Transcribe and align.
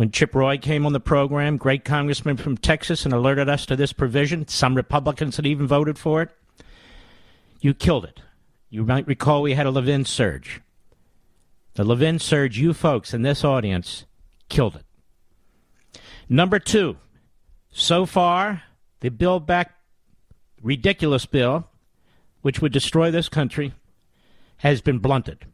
When 0.00 0.10
Chip 0.10 0.34
Roy 0.34 0.56
came 0.56 0.86
on 0.86 0.94
the 0.94 0.98
program, 0.98 1.58
great 1.58 1.84
congressman 1.84 2.38
from 2.38 2.56
Texas, 2.56 3.04
and 3.04 3.12
alerted 3.12 3.50
us 3.50 3.66
to 3.66 3.76
this 3.76 3.92
provision, 3.92 4.48
some 4.48 4.74
Republicans 4.74 5.36
had 5.36 5.44
even 5.44 5.66
voted 5.66 5.98
for 5.98 6.22
it. 6.22 6.30
You 7.60 7.74
killed 7.74 8.06
it. 8.06 8.18
You 8.70 8.86
might 8.86 9.06
recall 9.06 9.42
we 9.42 9.52
had 9.52 9.66
a 9.66 9.70
Levin 9.70 10.06
surge. 10.06 10.62
The 11.74 11.84
Levin 11.84 12.18
surge, 12.18 12.56
you 12.56 12.72
folks 12.72 13.12
in 13.12 13.20
this 13.20 13.44
audience, 13.44 14.06
killed 14.48 14.76
it. 14.76 16.00
Number 16.30 16.58
two, 16.58 16.96
so 17.70 18.06
far, 18.06 18.62
the 19.00 19.10
Build 19.10 19.46
Back 19.46 19.74
ridiculous 20.62 21.26
bill, 21.26 21.68
which 22.40 22.62
would 22.62 22.72
destroy 22.72 23.10
this 23.10 23.28
country, 23.28 23.74
has 24.56 24.80
been 24.80 24.98
blunted. 24.98 25.44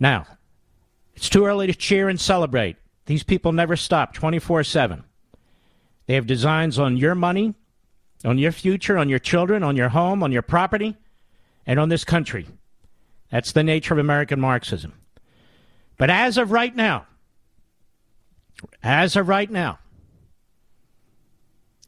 Now, 0.00 0.26
it's 1.14 1.28
too 1.28 1.46
early 1.46 1.68
to 1.68 1.74
cheer 1.74 2.08
and 2.08 2.20
celebrate. 2.20 2.74
These 3.06 3.22
people 3.22 3.52
never 3.52 3.76
stop 3.76 4.14
24 4.14 4.64
7. 4.64 5.04
They 6.06 6.14
have 6.14 6.26
designs 6.26 6.78
on 6.78 6.96
your 6.96 7.14
money, 7.14 7.54
on 8.24 8.38
your 8.38 8.52
future, 8.52 8.98
on 8.98 9.08
your 9.08 9.18
children, 9.18 9.62
on 9.62 9.76
your 9.76 9.90
home, 9.90 10.22
on 10.22 10.32
your 10.32 10.42
property, 10.42 10.96
and 11.66 11.78
on 11.78 11.88
this 11.88 12.04
country. 12.04 12.46
That's 13.30 13.52
the 13.52 13.62
nature 13.62 13.94
of 13.94 13.98
American 13.98 14.40
Marxism. 14.40 14.92
But 15.96 16.10
as 16.10 16.38
of 16.38 16.50
right 16.50 16.74
now, 16.74 17.06
as 18.82 19.16
of 19.16 19.28
right 19.28 19.50
now, 19.50 19.78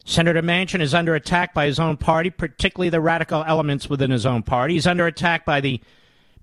Senator 0.04 0.42
Manchin 0.42 0.80
is 0.80 0.94
under 0.94 1.14
attack 1.14 1.52
by 1.52 1.66
his 1.66 1.80
own 1.80 1.96
party, 1.96 2.30
particularly 2.30 2.90
the 2.90 3.00
radical 3.00 3.42
elements 3.44 3.90
within 3.90 4.10
his 4.10 4.24
own 4.24 4.42
party. 4.42 4.74
He's 4.74 4.86
under 4.86 5.06
attack 5.06 5.44
by 5.44 5.60
the 5.60 5.80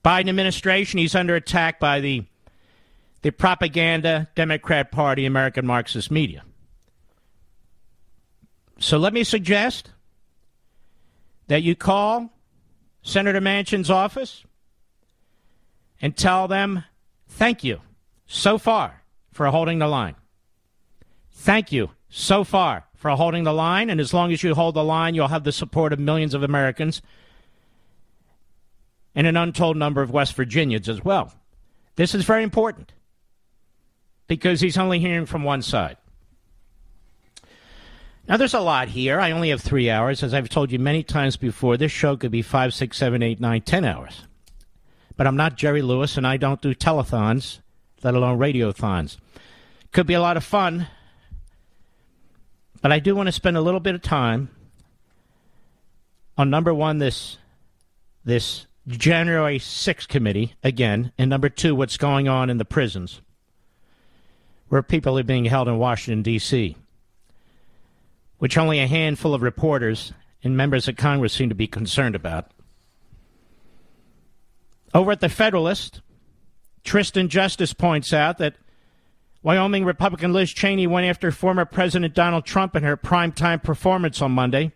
Biden 0.04 0.28
administration. 0.28 1.00
He's 1.00 1.16
under 1.16 1.36
attack 1.36 1.80
by 1.80 2.02
the 2.02 2.26
the 3.24 3.32
propaganda 3.32 4.28
Democrat 4.36 4.92
Party 4.92 5.26
American 5.26 5.66
Marxist 5.66 6.12
media. 6.12 6.44
So 8.80 8.98
let 8.98 9.14
me 9.14 9.24
suggest 9.24 9.92
that 11.48 11.64
you 11.64 11.74
call 11.74 12.30
Senator 13.02 13.40
Manchin's 13.40 13.90
office 13.90 14.44
and 16.02 16.16
tell 16.16 16.50
them 16.50 16.84
thank 17.28 17.64
you 17.64 17.80
so 18.28 18.58
far 18.58 19.04
for 19.32 19.48
holding 19.48 19.80
the 19.80 19.88
line. 19.88 20.16
Thank 21.32 21.72
you 21.72 21.92
so 22.10 22.44
far 22.44 22.86
for 22.94 23.12
holding 23.12 23.46
the 23.46 23.54
line, 23.54 23.90
and 23.90 24.00
as 24.00 24.14
long 24.14 24.32
as 24.32 24.44
you 24.44 24.54
hold 24.54 24.76
the 24.76 24.84
line, 24.84 25.16
you'll 25.16 25.30
have 25.30 25.44
the 25.44 25.52
support 25.52 25.94
of 25.94 26.00
millions 26.00 26.34
of 26.34 26.44
Americans 26.44 27.02
and 29.16 29.28
an 29.28 29.38
untold 29.38 29.78
number 29.78 30.02
of 30.02 30.12
West 30.12 30.34
Virginians 30.36 30.90
as 30.90 31.04
well. 31.04 31.34
This 31.96 32.14
is 32.14 32.26
very 32.26 32.44
important 32.44 32.92
because 34.28 34.62
he's 34.62 34.78
only 34.78 35.00
hearing 35.00 35.26
from 35.26 35.44
one 35.44 35.62
side. 35.62 35.98
Now, 38.28 38.38
there's 38.38 38.54
a 38.54 38.62
lot 38.62 38.88
here. 38.88 39.20
I 39.20 39.32
only 39.32 39.50
have 39.50 39.62
three 39.62 39.90
hours. 39.90 40.24
As 40.24 40.34
I've 40.34 40.48
told 40.48 40.72
you 40.72 40.80
many 40.80 41.04
times 41.04 41.36
before, 41.36 41.76
this 41.76 41.92
show 41.92 42.16
could 42.16 42.32
be 42.32 42.42
five, 42.42 42.74
six, 42.74 42.98
seven, 42.98 43.22
eight, 43.22 43.42
nine, 43.42 43.62
ten 43.62 43.84
hours. 43.84 44.26
But 45.18 45.28
I'm 45.28 45.36
not 45.36 45.58
Jerry 45.58 45.82
Lewis, 45.82 46.16
and 46.16 46.26
I 46.26 46.38
don't 46.38 46.62
do 46.62 46.74
telethons, 46.74 47.60
let 48.02 48.16
alone 48.16 48.40
radiothons. 48.40 49.18
Could 49.92 50.08
be 50.08 50.14
a 50.14 50.22
lot 50.22 50.38
of 50.38 50.44
fun, 50.44 50.88
but 52.82 52.92
I 52.92 53.00
do 53.00 53.14
want 53.16 53.28
to 53.28 53.34
spend 53.34 53.58
a 53.58 53.62
little 53.62 53.80
bit 53.80 53.94
of 53.94 54.02
time 54.02 54.50
on 56.38 56.50
number 56.50 56.74
one, 56.74 56.98
this 56.98 57.38
this 58.26 58.66
January 58.88 59.60
6th 59.60 60.08
committee 60.08 60.56
again, 60.64 61.12
and 61.18 61.30
number 61.30 61.50
two, 61.50 61.76
what's 61.76 61.98
going 61.98 62.28
on 62.28 62.50
in 62.50 62.58
the 62.58 62.66
prisons 62.66 63.22
where 64.74 64.82
people 64.82 65.20
are 65.20 65.24
being 65.24 65.46
held 65.46 65.68
in 65.68 65.78
Washington, 65.78 66.24
D.C., 66.24 66.76
which 68.40 68.58
only 68.58 68.80
a 68.80 68.88
handful 68.88 69.36
of 69.36 69.44
reporters 69.44 70.14
and 70.44 70.58
members 70.58 70.88
of 70.88 70.98
Congress 70.98 71.32
seem 71.32 71.48
to 71.50 71.54
be 71.54 71.68
concerned 71.68 72.16
about. 72.16 72.50
Over 74.92 75.12
at 75.12 75.20
the 75.20 75.30
Federalist, 75.30 76.02
Tristan 76.84 77.30
Justice 77.30 77.72
points 77.72 78.14
out 78.14 78.40
that 78.40 78.56
Wyoming 79.44 79.86
Republican 79.86 80.34
Liz 80.34 80.52
Cheney 80.52 80.88
went 80.88 81.06
after 81.06 81.30
former 81.30 81.66
President 81.66 82.16
Donald 82.16 82.44
Trump 82.44 82.76
in 82.76 82.82
her 82.82 82.98
primetime 82.98 83.62
performance 83.62 84.24
on 84.24 84.32
Monday, 84.32 84.72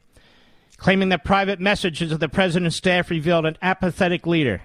claiming 0.77 1.09
that 1.09 1.25
private 1.25 1.59
messages 1.59 2.11
of 2.11 2.19
the 2.19 2.29
president's 2.29 2.75
staff 2.75 3.09
revealed 3.09 3.47
an 3.47 3.57
apathetic 3.63 4.27
leader, 4.27 4.61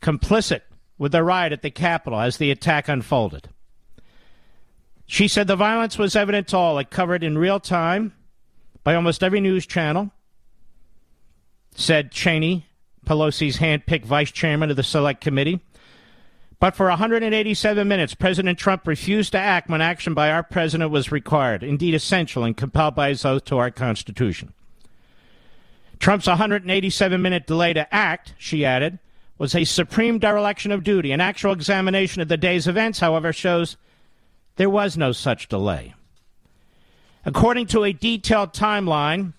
complicit 0.00 0.62
with 0.96 1.12
the 1.12 1.22
riot 1.22 1.52
at 1.52 1.60
the 1.60 1.70
Capitol 1.70 2.20
as 2.20 2.38
the 2.38 2.50
attack 2.50 2.88
unfolded. 2.88 3.50
She 5.12 5.28
said 5.28 5.46
the 5.46 5.56
violence 5.56 5.98
was 5.98 6.16
evident 6.16 6.48
to 6.48 6.56
all. 6.56 6.78
It 6.78 6.88
covered 6.88 7.22
in 7.22 7.36
real 7.36 7.60
time 7.60 8.14
by 8.82 8.94
almost 8.94 9.22
every 9.22 9.42
news 9.42 9.66
channel, 9.66 10.10
said 11.74 12.10
Cheney, 12.10 12.64
Pelosi's 13.04 13.58
handpicked 13.58 14.06
vice 14.06 14.30
chairman 14.30 14.70
of 14.70 14.76
the 14.76 14.82
Select 14.82 15.20
Committee. 15.20 15.60
But 16.60 16.74
for 16.74 16.88
187 16.88 17.86
minutes, 17.86 18.14
President 18.14 18.58
Trump 18.58 18.86
refused 18.86 19.32
to 19.32 19.38
act 19.38 19.68
when 19.68 19.82
action 19.82 20.14
by 20.14 20.30
our 20.30 20.42
president 20.42 20.90
was 20.90 21.12
required, 21.12 21.62
indeed 21.62 21.92
essential 21.92 22.42
and 22.42 22.56
compelled 22.56 22.94
by 22.94 23.10
his 23.10 23.22
oath 23.26 23.44
to 23.44 23.58
our 23.58 23.70
Constitution. 23.70 24.54
Trump's 25.98 26.26
187 26.26 27.20
minute 27.20 27.46
delay 27.46 27.74
to 27.74 27.94
act, 27.94 28.32
she 28.38 28.64
added, 28.64 28.98
was 29.36 29.54
a 29.54 29.64
supreme 29.64 30.18
dereliction 30.18 30.72
of 30.72 30.82
duty. 30.82 31.12
An 31.12 31.20
actual 31.20 31.52
examination 31.52 32.22
of 32.22 32.28
the 32.28 32.38
day's 32.38 32.66
events, 32.66 33.00
however, 33.00 33.30
shows 33.30 33.76
there 34.56 34.70
was 34.70 34.96
no 34.96 35.12
such 35.12 35.48
delay. 35.48 35.94
According 37.24 37.66
to 37.68 37.84
a 37.84 37.92
detailed 37.92 38.52
timeline 38.52 39.34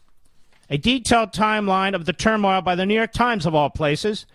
a 0.70 0.78
detailed 0.78 1.32
timeline 1.34 1.94
of 1.94 2.06
the 2.06 2.14
turmoil 2.14 2.62
by 2.62 2.76
the 2.76 2.86
New 2.86 2.96
York 2.96 3.14
Times 3.14 3.46
of 3.46 3.54
all 3.54 3.70
places. 3.70 4.26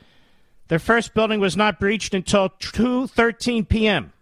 The 0.68 0.78
first 0.78 1.14
building 1.14 1.40
was 1.40 1.56
not 1.56 1.80
breached 1.80 2.14
until 2.14 2.50
2:13 2.50 3.68
p.m. 3.68 4.12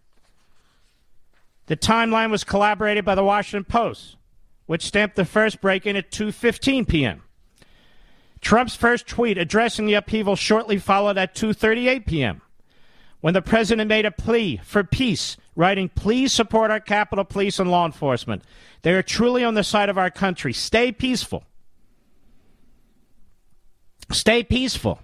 The 1.66 1.76
timeline 1.76 2.30
was 2.30 2.42
collaborated 2.42 3.04
by 3.04 3.16
the 3.16 3.24
Washington 3.24 3.64
Post, 3.64 4.16
which 4.66 4.86
stamped 4.86 5.16
the 5.16 5.24
first 5.24 5.60
break-in 5.60 5.96
at 5.96 6.10
2:15 6.10 6.88
p.m. 6.88 7.22
Trump's 8.40 8.76
first 8.76 9.06
tweet 9.06 9.36
addressing 9.36 9.86
the 9.86 9.94
upheaval 9.94 10.36
shortly 10.36 10.78
followed 10.78 11.18
at 11.18 11.34
2:38 11.34 12.06
p.m. 12.06 12.40
when 13.20 13.34
the 13.34 13.42
president 13.42 13.88
made 13.88 14.06
a 14.06 14.10
plea 14.10 14.58
for 14.64 14.84
peace, 14.84 15.36
writing, 15.56 15.88
"Please 15.88 16.32
support 16.32 16.70
our 16.70 16.78
Capitol 16.78 17.24
Police 17.24 17.58
and 17.58 17.70
law 17.70 17.84
enforcement. 17.84 18.42
They 18.82 18.92
are 18.92 19.02
truly 19.02 19.42
on 19.42 19.54
the 19.54 19.64
side 19.64 19.88
of 19.88 19.98
our 19.98 20.10
country. 20.10 20.52
Stay 20.52 20.92
peaceful." 20.92 21.44
Stay 24.12 24.44
peaceful. 24.44 25.00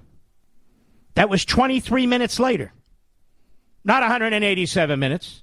That 1.14 1.28
was 1.28 1.44
23 1.44 2.06
minutes 2.06 2.38
later, 2.38 2.72
not 3.84 4.02
187 4.02 4.98
minutes. 4.98 5.42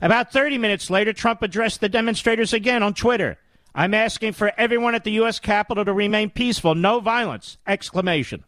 About 0.00 0.32
30 0.32 0.58
minutes 0.58 0.88
later, 0.88 1.12
Trump 1.12 1.42
addressed 1.42 1.80
the 1.80 1.88
demonstrators 1.88 2.52
again 2.52 2.82
on 2.84 2.94
Twitter. 2.94 3.38
I'm 3.74 3.94
asking 3.94 4.32
for 4.32 4.52
everyone 4.56 4.94
at 4.94 5.04
the 5.04 5.12
U.S. 5.12 5.40
Capitol 5.40 5.84
to 5.84 5.92
remain 5.92 6.30
peaceful, 6.30 6.74
no 6.74 7.00
violence! 7.00 7.58
Exclamation, 7.66 8.44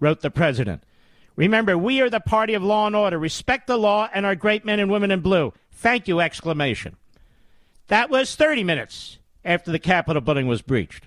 wrote 0.00 0.20
the 0.20 0.30
president. 0.30 0.82
Remember, 1.36 1.76
we 1.78 2.00
are 2.00 2.10
the 2.10 2.20
party 2.20 2.54
of 2.54 2.62
law 2.62 2.86
and 2.86 2.96
order. 2.96 3.18
Respect 3.18 3.66
the 3.66 3.76
law 3.76 4.08
and 4.12 4.26
our 4.26 4.34
great 4.34 4.64
men 4.64 4.80
and 4.80 4.90
women 4.90 5.10
in 5.10 5.20
blue. 5.20 5.52
Thank 5.72 6.08
you! 6.08 6.20
Exclamation. 6.20 6.96
That 7.88 8.10
was 8.10 8.36
30 8.36 8.64
minutes 8.64 9.18
after 9.44 9.70
the 9.72 9.78
Capitol 9.78 10.20
building 10.20 10.46
was 10.46 10.62
breached. 10.62 11.06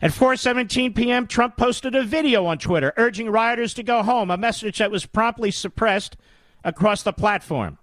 At 0.00 0.12
4:17 0.12 0.94
p.m., 0.94 1.26
Trump 1.26 1.56
posted 1.56 1.94
a 1.94 2.04
video 2.04 2.46
on 2.46 2.58
Twitter 2.58 2.92
urging 2.96 3.30
rioters 3.30 3.74
to 3.74 3.82
go 3.82 4.02
home, 4.02 4.30
a 4.30 4.36
message 4.36 4.78
that 4.78 4.90
was 4.90 5.06
promptly 5.06 5.50
suppressed 5.50 6.16
across 6.62 7.02
the 7.02 7.12
platform. 7.12 7.78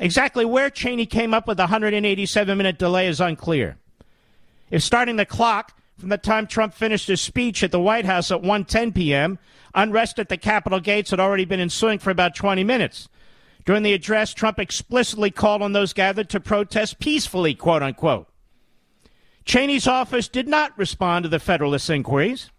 Exactly 0.00 0.44
where 0.44 0.68
Cheney 0.68 1.06
came 1.06 1.32
up 1.32 1.46
with 1.46 1.56
the 1.56 1.64
187 1.64 2.58
minute 2.58 2.78
delay 2.78 3.06
is 3.06 3.20
unclear. 3.20 3.78
If 4.70 4.82
starting 4.82 5.16
the 5.16 5.24
clock 5.24 5.78
from 5.98 6.10
the 6.10 6.18
time 6.18 6.46
Trump 6.46 6.74
finished 6.74 7.08
his 7.08 7.20
speech 7.20 7.62
at 7.62 7.70
the 7.70 7.80
White 7.80 8.04
House 8.04 8.30
at 8.30 8.42
1:10 8.42 8.94
p.m., 8.94 9.38
unrest 9.74 10.18
at 10.18 10.28
the 10.28 10.36
Capitol 10.36 10.80
gates 10.80 11.10
had 11.10 11.20
already 11.20 11.44
been 11.44 11.60
ensuing 11.60 11.98
for 11.98 12.10
about 12.10 12.34
20 12.34 12.64
minutes. 12.64 13.08
During 13.64 13.82
the 13.82 13.94
address, 13.94 14.32
Trump 14.32 14.58
explicitly 14.58 15.30
called 15.30 15.62
on 15.62 15.72
those 15.72 15.92
gathered 15.92 16.28
to 16.30 16.40
protest 16.40 16.98
peacefully, 16.98 17.54
quote 17.54 17.82
unquote. 17.82 18.28
Cheney's 19.44 19.86
office 19.86 20.28
did 20.28 20.48
not 20.48 20.76
respond 20.76 21.22
to 21.22 21.28
the 21.28 21.38
Federalist 21.38 21.88
inquiries. 21.88 22.50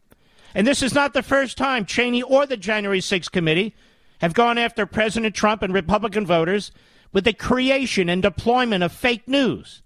And 0.56 0.66
this 0.66 0.82
is 0.82 0.94
not 0.94 1.14
the 1.14 1.22
first 1.22 1.58
time 1.58 1.86
Cheney 1.86 2.22
or 2.22 2.46
the 2.46 2.58
January 2.58 3.00
6th 3.00 3.32
committee 3.32 3.76
have 4.22 4.34
gone 4.34 4.58
after 4.58 4.86
President 4.86 5.36
Trump 5.36 5.62
and 5.62 5.74
Republican 5.74 6.26
voters 6.26 6.72
with 7.14 7.26
the 7.26 7.34
creation 7.34 8.10
and 8.10 8.22
deployment 8.22 8.84
of 8.84 8.92
fake 8.92 9.28
news. 9.28 9.84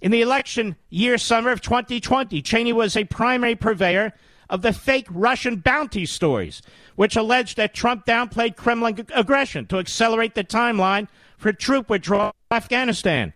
In 0.00 0.10
the 0.10 0.22
election 0.22 0.76
year 0.88 1.18
summer 1.18 1.50
of 1.50 1.60
2020, 1.60 2.40
Cheney 2.42 2.72
was 2.72 2.96
a 2.96 3.04
primary 3.04 3.54
purveyor 3.54 4.12
of 4.48 4.62
the 4.62 4.72
fake 4.72 5.06
Russian 5.10 5.56
bounty 5.56 6.06
stories, 6.06 6.62
which 6.96 7.16
alleged 7.16 7.56
that 7.56 7.74
Trump 7.74 8.06
downplayed 8.06 8.56
Kremlin 8.56 9.06
aggression 9.14 9.66
to 9.66 9.78
accelerate 9.78 10.34
the 10.34 10.44
timeline 10.44 11.08
for 11.36 11.52
troop 11.52 11.88
withdrawal 11.88 12.32
from 12.48 12.56
Afghanistan 12.56 13.32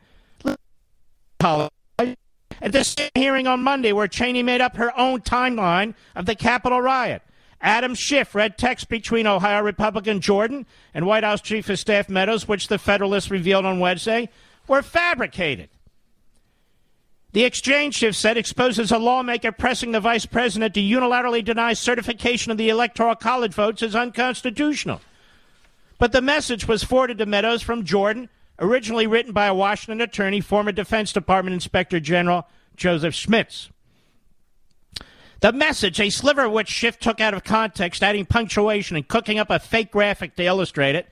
at 2.64 2.86
same 2.86 3.10
hearing 3.14 3.46
on 3.46 3.62
Monday 3.62 3.92
where 3.92 4.08
Cheney 4.08 4.42
made 4.42 4.60
up 4.60 4.76
her 4.76 4.98
own 4.98 5.20
timeline 5.20 5.94
of 6.16 6.26
the 6.26 6.34
Capitol 6.34 6.80
riot. 6.80 7.22
Adam 7.60 7.94
Schiff 7.94 8.34
read 8.34 8.58
text 8.58 8.88
between 8.88 9.26
Ohio 9.26 9.62
Republican 9.62 10.20
Jordan 10.20 10.66
and 10.92 11.06
White 11.06 11.24
House 11.24 11.40
Chief 11.40 11.68
of 11.68 11.78
Staff 11.78 12.08
Meadows, 12.08 12.48
which 12.48 12.68
the 12.68 12.78
Federalists 12.78 13.30
revealed 13.30 13.64
on 13.64 13.80
Wednesday, 13.80 14.28
were 14.66 14.82
fabricated. 14.82 15.68
The 17.34 17.44
exchange, 17.44 17.96
Schiff 17.96 18.14
said, 18.14 18.36
exposes 18.36 18.92
a 18.92 18.98
lawmaker 18.98 19.50
pressing 19.50 19.90
the 19.90 19.98
vice 19.98 20.24
president 20.24 20.72
to 20.74 20.80
unilaterally 20.80 21.44
deny 21.44 21.72
certification 21.72 22.52
of 22.52 22.58
the 22.58 22.68
Electoral 22.68 23.16
College 23.16 23.52
votes 23.52 23.82
as 23.82 23.96
unconstitutional. 23.96 25.00
But 25.98 26.12
the 26.12 26.22
message 26.22 26.68
was 26.68 26.84
forwarded 26.84 27.18
to 27.18 27.26
Meadows 27.26 27.60
from 27.60 27.84
Jordan, 27.84 28.28
originally 28.60 29.08
written 29.08 29.32
by 29.32 29.46
a 29.46 29.54
Washington 29.54 30.00
attorney, 30.00 30.40
former 30.40 30.70
Defense 30.70 31.12
Department 31.12 31.54
Inspector 31.54 31.98
General 31.98 32.46
Joseph 32.76 33.16
Schmitz. 33.16 33.68
The 35.40 35.52
message, 35.52 35.98
a 35.98 36.10
sliver 36.10 36.44
of 36.44 36.52
which 36.52 36.68
Schiff 36.68 37.00
took 37.00 37.20
out 37.20 37.34
of 37.34 37.42
context, 37.42 38.04
adding 38.04 38.26
punctuation 38.26 38.94
and 38.96 39.08
cooking 39.08 39.40
up 39.40 39.50
a 39.50 39.58
fake 39.58 39.90
graphic 39.90 40.36
to 40.36 40.44
illustrate 40.44 40.94
it, 40.94 41.08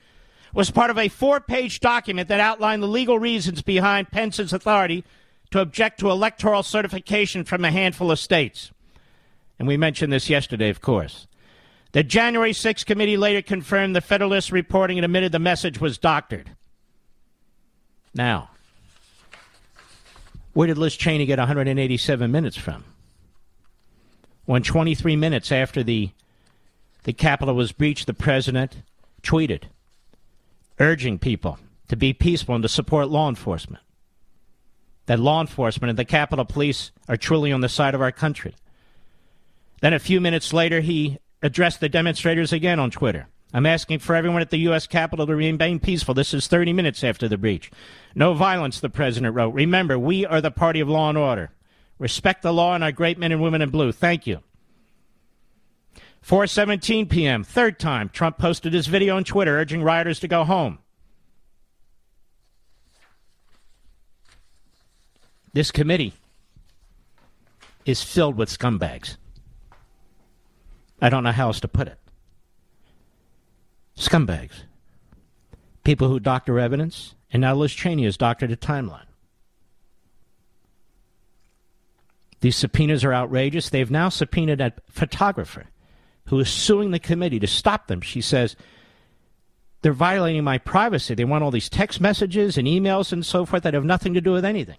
was 0.54 0.70
part 0.70 0.90
of 0.90 0.98
a 0.98 1.08
four 1.08 1.40
page 1.40 1.80
document 1.80 2.28
that 2.28 2.38
outlined 2.38 2.80
the 2.80 2.86
legal 2.86 3.18
reasons 3.18 3.60
behind 3.60 4.12
Pence's 4.12 4.52
authority 4.52 5.02
to 5.52 5.60
object 5.60 6.00
to 6.00 6.10
electoral 6.10 6.62
certification 6.62 7.44
from 7.44 7.64
a 7.64 7.70
handful 7.70 8.10
of 8.10 8.18
states. 8.18 8.72
And 9.58 9.68
we 9.68 9.76
mentioned 9.76 10.12
this 10.12 10.28
yesterday, 10.28 10.68
of 10.68 10.80
course. 10.80 11.26
The 11.92 12.02
January 12.02 12.52
6th 12.52 12.86
committee 12.86 13.16
later 13.16 13.42
confirmed 13.42 13.94
the 13.94 14.00
Federalist 14.00 14.50
reporting 14.50 14.98
and 14.98 15.04
admitted 15.04 15.30
the 15.30 15.38
message 15.38 15.80
was 15.80 15.98
doctored. 15.98 16.50
Now, 18.14 18.50
where 20.54 20.66
did 20.66 20.78
Liz 20.78 20.96
Cheney 20.96 21.26
get 21.26 21.38
187 21.38 22.30
minutes 22.30 22.56
from? 22.56 22.84
When 24.44 24.62
23 24.62 25.16
minutes 25.16 25.52
after 25.52 25.82
the 25.82 26.10
the 27.04 27.12
Capitol 27.12 27.56
was 27.56 27.72
breached, 27.72 28.06
the 28.06 28.14
president 28.14 28.76
tweeted 29.22 29.64
urging 30.78 31.18
people 31.18 31.58
to 31.88 31.96
be 31.96 32.12
peaceful 32.12 32.54
and 32.54 32.62
to 32.62 32.68
support 32.68 33.08
law 33.08 33.28
enforcement. 33.28 33.82
That 35.06 35.18
law 35.18 35.40
enforcement 35.40 35.90
and 35.90 35.98
the 35.98 36.04
Capitol 36.04 36.44
Police 36.44 36.92
are 37.08 37.16
truly 37.16 37.52
on 37.52 37.60
the 37.60 37.68
side 37.68 37.94
of 37.94 38.00
our 38.00 38.12
country. 38.12 38.54
Then 39.80 39.92
a 39.92 39.98
few 39.98 40.20
minutes 40.20 40.52
later, 40.52 40.80
he 40.80 41.18
addressed 41.42 41.80
the 41.80 41.88
demonstrators 41.88 42.52
again 42.52 42.78
on 42.78 42.90
Twitter. 42.90 43.26
I'm 43.52 43.66
asking 43.66 43.98
for 43.98 44.14
everyone 44.14 44.40
at 44.40 44.50
the 44.50 44.60
U.S. 44.60 44.86
Capitol 44.86 45.26
to 45.26 45.36
remain 45.36 45.78
peaceful. 45.78 46.14
This 46.14 46.32
is 46.32 46.46
30 46.46 46.72
minutes 46.72 47.04
after 47.04 47.28
the 47.28 47.36
breach. 47.36 47.70
No 48.14 48.32
violence, 48.32 48.80
the 48.80 48.88
president 48.88 49.34
wrote. 49.34 49.52
Remember, 49.52 49.98
we 49.98 50.24
are 50.24 50.40
the 50.40 50.50
party 50.50 50.80
of 50.80 50.88
law 50.88 51.10
and 51.10 51.18
order. 51.18 51.50
Respect 51.98 52.42
the 52.42 52.52
law 52.52 52.74
and 52.74 52.82
our 52.82 52.92
great 52.92 53.18
men 53.18 53.32
and 53.32 53.42
women 53.42 53.60
in 53.60 53.70
blue. 53.70 53.92
Thank 53.92 54.26
you. 54.26 54.40
4:17 56.24 57.10
p.m. 57.10 57.44
Third 57.44 57.78
time 57.78 58.08
Trump 58.08 58.38
posted 58.38 58.72
his 58.72 58.86
video 58.86 59.16
on 59.16 59.24
Twitter 59.24 59.58
urging 59.58 59.82
rioters 59.82 60.20
to 60.20 60.28
go 60.28 60.44
home. 60.44 60.78
This 65.52 65.70
committee 65.70 66.14
is 67.84 68.02
filled 68.02 68.36
with 68.36 68.48
scumbags. 68.48 69.16
I 71.00 71.08
don't 71.08 71.24
know 71.24 71.32
how 71.32 71.48
else 71.48 71.60
to 71.60 71.68
put 71.68 71.88
it. 71.88 71.98
Scumbags. 73.96 74.64
People 75.84 76.08
who 76.08 76.20
doctor 76.20 76.58
evidence, 76.58 77.14
and 77.32 77.40
now 77.40 77.54
Liz 77.54 77.72
Cheney 77.72 78.04
has 78.04 78.16
doctored 78.16 78.52
a 78.52 78.56
timeline. 78.56 79.06
These 82.40 82.56
subpoenas 82.56 83.04
are 83.04 83.12
outrageous. 83.12 83.68
They've 83.68 83.90
now 83.90 84.08
subpoenaed 84.08 84.60
a 84.60 84.72
photographer 84.88 85.66
who 86.26 86.38
is 86.40 86.48
suing 86.48 86.90
the 86.90 86.98
committee 86.98 87.40
to 87.40 87.46
stop 87.46 87.88
them. 87.88 88.00
She 88.00 88.20
says, 88.20 88.56
they're 89.82 89.92
violating 89.92 90.44
my 90.44 90.58
privacy. 90.58 91.14
They 91.14 91.24
want 91.24 91.44
all 91.44 91.50
these 91.50 91.68
text 91.68 92.00
messages 92.00 92.56
and 92.56 92.66
emails 92.66 93.12
and 93.12 93.26
so 93.26 93.44
forth 93.44 93.64
that 93.64 93.74
have 93.74 93.84
nothing 93.84 94.14
to 94.14 94.20
do 94.20 94.32
with 94.32 94.44
anything. 94.44 94.78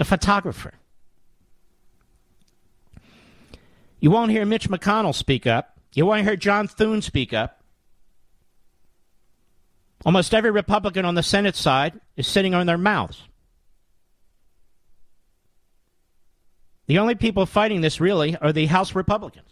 A 0.00 0.04
photographer. 0.04 0.74
You 4.00 4.10
won't 4.10 4.30
hear 4.30 4.46
Mitch 4.46 4.68
McConnell 4.68 5.14
speak 5.14 5.46
up. 5.46 5.78
You 5.94 6.06
won't 6.06 6.24
hear 6.24 6.36
John 6.36 6.68
Thune 6.68 7.02
speak 7.02 7.32
up. 7.32 7.62
Almost 10.04 10.32
every 10.32 10.50
Republican 10.50 11.04
on 11.04 11.16
the 11.16 11.22
Senate 11.22 11.56
side 11.56 12.00
is 12.16 12.26
sitting 12.26 12.54
on 12.54 12.66
their 12.66 12.78
mouths. 12.78 13.22
The 16.86 16.98
only 16.98 17.16
people 17.16 17.44
fighting 17.44 17.80
this 17.80 18.00
really 18.00 18.36
are 18.36 18.52
the 18.52 18.66
House 18.66 18.94
Republicans. 18.94 19.50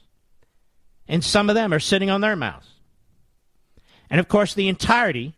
And 1.08 1.22
some 1.22 1.48
of 1.48 1.54
them 1.54 1.72
are 1.72 1.80
sitting 1.80 2.10
on 2.10 2.20
their 2.20 2.36
mouths. 2.36 2.68
And 4.08 4.20
of 4.20 4.28
course, 4.28 4.54
the 4.54 4.68
entirety, 4.68 5.34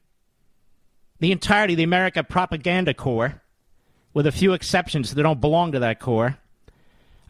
the 1.19 1.33
entirety 1.33 1.73
of 1.73 1.79
the 1.79 1.83
America 1.83 2.23
Propaganda 2.23 2.95
Corps, 2.95 3.43
with 4.15 4.27
a 4.27 4.33
few 4.33 4.53
exceptions 4.53 5.15
that 5.15 5.23
don't 5.23 5.41
belong 5.41 5.73
to 5.73 5.79
that 5.81 6.01
core, 6.01 6.39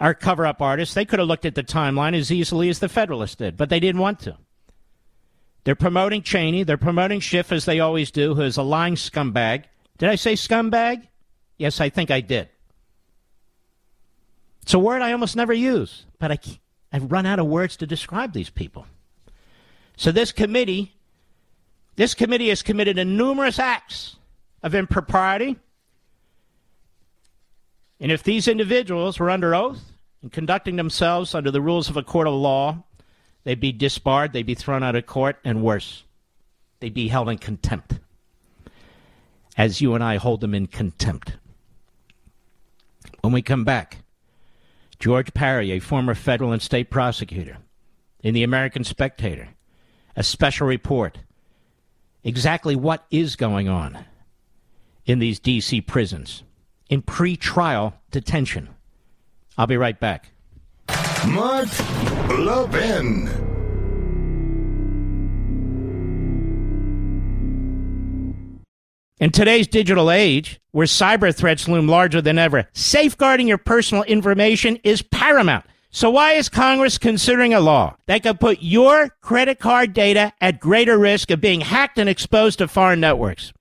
our 0.00 0.14
cover 0.14 0.46
up 0.46 0.62
artists, 0.62 0.94
they 0.94 1.04
could 1.04 1.18
have 1.18 1.28
looked 1.28 1.44
at 1.44 1.54
the 1.54 1.62
timeline 1.62 2.14
as 2.14 2.30
easily 2.30 2.68
as 2.68 2.78
the 2.78 2.88
Federalists 2.88 3.34
did, 3.34 3.56
but 3.56 3.68
they 3.68 3.80
didn't 3.80 4.00
want 4.00 4.20
to. 4.20 4.36
They're 5.64 5.74
promoting 5.74 6.22
Cheney. 6.22 6.62
They're 6.62 6.78
promoting 6.78 7.20
Schiff, 7.20 7.52
as 7.52 7.64
they 7.64 7.80
always 7.80 8.10
do, 8.10 8.34
who 8.34 8.42
is 8.42 8.56
a 8.56 8.62
lying 8.62 8.94
scumbag. 8.94 9.64
Did 9.98 10.08
I 10.08 10.14
say 10.14 10.34
scumbag? 10.34 11.06
Yes, 11.58 11.80
I 11.80 11.90
think 11.90 12.10
I 12.10 12.20
did. 12.20 12.48
It's 14.62 14.74
a 14.74 14.78
word 14.78 15.02
I 15.02 15.12
almost 15.12 15.36
never 15.36 15.52
use, 15.52 16.06
but 16.18 16.30
I, 16.30 16.38
I've 16.92 17.10
run 17.10 17.26
out 17.26 17.38
of 17.38 17.46
words 17.46 17.76
to 17.78 17.86
describe 17.86 18.32
these 18.32 18.50
people. 18.50 18.86
So 19.96 20.12
this 20.12 20.30
committee, 20.30 20.94
this 21.96 22.14
committee 22.14 22.50
has 22.50 22.62
committed 22.62 22.98
a 22.98 23.04
numerous 23.04 23.58
acts 23.58 24.16
of 24.62 24.74
impropriety. 24.74 25.56
And 28.00 28.12
if 28.12 28.22
these 28.22 28.48
individuals 28.48 29.18
were 29.18 29.30
under 29.30 29.54
oath 29.54 29.92
and 30.22 30.32
conducting 30.32 30.76
themselves 30.76 31.34
under 31.34 31.50
the 31.50 31.60
rules 31.60 31.88
of 31.88 31.96
a 31.96 32.02
court 32.02 32.28
of 32.28 32.34
law, 32.34 32.84
they'd 33.44 33.60
be 33.60 33.72
disbarred, 33.72 34.32
they'd 34.32 34.42
be 34.46 34.54
thrown 34.54 34.82
out 34.82 34.94
of 34.94 35.06
court, 35.06 35.38
and 35.44 35.62
worse, 35.62 36.04
they'd 36.80 36.94
be 36.94 37.08
held 37.08 37.28
in 37.28 37.38
contempt. 37.38 37.98
As 39.56 39.80
you 39.80 39.94
and 39.94 40.04
I 40.04 40.16
hold 40.16 40.40
them 40.40 40.54
in 40.54 40.66
contempt. 40.66 41.36
When 43.22 43.32
we 43.32 43.42
come 43.42 43.64
back, 43.64 43.98
George 45.00 45.34
Parry, 45.34 45.72
a 45.72 45.80
former 45.80 46.14
federal 46.14 46.52
and 46.52 46.62
state 46.62 46.90
prosecutor, 46.90 47.58
in 48.22 48.34
the 48.34 48.42
American 48.42 48.84
Spectator, 48.84 49.48
a 50.16 50.22
special 50.22 50.66
report. 50.66 51.18
Exactly 52.24 52.74
what 52.74 53.06
is 53.10 53.36
going 53.36 53.68
on 53.68 54.04
in 55.06 55.20
these 55.20 55.38
D.C. 55.38 55.80
prisons 55.82 56.42
in 56.88 57.02
pre-trial 57.02 57.94
detention. 58.10 58.68
I'll 59.56 59.66
be 59.66 59.76
right 59.76 59.98
back. 59.98 60.30
Mark 61.26 61.68
Levin. 62.30 63.28
In 69.20 69.30
today's 69.30 69.66
digital 69.66 70.12
age, 70.12 70.60
where 70.70 70.86
cyber 70.86 71.34
threats 71.34 71.66
loom 71.66 71.88
larger 71.88 72.22
than 72.22 72.38
ever, 72.38 72.68
safeguarding 72.72 73.48
your 73.48 73.58
personal 73.58 74.04
information 74.04 74.78
is 74.84 75.02
paramount. 75.02 75.64
So 75.90 76.10
why 76.10 76.34
is 76.34 76.48
Congress 76.48 76.98
considering 76.98 77.52
a 77.52 77.60
law 77.60 77.96
that 78.06 78.22
could 78.22 78.38
put 78.38 78.58
your 78.60 79.08
credit 79.20 79.58
card 79.58 79.92
data 79.92 80.32
at 80.40 80.60
greater 80.60 80.96
risk 80.96 81.32
of 81.32 81.40
being 81.40 81.62
hacked 81.62 81.98
and 81.98 82.08
exposed 82.08 82.58
to 82.58 82.68
foreign 82.68 83.00
networks? 83.00 83.52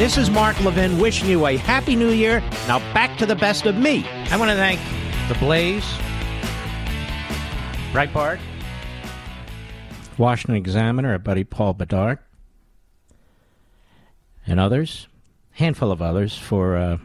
This 0.00 0.16
is 0.16 0.30
Mark 0.30 0.58
Levin 0.64 0.98
wishing 0.98 1.28
you 1.28 1.46
a 1.46 1.58
happy 1.58 1.94
new 1.94 2.08
year. 2.08 2.40
Now 2.66 2.78
back 2.94 3.18
to 3.18 3.26
the 3.26 3.36
best 3.36 3.66
of 3.66 3.76
me. 3.76 4.08
I 4.08 4.38
want 4.38 4.50
to 4.50 4.56
thank 4.56 4.80
The 5.28 5.34
Blaze, 5.34 5.84
Breitbart, 7.92 8.40
Washington 10.16 10.56
Examiner, 10.56 11.10
our 11.10 11.18
buddy 11.18 11.44
Paul 11.44 11.74
Bedard, 11.74 12.18
and 14.46 14.58
others, 14.58 15.06
handful 15.50 15.92
of 15.92 16.00
others, 16.00 16.34
for 16.34 16.76
uh, 16.76 16.96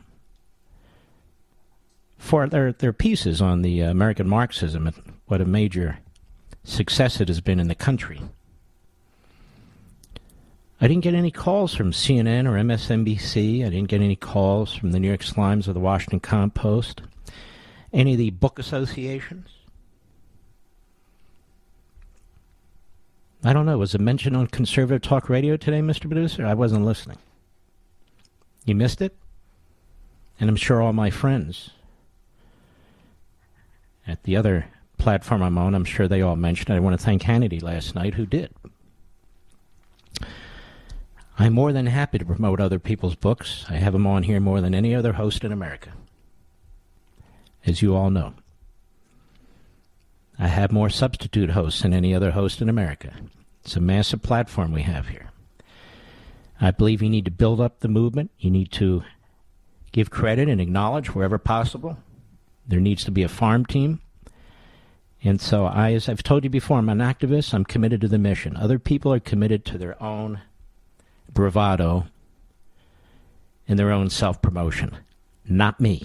for 2.17 2.47
their, 2.47 2.71
their 2.71 2.93
pieces 2.93 3.41
on 3.41 3.61
the 3.61 3.81
American 3.81 4.29
Marxism 4.29 4.87
and 4.87 4.95
what 5.25 5.41
a 5.41 5.45
major 5.45 5.99
success 6.63 7.19
it 7.19 7.27
has 7.27 7.41
been 7.41 7.59
in 7.59 7.67
the 7.67 7.75
country. 7.75 8.21
I 10.81 10.87
didn't 10.87 11.03
get 11.03 11.13
any 11.13 11.31
calls 11.31 11.73
from 11.73 11.91
CNN 11.91 12.45
or 12.45 12.53
MSNBC. 12.53 13.65
I 13.65 13.69
didn't 13.69 13.87
get 13.87 14.01
any 14.01 14.15
calls 14.15 14.73
from 14.73 14.91
the 14.91 14.99
New 14.99 15.07
York 15.07 15.21
Slimes 15.21 15.67
or 15.67 15.73
the 15.73 15.79
Washington 15.79 16.19
Compost. 16.19 17.01
Any 17.93 18.13
of 18.13 18.17
the 18.17 18.31
book 18.31 18.59
associations. 18.59 19.49
I 23.43 23.53
don't 23.53 23.65
know. 23.65 23.77
Was 23.77 23.95
it 23.95 24.01
mentioned 24.01 24.35
on 24.35 24.47
conservative 24.47 25.01
talk 25.01 25.29
radio 25.29 25.55
today, 25.55 25.79
Mr. 25.79 26.01
Producer? 26.01 26.45
I 26.45 26.55
wasn't 26.55 26.83
listening. 26.83 27.19
You 28.65 28.75
missed 28.75 29.01
it? 29.01 29.15
And 30.39 30.49
I'm 30.49 30.55
sure 30.55 30.81
all 30.81 30.93
my 30.93 31.09
friends 31.09 31.69
at 34.07 34.23
the 34.23 34.35
other 34.35 34.65
platform 34.97 35.41
I'm 35.41 35.57
on, 35.57 35.75
I'm 35.75 35.85
sure 35.85 36.07
they 36.07 36.21
all 36.21 36.35
mentioned 36.35 36.69
it. 36.69 36.73
I 36.73 36.79
want 36.79 36.99
to 36.99 37.05
thank 37.05 37.21
Hannity 37.21 37.61
last 37.61 37.95
night, 37.95 38.15
who 38.15 38.25
did. 38.25 38.51
I'm 41.37 41.53
more 41.53 41.73
than 41.73 41.87
happy 41.87 42.17
to 42.17 42.25
promote 42.25 42.61
other 42.61 42.79
people's 42.79 43.15
books. 43.15 43.65
I 43.69 43.75
have 43.75 43.93
them 43.93 44.07
on 44.07 44.23
here 44.23 44.39
more 44.39 44.61
than 44.61 44.73
any 44.73 44.95
other 44.95 45.13
host 45.13 45.43
in 45.43 45.51
America, 45.51 45.91
as 47.65 47.81
you 47.81 47.95
all 47.95 48.09
know. 48.09 48.33
I 50.39 50.47
have 50.47 50.71
more 50.71 50.89
substitute 50.89 51.51
hosts 51.51 51.81
than 51.81 51.93
any 51.93 52.13
other 52.13 52.31
host 52.31 52.61
in 52.61 52.69
America. 52.69 53.13
It's 53.63 53.75
a 53.75 53.81
massive 53.81 54.21
platform 54.21 54.71
we 54.71 54.83
have 54.83 55.09
here. 55.09 55.31
I 56.59 56.71
believe 56.71 57.01
you 57.01 57.09
need 57.09 57.25
to 57.25 57.31
build 57.31 57.59
up 57.59 57.79
the 57.79 57.87
movement. 57.87 58.31
You 58.37 58.49
need 58.49 58.71
to 58.73 59.03
give 59.91 60.09
credit 60.09 60.47
and 60.47 60.61
acknowledge 60.61 61.13
wherever 61.13 61.37
possible. 61.37 61.97
There 62.67 62.79
needs 62.79 63.03
to 63.05 63.11
be 63.11 63.23
a 63.23 63.29
farm 63.29 63.65
team. 63.65 64.01
And 65.23 65.41
so, 65.41 65.65
I, 65.65 65.93
as 65.93 66.07
I've 66.07 66.23
told 66.23 66.43
you 66.43 66.49
before, 66.49 66.77
I'm 66.77 66.89
an 66.89 66.99
activist. 66.99 67.53
I'm 67.53 67.65
committed 67.65 68.01
to 68.01 68.07
the 68.07 68.17
mission. 68.17 68.55
Other 68.55 68.79
people 68.79 69.11
are 69.11 69.19
committed 69.19 69.65
to 69.65 69.77
their 69.77 70.01
own 70.01 70.41
bravado 71.31 72.07
in 73.67 73.77
their 73.77 73.91
own 73.91 74.09
self 74.09 74.41
promotion. 74.41 74.97
Not 75.47 75.79
me. 75.79 76.03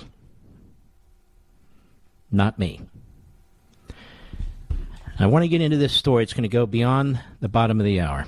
Not 2.30 2.58
me. 2.58 2.80
I 5.18 5.26
want 5.26 5.42
to 5.42 5.48
get 5.48 5.60
into 5.60 5.76
this 5.76 5.92
story. 5.92 6.22
It's 6.22 6.32
going 6.32 6.42
to 6.42 6.48
go 6.48 6.64
beyond 6.66 7.20
the 7.40 7.48
bottom 7.48 7.78
of 7.80 7.84
the 7.84 8.00
hour. 8.00 8.26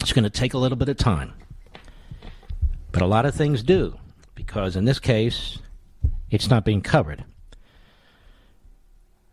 It's 0.00 0.12
going 0.12 0.24
to 0.24 0.30
take 0.30 0.54
a 0.54 0.58
little 0.58 0.76
bit 0.76 0.88
of 0.88 0.96
time. 0.96 1.34
But 2.92 3.02
a 3.02 3.06
lot 3.06 3.26
of 3.26 3.34
things 3.34 3.62
do, 3.62 3.98
because 4.34 4.76
in 4.76 4.84
this 4.84 4.98
case, 4.98 5.58
it's 6.30 6.48
not 6.48 6.64
being 6.64 6.80
covered. 6.80 7.24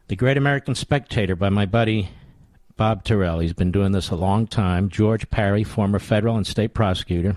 The 0.07 0.15
Great 0.15 0.37
American 0.37 0.75
Spectator 0.75 1.35
by 1.35 1.49
my 1.49 1.65
buddy 1.65 2.09
Bob 2.79 3.03
Tyrrell. 3.03 3.39
He's 3.39 3.51
been 3.51 3.73
doing 3.73 3.91
this 3.91 4.09
a 4.09 4.15
long 4.15 4.47
time. 4.47 4.87
George 4.87 5.29
Parry, 5.29 5.65
former 5.65 5.99
federal 5.99 6.37
and 6.37 6.47
state 6.47 6.73
prosecutor. 6.73 7.35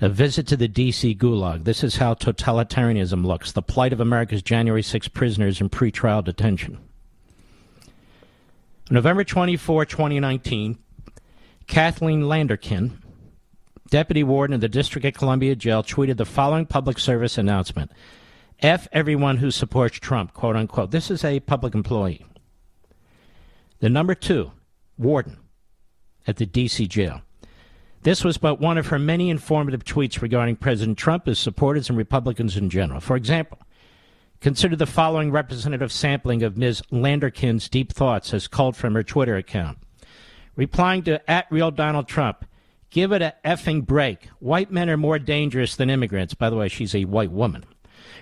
A 0.00 0.08
visit 0.08 0.46
to 0.46 0.56
the 0.56 0.68
D.C. 0.68 1.16
Gulag. 1.16 1.64
This 1.64 1.82
is 1.82 1.96
how 1.96 2.14
totalitarianism 2.14 3.26
looks 3.26 3.50
the 3.50 3.60
plight 3.60 3.92
of 3.92 3.98
America's 3.98 4.40
January 4.40 4.84
6 4.84 5.08
prisoners 5.08 5.60
in 5.60 5.68
pretrial 5.68 6.22
detention. 6.22 6.78
November 8.88 9.24
24, 9.24 9.84
2019, 9.84 10.78
Kathleen 11.66 12.22
Landerkin, 12.22 12.92
deputy 13.90 14.22
warden 14.22 14.54
of 14.54 14.60
the 14.60 14.68
District 14.68 15.04
of 15.04 15.14
Columbia 15.14 15.56
Jail, 15.56 15.82
tweeted 15.82 16.18
the 16.18 16.24
following 16.24 16.66
public 16.66 17.00
service 17.00 17.36
announcement 17.36 17.90
F 18.60 18.86
everyone 18.92 19.38
who 19.38 19.50
supports 19.50 19.98
Trump, 19.98 20.34
quote 20.34 20.54
unquote. 20.54 20.92
This 20.92 21.10
is 21.10 21.24
a 21.24 21.40
public 21.40 21.74
employee. 21.74 22.24
The 23.84 23.90
number 23.90 24.14
two, 24.14 24.50
warden 24.96 25.40
at 26.26 26.38
the 26.38 26.46
D.C. 26.46 26.86
jail. 26.86 27.20
This 28.00 28.24
was 28.24 28.38
but 28.38 28.58
one 28.58 28.78
of 28.78 28.86
her 28.86 28.98
many 28.98 29.28
informative 29.28 29.84
tweets 29.84 30.22
regarding 30.22 30.56
President 30.56 30.96
Trump, 30.96 31.26
his 31.26 31.38
supporters, 31.38 31.90
and 31.90 31.98
Republicans 31.98 32.56
in 32.56 32.70
general. 32.70 33.00
For 33.00 33.14
example, 33.14 33.58
consider 34.40 34.74
the 34.74 34.86
following 34.86 35.30
representative 35.30 35.92
sampling 35.92 36.42
of 36.42 36.56
Ms. 36.56 36.80
Landerkin's 36.90 37.68
deep 37.68 37.92
thoughts 37.92 38.32
as 38.32 38.48
called 38.48 38.74
from 38.74 38.94
her 38.94 39.02
Twitter 39.02 39.36
account. 39.36 39.76
Replying 40.56 41.02
to 41.02 41.30
at 41.30 41.44
real 41.50 41.70
Donald 41.70 42.08
Trump, 42.08 42.46
give 42.88 43.12
it 43.12 43.20
a 43.20 43.34
effing 43.44 43.84
break. 43.84 44.28
White 44.38 44.72
men 44.72 44.88
are 44.88 44.96
more 44.96 45.18
dangerous 45.18 45.76
than 45.76 45.90
immigrants. 45.90 46.32
By 46.32 46.48
the 46.48 46.56
way, 46.56 46.68
she's 46.68 46.94
a 46.94 47.04
white 47.04 47.32
woman. 47.32 47.66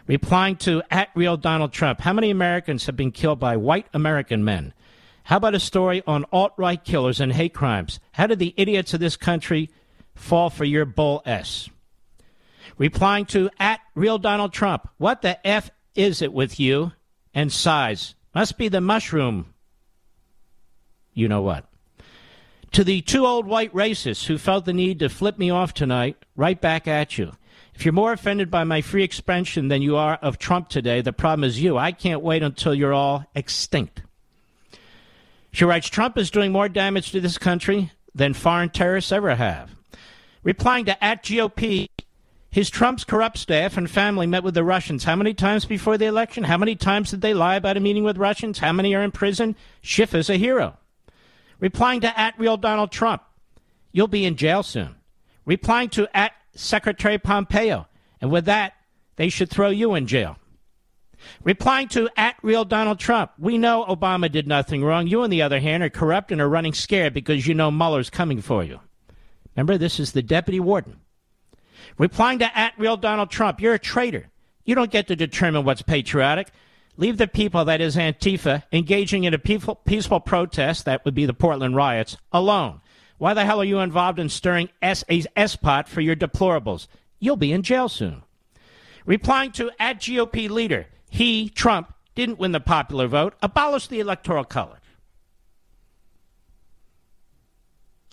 Replying 0.09 0.57
to 0.57 0.83
at 0.91 1.11
real 1.15 1.37
Donald 1.37 1.73
Trump, 1.73 2.01
how 2.01 2.13
many 2.13 2.31
Americans 2.31 2.87
have 2.87 2.97
been 2.97 3.13
killed 3.13 3.39
by 3.39 3.57
white 3.57 3.87
American 3.95 4.45
men? 4.45 4.75
How 5.25 5.37
about 5.37 5.55
a 5.55 5.61
story 5.61 6.03
on 6.07 6.25
alt 6.33 6.53
right 6.57 6.83
killers 6.83 7.21
and 7.21 7.33
hate 7.33 7.55
crimes? 7.55 8.01
How 8.13 8.27
did 8.27 8.39
the 8.39 8.55
idiots 8.57 8.93
of 8.95 9.01
this 9.01 9.17
country 9.17 9.71
fall 10.15 10.51
for 10.51 10.65
your 10.65 10.85
bull 10.85 11.23
S? 11.25 11.69
Replying 12.79 13.27
to 13.27 13.51
at 13.59 13.81
real 13.95 14.19
Donald 14.19 14.53
Trump, 14.53 14.89
what 14.99 15.23
the 15.23 15.45
F 15.47 15.71
is 15.95 16.23
it 16.23 16.33
with 16.33 16.59
you 16.59 16.93
and 17.35 17.53
size? 17.53 18.15
Must 18.35 18.57
be 18.59 18.69
the 18.69 18.81
mushroom. 18.81 19.55
You 21.13 21.29
know 21.29 21.43
what? 21.43 21.67
To 22.73 22.85
the 22.85 23.03
two 23.03 23.27
old 23.27 23.47
white 23.47 23.73
racists 23.75 24.27
who 24.27 24.39
felt 24.39 24.65
the 24.65 24.73
need 24.73 24.99
to 25.01 25.11
flip 25.11 25.39
me 25.39 25.51
off 25.51 25.75
tonight, 25.75 26.17
right 26.35 26.59
back 26.59 26.89
at 26.89 27.19
you. 27.19 27.33
If 27.75 27.85
you're 27.85 27.93
more 27.93 28.13
offended 28.13 28.51
by 28.51 28.65
my 28.65 28.81
free 28.81 29.03
expression 29.03 29.69
than 29.69 29.83
you 29.83 29.97
are 29.97 30.15
of 30.23 30.39
Trump 30.39 30.69
today, 30.69 31.03
the 31.03 31.13
problem 31.13 31.45
is 31.45 31.61
you. 31.61 31.77
I 31.77 31.93
can't 31.93 32.23
wait 32.23 32.43
until 32.43 32.75
you're 32.75 32.95
all 32.95 33.25
extinct. 33.35 34.03
She 35.53 35.65
writes 35.65 35.89
Trump 35.89 36.17
is 36.17 36.31
doing 36.31 36.51
more 36.51 36.69
damage 36.69 37.13
to 37.13 37.21
this 37.21 37.39
country 37.39 37.93
than 38.15 38.35
foreign 38.35 38.71
terrorists 38.71 39.13
ever 39.13 39.35
have. 39.35 39.77
Replying 40.43 40.87
to 40.87 41.05
at 41.05 41.23
GOP, 41.23 41.89
his 42.51 42.69
Trump's 42.71 43.05
corrupt 43.05 43.39
staff 43.39 43.77
and 43.77 43.91
family 43.91 44.27
met 44.27 44.43
with 44.43 44.55
the 44.55 44.65
Russians 44.65 45.05
how 45.05 45.17
many 45.17 45.35
times 45.35 45.65
before 45.65 45.97
the 45.97 46.07
election? 46.07 46.45
How 46.45 46.59
many 46.59 46.75
times 46.75 47.11
did 47.11 47.21
they 47.21 47.35
lie 47.35 47.57
about 47.57 47.77
a 47.77 47.81
meeting 47.81 48.05
with 48.05 48.19
Russians? 48.19 48.59
How 48.59 48.73
many 48.73 48.95
are 48.95 49.03
in 49.03 49.11
prison? 49.11 49.55
Schiff 49.83 50.15
is 50.15 50.29
a 50.29 50.37
hero. 50.37 50.77
Replying 51.61 52.01
to 52.01 52.19
at 52.19 52.39
real 52.39 52.57
Donald 52.57 52.91
Trump, 52.91 53.23
you'll 53.93 54.09
be 54.09 54.25
in 54.25 54.37
jail 54.37 54.63
soon. 54.63 54.97
Replying 55.45 55.89
to 55.91 56.09
at 56.17 56.33
Secretary 56.55 57.19
Pompeo, 57.19 57.87
and 58.21 58.31
with 58.31 58.47
that, 58.47 58.75
they 59.17 59.29
should 59.29 59.51
throw 59.51 59.71
you 59.71 59.95
in 59.95 60.07
jail. 60.07 60.39
Replying 61.45 61.89
to 61.89 62.09
at 62.17 62.37
real 62.43 62.65
Donald 62.65 62.99
Trump, 62.99 63.33
we 63.39 63.59
know 63.59 63.85
Obama 63.85 64.31
did 64.31 64.47
nothing 64.47 64.85
wrong. 64.85 65.07
You, 65.07 65.23
on 65.23 65.31
the 65.31 65.43
other 65.43 65.61
hand, 65.61 65.83
are 65.83 65.91
corrupt 65.91 66.33
and 66.33 66.41
are 66.41 66.49
running 66.49 66.73
scared 66.73 67.15
because 67.15 67.47
you 67.47 67.55
know 67.55 67.71
Mueller's 67.71 68.11
coming 68.11 68.41
for 68.41 68.65
you. 68.65 68.81
Remember, 69.57 69.77
this 69.77 70.01
is 70.01 70.13
the 70.13 70.23
deputy 70.23 70.61
warden. 70.61 71.01
Replying 71.99 72.39
to 72.39 72.59
at 72.59 72.79
real 72.79 72.97
Donald 72.97 73.31
Trump, 73.31 73.61
you're 73.61 73.75
a 73.75 73.79
traitor. 73.79 74.31
You 74.65 74.75
don't 74.75 74.91
get 74.91 75.09
to 75.09 75.17
determine 75.17 75.65
what's 75.65 75.83
patriotic. 75.83 76.49
Leave 76.97 77.17
the 77.17 77.27
people, 77.27 77.65
that 77.65 77.81
is 77.81 77.97
Antifa, 77.97 78.63
engaging 78.71 79.25
in 79.25 79.35
a 79.35 79.39
peaceful, 79.39 79.77
peaceful 79.77 80.21
protest, 80.21 80.85
that 80.85 81.05
would 81.05 81.15
be 81.15 81.27
the 81.27 81.35
Portland 81.35 81.75
riots, 81.75 82.17
alone. 82.33 82.81
Why 83.19 83.35
the 83.35 83.45
hell 83.45 83.61
are 83.61 83.65
you 83.65 83.79
involved 83.79 84.19
in 84.19 84.29
stirring 84.29 84.69
S- 84.83 85.05
pot 85.57 85.89
for 85.89 86.01
your 86.01 86.17
deplorables? 86.17 86.87
You'll 87.19 87.37
be 87.37 87.53
in 87.53 87.63
jail 87.63 87.89
soon. 87.89 88.23
Replying 89.07 89.53
to 89.53 89.71
at 89.79 90.01
GOP 90.01 90.51
leader, 90.51 90.87
he, 91.13 91.51
Trump, 91.51 91.93
didn't 92.15 92.39
win 92.39 92.53
the 92.53 92.61
popular 92.61 93.07
vote. 93.07 93.35
Abolish 93.43 93.87
the 93.87 94.01
Electoral 94.01 94.45
College. 94.45 94.81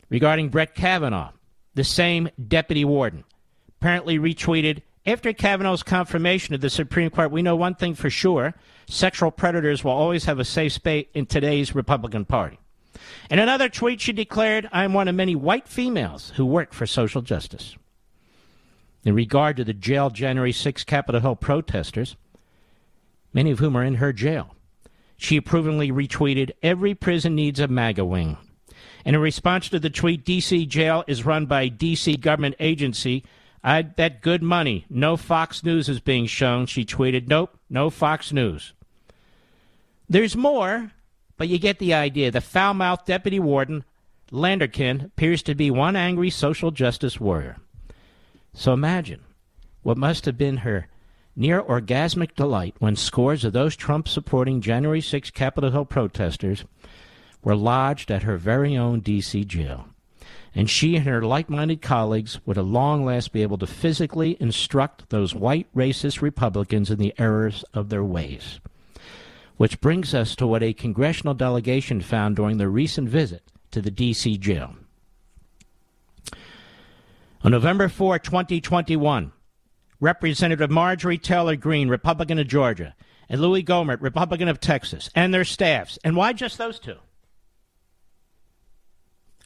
Regarding 0.10 0.50
Brett 0.50 0.75
Kavanaugh, 0.75 1.32
the 1.75 1.86
same 1.86 2.29
deputy 2.46 2.84
warden 2.84 3.24
apparently 3.70 4.20
retweeted 4.20 4.82
after 5.06 5.32
Kavanaugh's 5.32 5.82
confirmation 5.82 6.53
of 6.53 6.60
the 6.60 6.70
Supreme 6.70 7.10
Court, 7.10 7.32
we 7.32 7.41
know 7.41 7.56
one 7.56 7.74
thing 7.74 7.96
for 7.96 8.10
sure 8.10 8.53
sexual 8.89 9.32
predators 9.32 9.82
will 9.82 9.94
always 9.94 10.25
have 10.25 10.39
a 10.39 10.46
safe 10.46 10.74
space 10.74 11.08
in 11.13 11.25
today's 11.25 11.74
Republican 11.74 12.25
Party. 12.25 12.60
In 13.29 13.39
another 13.39 13.70
tweet, 13.70 14.01
she 14.01 14.12
declared, 14.12 14.68
I 14.74 14.84
am 14.84 14.91
one 14.91 15.08
of 15.08 15.15
many 15.15 15.38
white 15.38 15.70
females 15.70 16.34
who 16.36 16.46
work 16.46 16.74
for 16.74 16.86
social 16.86 17.22
justice. 17.22 17.77
In 19.06 19.15
regard 19.15 19.56
to 19.56 19.63
the 19.63 19.74
jail 19.74 20.10
January 20.10 20.51
6 20.51 20.84
Capitol 20.84 21.22
Hill 21.22 21.38
protesters, 21.38 22.18
many 23.33 23.51
of 23.51 23.59
whom 23.59 23.75
are 23.75 23.83
in 23.83 23.95
her 23.95 24.13
jail. 24.13 24.55
She 25.17 25.38
approvingly 25.38 25.91
retweeted, 25.91 26.51
Every 26.63 26.95
prison 26.95 27.36
needs 27.36 27.59
a 27.59 27.67
MAGA 27.67 28.05
wing. 28.05 28.38
And 29.05 29.15
in 29.15 29.21
response 29.21 29.69
to 29.69 29.79
the 29.79 29.89
tweet, 29.89 30.25
D.C. 30.25 30.65
jail 30.65 31.03
is 31.07 31.25
run 31.25 31.45
by 31.45 31.67
D.C. 31.67 32.17
government 32.17 32.55
agency. 32.59 33.24
I'd 33.63 33.95
bet 33.95 34.22
good 34.22 34.42
money 34.42 34.85
no 34.89 35.18
Fox 35.18 35.63
News 35.63 35.89
is 35.89 36.00
being 36.00 36.25
shown. 36.25 36.65
She 36.65 36.85
tweeted, 36.85 37.27
Nope, 37.27 37.57
no 37.70 37.89
Fox 37.89 38.31
News. 38.31 38.74
There's 40.07 40.35
more, 40.35 40.92
but 41.37 41.50
you 41.50 41.59
get 41.59 41.79
the 41.79 41.94
idea. 41.94 42.31
The 42.31 42.42
foul 42.42 42.74
mouthed 42.74 43.05
deputy 43.05 43.39
warden, 43.39 43.83
Landerkin, 44.31 45.05
appears 45.05 45.44
to 45.44 45.55
be 45.55 45.70
one 45.70 45.96
angry 45.96 46.29
social 46.29 46.72
justice 46.72 47.20
warrior. 47.20 47.57
So 48.53 48.74
imagine 48.74 49.22
what 49.83 49.98
must 49.98 50.25
have 50.25 50.37
been 50.37 50.57
her 50.57 50.87
near 51.35 51.61
orgasmic 51.61 52.35
delight 52.35 52.75
when 52.79 52.96
scores 52.96 53.44
of 53.44 53.53
those 53.53 53.75
Trump 53.75 54.07
supporting 54.07 54.61
January 54.61 55.01
6 55.01 55.31
Capitol 55.31 55.72
Hill 55.72 55.85
protesters 55.85 56.65
were 57.44 57.55
lodged 57.55 58.11
at 58.11 58.24
her 58.24 58.37
very 58.37 58.77
own 58.77 59.00
D.C. 59.00 59.46
jail. 59.46 59.87
And 60.53 60.70
she 60.70 60.96
and 60.96 61.05
her 61.05 61.22
like 61.22 61.50
minded 61.50 61.81
colleagues 61.81 62.39
would 62.46 62.57
at 62.57 62.65
long 62.65 63.05
last 63.05 63.31
be 63.31 63.44
able 63.44 63.57
to 63.59 63.68
physically 63.68 64.35
instruct 64.39 65.09
those 65.09 65.35
white 65.35 65.68
racist 65.75 66.22
Republicans 66.22 66.89
in 66.89 66.98
the 66.98 67.13
errors 67.18 67.63
of 67.74 67.89
their 67.89 68.03
ways. 68.03 68.59
Which 69.57 69.79
brings 69.79 70.13
us 70.13 70.35
to 70.37 70.48
what 70.48 70.63
a 70.63 70.74
congressional 70.74 71.33
delegation 71.33 72.01
found 72.01 72.35
during 72.35 72.57
their 72.57 72.70
recent 72.70 73.09
visit 73.09 73.44
to 73.72 73.81
the 73.81 73.92
D.C. 73.92 74.37
jail. 74.37 74.75
On 77.42 77.51
November 77.51 77.87
4, 77.87 78.20
2021, 78.20 79.31
Representative 80.00 80.72
Marjorie 80.72 81.18
Taylor 81.18 81.55
Greene, 81.55 81.90
Republican 81.90 82.40
of 82.40 82.48
Georgia, 82.48 82.96
and 83.27 83.42
Louis 83.42 83.64
Gohmert, 83.64 84.01
Republican 84.01 84.48
of 84.48 84.59
Texas, 84.59 85.09
and 85.14 85.33
their 85.33 85.44
staffs. 85.44 86.00
And 86.03 86.16
why 86.16 86.33
just 86.33 86.57
those 86.57 86.79
two? 86.79 86.98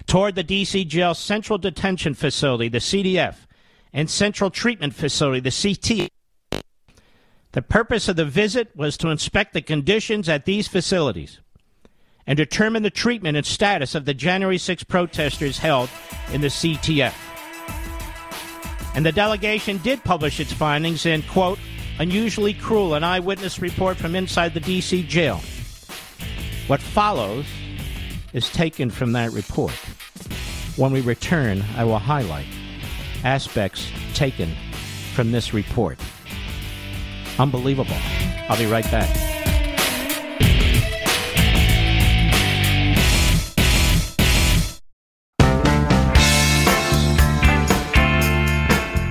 Toward 0.05 0.35
the 0.35 0.43
D.C. 0.43 0.85
Jail 0.85 1.13
Central 1.13 1.57
Detention 1.57 2.13
Facility, 2.13 2.69
the 2.69 2.79
CDF, 2.79 3.35
and 3.91 4.09
Central 4.09 4.49
Treatment 4.49 4.93
Facility, 4.93 5.39
the 5.39 5.51
CT. 5.51 6.09
The 7.51 7.61
purpose 7.61 8.07
of 8.07 8.15
the 8.15 8.25
visit 8.25 8.75
was 8.75 8.97
to 8.97 9.09
inspect 9.09 9.53
the 9.53 9.61
conditions 9.61 10.27
at 10.27 10.45
these 10.45 10.67
facilities 10.67 11.39
and 12.25 12.37
determine 12.37 12.83
the 12.83 12.89
treatment 12.89 13.37
and 13.37 13.45
status 13.45 13.95
of 13.95 14.05
the 14.05 14.13
January 14.13 14.57
6 14.57 14.83
protesters 14.85 15.59
held 15.59 15.89
in 16.31 16.41
the 16.41 16.47
CTF. 16.47 17.32
And 18.95 19.05
the 19.05 19.11
delegation 19.11 19.77
did 19.79 20.03
publish 20.03 20.39
its 20.39 20.53
findings 20.53 21.05
in, 21.05 21.23
quote, 21.23 21.59
unusually 21.99 22.53
cruel, 22.53 22.93
an 22.93 23.03
eyewitness 23.03 23.59
report 23.59 23.97
from 23.97 24.15
inside 24.15 24.53
the 24.53 24.59
D.C. 24.59 25.03
jail. 25.03 25.41
What 26.67 26.81
follows 26.81 27.45
is 28.33 28.49
taken 28.49 28.89
from 28.89 29.13
that 29.13 29.31
report. 29.31 29.73
When 30.75 30.91
we 30.91 31.01
return, 31.01 31.63
I 31.75 31.83
will 31.83 31.99
highlight 31.99 32.47
aspects 33.23 33.87
taken 34.13 34.53
from 35.13 35.31
this 35.31 35.53
report. 35.53 35.99
Unbelievable. 37.39 37.95
I'll 38.49 38.57
be 38.57 38.65
right 38.65 38.89
back. 38.91 39.42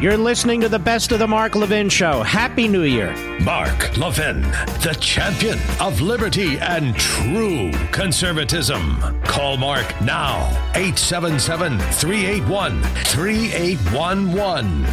You're 0.02 0.16
listening 0.16 0.60
to 0.62 0.68
the 0.68 0.80
best 0.80 1.12
of 1.12 1.20
the 1.20 1.28
Mark 1.28 1.54
Levin 1.54 1.88
Show. 1.88 2.24
Happy 2.24 2.66
New 2.66 2.82
Year. 2.82 3.14
Mark 3.38 3.96
Levin, 3.96 4.42
the 4.82 4.96
champion 5.00 5.60
of 5.78 6.00
liberty 6.00 6.58
and 6.58 6.96
true 6.96 7.70
conservatism. 7.92 8.98
Call 9.22 9.56
Mark 9.56 9.86
now, 10.00 10.48
877 10.74 11.78
381 11.78 12.82
3811. 12.82 14.86
All 14.86 14.92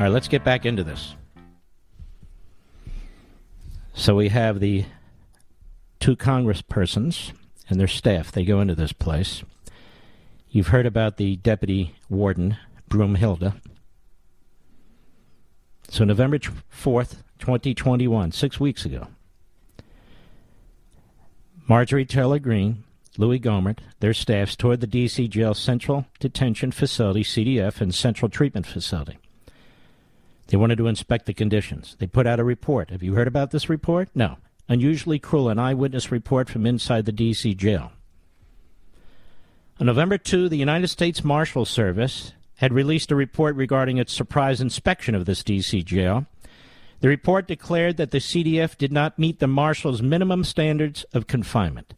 right, 0.00 0.08
let's 0.08 0.28
get 0.28 0.42
back 0.42 0.64
into 0.64 0.82
this. 0.82 1.14
So 3.92 4.16
we 4.16 4.30
have 4.30 4.58
the 4.58 4.86
two 6.00 6.16
congresspersons 6.16 7.32
and 7.68 7.78
their 7.78 7.86
staff. 7.86 8.32
They 8.32 8.46
go 8.46 8.62
into 8.62 8.74
this 8.74 8.94
place. 8.94 9.42
You've 10.48 10.68
heard 10.68 10.86
about 10.86 11.18
the 11.18 11.36
deputy 11.36 11.94
warden, 12.08 12.56
Broomhilda. 12.88 13.60
So, 15.94 16.02
November 16.02 16.40
4th, 16.40 17.22
2021, 17.38 18.32
six 18.32 18.58
weeks 18.58 18.84
ago, 18.84 19.06
Marjorie 21.68 22.04
Taylor 22.04 22.40
Greene, 22.40 22.82
Louis 23.16 23.38
Gohmert, 23.38 23.78
their 24.00 24.12
staffs 24.12 24.56
toured 24.56 24.80
the 24.80 24.88
D.C. 24.88 25.28
Jail 25.28 25.54
Central 25.54 26.06
Detention 26.18 26.72
Facility, 26.72 27.22
CDF, 27.22 27.80
and 27.80 27.94
Central 27.94 28.28
Treatment 28.28 28.66
Facility. 28.66 29.18
They 30.48 30.56
wanted 30.56 30.78
to 30.78 30.88
inspect 30.88 31.26
the 31.26 31.32
conditions. 31.32 31.94
They 32.00 32.08
put 32.08 32.26
out 32.26 32.40
a 32.40 32.44
report. 32.44 32.90
Have 32.90 33.04
you 33.04 33.14
heard 33.14 33.28
about 33.28 33.52
this 33.52 33.68
report? 33.68 34.08
No. 34.16 34.38
Unusually 34.68 35.20
cruel, 35.20 35.48
an 35.48 35.60
eyewitness 35.60 36.10
report 36.10 36.50
from 36.50 36.66
inside 36.66 37.04
the 37.04 37.12
D.C. 37.12 37.54
jail. 37.54 37.92
On 39.78 39.86
November 39.86 40.18
2, 40.18 40.48
the 40.48 40.56
United 40.56 40.88
States 40.88 41.22
Marshal 41.22 41.64
Service 41.64 42.32
had 42.56 42.72
released 42.72 43.10
a 43.10 43.16
report 43.16 43.56
regarding 43.56 43.98
its 43.98 44.12
surprise 44.12 44.60
inspection 44.60 45.14
of 45.14 45.24
this 45.24 45.42
D.C. 45.42 45.82
jail. 45.82 46.26
The 47.00 47.08
report 47.08 47.46
declared 47.46 47.96
that 47.96 48.12
the 48.12 48.18
CDF 48.18 48.78
did 48.78 48.92
not 48.92 49.18
meet 49.18 49.38
the 49.38 49.46
marshal's 49.46 50.00
minimum 50.00 50.44
standards 50.44 51.04
of 51.12 51.26
confinement. 51.26 51.94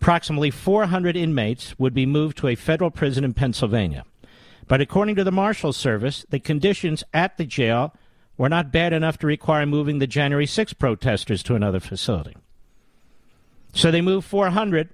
Approximately 0.00 0.50
400 0.50 1.16
inmates 1.16 1.78
would 1.78 1.94
be 1.94 2.04
moved 2.04 2.36
to 2.38 2.48
a 2.48 2.54
federal 2.54 2.90
prison 2.90 3.24
in 3.24 3.32
Pennsylvania. 3.32 4.04
But 4.68 4.80
according 4.80 5.14
to 5.16 5.24
the 5.24 5.32
Marshal 5.32 5.72
Service, 5.72 6.26
the 6.28 6.40
conditions 6.40 7.02
at 7.14 7.36
the 7.38 7.46
jail 7.46 7.94
were 8.36 8.48
not 8.48 8.72
bad 8.72 8.92
enough 8.92 9.16
to 9.18 9.26
require 9.26 9.64
moving 9.64 9.98
the 9.98 10.06
January 10.06 10.46
6 10.46 10.74
protesters 10.74 11.42
to 11.44 11.54
another 11.54 11.80
facility. 11.80 12.36
So 13.72 13.90
they 13.90 14.02
moved 14.02 14.26
400, 14.26 14.90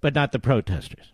but 0.00 0.14
not 0.14 0.32
the 0.32 0.38
protesters. 0.38 1.12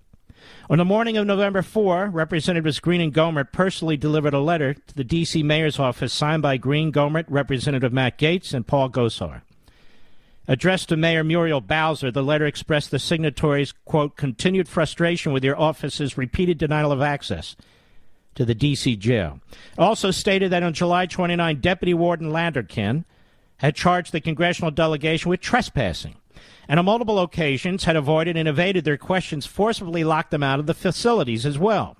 On 0.68 0.78
the 0.78 0.84
morning 0.84 1.16
of 1.16 1.26
November 1.26 1.62
4, 1.62 2.08
Representatives 2.08 2.80
Greene 2.80 3.00
and 3.00 3.14
Gohmert 3.14 3.52
personally 3.52 3.96
delivered 3.96 4.34
a 4.34 4.40
letter 4.40 4.74
to 4.74 4.94
the 4.94 5.04
D.C. 5.04 5.42
Mayor's 5.42 5.78
office 5.78 6.12
signed 6.12 6.42
by 6.42 6.56
Greene, 6.56 6.92
Gohmert, 6.92 7.24
Representative 7.28 7.92
Matt 7.92 8.18
Gaetz, 8.18 8.54
and 8.54 8.66
Paul 8.66 8.88
Gosar. 8.90 9.42
Addressed 10.46 10.88
to 10.88 10.96
Mayor 10.96 11.22
Muriel 11.22 11.60
Bowser, 11.60 12.10
the 12.10 12.22
letter 12.22 12.46
expressed 12.46 12.90
the 12.90 12.98
signatories' 12.98 13.72
quote, 13.84 14.16
continued 14.16 14.68
frustration 14.68 15.32
with 15.32 15.44
your 15.44 15.60
office's 15.60 16.18
repeated 16.18 16.58
denial 16.58 16.92
of 16.92 17.00
access 17.02 17.56
to 18.34 18.44
the 18.44 18.54
D.C. 18.54 18.96
jail. 18.96 19.40
Also 19.76 20.10
stated 20.10 20.50
that 20.50 20.62
on 20.62 20.72
July 20.72 21.06
29, 21.06 21.60
Deputy 21.60 21.94
Warden 21.94 22.30
Landerkin 22.30 23.04
had 23.58 23.74
charged 23.74 24.12
the 24.12 24.20
congressional 24.20 24.70
delegation 24.70 25.28
with 25.28 25.40
trespassing 25.40 26.16
and 26.70 26.78
on 26.78 26.84
multiple 26.84 27.18
occasions 27.18 27.82
had 27.82 27.96
avoided 27.96 28.36
and 28.36 28.46
evaded 28.46 28.84
their 28.84 28.96
questions, 28.96 29.44
forcibly 29.44 30.04
locked 30.04 30.30
them 30.30 30.44
out 30.44 30.60
of 30.60 30.66
the 30.66 30.72
facilities 30.72 31.44
as 31.44 31.58
well. 31.58 31.96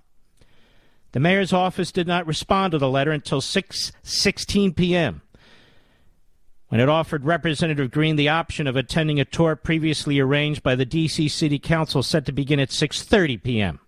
The 1.11 1.19
mayor's 1.19 1.53
office 1.53 1.91
did 1.91 2.07
not 2.07 2.25
respond 2.25 2.71
to 2.71 2.79
the 2.79 2.89
letter 2.89 3.11
until 3.11 3.41
6:16 3.41 4.77
p.m. 4.77 5.23
when 6.69 6.81
it 6.81 6.89
offered 6.89 7.25
Representative 7.25 7.91
Greene 7.91 8.15
the 8.15 8.29
option 8.29 8.69
of 8.69 8.77
attending 8.77 9.19
a 9.19 9.25
tour 9.25 9.57
previously 9.57 10.21
arranged 10.21 10.63
by 10.63 10.77
the 10.77 10.87
D.C. 10.87 11.27
City 11.27 11.59
Council 11.59 12.05
set 12.05 12.25
to 12.27 12.33
begin 12.33 12.61
at 12.61 12.69
6:30 12.69 13.43
p.m. 13.43 13.81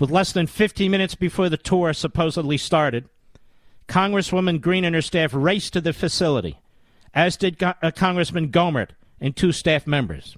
With 0.00 0.10
less 0.10 0.32
than 0.32 0.48
15 0.48 0.90
minutes 0.90 1.14
before 1.14 1.48
the 1.48 1.56
tour 1.56 1.92
supposedly 1.92 2.58
started, 2.58 3.08
Congresswoman 3.86 4.60
Greene 4.60 4.84
and 4.84 4.96
her 4.96 5.02
staff 5.02 5.32
raced 5.32 5.74
to 5.74 5.80
the 5.80 5.92
facility 5.92 6.58
as 7.14 7.36
did 7.36 7.58
Go- 7.58 7.74
uh, 7.82 7.90
Congressman 7.90 8.50
Gohmert 8.50 8.90
and 9.20 9.34
two 9.34 9.52
staff 9.52 9.86
members. 9.86 10.36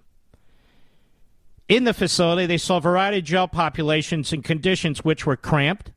In 1.68 1.84
the 1.84 1.94
facility, 1.94 2.46
they 2.46 2.58
saw 2.58 2.76
a 2.76 2.82
variety 2.82 3.18
of 3.18 3.24
jail 3.24 3.48
populations 3.48 4.32
in 4.32 4.42
conditions 4.42 5.04
which 5.04 5.24
were 5.24 5.36
cramped, 5.36 5.92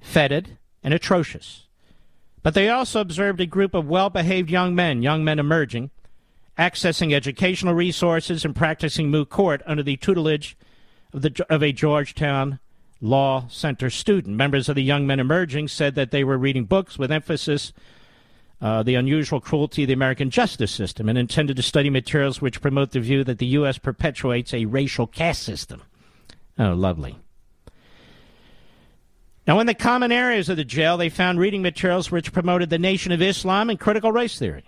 fetid, 0.00 0.58
and 0.82 0.92
atrocious. 0.92 1.66
But 2.42 2.54
they 2.54 2.68
also 2.68 3.00
observed 3.00 3.40
a 3.40 3.46
group 3.46 3.74
of 3.74 3.88
well 3.88 4.10
behaved 4.10 4.50
young 4.50 4.74
men, 4.74 5.02
young 5.02 5.24
men 5.24 5.38
emerging, 5.38 5.90
accessing 6.58 7.14
educational 7.14 7.74
resources 7.74 8.44
and 8.44 8.54
practicing 8.54 9.10
moot 9.10 9.30
court 9.30 9.62
under 9.64 9.82
the 9.82 9.96
tutelage 9.96 10.56
of, 11.12 11.22
the, 11.22 11.46
of 11.48 11.62
a 11.62 11.72
Georgetown 11.72 12.58
Law 13.00 13.46
Center 13.48 13.90
student. 13.90 14.36
Members 14.36 14.68
of 14.68 14.74
the 14.74 14.82
Young 14.82 15.06
Men 15.06 15.20
Emerging 15.20 15.68
said 15.68 15.94
that 15.94 16.10
they 16.10 16.24
were 16.24 16.36
reading 16.36 16.64
books 16.64 16.98
with 16.98 17.12
emphasis 17.12 17.72
uh, 18.60 18.82
the 18.82 18.96
unusual 18.96 19.40
cruelty 19.40 19.84
of 19.84 19.88
the 19.88 19.94
American 19.94 20.30
justice 20.30 20.70
system 20.70 21.08
and 21.08 21.16
intended 21.16 21.56
to 21.56 21.62
study 21.62 21.90
materials 21.90 22.40
which 22.40 22.60
promote 22.60 22.90
the 22.90 23.00
view 23.00 23.22
that 23.24 23.38
the 23.38 23.46
U.S. 23.46 23.78
perpetuates 23.78 24.52
a 24.52 24.64
racial 24.64 25.06
caste 25.06 25.42
system. 25.42 25.82
Oh, 26.58 26.72
lovely. 26.72 27.16
Now, 29.46 29.60
in 29.60 29.66
the 29.66 29.74
common 29.74 30.12
areas 30.12 30.48
of 30.48 30.56
the 30.56 30.64
jail, 30.64 30.96
they 30.96 31.08
found 31.08 31.38
reading 31.38 31.62
materials 31.62 32.10
which 32.10 32.32
promoted 32.32 32.68
the 32.68 32.78
Nation 32.78 33.12
of 33.12 33.22
Islam 33.22 33.70
and 33.70 33.80
critical 33.80 34.12
race 34.12 34.38
theory. 34.38 34.64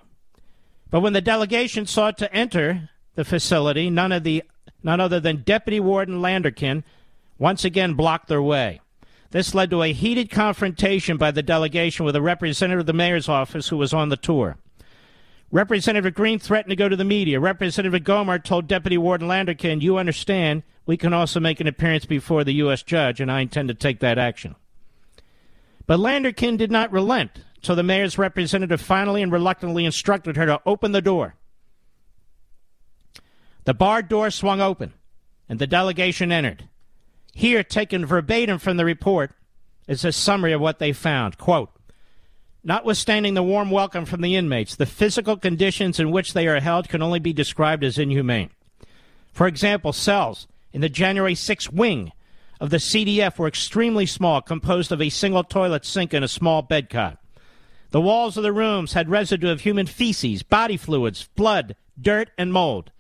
But 0.91 1.01
when 1.01 1.13
the 1.13 1.21
delegation 1.21 1.85
sought 1.85 2.17
to 2.19 2.33
enter 2.33 2.89
the 3.15 3.25
facility, 3.25 3.91
none, 3.91 4.13
of 4.13 4.23
the, 4.23 4.43
none 4.83 5.01
other 5.01 5.21
than 5.21 5.43
Deputy 5.43 5.81
Warden 5.81 6.23
Landerkin 6.23 6.83
once 7.39 7.65
again 7.65 7.95
blocked 7.95 8.29
their 8.29 8.43
way. 8.43 8.81
This 9.31 9.55
led 9.55 9.71
to 9.71 9.83
a 9.83 9.93
heated 9.93 10.31
confrontation 10.31 11.17
by 11.17 11.31
the 11.31 11.43
delegation 11.43 12.05
with 12.05 12.17
a 12.17 12.23
representative 12.23 12.81
of 12.81 12.87
the 12.87 12.93
mayor's 12.93 13.29
office 13.29 13.69
who 13.69 13.77
was 13.77 13.95
on 13.95 14.09
the 14.09 14.17
tour. 14.17 14.57
Representative 15.53 16.15
Greene 16.15 16.39
threatened 16.39 16.71
to 16.71 16.77
go 16.77 16.89
to 16.89 16.97
the 16.97 17.05
media. 17.05 17.41
Representative 17.41 18.03
Gohmert 18.03 18.45
told 18.45 18.67
Deputy 18.67 18.99
Warden 18.99 19.29
Landerkin, 19.29 19.83
You 19.83 19.99
understand, 19.99 20.63
we 20.87 20.97
can 20.97 21.13
also 21.13 21.41
make 21.41 21.61
an 21.61 21.67
appearance 21.67 22.05
before 22.05 22.45
the 22.45 22.55
U.S. 22.55 22.83
judge, 22.83 23.21
and 23.21 23.31
I 23.31 23.41
intend 23.41 23.69
to 23.69 23.75
take 23.75 24.01
that 24.01 24.19
action. 24.19 24.55
But 25.87 25.99
Landerkin 25.99 26.57
did 26.57 26.71
not 26.71 26.93
relent, 26.93 27.43
so 27.63 27.75
the 27.75 27.83
mayor's 27.83 28.19
representative 28.19 28.81
finally 28.81 29.23
and 29.23 29.33
reluctantly 29.33 29.85
instructed 29.85 30.37
her 30.37 30.47
to 30.47 30.61
open 30.65 30.93
the 30.93 31.03
door. 31.03 31.35
The 33.65 33.75
barred 33.75 34.09
door 34.09 34.31
swung 34.31 34.61
open, 34.61 34.95
and 35.49 35.59
the 35.59 35.67
delegation 35.67 36.31
entered. 36.31 36.69
Here, 37.33 37.63
taken 37.63 38.05
verbatim 38.05 38.59
from 38.59 38.77
the 38.77 38.85
report, 38.85 39.33
is 39.87 40.05
a 40.05 40.13
summary 40.13 40.53
of 40.53 40.61
what 40.61 40.79
they 40.79 40.93
found. 40.93 41.39
Quote, 41.39 41.71
Notwithstanding 42.63 43.35
the 43.35 43.43
warm 43.43 43.71
welcome 43.71 44.05
from 44.05 44.21
the 44.21 44.37
inmates, 44.37 44.77
the 44.77 44.85
physical 44.85 45.37
conditions 45.37 45.99
in 45.99 46.11
which 46.11 46.35
they 46.35 46.47
are 46.47 46.61
held 46.61 46.89
can 46.89 47.01
only 47.01 47.19
be 47.19 47.33
described 47.33 47.83
as 47.83 47.99
inhumane. 47.99 48.51
For 49.33 49.47
example, 49.47 49.93
cells 49.93 50.47
in 50.73 50.83
the 50.83 50.91
January 50.91 51.35
6 51.35 51.71
wing 51.71 52.13
of 52.61 52.69
the 52.69 52.77
CDF 52.77 53.39
were 53.39 53.49
extremely 53.49 54.05
small, 54.05 54.43
composed 54.43 54.93
of 54.93 55.01
a 55.01 55.09
single 55.09 55.43
toilet 55.43 55.87
sink 55.87 56.13
and 56.13 56.25
a 56.25 56.29
small 56.29 56.61
bed 56.61 56.91
cot. 56.91 57.17
The 57.91 58.01
walls 58.01 58.37
of 58.37 58.43
the 58.43 58.53
rooms 58.53 58.93
had 58.93 59.09
residue 59.09 59.51
of 59.51 59.63
human 59.63 59.87
feces, 59.87 60.43
body 60.43 60.77
fluids, 60.77 61.29
blood, 61.35 61.75
dirt, 62.01 62.31
and 62.37 62.53
mold. 62.53 62.93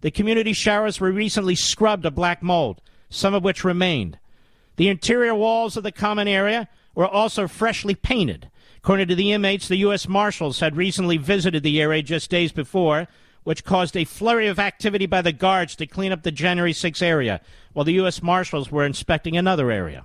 The 0.00 0.10
community 0.10 0.54
showers 0.54 0.98
were 0.98 1.12
recently 1.12 1.54
scrubbed 1.54 2.06
of 2.06 2.14
black 2.14 2.42
mold 2.42 2.80
some 3.14 3.34
of 3.34 3.44
which 3.44 3.64
remained. 3.64 4.18
The 4.76 4.88
interior 4.88 5.34
walls 5.34 5.76
of 5.76 5.82
the 5.82 5.92
common 5.92 6.28
area 6.28 6.68
were 6.94 7.06
also 7.06 7.48
freshly 7.48 7.94
painted. 7.94 8.50
According 8.78 9.08
to 9.08 9.14
the 9.14 9.32
inmates, 9.32 9.68
the 9.68 9.76
U.S. 9.78 10.08
Marshals 10.08 10.60
had 10.60 10.76
recently 10.76 11.16
visited 11.16 11.62
the 11.62 11.80
area 11.80 12.02
just 12.02 12.30
days 12.30 12.52
before, 12.52 13.08
which 13.44 13.64
caused 13.64 13.96
a 13.96 14.04
flurry 14.04 14.46
of 14.46 14.58
activity 14.58 15.06
by 15.06 15.22
the 15.22 15.32
guards 15.32 15.76
to 15.76 15.86
clean 15.86 16.12
up 16.12 16.22
the 16.22 16.30
January 16.30 16.72
6 16.72 17.02
area, 17.02 17.40
while 17.72 17.84
the 17.84 17.94
U.S. 17.94 18.22
Marshals 18.22 18.70
were 18.70 18.84
inspecting 18.84 19.36
another 19.36 19.70
area. 19.70 20.04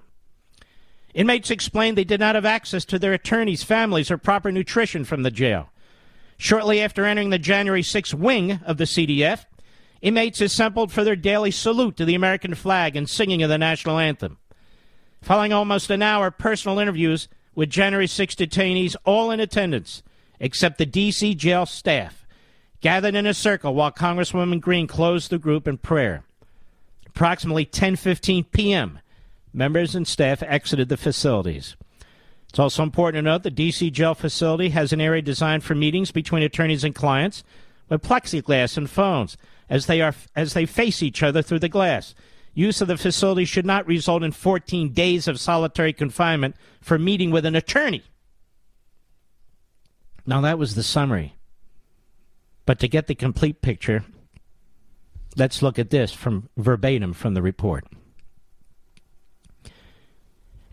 Inmates 1.13 1.49
explained 1.49 1.97
they 1.97 2.03
did 2.03 2.19
not 2.19 2.35
have 2.35 2.45
access 2.45 2.85
to 2.85 2.99
their 2.99 3.13
attorneys, 3.13 3.63
families, 3.63 4.11
or 4.11 4.17
proper 4.17 4.51
nutrition 4.51 5.03
from 5.03 5.23
the 5.23 5.31
jail. 5.31 5.69
Shortly 6.37 6.79
after 6.81 7.03
entering 7.03 7.31
the 7.31 7.39
January 7.39 7.83
6 7.83 8.13
wing 8.13 8.59
of 8.65 8.77
the 8.77 8.85
CDF, 8.85 9.45
Inmates 10.01 10.39
assembled 10.39 10.91
for 10.91 11.03
their 11.03 11.15
daily 11.15 11.51
salute 11.51 11.97
to 11.97 12.05
the 12.05 12.15
American 12.15 12.55
flag 12.55 12.95
and 12.95 13.09
singing 13.09 13.43
of 13.43 13.49
the 13.49 13.57
national 13.57 13.99
anthem. 13.99 14.37
Following 15.21 15.51
almost 15.51 15.89
an 15.89 16.01
hour, 16.01 16.31
personal 16.31 16.79
interviews 16.79 17.27
with 17.53 17.69
January 17.69 18.07
6 18.07 18.35
detainees, 18.35 18.95
all 19.03 19.31
in 19.31 19.41
attendance, 19.41 20.01
except 20.39 20.77
the 20.77 20.85
D.C. 20.85 21.35
jail 21.35 21.65
staff, 21.65 22.25
gathered 22.79 23.15
in 23.15 23.25
a 23.25 23.33
circle 23.33 23.75
while 23.75 23.91
Congresswoman 23.91 24.61
Greene 24.61 24.87
closed 24.87 25.29
the 25.29 25.37
group 25.37 25.67
in 25.67 25.77
prayer. 25.77 26.23
Approximately 27.07 27.65
10:15 27.65 28.45
p.m., 28.51 28.99
members 29.53 29.95
and 29.95 30.07
staff 30.07 30.41
exited 30.43 30.87
the 30.87 30.95
facilities. 30.95 31.75
It's 32.47 32.59
also 32.59 32.81
important 32.83 33.17
to 33.17 33.29
note 33.29 33.43
the 33.43 33.51
D.C. 33.51 33.91
jail 33.91 34.15
facility 34.15 34.69
has 34.69 34.93
an 34.93 35.01
area 35.01 35.21
designed 35.21 35.65
for 35.65 35.75
meetings 35.75 36.11
between 36.11 36.43
attorneys 36.43 36.85
and 36.85 36.95
clients 36.95 37.43
with 37.89 38.01
plexiglass 38.01 38.77
and 38.77 38.89
phones 38.89 39.35
as 39.69 39.85
they 39.85 40.01
are 40.01 40.15
as 40.35 40.53
they 40.53 40.65
face 40.65 41.03
each 41.03 41.21
other 41.21 41.41
through 41.41 41.59
the 41.59 41.69
glass. 41.69 42.15
Use 42.53 42.81
of 42.81 42.87
the 42.87 42.97
facility 42.97 43.45
should 43.45 43.65
not 43.65 43.87
result 43.87 44.23
in 44.23 44.31
14 44.31 44.91
days 44.91 45.27
of 45.27 45.39
solitary 45.39 45.93
confinement 45.93 46.55
for 46.81 46.97
meeting 46.97 47.31
with 47.31 47.45
an 47.45 47.55
attorney. 47.55 48.03
Now 50.25 50.41
that 50.41 50.59
was 50.59 50.75
the 50.75 50.83
summary. 50.83 51.35
But 52.65 52.79
to 52.79 52.87
get 52.87 53.07
the 53.07 53.15
complete 53.15 53.61
picture, 53.61 54.03
let's 55.35 55.61
look 55.61 55.79
at 55.79 55.89
this 55.89 56.11
from 56.11 56.49
verbatim 56.57 57.13
from 57.13 57.33
the 57.33 57.41
report. 57.41 57.85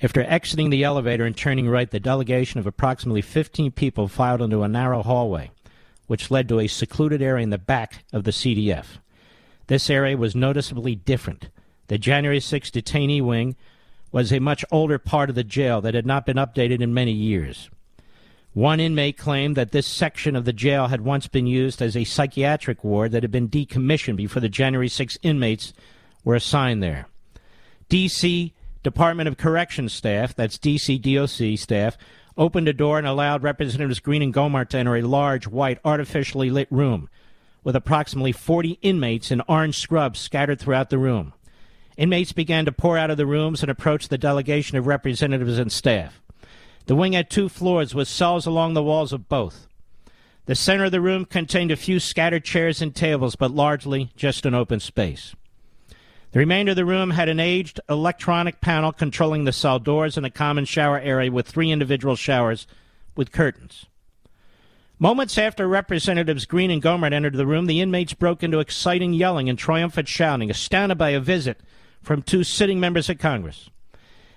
After 0.02 0.22
exiting 0.24 0.68
the 0.68 0.84
elevator 0.84 1.24
and 1.24 1.36
turning 1.36 1.68
right, 1.68 1.90
the 1.90 2.00
delegation 2.00 2.60
of 2.60 2.66
approximately 2.66 3.22
15 3.22 3.72
people 3.72 4.08
filed 4.08 4.42
into 4.42 4.62
a 4.62 4.68
narrow 4.68 5.02
hallway 5.02 5.50
which 6.06 6.30
led 6.30 6.48
to 6.48 6.60
a 6.60 6.66
secluded 6.66 7.22
area 7.22 7.42
in 7.42 7.50
the 7.50 7.58
back 7.58 8.04
of 8.12 8.24
the 8.24 8.30
CDF. 8.30 8.98
This 9.66 9.90
area 9.90 10.16
was 10.16 10.36
noticeably 10.36 10.94
different. 10.94 11.48
The 11.88 11.98
January 11.98 12.40
6 12.40 12.70
detainee 12.70 13.22
wing 13.22 13.56
was 14.12 14.32
a 14.32 14.38
much 14.38 14.64
older 14.70 14.98
part 14.98 15.28
of 15.28 15.34
the 15.34 15.44
jail 15.44 15.80
that 15.80 15.94
had 15.94 16.06
not 16.06 16.26
been 16.26 16.36
updated 16.36 16.80
in 16.80 16.94
many 16.94 17.12
years. 17.12 17.68
One 18.54 18.80
inmate 18.80 19.18
claimed 19.18 19.56
that 19.56 19.72
this 19.72 19.86
section 19.86 20.34
of 20.34 20.46
the 20.46 20.52
jail 20.52 20.86
had 20.86 21.02
once 21.02 21.26
been 21.26 21.46
used 21.46 21.82
as 21.82 21.94
a 21.94 22.04
psychiatric 22.04 22.82
ward 22.82 23.12
that 23.12 23.22
had 23.22 23.30
been 23.30 23.50
decommissioned 23.50 24.16
before 24.16 24.40
the 24.40 24.48
January 24.48 24.88
6 24.88 25.18
inmates 25.22 25.74
were 26.24 26.36
assigned 26.36 26.82
there. 26.82 27.06
D.C. 27.88 28.54
Department 28.82 29.28
of 29.28 29.36
Corrections 29.36 29.92
staff, 29.92 30.34
that's 30.34 30.58
D.C. 30.58 30.96
DOC 30.98 31.58
staff, 31.58 31.98
opened 32.36 32.68
a 32.68 32.72
door 32.72 32.98
and 32.98 33.06
allowed 33.06 33.42
Representatives 33.42 34.00
Greene 34.00 34.22
and 34.22 34.34
Gohmert 34.34 34.68
to 34.70 34.78
enter 34.78 34.96
a 34.96 35.02
large, 35.02 35.46
white, 35.46 35.78
artificially 35.84 36.50
lit 36.50 36.68
room 36.70 37.08
with 37.66 37.74
approximately 37.74 38.30
40 38.30 38.78
inmates 38.80 39.32
in 39.32 39.42
orange 39.48 39.78
scrubs 39.78 40.20
scattered 40.20 40.60
throughout 40.60 40.88
the 40.88 40.98
room. 40.98 41.32
Inmates 41.96 42.30
began 42.32 42.64
to 42.64 42.70
pour 42.70 42.96
out 42.96 43.10
of 43.10 43.16
the 43.16 43.26
rooms 43.26 43.60
and 43.60 43.68
approach 43.68 44.06
the 44.06 44.16
delegation 44.16 44.78
of 44.78 44.86
representatives 44.86 45.58
and 45.58 45.72
staff. 45.72 46.22
The 46.86 46.94
wing 46.94 47.14
had 47.14 47.28
two 47.28 47.48
floors 47.48 47.92
with 47.92 48.06
cells 48.06 48.46
along 48.46 48.74
the 48.74 48.84
walls 48.84 49.12
of 49.12 49.28
both. 49.28 49.66
The 50.44 50.54
center 50.54 50.84
of 50.84 50.92
the 50.92 51.00
room 51.00 51.24
contained 51.24 51.72
a 51.72 51.76
few 51.76 51.98
scattered 51.98 52.44
chairs 52.44 52.80
and 52.80 52.94
tables, 52.94 53.34
but 53.34 53.50
largely 53.50 54.12
just 54.14 54.46
an 54.46 54.54
open 54.54 54.78
space. 54.78 55.34
The 56.36 56.40
remainder 56.40 56.72
of 56.72 56.76
the 56.76 56.84
room 56.84 57.12
had 57.12 57.30
an 57.30 57.40
aged 57.40 57.80
electronic 57.88 58.60
panel 58.60 58.92
controlling 58.92 59.44
the 59.44 59.54
cell 59.54 59.78
doors 59.78 60.18
and 60.18 60.26
a 60.26 60.30
common 60.30 60.66
shower 60.66 61.00
area 61.00 61.32
with 61.32 61.48
three 61.48 61.70
individual 61.70 62.14
showers 62.14 62.66
with 63.16 63.32
curtains. 63.32 63.86
Moments 64.98 65.38
after 65.38 65.66
Representatives 65.66 66.44
Greene 66.44 66.70
and 66.70 66.82
Gohmert 66.82 67.14
entered 67.14 67.36
the 67.36 67.46
room, 67.46 67.64
the 67.64 67.80
inmates 67.80 68.12
broke 68.12 68.42
into 68.42 68.58
exciting 68.58 69.14
yelling 69.14 69.48
and 69.48 69.58
triumphant 69.58 70.08
shouting, 70.08 70.50
astounded 70.50 70.98
by 70.98 71.08
a 71.08 71.20
visit 71.20 71.58
from 72.02 72.20
two 72.20 72.44
sitting 72.44 72.78
members 72.78 73.08
of 73.08 73.16
Congress. 73.16 73.70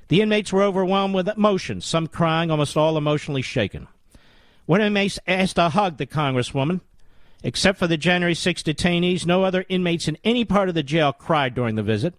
The 0.08 0.22
inmates 0.22 0.54
were 0.54 0.64
overwhelmed 0.64 1.16
with 1.16 1.28
emotion, 1.28 1.82
some 1.82 2.08
crying, 2.08 2.50
almost 2.50 2.78
all 2.78 2.98
emotionally 2.98 3.42
shaken. 3.42 3.90
One 4.68 4.80
inmate 4.80 5.18
asked 5.28 5.58
to 5.58 5.68
hug 5.68 5.98
the 5.98 6.08
Congresswoman. 6.08 6.80
Except 7.44 7.80
for 7.80 7.88
the 7.88 7.98
January 7.98 8.36
6 8.36 8.64
detainees, 8.64 9.26
no 9.26 9.44
other 9.44 9.66
inmates 9.70 10.08
in 10.08 10.18
any 10.24 10.44
part 10.44 10.70
of 10.70 10.76
the 10.76 10.84
jail 10.84 11.14
cried 11.14 11.56
during 11.56 11.76
the 11.76 11.84
visit. 11.84 12.14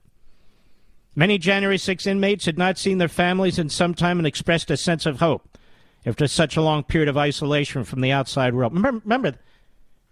Many 1.14 1.38
January 1.38 1.76
6 1.76 2.06
inmates 2.06 2.46
had 2.46 2.56
not 2.56 2.78
seen 2.78 2.98
their 2.98 3.08
families 3.08 3.58
in 3.58 3.68
some 3.68 3.94
time 3.94 4.18
and 4.18 4.26
expressed 4.26 4.70
a 4.70 4.76
sense 4.76 5.04
of 5.04 5.20
hope 5.20 5.58
after 6.06 6.26
such 6.26 6.56
a 6.56 6.62
long 6.62 6.82
period 6.82 7.08
of 7.08 7.18
isolation 7.18 7.84
from 7.84 8.00
the 8.00 8.12
outside 8.12 8.54
world. 8.54 8.72
Remember, 8.72 9.02
remember 9.04 9.34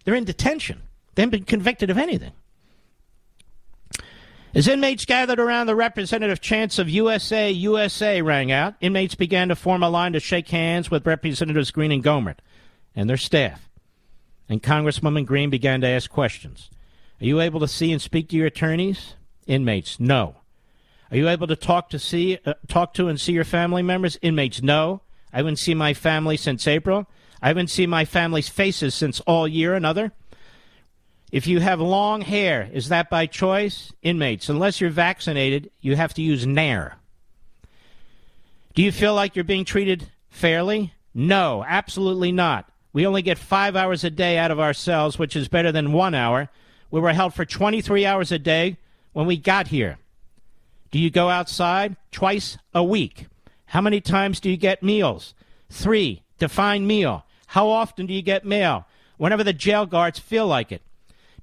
they're 0.05 0.15
in 0.15 0.25
detention. 0.25 0.83
They 1.15 1.23
haven't 1.23 1.39
been 1.39 1.45
convicted 1.45 1.89
of 1.89 1.99
anything. 1.99 2.33
As 4.55 4.67
inmates 4.67 5.05
gathered 5.05 5.39
around 5.39 5.67
the 5.67 5.77
representative 5.77 6.41
chants 6.41 6.79
of 6.79 6.89
USA, 6.89 7.51
USA 7.51 8.23
rang 8.23 8.51
out, 8.51 8.75
inmates 8.81 9.15
began 9.15 9.49
to 9.49 9.57
form 9.57 9.83
a 9.83 9.91
line 9.91 10.15
to 10.15 10.21
shake 10.21 10.49
hands 10.49 10.91
with 10.91 11.07
Representatives 11.07 11.71
Greene 11.71 11.93
and 11.93 12.03
Gohmert 12.03 12.39
and 12.97 13.09
their 13.09 13.17
staff. 13.17 13.68
And 14.49 14.63
Congresswoman 14.63 15.27
Greene 15.27 15.51
began 15.51 15.81
to 15.83 15.87
ask 15.87 16.11
questions. 16.11 16.71
Are 17.21 17.27
you 17.27 17.41
able 17.41 17.61
to 17.61 17.69
see 17.69 17.93
and 17.93 18.01
speak 18.01 18.29
to 18.29 18.37
your 18.37 18.47
attorneys? 18.47 19.15
Inmates, 19.47 19.99
no. 19.99 20.37
Are 21.11 21.17
you 21.17 21.29
able 21.29 21.47
to 21.47 21.57
talk 21.57 21.91
to 21.91 21.99
see 21.99 22.39
uh, 22.45 22.55
talk 22.69 22.95
to 22.95 23.09
and 23.09 23.21
see 23.21 23.33
your 23.33 23.45
family 23.45 23.83
members? 23.83 24.19
Inmates, 24.23 24.63
no. 24.63 25.03
I 25.33 25.39
haven't 25.39 25.57
seen 25.57 25.79
my 25.79 25.95
family 25.95 26.37
since 26.37 26.67
April. 26.67 27.07
I 27.43 27.49
haven't 27.49 27.71
seen 27.71 27.91
my 27.91 28.05
family's 28.05 28.49
faces 28.49 28.95
since 28.95 29.21
all 29.21 29.49
year. 29.49 29.75
Another. 29.75 30.13
If 31.31 31.47
you 31.47 31.61
have 31.61 31.81
long 31.81 32.23
hair, 32.23 32.71
is 32.73 32.89
that 32.89 33.11
by 33.11 33.27
choice? 33.27 33.93
Inmates, 34.03 34.49
unless 34.49 34.81
you're 34.81 34.91
vaccinated, 34.91 35.71
you 35.81 35.95
have 35.95 36.15
to 36.15 36.23
use 36.23 36.47
Nair. 36.47 36.97
Do 38.75 38.83
you 38.83 38.93
feel 38.93 39.15
like 39.15 39.37
you're 39.37 39.45
being 39.45 39.67
treated 39.67 40.11
fairly? 40.31 40.95
No, 41.13 41.65
absolutely 41.67 42.33
not. 42.33 42.71
We 42.93 43.07
only 43.07 43.23
get 43.23 43.39
five 43.39 43.77
hours 43.77 44.05
a 44.05 44.11
day 44.11 44.39
out 44.39 44.51
of 44.51 44.61
our 44.61 44.73
cells, 44.73 45.19
which 45.19 45.37
is 45.37 45.49
better 45.49 45.71
than 45.73 45.93
one 45.93 46.15
hour. 46.15 46.49
We 46.91 47.01
were 47.01 47.13
held 47.13 47.35
for 47.35 47.45
23 47.45 48.07
hours 48.07 48.33
a 48.33 48.39
day 48.39 48.79
when 49.13 49.27
we 49.27 49.37
got 49.37 49.69
here. 49.69 49.99
Do 50.91 50.99
you 50.99 51.11
go 51.11 51.29
outside? 51.29 51.97
Twice 52.13 52.57
a 52.75 52.83
week. 52.83 53.27
How 53.67 53.81
many 53.81 54.01
times 54.01 54.41
do 54.41 54.51
you 54.51 54.57
get 54.57 54.83
meals? 54.83 55.35
Three. 55.69 56.23
Define 56.39 56.87
meal. 56.87 57.27
How 57.49 57.69
often 57.69 58.07
do 58.07 58.15
you 58.15 58.23
get 58.23 58.47
mail? 58.47 58.87
Whenever 59.17 59.45
the 59.45 59.53
jail 59.53 59.85
guards 59.85 60.19
feel 60.19 60.47
like 60.47 60.73
it. 60.73 60.83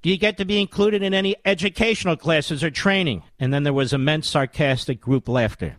Do 0.02 0.10
you 0.10 0.16
get 0.16 0.36
to 0.38 0.44
be 0.44 0.60
included 0.60 1.02
in 1.02 1.14
any 1.14 1.36
educational 1.44 2.16
classes 2.16 2.62
or 2.62 2.70
training? 2.70 3.22
And 3.38 3.52
then 3.52 3.64
there 3.64 3.72
was 3.72 3.92
immense 3.92 4.28
sarcastic 4.28 5.00
group 5.00 5.28
laughter. 5.28 5.76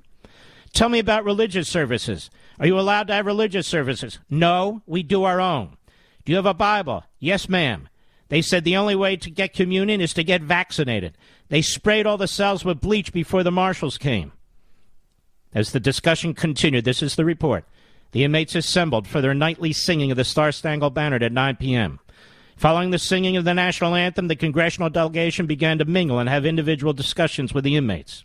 Tell 0.73 0.89
me 0.89 0.99
about 0.99 1.25
religious 1.25 1.67
services. 1.67 2.29
Are 2.59 2.67
you 2.67 2.79
allowed 2.79 3.07
to 3.07 3.13
have 3.13 3.25
religious 3.25 3.67
services? 3.67 4.19
No, 4.29 4.81
we 4.85 5.03
do 5.03 5.23
our 5.23 5.39
own. 5.39 5.77
Do 6.25 6.31
you 6.31 6.37
have 6.37 6.45
a 6.45 6.53
Bible? 6.53 7.03
Yes, 7.19 7.47
ma'am. 7.47 7.87
They 8.29 8.41
said 8.41 8.63
the 8.63 8.75
only 8.75 8.95
way 8.95 9.15
to 9.15 9.29
get 9.29 9.53
communion 9.53 10.01
is 10.01 10.13
to 10.15 10.23
get 10.23 10.41
vaccinated. 10.41 11.17
They 11.49 11.61
sprayed 11.61 12.05
all 12.05 12.17
the 12.17 12.27
cells 12.27 12.65
with 12.65 12.81
bleach 12.81 13.13
before 13.13 13.43
the 13.43 13.51
marshals 13.51 13.97
came. 13.97 14.33
As 15.53 15.71
the 15.71 15.79
discussion 15.79 16.33
continued, 16.33 16.83
this 16.83 17.01
is 17.01 17.15
the 17.15 17.23
report. 17.23 17.63
The 18.11 18.23
inmates 18.23 18.55
assembled 18.55 19.07
for 19.07 19.21
their 19.21 19.33
nightly 19.33 19.71
singing 19.73 20.11
of 20.11 20.17
the 20.17 20.23
Star 20.23 20.51
Spangled 20.51 20.93
Banner 20.93 21.17
at 21.17 21.31
9 21.31 21.55
p.m. 21.57 21.99
Following 22.57 22.89
the 22.89 22.99
singing 22.99 23.37
of 23.37 23.45
the 23.45 23.53
national 23.53 23.95
anthem, 23.95 24.27
the 24.27 24.35
congressional 24.35 24.89
delegation 24.89 25.45
began 25.45 25.77
to 25.77 25.85
mingle 25.85 26.19
and 26.19 26.27
have 26.27 26.45
individual 26.45 26.91
discussions 26.91 27.53
with 27.53 27.63
the 27.63 27.75
inmates. 27.75 28.23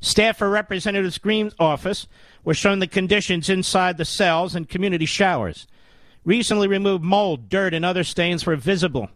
Staff 0.00 0.38
for 0.38 0.48
Representative 0.48 1.20
Greene's 1.20 1.54
office 1.58 2.06
were 2.44 2.54
shown 2.54 2.78
the 2.78 2.86
conditions 2.86 3.48
inside 3.48 3.96
the 3.96 4.04
cells 4.04 4.54
and 4.54 4.68
community 4.68 5.06
showers. 5.06 5.66
Recently 6.24 6.68
removed 6.68 7.04
mold, 7.04 7.48
dirt, 7.48 7.74
and 7.74 7.84
other 7.84 8.04
stains 8.04 8.46
were 8.46 8.56
visible, 8.56 9.10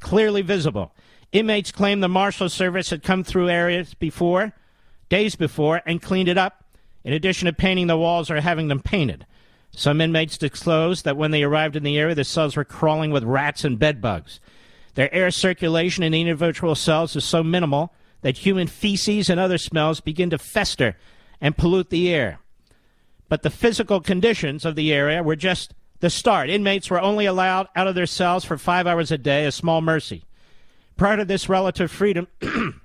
clearly 0.00 0.42
visible. 0.42 0.92
Inmates 1.32 1.72
claimed 1.72 2.02
the 2.02 2.08
Marshal 2.08 2.48
Service 2.48 2.90
had 2.90 3.02
come 3.02 3.24
through 3.24 3.48
areas 3.48 3.94
before, 3.94 4.52
days 5.08 5.36
before, 5.36 5.82
and 5.86 6.02
cleaned 6.02 6.28
it 6.28 6.38
up 6.38 6.64
in 7.04 7.12
addition 7.12 7.46
to 7.46 7.52
painting 7.52 7.86
the 7.86 7.96
walls 7.96 8.30
or 8.30 8.40
having 8.40 8.68
them 8.68 8.80
painted. 8.80 9.26
Some 9.70 10.00
inmates 10.00 10.38
disclosed 10.38 11.04
that 11.04 11.16
when 11.16 11.30
they 11.30 11.42
arrived 11.42 11.76
in 11.76 11.82
the 11.82 11.98
area, 11.98 12.14
the 12.14 12.24
cells 12.24 12.56
were 12.56 12.64
crawling 12.64 13.10
with 13.10 13.24
rats 13.24 13.64
and 13.64 13.78
bedbugs. 13.78 14.40
Their 14.94 15.12
air 15.14 15.30
circulation 15.30 16.02
in 16.02 16.14
individual 16.14 16.74
cells 16.74 17.14
is 17.14 17.24
so 17.24 17.42
minimal 17.42 17.92
that 18.22 18.38
human 18.38 18.66
feces 18.66 19.30
and 19.30 19.38
other 19.38 19.58
smells 19.58 20.00
begin 20.00 20.30
to 20.30 20.38
fester 20.38 20.96
and 21.40 21.56
pollute 21.56 21.90
the 21.90 22.12
air. 22.12 22.40
But 23.28 23.42
the 23.42 23.50
physical 23.50 24.00
conditions 24.00 24.64
of 24.64 24.76
the 24.76 24.92
area 24.92 25.22
were 25.22 25.36
just 25.36 25.74
the 26.00 26.10
start. 26.10 26.50
Inmates 26.50 26.90
were 26.90 27.00
only 27.00 27.26
allowed 27.26 27.68
out 27.74 27.86
of 27.86 27.94
their 27.94 28.06
cells 28.06 28.44
for 28.44 28.58
five 28.58 28.86
hours 28.86 29.10
a 29.10 29.18
day, 29.18 29.46
a 29.46 29.52
small 29.52 29.80
mercy. 29.80 30.24
Prior 30.96 31.18
to 31.18 31.24
this 31.24 31.48
relative 31.48 31.90
freedom, 31.90 32.28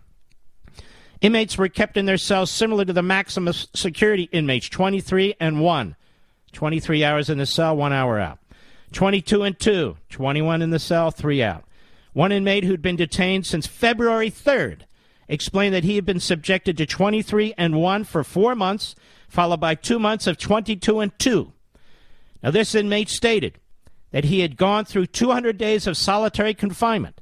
Inmates 1.21 1.57
were 1.57 1.69
kept 1.69 1.97
in 1.97 2.07
their 2.07 2.17
cells 2.17 2.49
similar 2.49 2.83
to 2.83 2.93
the 2.93 3.03
maximum 3.03 3.53
security 3.53 4.23
inmates 4.31 4.67
23 4.69 5.35
and 5.39 5.61
1. 5.61 5.95
23 6.51 7.03
hours 7.03 7.29
in 7.29 7.37
the 7.37 7.45
cell, 7.45 7.77
1 7.77 7.93
hour 7.93 8.19
out. 8.19 8.39
22 8.91 9.43
and 9.43 9.59
2. 9.59 9.97
21 10.09 10.61
in 10.63 10.71
the 10.71 10.79
cell, 10.79 11.11
3 11.11 11.43
out. 11.43 11.63
One 12.13 12.31
inmate 12.31 12.63
who'd 12.63 12.81
been 12.81 12.95
detained 12.95 13.45
since 13.45 13.67
February 13.67 14.31
3rd 14.31 14.81
explained 15.31 15.73
that 15.73 15.83
he 15.83 15.95
had 15.95 16.05
been 16.05 16.19
subjected 16.19 16.77
to 16.77 16.85
23 16.85 17.55
and 17.57 17.81
1 17.81 18.03
for 18.03 18.23
four 18.23 18.53
months, 18.53 18.95
followed 19.27 19.59
by 19.59 19.73
two 19.73 19.97
months 19.97 20.27
of 20.27 20.37
22 20.37 20.99
and 20.99 21.17
2. 21.17 21.51
Now, 22.43 22.51
this 22.51 22.75
inmate 22.75 23.09
stated 23.09 23.57
that 24.11 24.25
he 24.25 24.41
had 24.41 24.57
gone 24.57 24.85
through 24.85 25.07
200 25.07 25.57
days 25.57 25.87
of 25.87 25.97
solitary 25.97 26.53
confinement 26.53 27.21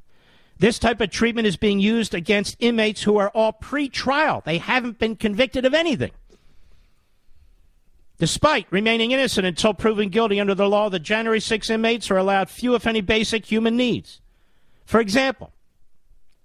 this 0.59 0.77
type 0.77 0.99
of 0.99 1.09
treatment 1.09 1.47
is 1.47 1.55
being 1.55 1.79
used 1.79 2.13
against 2.13 2.57
inmates 2.59 3.03
who 3.03 3.17
are 3.17 3.29
all 3.29 3.53
pre-trial. 3.53 4.43
They 4.45 4.57
haven't 4.57 4.99
been 4.99 5.15
convicted 5.15 5.65
of 5.65 5.73
anything. 5.73 6.11
Despite 8.17 8.67
remaining 8.69 9.11
innocent 9.11 9.47
until 9.47 9.73
proven 9.73 10.09
guilty 10.09 10.37
under 10.37 10.53
the 10.53 10.67
law, 10.67 10.89
the 10.89 10.99
January 10.99 11.39
6 11.39 11.69
inmates 11.69 12.11
are 12.11 12.17
allowed 12.17 12.49
few, 12.49 12.75
if 12.75 12.85
any, 12.85 12.99
basic 12.99 13.45
human 13.45 13.77
needs. 13.77 14.19
For 14.85 14.99
example, 14.99 15.53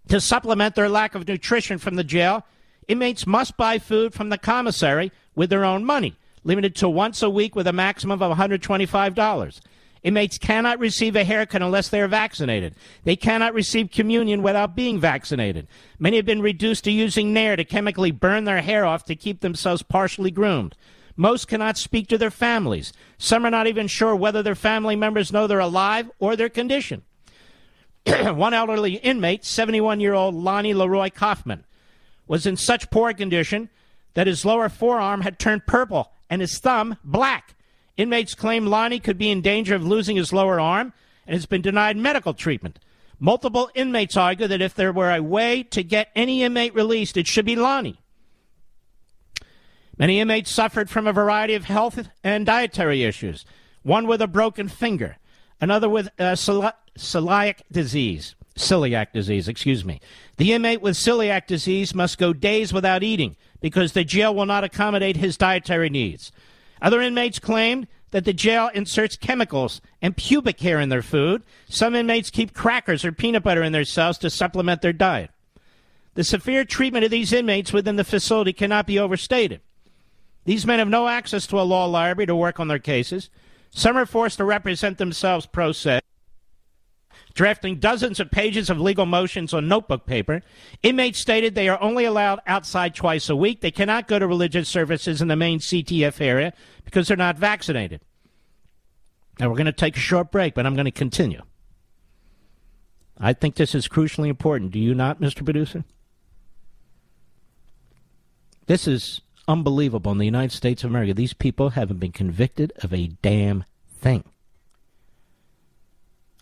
to 0.09 0.21
supplement 0.21 0.75
their 0.75 0.88
lack 0.88 1.14
of 1.14 1.27
nutrition 1.27 1.79
from 1.79 1.95
the 1.95 2.05
jail, 2.05 2.45
inmates 2.88 3.27
must 3.27 3.57
buy 3.57 3.79
food 3.79 4.14
from 4.14 4.29
the 4.29 4.38
commissary 4.38 5.12
with 5.35 5.51
their 5.51 5.64
own 5.64 5.85
money, 5.85 6.17
limited 6.45 6.77
to 6.77 6.88
once 6.88 7.23
a 7.23 7.31
week 7.31 7.57
with 7.57 7.67
a 7.67 7.73
maximum 7.73 8.23
of 8.23 8.37
$125. 8.37 9.61
Inmates 10.03 10.37
cannot 10.37 10.79
receive 10.79 11.17
a 11.17 11.25
haircut 11.25 11.62
unless 11.62 11.88
they 11.88 12.01
are 12.01 12.09
vaccinated. 12.09 12.75
They 13.05 13.17
cannot 13.17 13.55
receive 13.55 13.90
communion 13.90 14.43
without 14.43 14.77
being 14.77 15.01
vaccinated. 15.01 15.67
Many 15.99 16.17
have 16.17 16.27
been 16.27 16.43
reduced 16.43 16.85
to 16.85 16.90
using 16.90 17.33
Nair 17.33 17.57
to 17.57 17.64
chemically 17.64 18.11
burn 18.11 18.45
their 18.45 18.61
hair 18.61 18.85
off 18.85 19.07
to 19.07 19.17
keep 19.17 19.40
themselves 19.40 19.83
partially 19.83 20.31
groomed. 20.31 20.77
Most 21.17 21.49
cannot 21.49 21.79
speak 21.79 22.09
to 22.09 22.19
their 22.19 22.31
families. 22.31 22.93
Some 23.17 23.47
are 23.47 23.51
not 23.51 23.67
even 23.67 23.87
sure 23.87 24.14
whether 24.14 24.43
their 24.43 24.55
family 24.55 24.95
members 24.95 25.33
know 25.33 25.47
they're 25.47 25.59
alive 25.59 26.11
or 26.19 26.37
their 26.37 26.51
condition. 26.51 27.03
One 28.35 28.55
elderly 28.55 28.95
inmate, 28.95 29.45
71 29.45 30.01
year 30.01 30.14
old 30.14 30.35
Lonnie 30.35 30.75
Leroy 30.75 31.11
Coffman, 31.11 31.64
was 32.27 32.47
in 32.47 32.57
such 32.57 32.90
poor 32.90 33.12
condition 33.12 33.71
that 34.14 34.27
his 34.27 34.45
lower 34.45 34.69
forearm 34.69 35.23
had 35.23 35.38
turned 35.38 35.67
purple 35.67 36.12
and 36.29 36.40
his 36.40 36.59
thumb 36.59 36.97
black. 37.05 37.55
Inmates 37.97 38.35
claim 38.35 38.67
Lonnie 38.67 39.01
could 39.01 39.19
be 39.19 39.31
in 39.31 39.40
danger 39.40 39.75
of 39.75 39.87
losing 39.87 40.17
his 40.17 40.33
lower 40.33 40.59
arm 40.61 40.93
and 41.27 41.35
has 41.35 41.47
been 41.47 41.62
denied 41.62 41.97
medical 41.97 42.35
treatment. 42.35 42.79
Multiple 43.19 43.71
inmates 43.75 44.17
argue 44.17 44.49
that 44.49 44.61
if 44.61 44.75
there 44.75 44.93
were 44.93 45.11
a 45.11 45.23
way 45.23 45.62
to 45.62 45.83
get 45.83 46.11
any 46.14 46.43
inmate 46.43 46.75
released, 46.75 47.17
it 47.17 47.27
should 47.27 47.47
be 47.47 47.57
Lonnie. 47.57 48.01
Many 49.97 50.19
inmates 50.19 50.51
suffered 50.51 50.90
from 50.90 51.07
a 51.07 51.12
variety 51.12 51.55
of 51.55 51.64
health 51.64 52.09
and 52.25 52.45
dietary 52.45 53.05
issues, 53.05 53.47
one 53.83 54.07
with 54.09 54.21
a 54.21 54.27
broken 54.27 54.69
finger, 54.69 55.17
another 55.61 55.88
with 55.88 56.09
uh, 56.19 56.35
celiac 56.98 57.61
disease, 57.70 58.35
celiac 58.57 59.12
disease, 59.12 59.48
excuse 59.48 59.85
me. 59.85 60.00
The 60.37 60.52
inmate 60.52 60.83
with 60.83 60.96
celiac 60.96 61.46
disease 61.46 61.94
must 61.94 62.18
go 62.18 62.33
days 62.33 62.72
without 62.72 63.02
eating 63.02 63.37
because 63.61 63.92
the 63.92 64.04
jail 64.04 64.35
will 64.35 64.46
not 64.46 64.64
accommodate 64.64 65.16
his 65.16 65.37
dietary 65.37 65.90
needs. 65.90 66.33
Other 66.80 67.00
inmates 67.00 67.38
claimed 67.38 67.87
that 68.11 68.24
the 68.24 68.33
jail 68.33 68.70
inserts 68.74 69.16
chemicals 69.16 69.80
and 70.00 70.16
pubic 70.16 70.61
hair 70.61 70.78
in 70.78 70.88
their 70.88 71.02
food. 71.02 71.42
Some 71.68 71.94
inmates 71.94 72.30
keep 72.30 72.54
crackers 72.54 73.04
or 73.04 73.11
peanut 73.11 73.42
butter 73.42 73.62
in 73.62 73.72
their 73.72 73.85
cells 73.85 74.18
to 74.18 74.30
supplement 74.30 74.83
their 74.83 74.92
diet. 74.92 75.30
The 76.14 76.22
severe 76.22 76.64
treatment 76.64 77.04
of 77.04 77.11
these 77.11 77.33
inmates 77.33 77.72
within 77.72 77.96
the 77.96 78.04
facility 78.04 78.52
cannot 78.52 78.87
be 78.87 78.98
overstated. 78.98 79.61
These 80.44 80.66
men 80.66 80.78
have 80.78 80.88
no 80.88 81.09
access 81.09 81.46
to 81.48 81.61
a 81.61 81.62
law 81.62 81.87
library 81.87 82.26
to 82.26 82.37
work 82.37 82.61
on 82.61 82.68
their 82.68 82.78
cases. 82.78 83.30
Some 83.70 83.96
are 83.96 84.07
forced 84.07 84.37
to 84.37 84.44
represent 84.44 84.98
themselves 84.98 85.46
pro 85.46 85.72
se, 85.72 86.00
drafting 87.35 87.77
dozens 87.77 88.20
of 88.20 88.31
pages 88.31 88.70
of 88.70 88.81
legal 88.81 89.07
motions 89.07 89.53
on 89.53 89.68
notebook 89.68 90.07
paper. 90.07 90.40
Inmates 90.83 91.18
stated 91.18 91.55
they 91.55 91.68
are 91.68 91.81
only 91.83 92.05
allowed 92.05 92.40
outside 92.47 92.94
twice 92.94 93.29
a 93.29 93.37
week. 93.37 93.61
They 93.61 93.73
cannot 93.73 94.09
go 94.09 94.18
to 94.18 94.27
religious 94.27 94.68
services 94.68 95.20
in 95.20 95.29
the 95.29 95.37
main 95.37 95.59
CTF 95.59 96.20
area 96.20 96.53
because 96.85 97.09
they're 97.09 97.16
not 97.16 97.37
vaccinated. 97.37 98.01
Now, 99.40 99.49
we're 99.49 99.57
going 99.57 99.66
to 99.66 99.73
take 99.73 99.97
a 99.97 100.01
short 100.01 100.31
break, 100.31 100.55
but 100.55 100.64
I'm 100.64 100.75
going 100.75 100.85
to 100.85 100.92
continue. 100.92 101.42
I 103.18 103.33
think 103.33 103.57
this 103.57 103.75
is 103.75 103.88
crucially 103.88 104.29
important. 104.29 104.70
Do 104.70 104.79
you 104.79 104.94
not, 104.94 105.20
Mr. 105.20 105.44
Producer? 105.44 105.85
This 108.66 108.87
is 108.87 109.20
unbelievable 109.49 110.12
in 110.12 110.18
the 110.18 110.25
United 110.25 110.53
States 110.53 110.85
of 110.85 110.90
America. 110.90 111.14
These 111.14 111.35
people 111.35 111.70
haven't 111.70 111.99
been 111.99 112.12
convicted 112.12 112.73
of 112.83 112.94
a 112.94 113.09
damn 113.23 113.64
thing. 114.01 114.25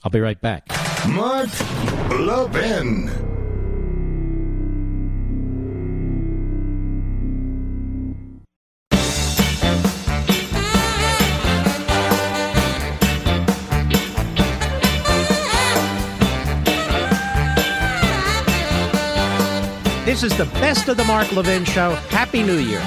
I'll 0.04 0.10
be 0.10 0.20
right 0.20 0.40
back. 0.40 0.66
Mark 1.08 1.48
Levin. 2.10 3.10
This 20.04 20.24
is 20.24 20.36
the 20.36 20.44
best 20.60 20.88
of 20.88 20.96
the 20.98 21.04
Mark 21.04 21.32
Levin 21.32 21.64
Show. 21.64 21.94
Happy 22.10 22.42
New 22.42 22.58
Year. 22.58 22.84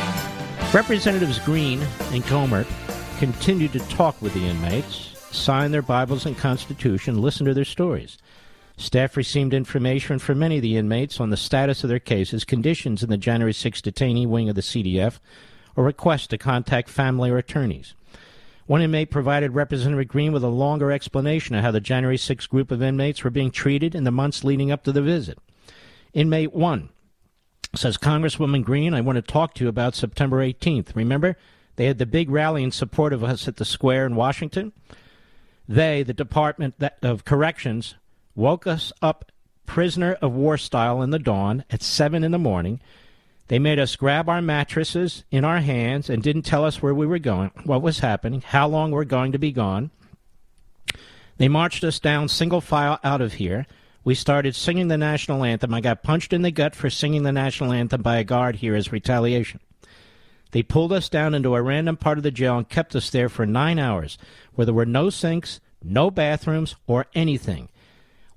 Representatives 0.74 1.40
Greene 1.40 1.82
and 2.12 2.24
Gohmert 2.26 2.68
continued 3.18 3.74
to 3.74 3.80
talk 3.80 4.22
with 4.22 4.34
the 4.34 4.46
inmates, 4.46 5.15
sign 5.36 5.72
their 5.72 5.82
Bibles 5.82 6.26
and 6.26 6.38
Constitution, 6.38 7.22
listen 7.22 7.46
to 7.46 7.54
their 7.54 7.66
stories. 7.66 8.18
Staff 8.78 9.16
received 9.16 9.54
information 9.54 10.20
from 10.20 10.40
many 10.40 10.58
of 10.58 10.62
the 10.62 10.78
inmates 10.78 11.20
on 11.20 11.30
the 11.30 11.38
status 11.38 11.84
of 11.84 11.90
their 11.90 12.00
cases, 12.00 12.44
conditions 12.44 13.04
in 13.04 13.10
the 13.10 13.18
January 13.18 13.54
6 13.54 13.82
detainee 13.82 14.28
wing 14.28 14.50
of 14.50 14.56
the 14.56 14.62
CDF, 14.62 15.20
or 15.76 15.84
requests 15.84 16.28
to 16.28 16.38
contact 16.38 16.90
family 16.90 17.30
or 17.30 17.38
attorneys. 17.38 17.94
One 18.66 18.82
inmate 18.82 19.12
provided 19.12 19.54
Representative 19.54 20.08
Greene 20.08 20.34
with 20.34 20.44
a 20.44 20.50
longer 20.50 20.92
explanation 20.92 21.56
of 21.56 21.64
how 21.64 21.72
the 21.72 21.80
January 21.80 22.18
6 22.18 22.48
group 22.48 22.72
of 22.72 22.82
inmates 22.82 23.24
were 23.24 23.30
being 23.30 23.52
treated 23.52 23.94
in 23.94 24.04
the 24.04 24.12
months 24.12 24.44
leading 24.44 24.72
up 24.72 24.84
to 24.84 24.92
the 24.92 25.02
visit. 25.02 25.38
Inmate 26.14 26.54
1 26.54 26.90
says 27.76 27.98
Congresswoman 27.98 28.64
Greene, 28.64 28.94
I 28.94 29.02
want 29.02 29.18
to 29.18 29.22
talk 29.22 29.54
to 29.56 29.64
you 29.64 29.70
about 29.70 29.96
September 29.96 30.38
18th. 30.38 30.96
Remember, 30.96 31.38
they 31.76 31.86
had 31.86 31.98
the 31.98 32.06
big 32.06 32.30
rally 32.30 32.64
in 32.64 32.72
support 32.72 33.14
of 33.14 33.24
us 33.24 33.48
at 33.48 33.58
the 33.58 33.66
square 33.66 34.06
in 34.06 34.16
Washington. 34.16 34.72
They, 35.68 36.04
the 36.04 36.14
Department 36.14 36.76
of 37.02 37.26
Corrections, 37.26 37.96
woke 38.36 38.68
us 38.68 38.92
up 39.02 39.32
prisoner 39.66 40.14
of 40.22 40.34
war 40.34 40.58
style 40.58 41.02
in 41.02 41.10
the 41.10 41.20
dawn 41.20 41.64
at 41.70 41.82
7 41.82 42.24
in 42.24 42.32
the 42.32 42.38
morning. 42.38 42.80
They 43.48 43.60
made 43.60 43.80
us 43.80 43.96
grab 43.96 44.30
our 44.30 44.42
mattresses 44.42 45.24
in 45.32 45.44
our 45.44 45.60
hands 45.60 46.10
and 46.10 46.22
didn't 46.22 46.44
tell 46.44 46.66
us 46.66 46.82
where 46.82 46.94
we 46.94 47.06
were 47.06 47.20
going, 47.20 47.52
what 47.64 47.82
was 47.82 48.00
happening, 48.00 48.42
how 48.42 48.68
long 48.68 48.92
we're 48.92 49.06
going 49.06 49.32
to 49.32 49.40
be 49.40 49.52
gone. 49.52 49.92
They 51.38 51.48
marched 51.48 51.84
us 51.84 52.00
down 52.00 52.30
single 52.30 52.62
file 52.62 53.00
out 53.04 53.22
of 53.22 53.34
here 53.34 53.66
we 54.06 54.14
started 54.14 54.56
singing 54.56 54.88
the 54.88 55.00
national 55.00 55.44
anthem. 55.44 55.74
I 55.74 55.82
got 55.82 56.04
punched 56.04 56.32
in 56.32 56.44
the 56.44 56.52
gut 56.52 56.76
for 56.76 56.92
singing 56.92 57.24
the 57.24 57.32
national 57.32 57.74
anthem 57.74 58.04
by 58.04 58.18
a 58.18 58.24
guard 58.24 58.58
here 58.58 58.76
as 58.76 58.92
retaliation. 58.92 59.60
They 60.56 60.64
pulled 60.64 60.94
us 60.94 61.10
down 61.10 61.34
into 61.34 61.54
a 61.54 61.62
random 61.62 61.98
part 61.98 62.18
of 62.18 62.24
the 62.24 62.32
jail 62.32 62.58
and 62.58 62.70
kept 62.70 62.96
us 62.96 63.10
there 63.10 63.28
for 63.28 63.46
nine 63.46 63.78
hours, 63.78 64.18
where 64.54 64.64
there 64.64 64.74
were 64.74 64.86
no 64.86 65.10
sinks, 65.10 65.60
no 65.84 66.10
bathrooms, 66.10 66.78
or 66.88 67.08
anything. 67.14 67.68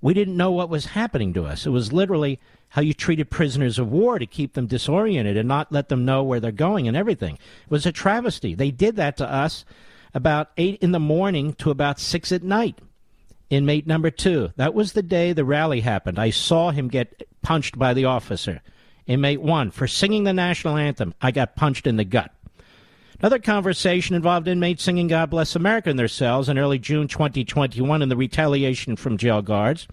We 0.00 0.14
didn't 0.14 0.36
know 0.36 0.50
what 0.50 0.68
was 0.68 0.86
happening 0.86 1.32
to 1.34 1.44
us. 1.44 1.64
It 1.64 1.70
was 1.70 1.92
literally 1.92 2.40
how 2.70 2.82
you 2.82 2.92
treated 2.92 3.30
prisoners 3.30 3.78
of 3.78 3.92
war 3.92 4.18
to 4.18 4.26
keep 4.26 4.54
them 4.54 4.66
disoriented 4.66 5.36
and 5.36 5.46
not 5.46 5.70
let 5.70 5.90
them 5.90 6.04
know 6.04 6.24
where 6.24 6.40
they're 6.40 6.50
going 6.50 6.88
and 6.88 6.96
everything. 6.96 7.34
It 7.34 7.70
was 7.70 7.86
a 7.86 7.92
travesty. 7.92 8.52
They 8.52 8.72
did 8.72 8.96
that 8.96 9.16
to 9.18 9.32
us 9.32 9.64
about 10.12 10.50
8 10.56 10.82
in 10.82 10.90
the 10.90 10.98
morning 10.98 11.52
to 11.58 11.70
about 11.70 12.00
6 12.00 12.32
at 12.32 12.42
night. 12.42 12.80
Inmate 13.48 13.86
number 13.86 14.10
two. 14.10 14.52
That 14.56 14.74
was 14.74 14.92
the 14.92 15.04
day 15.04 15.32
the 15.32 15.44
rally 15.44 15.82
happened. 15.82 16.18
I 16.18 16.30
saw 16.30 16.72
him 16.72 16.88
get 16.88 17.28
punched 17.42 17.78
by 17.78 17.94
the 17.94 18.06
officer. 18.06 18.60
Inmate 19.08 19.40
one. 19.40 19.70
For 19.70 19.88
singing 19.88 20.24
the 20.24 20.32
national 20.34 20.76
anthem, 20.76 21.14
I 21.20 21.32
got 21.32 21.56
punched 21.56 21.86
in 21.86 21.96
the 21.96 22.04
gut. 22.04 22.30
Another 23.18 23.40
conversation 23.40 24.14
involved 24.14 24.46
inmates 24.46 24.84
singing 24.84 25.08
God 25.08 25.30
Bless 25.30 25.56
America 25.56 25.90
in 25.90 25.96
their 25.96 26.06
cells 26.06 26.48
in 26.48 26.58
early 26.58 26.78
June 26.78 27.08
2021 27.08 28.02
in 28.02 28.08
the 28.08 28.16
retaliation 28.16 28.94
from 28.94 29.16
jail 29.16 29.42
guards. 29.42 29.88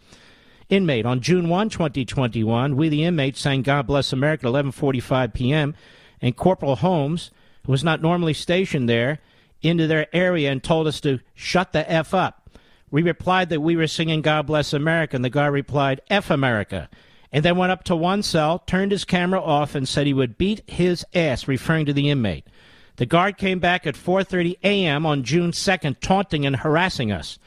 Inmate, 0.69 1.05
on 1.05 1.21
June 1.21 1.49
1, 1.49 1.69
2021, 1.69 2.75
we 2.75 2.89
the 2.89 3.03
inmates 3.03 3.39
sang 3.39 3.63
God 3.63 3.87
Bless 3.87 4.13
America 4.13 4.47
at 4.47 4.53
11:45 4.53 5.33
p.m. 5.33 5.75
and 6.21 6.35
Corporal 6.35 6.75
Holmes, 6.75 7.31
who 7.65 7.71
was 7.71 7.83
not 7.83 8.01
normally 8.01 8.33
stationed 8.33 8.89
there, 8.89 9.19
into 9.61 9.87
their 9.87 10.13
area 10.13 10.51
and 10.51 10.61
told 10.61 10.85
us 10.85 10.99
to 11.01 11.19
shut 11.33 11.71
the 11.71 11.89
F 11.89 12.13
up. 12.13 12.49
We 12.91 13.01
replied 13.01 13.49
that 13.49 13.61
we 13.61 13.75
were 13.75 13.87
singing 13.87 14.21
God 14.21 14.45
Bless 14.45 14.73
America, 14.73 15.15
and 15.15 15.25
the 15.25 15.29
guard 15.29 15.53
replied, 15.53 16.01
F 16.09 16.29
America. 16.29 16.89
And 17.35 17.43
then 17.43 17.57
went 17.57 17.73
up 17.73 17.83
to 17.83 17.97
one 17.97 18.23
cell, 18.23 18.59
turned 18.59 18.93
his 18.93 19.03
camera 19.03 19.41
off, 19.41 19.75
and 19.75 19.85
said 19.85 20.07
he 20.07 20.13
would 20.13 20.37
beat 20.37 20.63
his 20.69 21.05
ass, 21.13 21.49
referring 21.49 21.85
to 21.85 21.91
the 21.91 22.09
inmate. 22.09 22.47
The 22.95 23.05
guard 23.05 23.37
came 23.37 23.59
back 23.59 23.85
at 23.85 23.95
4:30 23.95 24.57
a.m. 24.63 25.05
on 25.05 25.25
June 25.25 25.51
2nd, 25.51 25.99
taunting 25.99 26.45
and 26.45 26.55
harassing 26.55 27.11
us. 27.11 27.37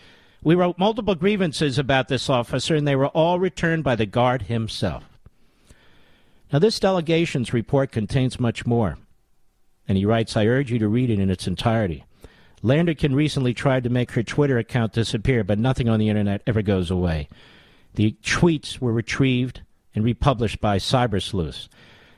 We 0.43 0.55
wrote 0.55 0.79
multiple 0.79 1.15
grievances 1.15 1.79
about 1.79 2.09
this 2.09 2.29
officer, 2.29 2.75
and 2.75 2.87
they 2.87 2.97
were 2.97 3.09
all 3.09 3.39
returned 3.39 3.83
by 3.83 3.97
the 3.97 4.05
guard 4.05 4.43
himself. 4.43 5.05
Now, 6.53 6.59
this 6.59 6.79
delegation's 6.79 7.55
report 7.55 7.91
contains 7.91 8.39
much 8.39 8.67
more. 8.67 8.99
And 9.89 9.97
he 9.97 10.05
writes, 10.05 10.37
I 10.37 10.45
urge 10.45 10.71
you 10.71 10.79
to 10.81 10.89
read 10.89 11.09
it 11.09 11.19
in 11.19 11.31
its 11.31 11.47
entirety. 11.47 12.05
Landerkin 12.63 13.15
recently 13.15 13.55
tried 13.55 13.85
to 13.85 13.89
make 13.89 14.11
her 14.11 14.23
Twitter 14.23 14.59
account 14.59 14.93
disappear, 14.93 15.45
but 15.45 15.59
nothing 15.59 15.89
on 15.89 15.99
the 15.99 16.11
internet 16.11 16.43
ever 16.47 16.61
goes 16.61 16.91
away. 16.91 17.31
The 17.95 18.15
tweets 18.23 18.81
were 18.81 18.93
retrieved 18.93 19.63
and 19.95 20.05
republished 20.05 20.61
by 20.61 20.79
Cybersleuths. 20.79 21.69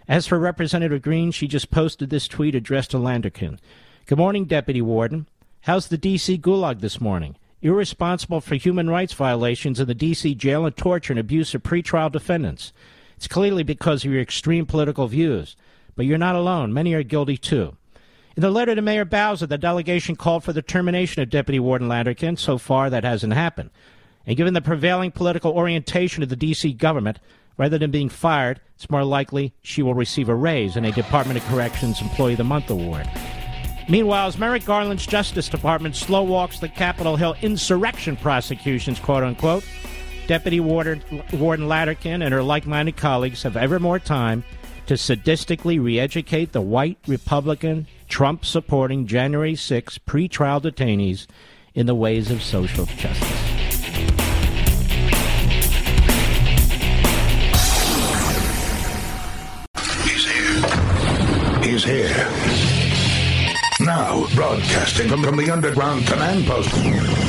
As 0.09 0.27
for 0.27 0.39
Representative 0.39 1.03
Greene, 1.03 1.31
she 1.31 1.47
just 1.47 1.71
posted 1.71 2.11
this 2.11 2.27
tweet 2.27 2.55
addressed 2.55 2.91
to 2.91 2.97
Landerkin. 2.97 3.59
Good 4.07 4.19
morning, 4.19 4.45
Deputy 4.45 4.83
Warden. 4.83 5.29
How's 5.63 5.89
the 5.89 5.99
D.C. 5.99 6.39
gulag 6.39 6.81
this 6.81 7.01
morning? 7.01 7.37
You're 7.61 7.77
responsible 7.77 8.41
for 8.41 8.55
human 8.55 8.89
rights 8.89 9.13
violations 9.13 9.79
in 9.79 9.87
the 9.87 9.95
D.C. 9.95 10.35
jail 10.35 10.65
and 10.65 10.77
torture 10.77 11.13
and 11.13 11.21
abuse 11.21 11.55
of 11.55 11.63
pretrial 11.63 12.11
defendants. 12.11 12.73
It's 13.17 13.29
clearly 13.29 13.63
because 13.63 14.05
of 14.05 14.11
your 14.11 14.23
extreme 14.23 14.65
political 14.65 15.07
views. 15.07 15.57
But 15.95 16.07
you're 16.07 16.17
not 16.17 16.35
alone. 16.35 16.73
Many 16.73 16.95
are 16.95 17.03
guilty 17.03 17.37
too. 17.37 17.77
In 18.35 18.41
the 18.41 18.51
letter 18.51 18.75
to 18.75 18.81
Mayor 18.81 19.05
Bowser, 19.05 19.47
the 19.47 19.59
delegation 19.59 20.17
called 20.17 20.43
for 20.43 20.55
the 20.55 20.63
termination 20.63 21.21
of 21.21 21.29
Deputy 21.29 21.61
Warden 21.61 21.89
Landerkin. 21.89 22.39
So 22.39 22.57
far, 22.57 22.89
that 22.89 23.05
hasn't 23.05 23.35
happened. 23.35 23.71
And 24.27 24.37
given 24.37 24.55
the 24.55 24.63
prevailing 24.63 25.11
political 25.11 25.53
orientation 25.53 26.23
of 26.23 26.31
the 26.31 26.37
D.C. 26.37 26.73
government, 26.73 27.19
rather 27.61 27.77
than 27.77 27.91
being 27.91 28.09
fired, 28.09 28.59
it's 28.75 28.89
more 28.89 29.05
likely 29.05 29.53
she 29.61 29.83
will 29.83 29.93
receive 29.93 30.31
a 30.31 30.35
raise 30.35 30.77
and 30.77 30.87
a 30.87 30.93
Department 30.93 31.39
of 31.39 31.45
Corrections 31.45 32.01
Employee 32.01 32.33
of 32.33 32.39
the 32.39 32.45
Month 32.45 32.71
award. 32.71 33.07
Meanwhile, 33.87 34.29
as 34.29 34.39
Merrick 34.39 34.65
Garland's 34.65 35.07
Justice 35.07 35.51
Department 35.51 35.95
slow 35.95 36.23
walks 36.23 36.59
the 36.59 36.71
Capitol 36.71 37.17
Hill 37.17 37.37
insurrection 37.43 38.17
prosecutions, 38.17 38.99
quote 38.99 39.23
unquote, 39.23 39.63
Deputy 40.27 40.59
Warden, 40.59 41.03
Warden 41.35 41.69
Landerkin 41.69 42.25
and 42.25 42.33
her 42.33 42.43
like 42.43 42.67
minded 42.67 42.97
colleagues 42.97 43.43
have 43.43 43.59
ever 43.59 43.79
more 43.79 43.99
time 43.99 44.43
to 44.87 44.95
sadistically 44.95 45.83
re 45.83 46.01
educate 46.01 46.53
the 46.53 46.63
white 46.63 46.97
Republican 47.07 47.87
Trump 48.09 48.47
supporting 48.47 49.07
January 49.07 49.55
6 49.55 49.99
pretrial 49.99 50.63
detainees 50.63 51.27
in 51.75 51.85
the 51.85 51.95
ways 51.95 52.31
of 52.31 52.43
social 52.43 52.87
justice. 52.87 53.50
Now, 64.01 64.27
broadcasting 64.35 65.09
from, 65.09 65.23
from 65.23 65.37
the 65.37 65.51
underground 65.51 66.07
command 66.07 66.47
post, 66.47 66.71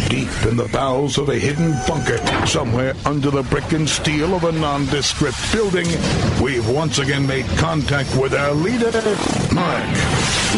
deep 0.10 0.30
in 0.50 0.56
the 0.56 0.70
bowels 0.72 1.18
of 1.18 1.28
a 1.28 1.38
hidden 1.38 1.74
bunker, 1.86 2.18
somewhere 2.48 2.94
under 3.06 3.30
the 3.30 3.44
brick 3.44 3.74
and 3.74 3.88
steel 3.88 4.34
of 4.34 4.46
a 4.46 4.54
nondescript 4.54 5.36
building, 5.52 5.86
we've 6.42 6.66
once 6.70 7.00
again 7.00 7.28
made 7.28 7.46
contact 7.58 8.16
with 8.16 8.34
our 8.34 8.54
leader, 8.54 8.90
Mark 9.54 9.84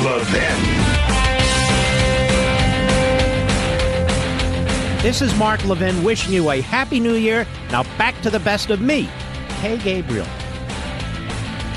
Levin. 0.06 0.62
This 5.02 5.24
is 5.24 5.36
Mark 5.40 5.66
Levin 5.66 6.04
wishing 6.04 6.32
you 6.32 6.52
a 6.52 6.62
happy 6.62 7.00
new 7.00 7.16
year. 7.16 7.48
Now 7.72 7.82
back 7.98 8.22
to 8.22 8.30
the 8.30 8.40
best 8.40 8.70
of 8.70 8.82
me, 8.82 9.10
Kay 9.62 9.80
Gabriel. 9.80 10.28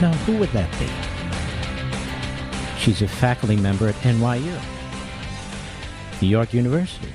Now, 0.02 0.12
who 0.26 0.36
would 0.36 0.50
that 0.50 0.70
be? 0.78 1.05
She's 2.86 3.02
a 3.02 3.08
faculty 3.08 3.56
member 3.56 3.88
at 3.88 3.96
NYU, 3.96 4.62
New 6.22 6.28
York 6.28 6.54
University. 6.54 7.12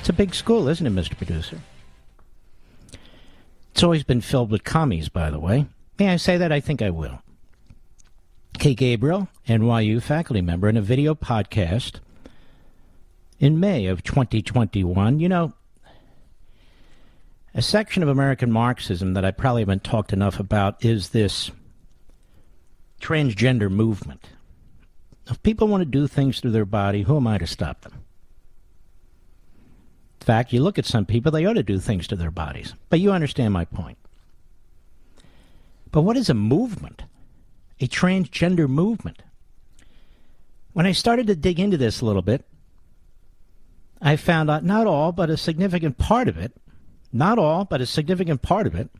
It's 0.00 0.08
a 0.08 0.12
big 0.12 0.34
school, 0.34 0.66
isn't 0.66 0.84
it, 0.84 0.92
Mr. 0.92 1.16
Producer? 1.16 1.60
It's 3.70 3.84
always 3.84 4.02
been 4.02 4.20
filled 4.20 4.50
with 4.50 4.64
commies, 4.64 5.08
by 5.08 5.30
the 5.30 5.38
way. 5.38 5.66
May 5.96 6.08
I 6.08 6.16
say 6.16 6.38
that? 6.38 6.50
I 6.50 6.58
think 6.58 6.82
I 6.82 6.90
will. 6.90 7.22
Kay 8.58 8.74
Gabriel, 8.74 9.28
NYU 9.46 10.02
faculty 10.02 10.40
member, 10.40 10.68
in 10.68 10.76
a 10.76 10.82
video 10.82 11.14
podcast 11.14 12.00
in 13.38 13.60
May 13.60 13.86
of 13.86 14.02
2021. 14.02 15.20
You 15.20 15.28
know, 15.28 15.52
a 17.54 17.62
section 17.62 18.02
of 18.02 18.08
American 18.08 18.50
Marxism 18.50 19.14
that 19.14 19.24
I 19.24 19.30
probably 19.30 19.62
haven't 19.62 19.84
talked 19.84 20.12
enough 20.12 20.40
about 20.40 20.84
is 20.84 21.10
this 21.10 21.52
transgender 23.00 23.70
movement. 23.70 24.26
If 25.28 25.42
people 25.42 25.68
want 25.68 25.82
to 25.82 25.86
do 25.86 26.06
things 26.06 26.40
to 26.40 26.50
their 26.50 26.64
body, 26.64 27.02
who 27.02 27.16
am 27.16 27.26
I 27.26 27.38
to 27.38 27.46
stop 27.46 27.82
them? 27.82 27.94
In 30.20 30.24
fact, 30.24 30.52
you 30.52 30.62
look 30.62 30.78
at 30.78 30.86
some 30.86 31.04
people, 31.04 31.32
they 31.32 31.44
ought 31.44 31.54
to 31.54 31.62
do 31.62 31.78
things 31.78 32.06
to 32.08 32.16
their 32.16 32.30
bodies. 32.30 32.74
But 32.88 33.00
you 33.00 33.12
understand 33.12 33.52
my 33.52 33.64
point. 33.64 33.98
But 35.90 36.02
what 36.02 36.16
is 36.16 36.30
a 36.30 36.34
movement? 36.34 37.02
A 37.80 37.88
transgender 37.88 38.68
movement? 38.68 39.22
When 40.72 40.86
I 40.86 40.92
started 40.92 41.26
to 41.26 41.36
dig 41.36 41.60
into 41.60 41.76
this 41.76 42.00
a 42.00 42.04
little 42.04 42.22
bit, 42.22 42.44
I 44.00 44.16
found 44.16 44.50
out 44.50 44.64
not 44.64 44.86
all, 44.86 45.12
but 45.12 45.30
a 45.30 45.36
significant 45.36 45.98
part 45.98 46.28
of 46.28 46.38
it, 46.38 46.52
not 47.12 47.38
all, 47.38 47.64
but 47.64 47.80
a 47.80 47.86
significant 47.86 48.42
part 48.42 48.66
of 48.66 48.74
it, 48.74 48.90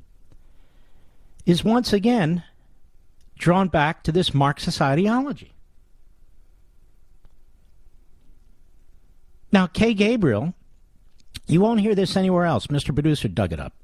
is 1.46 1.64
once 1.64 1.92
again 1.92 2.44
drawn 3.38 3.68
back 3.68 4.02
to 4.04 4.12
this 4.12 4.34
Marxist 4.34 4.80
ideology. 4.80 5.51
Now, 9.52 9.66
Kay 9.66 9.92
Gabriel, 9.92 10.54
you 11.46 11.60
won't 11.60 11.80
hear 11.80 11.94
this 11.94 12.16
anywhere 12.16 12.46
else. 12.46 12.68
Mr. 12.68 12.94
Producer 12.94 13.28
dug 13.28 13.52
it 13.52 13.60
up. 13.60 13.74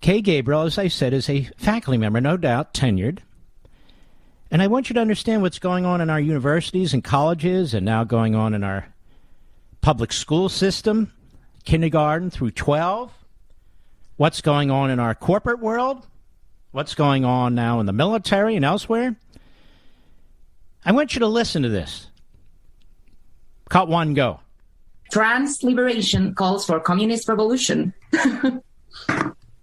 Kay 0.00 0.20
Gabriel, 0.20 0.62
as 0.62 0.76
I 0.76 0.88
said, 0.88 1.14
is 1.14 1.30
a 1.30 1.48
faculty 1.56 1.96
member, 1.96 2.20
no 2.20 2.36
doubt, 2.36 2.74
tenured. 2.74 3.20
And 4.50 4.60
I 4.60 4.66
want 4.66 4.90
you 4.90 4.94
to 4.94 5.00
understand 5.00 5.40
what's 5.40 5.58
going 5.58 5.86
on 5.86 6.02
in 6.02 6.10
our 6.10 6.20
universities 6.20 6.92
and 6.92 7.02
colleges 7.02 7.72
and 7.72 7.86
now 7.86 8.04
going 8.04 8.34
on 8.34 8.52
in 8.52 8.62
our 8.62 8.86
public 9.80 10.12
school 10.12 10.50
system, 10.50 11.12
kindergarten 11.64 12.30
through 12.30 12.50
12, 12.50 13.10
what's 14.16 14.42
going 14.42 14.70
on 14.70 14.90
in 14.90 15.00
our 15.00 15.14
corporate 15.14 15.60
world, 15.60 16.06
what's 16.70 16.94
going 16.94 17.24
on 17.24 17.54
now 17.54 17.80
in 17.80 17.86
the 17.86 17.92
military 17.92 18.56
and 18.56 18.64
elsewhere. 18.64 19.16
I 20.84 20.92
want 20.92 21.14
you 21.14 21.20
to 21.20 21.26
listen 21.26 21.62
to 21.62 21.70
this. 21.70 22.08
Cut 23.74 23.88
one, 23.88 24.14
go. 24.14 24.38
Trans 25.10 25.64
liberation 25.64 26.32
calls 26.36 26.64
for 26.64 26.78
communist 26.78 27.28
revolution. 27.28 27.92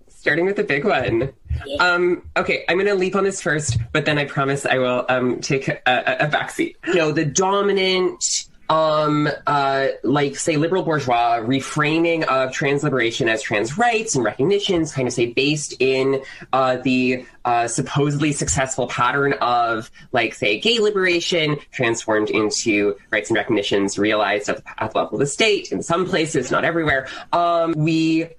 Starting 0.09 0.45
with 0.45 0.57
the 0.57 0.65
big 0.65 0.83
one. 0.83 1.31
Um, 1.79 2.21
okay, 2.35 2.65
I'm 2.67 2.75
going 2.75 2.87
to 2.87 2.95
leap 2.95 3.15
on 3.15 3.23
this 3.23 3.41
first, 3.41 3.77
but 3.93 4.03
then 4.03 4.17
I 4.17 4.25
promise 4.25 4.65
I 4.65 4.79
will 4.79 5.05
um, 5.07 5.39
take 5.39 5.69
a, 5.69 5.79
a, 5.85 6.25
a 6.25 6.29
backseat. 6.29 6.75
You 6.87 6.95
know, 6.95 7.13
the 7.13 7.23
dominant 7.23 8.49
um, 8.71 9.27
uh, 9.47 9.87
like 10.01 10.37
say 10.37 10.55
liberal 10.55 10.81
bourgeois 10.81 11.39
reframing 11.41 12.23
of 12.23 12.53
trans 12.53 12.83
liberation 12.83 13.27
as 13.27 13.41
trans 13.41 13.77
rights 13.77 14.15
and 14.15 14.23
recognitions, 14.23 14.93
kind 14.93 15.09
of 15.09 15.13
say 15.13 15.25
based 15.25 15.75
in 15.79 16.23
uh, 16.53 16.77
the 16.77 17.25
uh, 17.43 17.67
supposedly 17.67 18.31
successful 18.31 18.87
pattern 18.87 19.33
of 19.41 19.91
like 20.13 20.33
say 20.33 20.57
gay 20.57 20.79
liberation 20.79 21.57
transformed 21.73 22.29
into 22.29 22.95
rights 23.09 23.29
and 23.29 23.35
recognitions 23.35 23.99
realized 23.99 24.47
at 24.47 24.63
the, 24.63 24.83
at 24.83 24.93
the 24.93 24.99
level 24.99 25.15
of 25.15 25.19
the 25.19 25.27
state 25.27 25.73
in 25.73 25.83
some 25.83 26.05
places, 26.05 26.49
not 26.49 26.63
everywhere. 26.63 27.09
Um, 27.33 27.73
we 27.75 28.29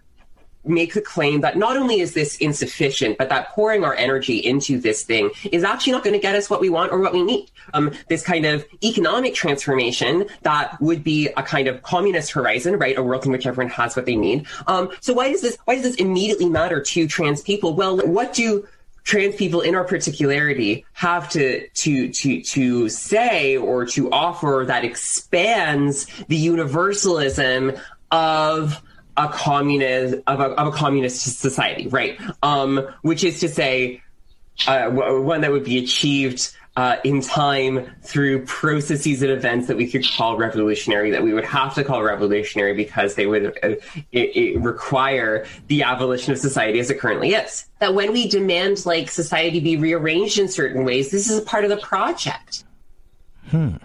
make 0.64 0.94
the 0.94 1.00
claim 1.00 1.40
that 1.40 1.56
not 1.56 1.76
only 1.76 2.00
is 2.00 2.14
this 2.14 2.36
insufficient, 2.36 3.18
but 3.18 3.28
that 3.28 3.50
pouring 3.50 3.84
our 3.84 3.94
energy 3.94 4.38
into 4.38 4.80
this 4.80 5.02
thing 5.02 5.30
is 5.50 5.64
actually 5.64 5.92
not 5.92 6.04
going 6.04 6.14
to 6.14 6.20
get 6.20 6.34
us 6.34 6.48
what 6.48 6.60
we 6.60 6.70
want 6.70 6.92
or 6.92 7.00
what 7.00 7.12
we 7.12 7.22
need. 7.22 7.50
Um, 7.74 7.92
this 8.08 8.22
kind 8.22 8.46
of 8.46 8.64
economic 8.82 9.34
transformation 9.34 10.26
that 10.42 10.80
would 10.80 11.02
be 11.02 11.28
a 11.36 11.42
kind 11.42 11.68
of 11.68 11.82
communist 11.82 12.32
horizon, 12.32 12.76
right? 12.76 12.96
A 12.96 13.02
world 13.02 13.26
in 13.26 13.32
which 13.32 13.46
everyone 13.46 13.72
has 13.72 13.96
what 13.96 14.06
they 14.06 14.16
need. 14.16 14.46
Um, 14.66 14.90
so 15.00 15.12
why 15.12 15.30
does 15.32 15.42
this, 15.42 15.58
why 15.64 15.74
does 15.74 15.84
this 15.84 15.96
immediately 15.96 16.48
matter 16.48 16.80
to 16.80 17.08
trans 17.08 17.42
people? 17.42 17.74
Well, 17.74 17.98
what 18.06 18.32
do 18.32 18.66
trans 19.04 19.34
people 19.34 19.60
in 19.60 19.74
our 19.74 19.84
particularity 19.84 20.84
have 20.92 21.28
to 21.30 21.68
to 21.68 22.08
to 22.10 22.40
to 22.42 22.88
say 22.88 23.56
or 23.56 23.84
to 23.84 24.10
offer 24.12 24.64
that 24.66 24.84
expands 24.84 26.06
the 26.28 26.36
universalism 26.36 27.72
of 28.12 28.80
a 29.16 29.28
communist 29.28 30.22
of 30.26 30.40
a, 30.40 30.44
of 30.44 30.74
a 30.74 30.76
communist 30.76 31.38
society, 31.38 31.88
right? 31.88 32.20
Um, 32.42 32.86
which 33.02 33.24
is 33.24 33.40
to 33.40 33.48
say, 33.48 34.02
uh, 34.66 34.90
one 34.90 35.40
that 35.40 35.50
would 35.50 35.64
be 35.64 35.78
achieved 35.78 36.54
uh, 36.76 36.96
in 37.04 37.20
time 37.20 37.94
through 38.02 38.44
processes 38.46 39.22
and 39.22 39.30
events 39.30 39.66
that 39.66 39.76
we 39.76 39.86
could 39.86 40.06
call 40.16 40.38
revolutionary, 40.38 41.10
that 41.10 41.22
we 41.22 41.34
would 41.34 41.44
have 41.44 41.74
to 41.74 41.84
call 41.84 42.02
revolutionary 42.02 42.72
because 42.72 43.14
they 43.14 43.26
would 43.26 43.46
uh, 43.62 43.74
it, 44.12 44.36
it 44.36 44.60
require 44.60 45.46
the 45.66 45.82
abolition 45.82 46.32
of 46.32 46.38
society 46.38 46.78
as 46.78 46.90
it 46.90 46.98
currently 46.98 47.34
is. 47.34 47.66
That 47.80 47.94
when 47.94 48.12
we 48.12 48.26
demand 48.26 48.86
like 48.86 49.10
society 49.10 49.60
be 49.60 49.76
rearranged 49.76 50.38
in 50.38 50.48
certain 50.48 50.84
ways, 50.84 51.10
this 51.10 51.28
is 51.30 51.38
a 51.38 51.42
part 51.42 51.64
of 51.64 51.70
the 51.70 51.76
project. 51.76 52.64
Hmm. 53.48 53.76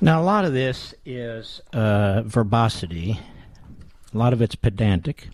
Now, 0.00 0.22
a 0.22 0.24
lot 0.24 0.44
of 0.44 0.52
this 0.52 0.94
is 1.04 1.60
uh, 1.72 2.22
verbosity 2.24 3.20
a 4.12 4.18
lot 4.18 4.32
of 4.32 4.42
it's 4.42 4.54
pedantic. 4.54 5.28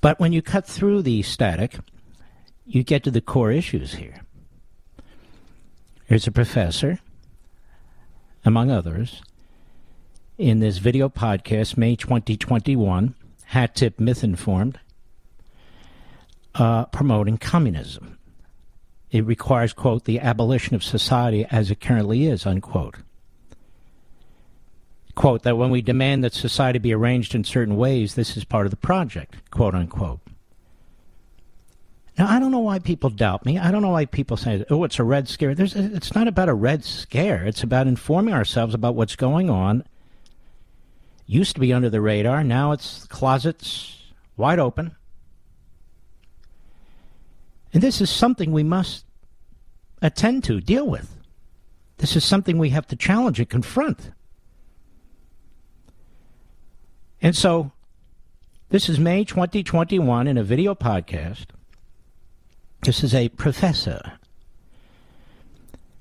But 0.00 0.20
when 0.20 0.32
you 0.32 0.42
cut 0.42 0.66
through 0.66 1.02
the 1.02 1.22
static, 1.22 1.78
you 2.66 2.82
get 2.82 3.02
to 3.04 3.10
the 3.10 3.20
core 3.20 3.50
issues 3.50 3.94
here. 3.94 4.22
Here's 6.06 6.26
a 6.26 6.32
professor, 6.32 6.98
among 8.44 8.70
others, 8.70 9.22
in 10.36 10.60
this 10.60 10.78
video 10.78 11.08
podcast, 11.08 11.78
May 11.78 11.96
2021, 11.96 13.14
Hat 13.46 13.74
Tip 13.74 13.98
Myth 13.98 14.22
Informed, 14.22 14.78
uh, 16.54 16.84
promoting 16.86 17.38
communism. 17.38 18.18
It 19.10 19.24
requires, 19.24 19.72
quote, 19.72 20.04
the 20.04 20.20
abolition 20.20 20.74
of 20.74 20.84
society 20.84 21.46
as 21.50 21.70
it 21.70 21.80
currently 21.80 22.26
is, 22.26 22.44
unquote 22.44 22.96
quote, 25.14 25.42
that 25.42 25.56
when 25.56 25.70
we 25.70 25.82
demand 25.82 26.24
that 26.24 26.32
society 26.32 26.78
be 26.78 26.92
arranged 26.92 27.34
in 27.34 27.44
certain 27.44 27.76
ways, 27.76 28.14
this 28.14 28.36
is 28.36 28.44
part 28.44 28.66
of 28.66 28.70
the 28.70 28.76
project, 28.76 29.36
quote 29.50 29.74
unquote. 29.74 30.20
Now, 32.16 32.28
I 32.28 32.38
don't 32.38 32.52
know 32.52 32.60
why 32.60 32.78
people 32.78 33.10
doubt 33.10 33.44
me. 33.44 33.58
I 33.58 33.72
don't 33.72 33.82
know 33.82 33.90
why 33.90 34.04
people 34.04 34.36
say, 34.36 34.64
oh, 34.70 34.84
it's 34.84 35.00
a 35.00 35.04
red 35.04 35.28
scare. 35.28 35.54
There's, 35.54 35.74
it's 35.74 36.14
not 36.14 36.28
about 36.28 36.48
a 36.48 36.54
red 36.54 36.84
scare. 36.84 37.44
It's 37.44 37.64
about 37.64 37.88
informing 37.88 38.34
ourselves 38.34 38.72
about 38.72 38.94
what's 38.94 39.16
going 39.16 39.50
on. 39.50 39.84
Used 41.26 41.54
to 41.54 41.60
be 41.60 41.72
under 41.72 41.90
the 41.90 42.00
radar. 42.00 42.44
Now 42.44 42.70
it's 42.70 43.04
closets 43.06 44.00
wide 44.36 44.60
open. 44.60 44.94
And 47.72 47.82
this 47.82 48.00
is 48.00 48.10
something 48.10 48.52
we 48.52 48.62
must 48.62 49.04
attend 50.00 50.44
to, 50.44 50.60
deal 50.60 50.86
with. 50.86 51.16
This 51.96 52.14
is 52.14 52.24
something 52.24 52.58
we 52.58 52.70
have 52.70 52.86
to 52.88 52.96
challenge 52.96 53.40
and 53.40 53.48
confront. 53.48 54.12
And 57.20 57.34
so, 57.34 57.72
this 58.68 58.88
is 58.88 58.98
May 58.98 59.24
2021 59.24 60.26
in 60.26 60.36
a 60.36 60.42
video 60.42 60.74
podcast. 60.74 61.46
This 62.82 63.02
is 63.02 63.14
a 63.14 63.28
professor. 63.30 64.18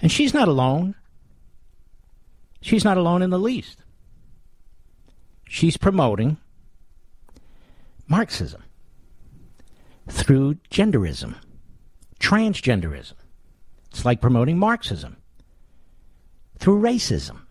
And 0.01 0.11
she's 0.11 0.33
not 0.33 0.47
alone. 0.47 0.95
She's 2.61 2.83
not 2.83 2.97
alone 2.97 3.21
in 3.21 3.29
the 3.29 3.39
least. 3.39 3.79
She's 5.47 5.77
promoting 5.77 6.37
Marxism 8.07 8.63
through 10.09 10.55
genderism, 10.69 11.35
transgenderism, 12.19 13.13
It's 13.91 14.03
like 14.03 14.19
promoting 14.19 14.57
Marxism 14.57 15.17
through 16.57 16.81
racism, 16.81 17.41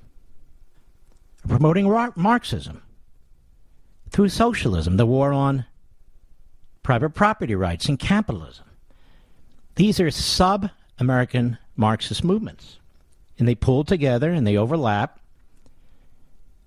promoting 1.49 1.89
Marxism 2.17 2.83
through 4.13 4.29
socialism, 4.29 4.99
the 4.99 5.07
war 5.07 5.33
on 5.33 5.65
private 6.83 7.11
property 7.11 7.55
rights 7.55 7.89
and 7.89 7.99
capitalism. 7.99 8.67
These 9.77 9.99
are 10.01 10.11
sub 10.11 10.71
American 10.99 11.59
Marxist 11.77 12.23
movements. 12.23 12.79
And 13.39 13.49
they 13.49 13.55
pull 13.55 13.85
together 13.85 14.31
and 14.31 14.47
they 14.47 14.57
overlap. 14.57 15.19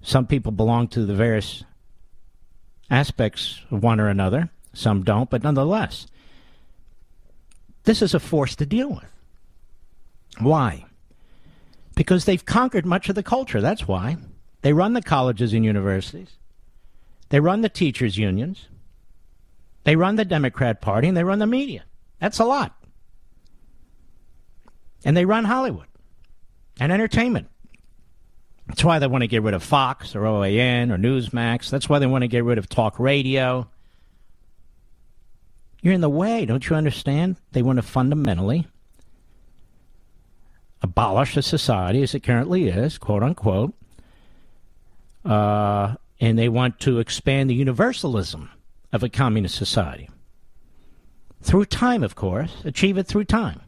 Some 0.02 0.26
people 0.26 0.52
belong 0.52 0.88
to 0.89 1.06
the 1.06 1.14
various 1.14 1.64
aspects 2.89 3.62
of 3.72 3.84
one 3.84 4.00
or 4.00 4.10
another, 4.10 4.50
some 4.74 5.04
don't, 5.04 5.30
but 5.30 5.43
nonetheless, 5.43 6.08
this 7.84 8.02
is 8.02 8.14
a 8.14 8.20
force 8.20 8.56
to 8.56 8.66
deal 8.66 8.89
with. 8.89 9.12
Why? 10.39 10.86
Because 11.96 12.26
they've 12.26 12.46
conquered 12.46 12.86
much 12.86 13.10
of 13.10 13.16
the 13.16 13.24
culture. 13.24 13.62
That's 13.62 13.88
why. 13.88 14.18
They 14.62 14.74
run 14.74 14.93
the 14.93 15.02
colleges 15.02 15.54
and 15.54 15.64
universities. 15.64 16.32
They 17.30 17.39
run 17.39 17.61
the 17.61 17.69
teachers' 17.69 18.17
unions. 18.17 18.67
They 19.84 19.95
run 19.95 20.15
the 20.15 20.26
Democrat 20.26 20.82
Party 20.82 21.07
and 21.07 21.15
they 21.15 21.23
run 21.23 21.39
the 21.39 21.47
media. 21.47 21.84
That's 22.19 22.39
a 22.39 22.45
lot. 22.45 22.76
And 25.03 25.15
they 25.15 25.26
run 25.26 25.45
Hollywood 25.45 25.88
and 26.80 26.91
entertainment. 26.91 27.47
That's 28.67 28.84
why 28.84 28.97
they 28.97 29.07
want 29.07 29.21
to 29.21 29.28
get 29.28 29.43
rid 29.43 29.53
of 29.53 29.61
Fox 29.61 30.15
or 30.15 30.21
OAN 30.21 30.91
or 30.91 30.97
Newsmax. 30.97 31.69
That's 31.69 31.88
why 31.88 31.99
they 31.99 32.07
want 32.07 32.23
to 32.23 32.28
get 32.28 32.43
rid 32.43 32.57
of 32.57 32.67
talk 32.67 32.99
radio. 32.99 33.67
You're 35.84 35.93
in 35.93 36.01
the 36.01 36.09
way, 36.09 36.45
don't 36.45 36.67
you 36.67 36.76
understand? 36.76 37.38
They 37.51 37.61
want 37.61 37.78
to 37.78 37.84
fundamentally 37.84 38.67
abolish 40.82 41.36
the 41.36 41.43
society 41.43 42.01
as 42.01 42.15
it 42.15 42.23
currently 42.23 42.69
is, 42.69 42.97
quote 42.97 43.21
unquote, 43.21 43.73
uh, 45.23 45.95
and 46.20 46.38
they 46.38 46.49
want 46.49 46.80
to 46.82 46.99
expand 46.99 47.49
the 47.49 47.55
universalism 47.55 48.49
of 48.91 49.03
a 49.03 49.09
communist 49.09 49.55
society. 49.55 50.09
Through 51.41 51.66
time, 51.66 52.03
of 52.03 52.16
course, 52.16 52.51
achieve 52.63 52.97
it 52.97 53.07
through 53.07 53.26
time. 53.26 53.61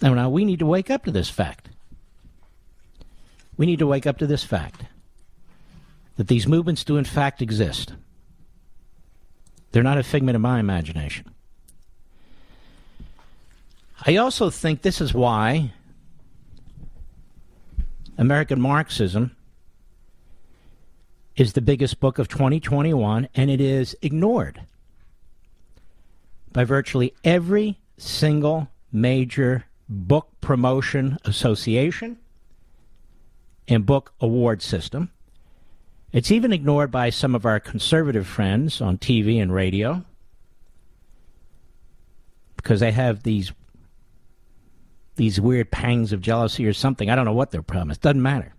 Now, 0.00 0.14
now 0.14 0.30
we 0.30 0.44
need 0.44 0.60
to 0.60 0.66
wake 0.66 0.90
up 0.90 1.04
to 1.04 1.10
this 1.10 1.28
fact. 1.28 1.68
We 3.56 3.66
need 3.66 3.80
to 3.80 3.86
wake 3.86 4.06
up 4.06 4.18
to 4.18 4.26
this 4.26 4.44
fact 4.44 4.84
that 6.16 6.28
these 6.28 6.46
movements 6.46 6.84
do, 6.84 6.96
in 6.96 7.04
fact, 7.04 7.42
exist. 7.42 7.94
They're 9.72 9.82
not 9.82 9.98
a 9.98 10.02
figment 10.02 10.36
of 10.36 10.42
my 10.42 10.60
imagination. 10.60 11.34
I 14.06 14.16
also 14.16 14.48
think 14.48 14.82
this 14.82 15.00
is 15.00 15.12
why 15.12 15.72
American 18.20 18.60
Marxism 18.60 19.34
is 21.36 21.54
the 21.54 21.62
biggest 21.62 22.00
book 22.00 22.18
of 22.18 22.28
2021, 22.28 23.26
and 23.34 23.50
it 23.50 23.62
is 23.62 23.96
ignored 24.02 24.60
by 26.52 26.64
virtually 26.64 27.14
every 27.24 27.80
single 27.96 28.68
major 28.92 29.64
book 29.88 30.28
promotion 30.42 31.16
association 31.24 32.18
and 33.66 33.86
book 33.86 34.12
award 34.20 34.60
system. 34.60 35.10
It's 36.12 36.30
even 36.30 36.52
ignored 36.52 36.90
by 36.90 37.08
some 37.08 37.34
of 37.34 37.46
our 37.46 37.58
conservative 37.58 38.26
friends 38.26 38.82
on 38.82 38.98
TV 38.98 39.40
and 39.40 39.50
radio 39.50 40.04
because 42.56 42.80
they 42.80 42.92
have 42.92 43.22
these 43.22 43.50
these 45.20 45.38
weird 45.38 45.70
pangs 45.70 46.14
of 46.14 46.22
jealousy 46.22 46.64
or 46.64 46.72
something. 46.72 47.10
I 47.10 47.14
don't 47.14 47.26
know 47.26 47.34
what 47.34 47.50
their 47.50 47.60
problem 47.60 47.90
is. 47.90 47.98
Doesn't 47.98 48.22
matter. 48.22 48.54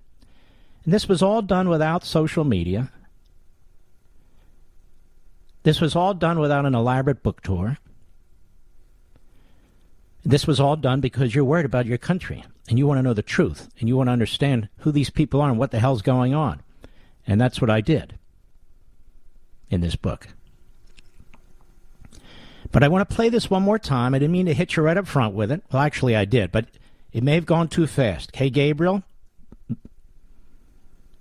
And 0.86 0.93
this 0.93 1.09
was 1.09 1.24
all 1.24 1.41
done 1.41 1.70
without 1.70 2.03
social 2.03 2.43
media. 2.43 2.91
This 5.64 5.82
was 5.82 5.95
all 5.95 6.14
done 6.14 6.38
without 6.38 6.68
an 6.68 6.76
elaborate 6.76 7.24
book 7.24 7.41
tour. 7.41 7.80
This 10.24 10.45
was 10.45 10.59
all 10.59 10.76
done 10.76 11.01
because 11.01 11.34
you're 11.34 11.43
worried 11.43 11.66
about 11.66 11.88
your 11.88 11.97
country 11.97 12.45
and 12.70 12.78
you 12.78 12.86
want 12.86 12.99
to 12.99 13.03
know 13.03 13.16
the 13.16 13.24
truth 13.24 13.68
and 13.80 13.89
you 13.89 13.97
want 13.97 14.09
to 14.09 14.14
understand 14.14 14.70
who 14.82 14.91
these 14.91 15.09
people 15.09 15.41
are 15.41 15.49
and 15.49 15.57
what 15.57 15.72
the 15.72 15.80
hell's 15.80 16.03
going 16.03 16.36
on. 16.36 16.62
And 17.26 17.41
that's 17.41 17.59
what 17.59 17.72
I 17.72 17.82
did 17.82 18.20
in 19.72 19.82
this 19.82 19.95
book. 19.95 20.28
But 22.72 22.84
I 22.84 22.88
want 22.88 23.07
to 23.07 23.15
play 23.15 23.30
this 23.30 23.49
one 23.49 23.63
more 23.63 23.80
time. 23.80 24.13
I 24.13 24.19
didn't 24.19 24.32
mean 24.32 24.45
to 24.45 24.53
hit 24.53 24.76
you 24.76 24.84
right 24.84 24.97
up 24.97 25.07
front 25.07 25.36
with 25.36 25.51
it. 25.51 25.63
Well, 25.72 25.82
actually, 25.82 26.15
I 26.15 26.26
did, 26.26 26.51
but 26.51 26.67
it 27.11 27.24
may 27.24 27.36
have 27.36 27.45
gone 27.45 27.67
too 27.67 27.86
fast. 27.86 28.32
Kay 28.32 28.49
Gabriel, 28.49 29.03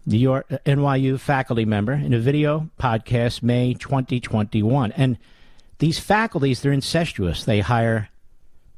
New 0.07 0.16
York 0.16 0.46
uh, 0.51 0.59
NYU 0.64 1.18
faculty 1.18 1.64
member, 1.64 1.92
in 1.92 2.14
a 2.14 2.18
video 2.18 2.70
podcast 2.78 3.42
May 3.42 3.74
2021. 3.74 4.92
And 4.92 5.18
these 5.78 5.98
faculties, 5.98 6.61
they're 6.61 6.72
incestuous. 6.72 7.44
They 7.44 7.61
hire 7.61 8.09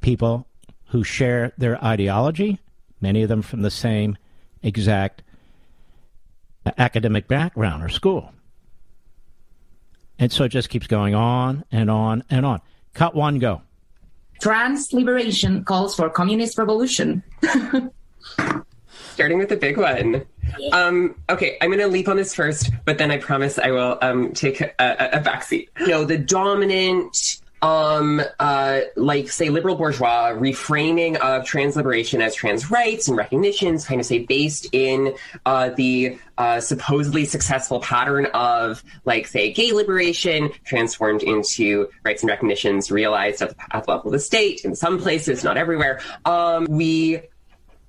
people 0.01 0.47
who 0.89 1.05
share 1.05 1.53
their 1.59 1.83
ideology, 1.85 2.59
many 3.01 3.23
of 3.23 3.29
them 3.29 3.43
from 3.43 3.63
the 3.63 3.71
same 3.71 4.17
exact 4.63 5.23
uh, 6.65 6.71
academic 6.79 7.29
background 7.29 7.83
or 7.83 7.89
school. 7.91 8.33
And 10.23 10.31
so 10.31 10.45
it 10.45 10.51
just 10.51 10.69
keeps 10.69 10.87
going 10.87 11.17
on 11.17 11.65
and 11.73 11.91
on 11.91 12.23
and 12.31 12.47
on. 12.47 12.61
Cut 12.95 13.13
one, 13.13 13.41
go. 13.41 13.61
Trans 14.41 14.93
liberation 14.93 15.65
calls 15.65 15.97
for 15.97 16.09
communist 16.09 16.57
revolution. 16.59 17.25
Starting 19.15 19.39
with 19.39 19.49
the 19.49 19.57
big 19.57 19.79
one. 19.79 20.25
Um, 20.71 21.17
okay, 21.29 21.59
I'm 21.61 21.71
going 21.71 21.81
to 21.81 21.89
leap 21.89 22.07
on 22.07 22.17
this 22.17 22.37
first, 22.37 22.71
but 22.85 22.99
then 22.99 23.11
I 23.11 23.19
promise 23.19 23.59
I 23.59 23.73
will 23.73 23.99
um, 24.01 24.33
take 24.33 24.61
a, 24.61 24.73
a, 24.79 25.19
a 25.19 25.21
backseat. 25.21 25.67
You 25.81 25.89
know, 25.89 26.05
the 26.05 26.19
dominant 26.19 27.42
um, 27.63 28.21
uh, 28.41 28.81
like 28.97 29.31
say 29.31 29.49
liberal 29.49 29.77
bourgeois 29.77 30.33
reframing 30.33 31.17
of 31.17 31.45
trans 31.45 31.77
liberation 31.77 32.21
as 32.21 32.35
trans 32.35 32.71
rights 32.71 33.09
and 33.09 33.17
recognitions, 33.17 33.87
kind 33.87 34.01
of 34.01 34.07
say 34.07 34.19
based 34.19 34.67
in 34.73 35.15
uh, 35.47 35.71
the 35.71 36.19
uh, 36.39 36.61
supposedly 36.61 37.25
successful 37.25 37.81
pattern 37.81 38.27
of 38.35 38.83
like 39.05 39.27
say 39.27 39.53
gay 39.53 39.73
liberation 39.73 40.51
transformed 40.65 41.23
into 41.23 41.89
rights 42.05 42.23
and 42.23 42.31
recognitions 42.31 42.91
realized 42.91 43.41
at 43.43 43.51
the, 43.51 43.77
at 43.77 43.85
the 43.85 43.93
level 43.93 44.09
of 44.09 44.13
the 44.13 44.19
state 44.19 44.65
in 44.65 44.75
some 44.75 44.99
places, 44.99 45.45
not 45.45 45.57
everywhere. 45.57 46.01
Um, 46.25 46.67
we 46.69 47.23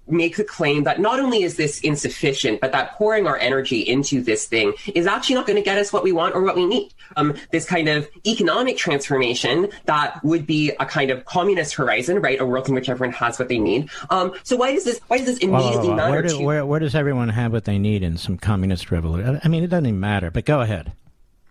make 0.07 0.35
the 0.35 0.43
claim 0.43 0.83
that 0.83 0.99
not 0.99 1.19
only 1.19 1.43
is 1.43 1.55
this 1.55 1.79
insufficient, 1.81 2.59
but 2.61 2.71
that 2.71 2.91
pouring 2.93 3.25
our 3.25 3.37
energy 3.37 3.79
into 3.79 4.21
this 4.21 4.45
thing 4.45 4.73
is 4.93 5.07
actually 5.07 5.35
not 5.35 5.47
going 5.47 5.55
to 5.55 5.63
get 5.63 5.77
us 5.77 5.93
what 5.93 6.03
we 6.03 6.11
want 6.11 6.35
or 6.35 6.41
what 6.41 6.55
we 6.55 6.65
need. 6.65 6.93
Um, 7.15 7.35
this 7.51 7.65
kind 7.65 7.89
of 7.89 8.07
economic 8.25 8.77
transformation 8.77 9.69
that 9.85 10.23
would 10.23 10.45
be 10.45 10.71
a 10.79 10.85
kind 10.85 11.11
of 11.11 11.25
communist 11.25 11.75
horizon, 11.75 12.19
right? 12.19 12.39
A 12.39 12.45
world 12.45 12.67
in 12.67 12.75
which 12.75 12.89
everyone 12.89 13.13
has 13.13 13.39
what 13.39 13.47
they 13.47 13.59
need. 13.59 13.89
Um, 14.09 14.33
so 14.43 14.55
why 14.55 14.73
does 14.73 14.85
this? 14.85 14.99
Why 15.07 15.17
does 15.17 15.27
this 15.27 15.39
immediately 15.39 15.89
well, 15.89 15.97
well, 15.97 15.97
well, 15.97 16.11
matter? 16.11 16.11
Where, 16.11 16.39
do, 16.39 16.41
where, 16.41 16.65
where 16.65 16.79
does 16.79 16.95
everyone 16.95 17.29
have 17.29 17.51
what 17.51 17.65
they 17.65 17.77
need 17.77 18.03
in 18.03 18.17
some 18.17 18.37
communist 18.37 18.91
revolution? 18.91 19.39
I 19.43 19.47
mean, 19.47 19.63
it 19.63 19.67
doesn't 19.67 19.85
even 19.85 19.99
matter. 19.99 20.31
But 20.31 20.45
go 20.45 20.61
ahead. 20.61 20.93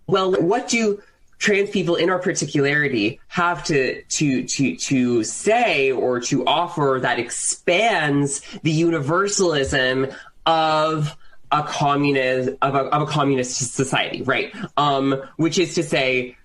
Well, 0.07 0.33
what 0.33 0.69
do 0.69 1.01
trans 1.43 1.71
people 1.71 1.97
in 1.97 2.09
our 2.09 2.21
particularity 2.21 3.21
have 3.27 3.65
to 3.65 4.03
to 4.03 4.45
to 4.45 4.77
to 4.77 5.25
say 5.25 5.91
or 5.91 6.21
to 6.21 6.47
offer 6.47 6.99
that 7.03 7.19
expands 7.19 8.41
the 8.63 8.71
universalism 8.71 10.07
of 10.47 11.17
a 11.53 11.63
communist 11.63 12.51
of 12.63 12.75
a, 12.75 12.79
of 12.79 13.03
a 13.03 13.07
communist 13.07 13.75
society, 13.75 14.23
right? 14.23 14.55
Um, 14.77 15.23
which 15.37 15.59
is 15.59 15.75
to 15.75 15.83
say, 15.83 16.37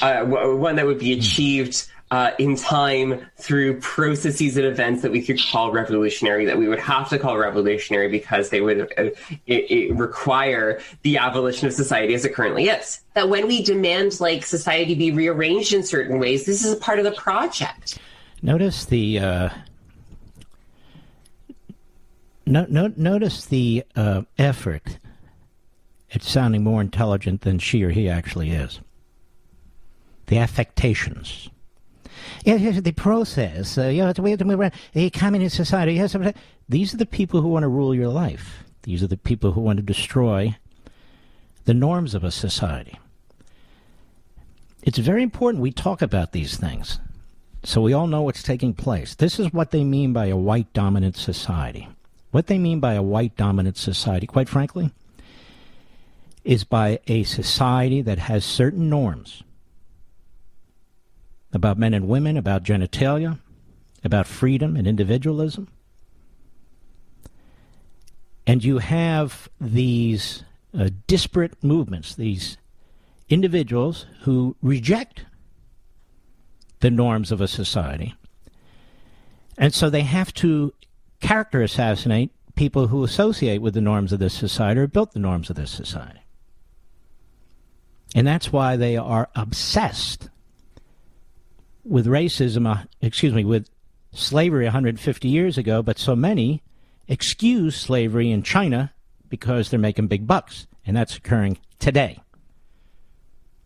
uh, 0.00 0.24
one 0.24 0.76
that 0.76 0.86
would 0.86 0.98
be 0.98 1.12
achieved 1.12 1.86
uh, 2.10 2.32
in 2.38 2.56
time 2.56 3.26
through 3.38 3.80
processes 3.80 4.58
and 4.58 4.66
events 4.66 5.00
that 5.00 5.10
we 5.10 5.22
could 5.22 5.40
call 5.50 5.72
revolutionary, 5.72 6.44
that 6.44 6.58
we 6.58 6.68
would 6.68 6.78
have 6.78 7.08
to 7.08 7.18
call 7.18 7.38
revolutionary 7.38 8.08
because 8.08 8.50
they 8.50 8.60
would 8.60 8.82
uh, 8.98 9.04
it, 9.46 9.70
it 9.70 9.94
require 9.94 10.78
the 11.02 11.16
abolition 11.16 11.66
of 11.66 11.72
society 11.72 12.12
as 12.12 12.26
it 12.26 12.34
currently 12.34 12.68
is. 12.68 13.00
That 13.14 13.30
when 13.30 13.48
we 13.48 13.62
demand 13.62 14.20
like 14.20 14.44
society 14.44 14.94
be 14.94 15.10
rearranged 15.10 15.72
in 15.72 15.82
certain 15.82 16.18
ways, 16.18 16.44
this 16.44 16.62
is 16.64 16.72
a 16.72 16.76
part 16.76 16.98
of 16.98 17.06
the 17.06 17.12
project. 17.12 17.98
Notice 18.42 18.84
the. 18.84 19.50
No, 22.52 22.66
no, 22.68 22.92
notice 22.96 23.46
the 23.46 23.84
uh, 23.96 24.22
effort 24.38 24.98
at 26.14 26.22
sounding 26.22 26.62
more 26.62 26.80
intelligent 26.80 27.40
than 27.40 27.58
she 27.58 27.82
or 27.82 27.90
he 27.90 28.08
actually 28.08 28.50
is. 28.50 28.80
The 30.26 30.38
affectations 30.38 31.48
Yes, 32.44 32.80
the 32.80 32.92
process. 32.92 33.78
Uh, 33.78 33.86
you 33.86 34.02
have 34.02 34.16
to, 34.16 34.22
we 34.22 34.30
have 34.30 34.38
to 34.40 34.44
move 34.44 34.60
around. 34.60 34.72
A 34.94 35.10
communist 35.10 35.56
society. 35.56 35.94
Yes, 35.94 36.16
these 36.68 36.94
are 36.94 36.96
the 36.96 37.06
people 37.06 37.40
who 37.40 37.48
want 37.48 37.62
to 37.62 37.68
rule 37.68 37.94
your 37.94 38.08
life. 38.08 38.64
These 38.82 39.02
are 39.02 39.06
the 39.06 39.16
people 39.16 39.52
who 39.52 39.60
want 39.60 39.76
to 39.78 39.82
destroy 39.82 40.56
the 41.64 41.74
norms 41.74 42.14
of 42.14 42.24
a 42.24 42.30
society. 42.30 42.98
It's 44.82 44.98
very 44.98 45.22
important 45.22 45.62
we 45.62 45.70
talk 45.70 46.02
about 46.02 46.32
these 46.32 46.56
things. 46.56 46.98
So 47.62 47.80
we 47.80 47.92
all 47.92 48.08
know 48.08 48.22
what's 48.22 48.42
taking 48.42 48.74
place. 48.74 49.14
This 49.14 49.38
is 49.38 49.52
what 49.52 49.70
they 49.70 49.84
mean 49.84 50.12
by 50.12 50.26
a 50.26 50.36
white 50.36 50.72
dominant 50.72 51.16
society. 51.16 51.88
What 52.32 52.46
they 52.46 52.58
mean 52.58 52.80
by 52.80 52.94
a 52.94 53.02
white 53.02 53.36
dominant 53.36 53.76
society, 53.76 54.26
quite 54.26 54.48
frankly, 54.48 54.90
is 56.44 56.64
by 56.64 56.98
a 57.06 57.22
society 57.22 58.00
that 58.02 58.18
has 58.18 58.44
certain 58.44 58.88
norms 58.88 59.42
about 61.52 61.78
men 61.78 61.92
and 61.92 62.08
women, 62.08 62.38
about 62.38 62.64
genitalia, 62.64 63.38
about 64.02 64.26
freedom 64.26 64.76
and 64.76 64.88
individualism. 64.88 65.68
And 68.46 68.64
you 68.64 68.78
have 68.78 69.48
these 69.60 70.42
uh, 70.76 70.88
disparate 71.06 71.62
movements, 71.62 72.14
these 72.14 72.56
individuals 73.28 74.06
who 74.22 74.56
reject 74.62 75.26
the 76.80 76.90
norms 76.90 77.30
of 77.30 77.42
a 77.42 77.46
society. 77.46 78.14
And 79.58 79.74
so 79.74 79.90
they 79.90 80.00
have 80.00 80.32
to 80.34 80.72
character 81.22 81.62
assassinate 81.62 82.30
people 82.54 82.88
who 82.88 83.02
associate 83.02 83.62
with 83.62 83.72
the 83.72 83.80
norms 83.80 84.12
of 84.12 84.18
this 84.18 84.34
society 84.34 84.80
or 84.80 84.86
built 84.86 85.12
the 85.12 85.18
norms 85.18 85.48
of 85.48 85.56
this 85.56 85.70
society. 85.70 86.20
And 88.14 88.26
that's 88.26 88.52
why 88.52 88.76
they 88.76 88.98
are 88.98 89.30
obsessed 89.34 90.28
with 91.84 92.06
racism, 92.06 92.70
uh, 92.70 92.84
excuse 93.00 93.32
me, 93.32 93.44
with 93.44 93.70
slavery 94.12 94.64
150 94.64 95.28
years 95.28 95.56
ago, 95.56 95.82
but 95.82 95.98
so 95.98 96.14
many 96.14 96.62
excuse 97.08 97.76
slavery 97.76 98.30
in 98.30 98.42
China 98.42 98.92
because 99.30 99.70
they're 99.70 99.80
making 99.80 100.08
big 100.08 100.26
bucks. 100.26 100.66
And 100.84 100.96
that's 100.96 101.16
occurring 101.16 101.58
today. 101.78 102.18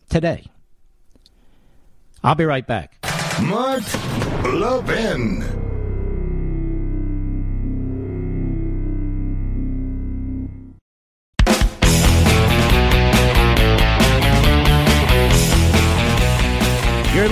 Today. 0.09 0.45
I'll 2.23 2.35
be 2.35 2.45
right 2.45 2.65
back. 2.65 2.97
Mark 3.41 3.83
Levin. 4.43 5.56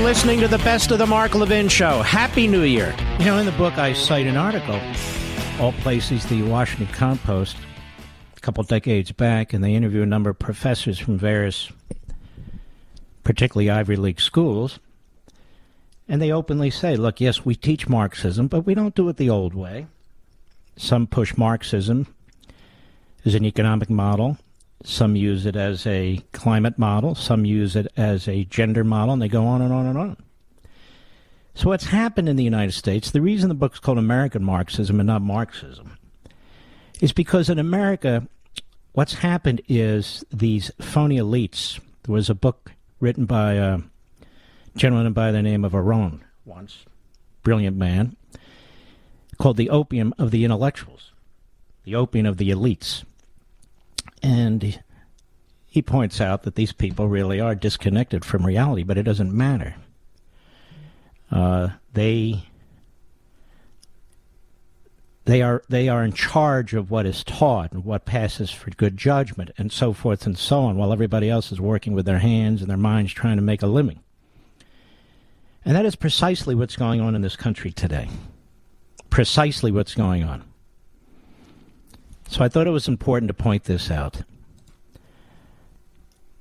Listening 0.06 0.39
to 0.39 0.47
the 0.47 0.60
best 0.60 0.91
of 0.91 0.99
the 0.99 1.06
Mark 1.08 1.34
Levin 1.34 1.68
Show. 1.68 2.03
Happy 2.03 2.45
New 2.45 2.62
Year. 2.62 2.95
You 3.18 3.26
know, 3.26 3.39
in 3.39 3.47
the 3.47 3.51
book, 3.53 3.80
I 3.80 3.93
cite 3.93 4.28
an 4.28 4.38
article, 4.38 4.80
all 5.60 5.72
places, 5.82 6.24
the 6.28 6.43
Washington 6.43 6.86
Compost, 6.93 7.58
a 8.38 8.39
couple 8.39 8.64
decades 8.66 9.12
back, 9.12 9.51
and 9.51 9.64
they 9.64 9.74
interview 9.74 10.03
a 10.03 10.06
number 10.06 10.30
of 10.30 10.38
professors 10.38 10.99
from 10.99 11.18
various, 11.18 11.72
particularly 13.24 13.72
Ivy 13.72 13.95
League 13.95 14.22
schools. 14.22 14.78
And 16.08 16.22
they 16.22 16.32
openly 16.32 16.70
say, 16.70 16.95
look, 16.95 17.20
yes, 17.20 17.43
we 17.43 17.56
teach 17.56 17.89
Marxism, 17.89 18.45
but 18.45 18.62
we 18.62 18.76
don't 18.76 18.93
do 18.93 19.10
it 19.10 19.18
the 19.18 19.32
old 19.32 19.56
way. 19.56 19.88
Some 20.78 21.08
push 21.08 21.36
Marxism 21.36 22.06
as 23.26 23.34
an 23.34 23.43
economic 23.43 23.89
model. 23.89 24.38
Some 24.84 25.16
use 25.16 25.46
it 25.46 25.56
as 25.56 25.88
a 25.88 26.24
climate 26.32 26.78
model. 26.78 27.16
Some 27.16 27.46
use 27.46 27.76
it 27.76 27.88
as 27.98 28.28
a 28.28 28.46
gender 28.46 28.84
model, 28.84 29.14
and 29.14 29.22
they 29.22 29.28
go 29.28 29.46
on 29.46 29.62
and 29.62 29.74
on 29.74 29.86
and 29.86 29.98
on. 29.98 30.18
So, 31.56 31.70
what's 31.70 31.86
happened 31.86 32.28
in 32.28 32.36
the 32.36 32.44
United 32.44 32.74
States, 32.74 33.12
the 33.12 33.22
reason 33.22 33.48
the 33.48 33.56
book's 33.56 33.80
called 33.80 33.98
American 33.98 34.44
Marxism 34.44 35.00
and 35.00 35.08
not 35.08 35.22
Marxism, 35.22 35.98
is 37.00 37.14
because 37.14 37.50
in 37.50 37.60
America, 37.60 38.28
what's 38.92 39.16
happened 39.16 39.62
is 39.68 40.26
these 40.32 40.70
phony 40.80 41.18
elites. 41.18 41.80
There 42.04 42.14
was 42.14 42.30
a 42.30 42.36
book 42.36 42.74
written 43.00 43.26
by 43.26 43.54
a 43.54 43.80
gentleman 44.76 45.14
by 45.14 45.32
the 45.32 45.42
name 45.42 45.64
of 45.64 45.74
Aron 45.74 46.24
once, 46.44 46.86
brilliant 47.42 47.78
man, 47.78 48.16
called 49.38 49.58
The 49.58 49.70
Opium 49.70 50.14
of 50.18 50.32
the 50.32 50.44
Intellectuals, 50.44 51.12
The 51.86 51.96
Opium 51.96 52.26
of 52.26 52.38
the 52.38 52.50
Elites. 52.50 53.04
And 54.26 54.82
he 55.68 55.84
points 55.84 56.20
out 56.20 56.42
that 56.44 56.56
these 56.56 56.72
people 56.72 57.08
really 57.08 57.40
are 57.40 57.54
disconnected 57.54 58.26
from 58.26 58.44
reality, 58.44 58.82
but 58.82 58.98
it 58.98 59.04
doesn't 59.04 59.32
matter. 59.32 59.76
Uh, 61.32 61.70
they 61.94 62.44
they 65.26 65.44
are 65.44 65.62
they 65.70 65.88
are 65.90 66.04
in 66.04 66.12
charge 66.12 66.74
of 66.74 66.90
what 66.90 67.06
is 67.06 67.24
taught 67.24 67.72
and 67.72 67.86
what 67.86 68.06
passes 68.06 68.50
for 68.50 68.72
good 68.72 68.98
judgment 68.98 69.52
and 69.60 69.72
so 69.72 69.94
forth 69.94 70.26
and 70.26 70.40
so 70.40 70.62
on, 70.62 70.76
while 70.76 70.92
everybody 70.92 71.30
else 71.30 71.52
is 71.52 71.62
working 71.62 71.94
with 71.94 72.08
their 72.08 72.18
hands 72.18 72.62
and 72.62 72.70
their 72.70 72.78
minds 72.78 73.14
trying 73.14 73.36
to 73.36 73.44
make 73.44 73.62
a 73.62 73.68
living. 73.68 74.00
And 75.64 75.76
that 75.76 75.86
is 75.86 75.96
precisely 75.96 76.56
what's 76.56 76.76
going 76.76 77.00
on 77.00 77.14
in 77.14 77.22
this 77.22 77.36
country 77.36 77.72
today. 77.72 78.10
Precisely 79.12 79.72
what's 79.72 79.94
going 79.94 80.24
on. 80.24 80.44
So 82.28 82.44
I 82.44 82.50
thought 82.50 82.68
it 82.68 82.72
was 82.72 82.88
important 82.88 83.30
to 83.30 83.34
point 83.34 83.66
this 83.66 83.90
out. 83.90 84.22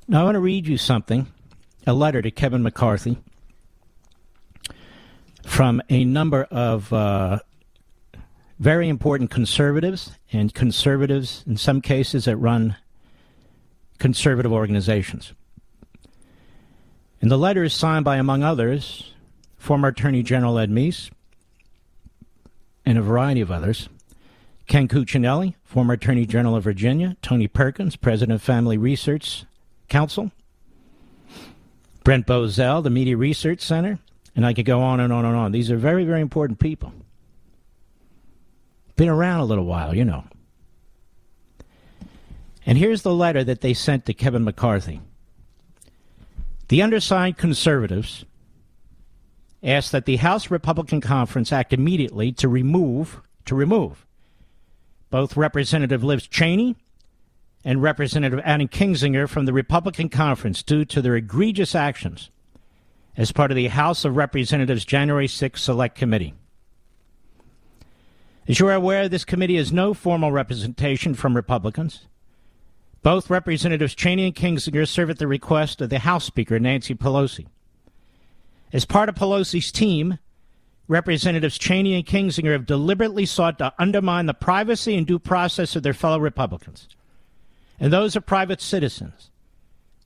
Now 0.09 0.22
I 0.22 0.24
want 0.24 0.35
to 0.35 0.41
read 0.41 0.66
you 0.66 0.76
something, 0.76 1.26
a 1.87 1.93
letter 1.93 2.20
to 2.20 2.30
Kevin 2.30 2.62
McCarthy 2.62 3.18
from 5.47 5.82
a 5.89 6.05
number 6.05 6.45
of 6.45 6.93
uh, 6.93 7.39
very 8.59 8.89
important 8.89 9.30
conservatives 9.30 10.12
and 10.32 10.55
conservatives 10.55 11.45
in 11.47 11.57
some 11.57 11.80
cases 11.80 12.24
that 12.24 12.37
run 12.37 12.76
conservative 13.99 14.53
organizations. 14.53 15.32
And 17.20 17.30
the 17.30 17.39
letter 17.39 17.64
is 17.64 17.72
signed 17.72 18.05
by, 18.05 18.16
among 18.16 18.43
others, 18.43 19.14
former 19.57 19.89
Attorney 19.89 20.22
General 20.22 20.59
Ed 20.59 20.70
Meese 20.70 21.11
and 22.85 22.99
a 22.99 23.03
variety 23.03 23.41
of 23.41 23.51
others. 23.51 23.89
Ken 24.66 24.88
Cuccinelli, 24.88 25.54
former 25.62 25.94
Attorney 25.94 26.26
General 26.26 26.56
of 26.56 26.64
Virginia, 26.64 27.16
Tony 27.22 27.48
Perkins, 27.48 27.96
President 27.96 28.34
of 28.34 28.42
Family 28.42 28.78
Research 28.78 29.44
Council, 29.88 30.32
Brent 32.02 32.26
Bozell, 32.26 32.82
the 32.82 32.90
Media 32.90 33.16
Research 33.16 33.60
Center, 33.60 33.98
and 34.34 34.46
I 34.46 34.54
could 34.54 34.66
go 34.66 34.80
on 34.80 35.00
and 35.00 35.12
on 35.12 35.24
and 35.24 35.36
on. 35.36 35.52
These 35.52 35.70
are 35.70 35.76
very, 35.76 36.04
very 36.04 36.20
important 36.20 36.58
people. 36.58 36.92
Been 38.96 39.08
around 39.08 39.40
a 39.40 39.44
little 39.44 39.64
while, 39.64 39.94
you 39.94 40.04
know. 40.04 40.24
And 42.66 42.78
here's 42.78 43.02
the 43.02 43.14
letter 43.14 43.44
that 43.44 43.60
they 43.60 43.74
sent 43.74 44.06
to 44.06 44.14
Kevin 44.14 44.44
McCarthy. 44.44 45.00
The 46.68 46.80
undersigned 46.80 47.36
conservatives 47.36 48.24
ask 49.62 49.90
that 49.90 50.06
the 50.06 50.16
House 50.16 50.50
Republican 50.50 51.00
Conference 51.00 51.52
act 51.52 51.72
immediately 51.72 52.32
to 52.32 52.48
remove 52.48 53.20
to 53.44 53.54
remove 53.54 54.06
both 55.14 55.36
Representative 55.36 56.02
Liz 56.02 56.26
Cheney 56.26 56.74
and 57.64 57.80
Representative 57.80 58.40
Adam 58.42 58.66
Kinzinger 58.66 59.28
from 59.28 59.46
the 59.46 59.52
Republican 59.52 60.08
conference 60.08 60.60
due 60.60 60.84
to 60.86 61.00
their 61.00 61.14
egregious 61.14 61.76
actions 61.76 62.32
as 63.16 63.30
part 63.30 63.52
of 63.52 63.54
the 63.54 63.68
House 63.68 64.04
of 64.04 64.16
Representatives 64.16 64.84
January 64.84 65.28
6 65.28 65.62
Select 65.62 65.96
Committee. 65.96 66.34
As 68.48 68.58
you 68.58 68.66
are 68.66 68.74
aware, 68.74 69.08
this 69.08 69.24
committee 69.24 69.56
has 69.56 69.72
no 69.72 69.94
formal 69.94 70.32
representation 70.32 71.14
from 71.14 71.36
Republicans. 71.36 72.08
Both 73.04 73.30
Representatives 73.30 73.94
Cheney 73.94 74.26
and 74.26 74.34
Kinzinger 74.34 74.88
serve 74.88 75.10
at 75.10 75.20
the 75.20 75.28
request 75.28 75.80
of 75.80 75.90
the 75.90 76.00
House 76.00 76.24
Speaker, 76.24 76.58
Nancy 76.58 76.96
Pelosi. 76.96 77.46
As 78.72 78.84
part 78.84 79.08
of 79.08 79.14
Pelosi's 79.14 79.70
team, 79.70 80.18
Representatives 80.87 81.59
Cheney 81.59 81.95
and 81.95 82.05
Kinzinger 82.05 82.53
have 82.53 82.66
deliberately 82.66 83.24
sought 83.24 83.59
to 83.59 83.72
undermine 83.78 84.26
the 84.26 84.35
privacy 84.35 84.97
and 84.97 85.07
due 85.07 85.18
process 85.18 85.76
of 85.76 85.82
their 85.82 85.95
fellow 85.95 86.18
Republicans 86.18 86.89
and 87.80 87.93
those 87.93 88.16
of 88.16 88.26
private 88.26 88.61
citizens 88.61 89.30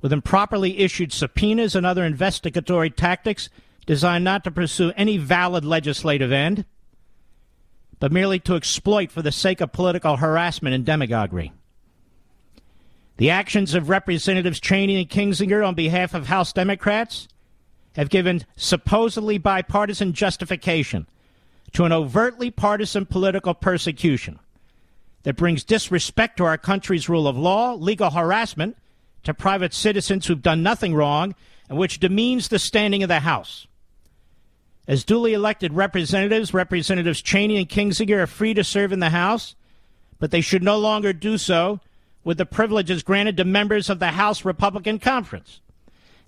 with 0.00 0.12
improperly 0.12 0.78
issued 0.78 1.12
subpoenas 1.12 1.74
and 1.74 1.84
other 1.84 2.04
investigatory 2.04 2.90
tactics 2.90 3.48
designed 3.86 4.24
not 4.24 4.44
to 4.44 4.50
pursue 4.50 4.92
any 4.96 5.16
valid 5.16 5.64
legislative 5.64 6.30
end, 6.30 6.64
but 7.98 8.12
merely 8.12 8.38
to 8.38 8.54
exploit 8.54 9.10
for 9.10 9.22
the 9.22 9.32
sake 9.32 9.60
of 9.60 9.72
political 9.72 10.16
harassment 10.16 10.74
and 10.74 10.84
demagoguery. 10.84 11.52
The 13.16 13.30
actions 13.30 13.74
of 13.74 13.88
Representatives 13.88 14.60
Cheney 14.60 15.00
and 15.00 15.10
Kinzinger 15.10 15.66
on 15.66 15.74
behalf 15.74 16.14
of 16.14 16.28
House 16.28 16.52
Democrats 16.52 17.26
have 17.96 18.10
given 18.10 18.44
supposedly 18.56 19.38
bipartisan 19.38 20.12
justification 20.12 21.06
to 21.72 21.84
an 21.84 21.92
overtly 21.92 22.50
partisan 22.50 23.06
political 23.06 23.54
persecution 23.54 24.38
that 25.24 25.36
brings 25.36 25.64
disrespect 25.64 26.36
to 26.36 26.44
our 26.44 26.58
country's 26.58 27.08
rule 27.08 27.26
of 27.26 27.36
law, 27.36 27.74
legal 27.74 28.10
harassment 28.10 28.76
to 29.24 29.34
private 29.34 29.74
citizens 29.74 30.26
who've 30.26 30.42
done 30.42 30.62
nothing 30.62 30.94
wrong, 30.94 31.34
and 31.68 31.76
which 31.76 32.00
demeans 32.00 32.48
the 32.48 32.58
standing 32.58 33.02
of 33.02 33.08
the 33.08 33.20
House. 33.20 33.66
As 34.86 35.04
duly 35.04 35.34
elected 35.34 35.74
representatives, 35.74 36.54
Representatives 36.54 37.20
Cheney 37.20 37.58
and 37.58 37.68
Kinzinger 37.68 38.22
are 38.22 38.26
free 38.26 38.54
to 38.54 38.64
serve 38.64 38.90
in 38.90 39.00
the 39.00 39.10
House, 39.10 39.54
but 40.18 40.30
they 40.30 40.40
should 40.40 40.62
no 40.62 40.78
longer 40.78 41.12
do 41.12 41.36
so 41.36 41.80
with 42.24 42.38
the 42.38 42.46
privileges 42.46 43.02
granted 43.02 43.36
to 43.36 43.44
members 43.44 43.90
of 43.90 43.98
the 43.98 44.12
House 44.12 44.44
Republican 44.44 44.98
Conference. 44.98 45.60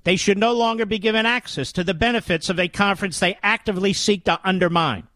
They 0.05 0.17
should 0.17 0.39
no 0.39 0.53
longer 0.53 0.87
be 0.87 0.99
given 0.99 1.27
access 1.27 1.73
to 1.73 1.85
the 1.85 1.95
benefits 1.95 2.49
of 2.49 2.59
a 2.59 2.69
conference 2.69 3.19
they 3.19 3.39
actively 3.43 3.93
seek 3.93 4.25
to 4.25 4.41
undermine. 4.45 5.07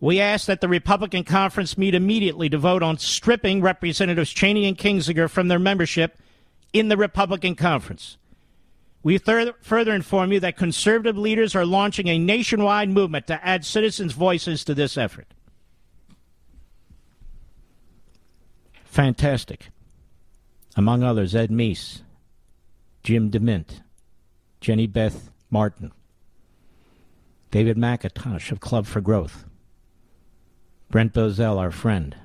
We 0.00 0.18
ask 0.18 0.46
that 0.46 0.62
the 0.62 0.68
Republican 0.68 1.24
conference 1.24 1.76
meet 1.76 1.94
immediately 1.94 2.48
to 2.48 2.56
vote 2.56 2.82
on 2.82 2.96
stripping 2.96 3.60
Representatives 3.60 4.30
Cheney 4.30 4.66
and 4.66 4.78
Kinzinger 4.78 5.28
from 5.28 5.48
their 5.48 5.58
membership 5.58 6.18
in 6.72 6.88
the 6.88 6.96
Republican 6.96 7.54
conference. 7.54 8.16
We 9.02 9.18
thir- 9.18 9.54
further 9.60 9.94
inform 9.94 10.32
you 10.32 10.40
that 10.40 10.56
conservative 10.56 11.18
leaders 11.18 11.54
are 11.54 11.66
launching 11.66 12.08
a 12.08 12.18
nationwide 12.18 12.88
movement 12.88 13.26
to 13.26 13.44
add 13.46 13.64
citizens' 13.64 14.12
voices 14.12 14.64
to 14.64 14.74
this 14.74 14.96
effort. 14.96 15.26
Fantastic. 18.84 19.68
Among 20.76 21.02
others, 21.02 21.34
Ed 21.34 21.50
Meese, 21.50 22.02
Jim 23.02 23.30
DeMint, 23.30 23.80
Jenny 24.60 24.86
Beth 24.86 25.30
Martin, 25.50 25.92
David 27.50 27.76
McIntosh 27.76 28.52
of 28.52 28.60
Club 28.60 28.86
for 28.86 29.00
Growth, 29.00 29.44
Brent 30.90 31.12
Bozell, 31.12 31.58
our 31.58 31.70
friend, 31.70 32.16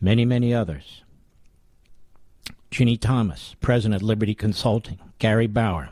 many, 0.00 0.24
many 0.24 0.54
others. 0.54 1.02
Ginni 2.70 3.00
Thomas, 3.00 3.54
President 3.60 4.02
of 4.02 4.02
Liberty 4.02 4.34
Consulting, 4.34 4.98
Gary 5.20 5.46
Bauer. 5.46 5.90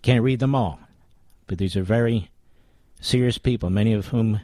Can't 0.00 0.22
read 0.22 0.38
them 0.38 0.54
all, 0.54 0.78
but 1.46 1.58
these 1.58 1.76
are 1.76 1.82
very 1.82 2.30
serious 3.00 3.36
people, 3.38 3.68
many 3.68 3.92
of 3.92 4.08
whom 4.08 4.40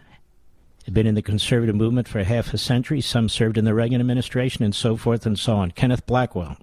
have 0.84 0.94
been 0.94 1.07
in 1.07 1.14
the 1.14 1.22
conservative 1.22 1.76
movement 1.76 2.09
for 2.09 2.24
half 2.24 2.53
a 2.53 2.59
century. 2.59 3.01
Some 3.01 3.28
served 3.28 3.57
in 3.57 3.64
the 3.64 3.74
Reagan 3.74 4.01
administration, 4.01 4.64
and 4.64 4.74
so 4.74 4.96
forth 4.96 5.26
and 5.26 5.38
so 5.38 5.55
on. 5.55 5.70
Kenneth 5.70 6.07
Blackwell, 6.07 6.57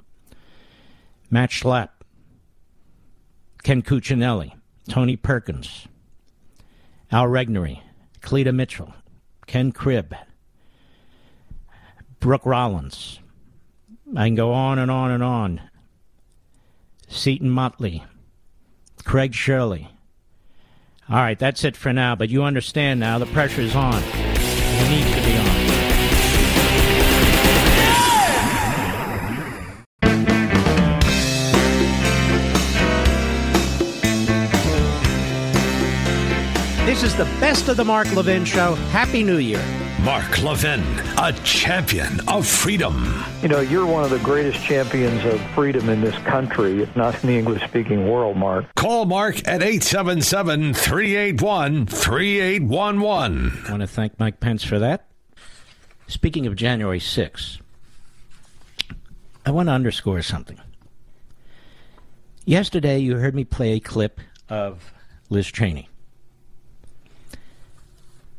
Matt 1.30 1.49
Schlapp, 1.49 1.89
Ken 3.63 3.82
Cuccinelli, 3.82 4.53
Tony 4.88 5.15
Perkins, 5.15 5.88
Al 7.11 7.25
Regnery, 7.25 7.82
Cleta 8.21 8.53
Mitchell, 8.53 8.93
Ken 9.45 9.71
Cribb, 9.71 10.15
Brooke 12.19 12.45
Rollins. 12.45 13.19
I 14.15 14.28
can 14.28 14.36
go 14.36 14.53
on 14.53 14.80
and 14.80 14.89
on 14.89 15.11
and 15.11 15.23
on. 15.23 15.61
Seton 17.09 17.49
Motley, 17.49 18.03
Craig 19.03 19.34
Shirley. 19.34 19.89
All 21.09 21.17
right, 21.17 21.39
that's 21.39 21.63
it 21.63 21.78
for 21.78 21.93
now, 21.93 22.15
but 22.15 22.30
you 22.30 22.43
understand 22.43 22.99
now 22.99 23.17
the 23.17 23.25
pressure 23.28 23.61
is 23.61 23.75
on. 23.75 24.01
To 24.01 24.89
be 24.89 25.36
the 37.18 37.26
best 37.39 37.68
of 37.68 37.78
the 37.78 37.84
Mark 37.84 38.13
Levin 38.13 38.45
Show. 38.45 38.76
Happy 38.91 39.24
New 39.24 39.39
Year. 39.39 39.63
Mark 40.03 40.43
Levin, 40.43 40.84
a 41.18 41.34
champion 41.43 42.20
of 42.30 42.45
freedom. 42.45 43.11
You 43.41 43.47
know, 43.47 43.59
you're 43.59 43.88
one 43.88 44.03
of 44.03 44.11
the 44.11 44.20
greatest 44.20 44.63
champions 44.63 45.26
of 45.26 45.41
freedom 45.55 45.89
in 45.89 46.01
this 46.01 46.15
country, 46.20 46.84
if 46.84 46.95
not 46.95 47.15
in 47.24 47.30
the 47.30 47.36
English 47.36 47.63
speaking 47.63 48.07
world, 48.07 48.38
Mark. 48.38 48.68
Call 48.76 49.05
Mark 49.05 49.38
at 49.47 49.63
877 49.63 50.76
381 50.76 51.88
3811. 51.88 53.63
I 53.65 53.72
want 53.72 53.82
to 53.82 53.88
thank 53.88 54.20
Mike 54.20 54.39
Pence 54.39 54.63
for 54.63 54.78
that. 54.78 55.09
Speaking 56.05 56.45
of 56.45 56.55
January 56.55 56.99
6th, 56.99 57.59
I 59.43 59.49
want 59.49 59.70
to 59.70 59.74
underscore 59.74 60.22
something. 60.22 60.61
Yesterday, 62.45 62.99
you 62.99 63.18
heard 63.18 63.34
me 63.34 63.43
play 63.43 63.74
a 63.74 63.80
clip 63.80 64.22
of 64.49 64.93
Liz 65.32 65.47
Cheney. 65.47 65.89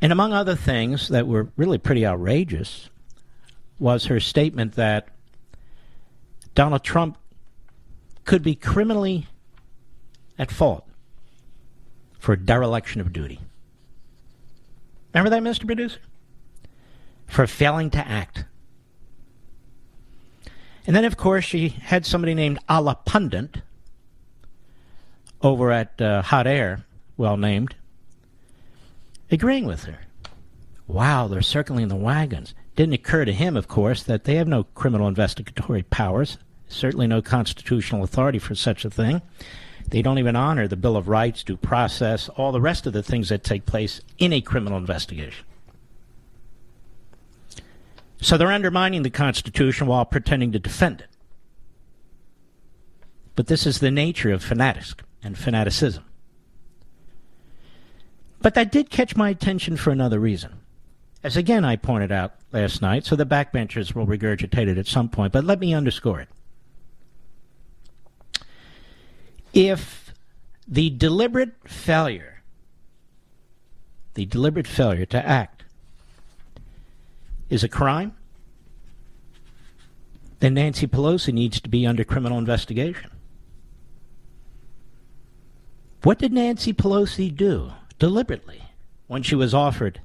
And 0.00 0.12
among 0.12 0.32
other 0.32 0.54
things 0.54 1.08
that 1.08 1.26
were 1.26 1.48
really 1.56 1.78
pretty 1.78 2.06
outrageous 2.06 2.90
was 3.78 4.06
her 4.06 4.20
statement 4.20 4.74
that 4.74 5.08
Donald 6.54 6.84
Trump 6.84 7.18
could 8.24 8.42
be 8.42 8.54
criminally 8.54 9.26
at 10.38 10.50
fault 10.50 10.86
for 12.18 12.36
dereliction 12.36 13.00
of 13.00 13.12
duty. 13.12 13.40
Remember 15.14 15.30
that, 15.30 15.42
Mr. 15.42 15.66
Producer? 15.66 16.00
For 17.26 17.46
failing 17.46 17.90
to 17.90 18.06
act. 18.06 18.44
And 20.86 20.96
then, 20.96 21.04
of 21.04 21.16
course, 21.16 21.44
she 21.44 21.68
had 21.68 22.06
somebody 22.06 22.34
named 22.34 22.58
Allahpundit 22.68 23.62
over 25.42 25.70
at 25.70 26.00
uh, 26.00 26.22
Hot 26.22 26.46
Air, 26.46 26.84
well 27.16 27.36
named, 27.36 27.74
agreeing 29.30 29.66
with 29.66 29.84
her. 29.84 29.98
Wow, 30.86 31.28
they're 31.28 31.42
circling 31.42 31.88
the 31.88 31.96
wagons. 31.96 32.54
Didn't 32.76 32.94
occur 32.94 33.24
to 33.24 33.32
him, 33.32 33.56
of 33.56 33.68
course, 33.68 34.02
that 34.04 34.24
they 34.24 34.36
have 34.36 34.48
no 34.48 34.64
criminal 34.64 35.08
investigatory 35.08 35.82
powers, 35.82 36.38
certainly 36.68 37.06
no 37.06 37.20
constitutional 37.20 38.02
authority 38.02 38.38
for 38.38 38.54
such 38.54 38.84
a 38.84 38.90
thing. 38.90 39.20
They 39.88 40.02
don't 40.02 40.18
even 40.18 40.36
honor 40.36 40.68
the 40.68 40.76
Bill 40.76 40.96
of 40.96 41.08
Rights, 41.08 41.42
due 41.42 41.56
process, 41.56 42.28
all 42.30 42.52
the 42.52 42.60
rest 42.60 42.86
of 42.86 42.92
the 42.92 43.02
things 43.02 43.28
that 43.30 43.44
take 43.44 43.66
place 43.66 44.00
in 44.18 44.32
a 44.32 44.40
criminal 44.40 44.78
investigation. 44.78 45.44
So 48.20 48.36
they're 48.36 48.52
undermining 48.52 49.02
the 49.02 49.10
Constitution 49.10 49.86
while 49.86 50.04
pretending 50.04 50.52
to 50.52 50.58
defend 50.58 51.00
it. 51.00 51.08
But 53.36 53.46
this 53.46 53.66
is 53.66 53.78
the 53.78 53.90
nature 53.90 54.32
of 54.32 54.42
fanatics 54.42 54.94
and 55.22 55.38
fanaticism. 55.38 56.04
But 58.40 58.54
that 58.54 58.70
did 58.70 58.90
catch 58.90 59.16
my 59.16 59.30
attention 59.30 59.76
for 59.76 59.90
another 59.90 60.20
reason. 60.20 60.60
As 61.24 61.36
again 61.36 61.64
I 61.64 61.76
pointed 61.76 62.12
out 62.12 62.34
last 62.52 62.80
night, 62.80 63.04
so 63.04 63.16
the 63.16 63.26
backbenchers 63.26 63.94
will 63.94 64.06
regurgitate 64.06 64.68
it 64.68 64.78
at 64.78 64.86
some 64.86 65.08
point, 65.08 65.32
but 65.32 65.44
let 65.44 65.58
me 65.58 65.74
underscore 65.74 66.20
it. 66.20 66.28
If 69.52 70.14
the 70.68 70.90
deliberate 70.90 71.54
failure, 71.64 72.42
the 74.14 74.26
deliberate 74.26 74.68
failure 74.68 75.06
to 75.06 75.26
act 75.26 75.64
is 77.50 77.64
a 77.64 77.68
crime, 77.68 78.14
then 80.40 80.54
Nancy 80.54 80.86
Pelosi 80.86 81.32
needs 81.32 81.60
to 81.60 81.68
be 81.68 81.86
under 81.86 82.04
criminal 82.04 82.38
investigation. 82.38 83.10
What 86.04 86.18
did 86.18 86.32
Nancy 86.32 86.72
Pelosi 86.72 87.34
do 87.34 87.72
deliberately 87.98 88.62
when 89.06 89.22
she 89.22 89.34
was 89.34 89.54
offered 89.54 90.00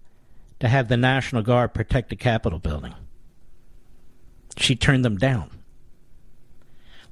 to 0.60 0.68
have 0.68 0.88
the 0.88 0.98
National 0.98 1.42
Guard 1.42 1.74
protect 1.74 2.10
the 2.10 2.16
Capitol 2.16 2.60
building? 2.60 2.94
She 4.58 4.76
turned 4.76 5.04
them 5.04 5.18
down. 5.18 5.50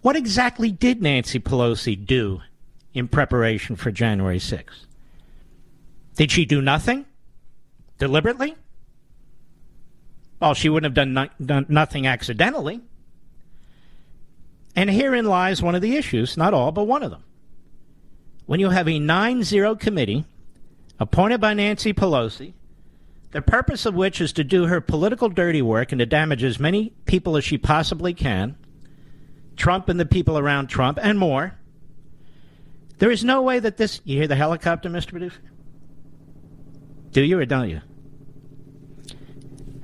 What 0.01 0.15
exactly 0.15 0.71
did 0.71 1.01
Nancy 1.01 1.39
Pelosi 1.39 1.95
do 1.95 2.41
in 2.93 3.07
preparation 3.07 3.75
for 3.75 3.91
January 3.91 4.39
6th? 4.39 4.85
Did 6.15 6.31
she 6.31 6.45
do 6.45 6.61
nothing? 6.61 7.05
Deliberately? 7.99 8.55
Well, 10.39 10.55
she 10.55 10.69
wouldn't 10.69 10.89
have 10.89 10.95
done, 10.95 11.13
no- 11.13 11.45
done 11.45 11.65
nothing 11.69 12.07
accidentally. 12.07 12.81
And 14.75 14.89
herein 14.89 15.25
lies 15.25 15.61
one 15.61 15.75
of 15.75 15.81
the 15.81 15.95
issues, 15.95 16.35
not 16.35 16.53
all, 16.53 16.71
but 16.71 16.85
one 16.85 17.03
of 17.03 17.11
them. 17.11 17.23
When 18.45 18.59
you 18.59 18.69
have 18.69 18.87
a 18.87 18.99
9 18.99 19.43
0 19.43 19.75
committee 19.75 20.25
appointed 21.01 21.41
by 21.41 21.51
Nancy 21.55 21.93
Pelosi, 21.93 22.53
the 23.31 23.41
purpose 23.41 23.87
of 23.87 23.95
which 23.95 24.21
is 24.21 24.31
to 24.33 24.43
do 24.43 24.67
her 24.67 24.79
political 24.79 25.29
dirty 25.29 25.63
work 25.63 25.91
and 25.91 25.97
to 25.97 26.05
damage 26.05 26.43
as 26.43 26.59
many 26.59 26.93
people 27.05 27.35
as 27.35 27.43
she 27.43 27.57
possibly 27.57 28.13
can, 28.13 28.55
Trump 29.55 29.89
and 29.89 29.99
the 29.99 30.05
people 30.05 30.37
around 30.37 30.67
Trump, 30.67 30.99
and 31.01 31.17
more, 31.17 31.57
there 32.99 33.09
is 33.09 33.23
no 33.23 33.41
way 33.41 33.57
that 33.57 33.77
this. 33.77 33.99
You 34.03 34.17
hear 34.17 34.27
the 34.27 34.35
helicopter, 34.35 34.89
Mr. 34.89 35.09
Producer? 35.09 35.41
Do 37.09 37.23
you 37.23 37.39
or 37.39 37.45
don't 37.45 37.67
you? 37.67 37.81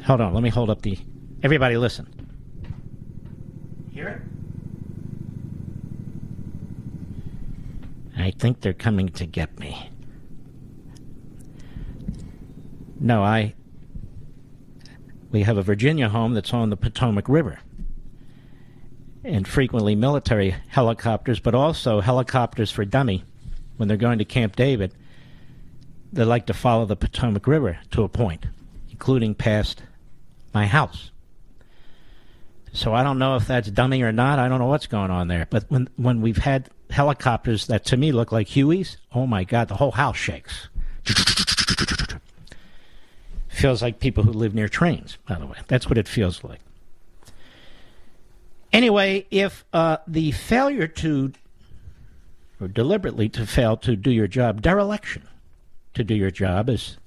Hold 0.05 0.21
on, 0.21 0.35
let 0.35 0.43
me 0.43 0.49
hold 0.49 0.69
up 0.69 0.83
the. 0.83 0.99
Everybody 1.41 1.77
listen. 1.77 2.07
Hear 3.91 4.07
it? 4.07 4.21
I 8.19 8.29
think 8.29 8.61
they're 8.61 8.73
coming 8.73 9.09
to 9.09 9.25
get 9.25 9.57
me. 9.59 9.89
No, 12.99 13.23
I. 13.23 13.53
We 15.31 15.43
have 15.43 15.57
a 15.57 15.61
Virginia 15.61 16.09
home 16.09 16.33
that's 16.33 16.53
on 16.53 16.69
the 16.69 16.77
Potomac 16.77 17.27
River. 17.27 17.59
And 19.23 19.47
frequently 19.47 19.95
military 19.95 20.55
helicopters, 20.69 21.39
but 21.39 21.53
also 21.53 21.99
helicopters 21.99 22.71
for 22.71 22.85
dummy 22.85 23.25
when 23.75 23.87
they're 23.87 23.97
going 23.97 24.19
to 24.19 24.25
Camp 24.25 24.55
David. 24.55 24.93
They 26.13 26.23
like 26.23 26.45
to 26.45 26.53
follow 26.53 26.85
the 26.85 26.95
Potomac 26.95 27.45
River 27.45 27.79
to 27.91 28.03
a 28.03 28.09
point, 28.09 28.45
including 28.89 29.35
past 29.35 29.83
my 30.53 30.65
house. 30.65 31.11
So 32.71 32.93
I 32.93 33.03
don't 33.03 33.19
know 33.19 33.35
if 33.35 33.47
that's 33.47 33.69
dummy 33.69 34.01
or 34.03 34.11
not. 34.11 34.39
I 34.39 34.47
don't 34.47 34.59
know 34.59 34.67
what's 34.67 34.87
going 34.87 35.11
on 35.11 35.27
there. 35.27 35.47
But 35.49 35.65
when 35.69 35.89
when 35.97 36.21
we've 36.21 36.37
had 36.37 36.69
helicopters 36.89 37.67
that 37.67 37.85
to 37.85 37.97
me 37.97 38.11
look 38.11 38.31
like 38.31 38.47
Hueys, 38.49 38.97
oh 39.13 39.27
my 39.27 39.43
God, 39.43 39.67
the 39.67 39.75
whole 39.75 39.91
house 39.91 40.17
shakes. 40.17 40.69
Feels 43.57 43.81
like 43.81 43.99
people 43.99 44.23
who 44.23 44.31
live 44.31 44.53
near 44.53 44.69
trains, 44.69 45.17
by 45.27 45.35
the 45.35 45.45
way. 45.45 45.57
That's 45.67 45.87
what 45.87 45.97
it 45.97 46.07
feels 46.07 46.43
like. 46.43 46.59
Anyway, 48.71 49.25
if 49.31 49.65
uh, 49.73 49.97
the 50.07 50.31
failure 50.31 50.87
to, 50.87 51.31
or 52.59 52.67
deliberately 52.67 53.29
to 53.29 53.45
fail 53.45 53.77
to 53.77 53.95
do 53.95 54.11
your 54.11 54.27
job, 54.27 54.61
dereliction 54.61 55.23
to 55.93 56.03
do 56.03 56.13
your 56.13 56.31
job, 56.31 56.69
as 56.69 56.97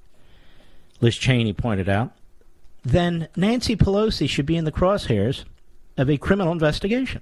Liz 0.99 1.15
Cheney 1.15 1.53
pointed 1.53 1.87
out, 1.87 2.11
then 2.83 3.27
Nancy 3.35 3.75
Pelosi 3.75 4.27
should 4.27 4.45
be 4.45 4.57
in 4.57 4.65
the 4.65 4.71
crosshairs 4.71 5.45
of 5.97 6.09
a 6.09 6.17
criminal 6.17 6.51
investigation. 6.51 7.21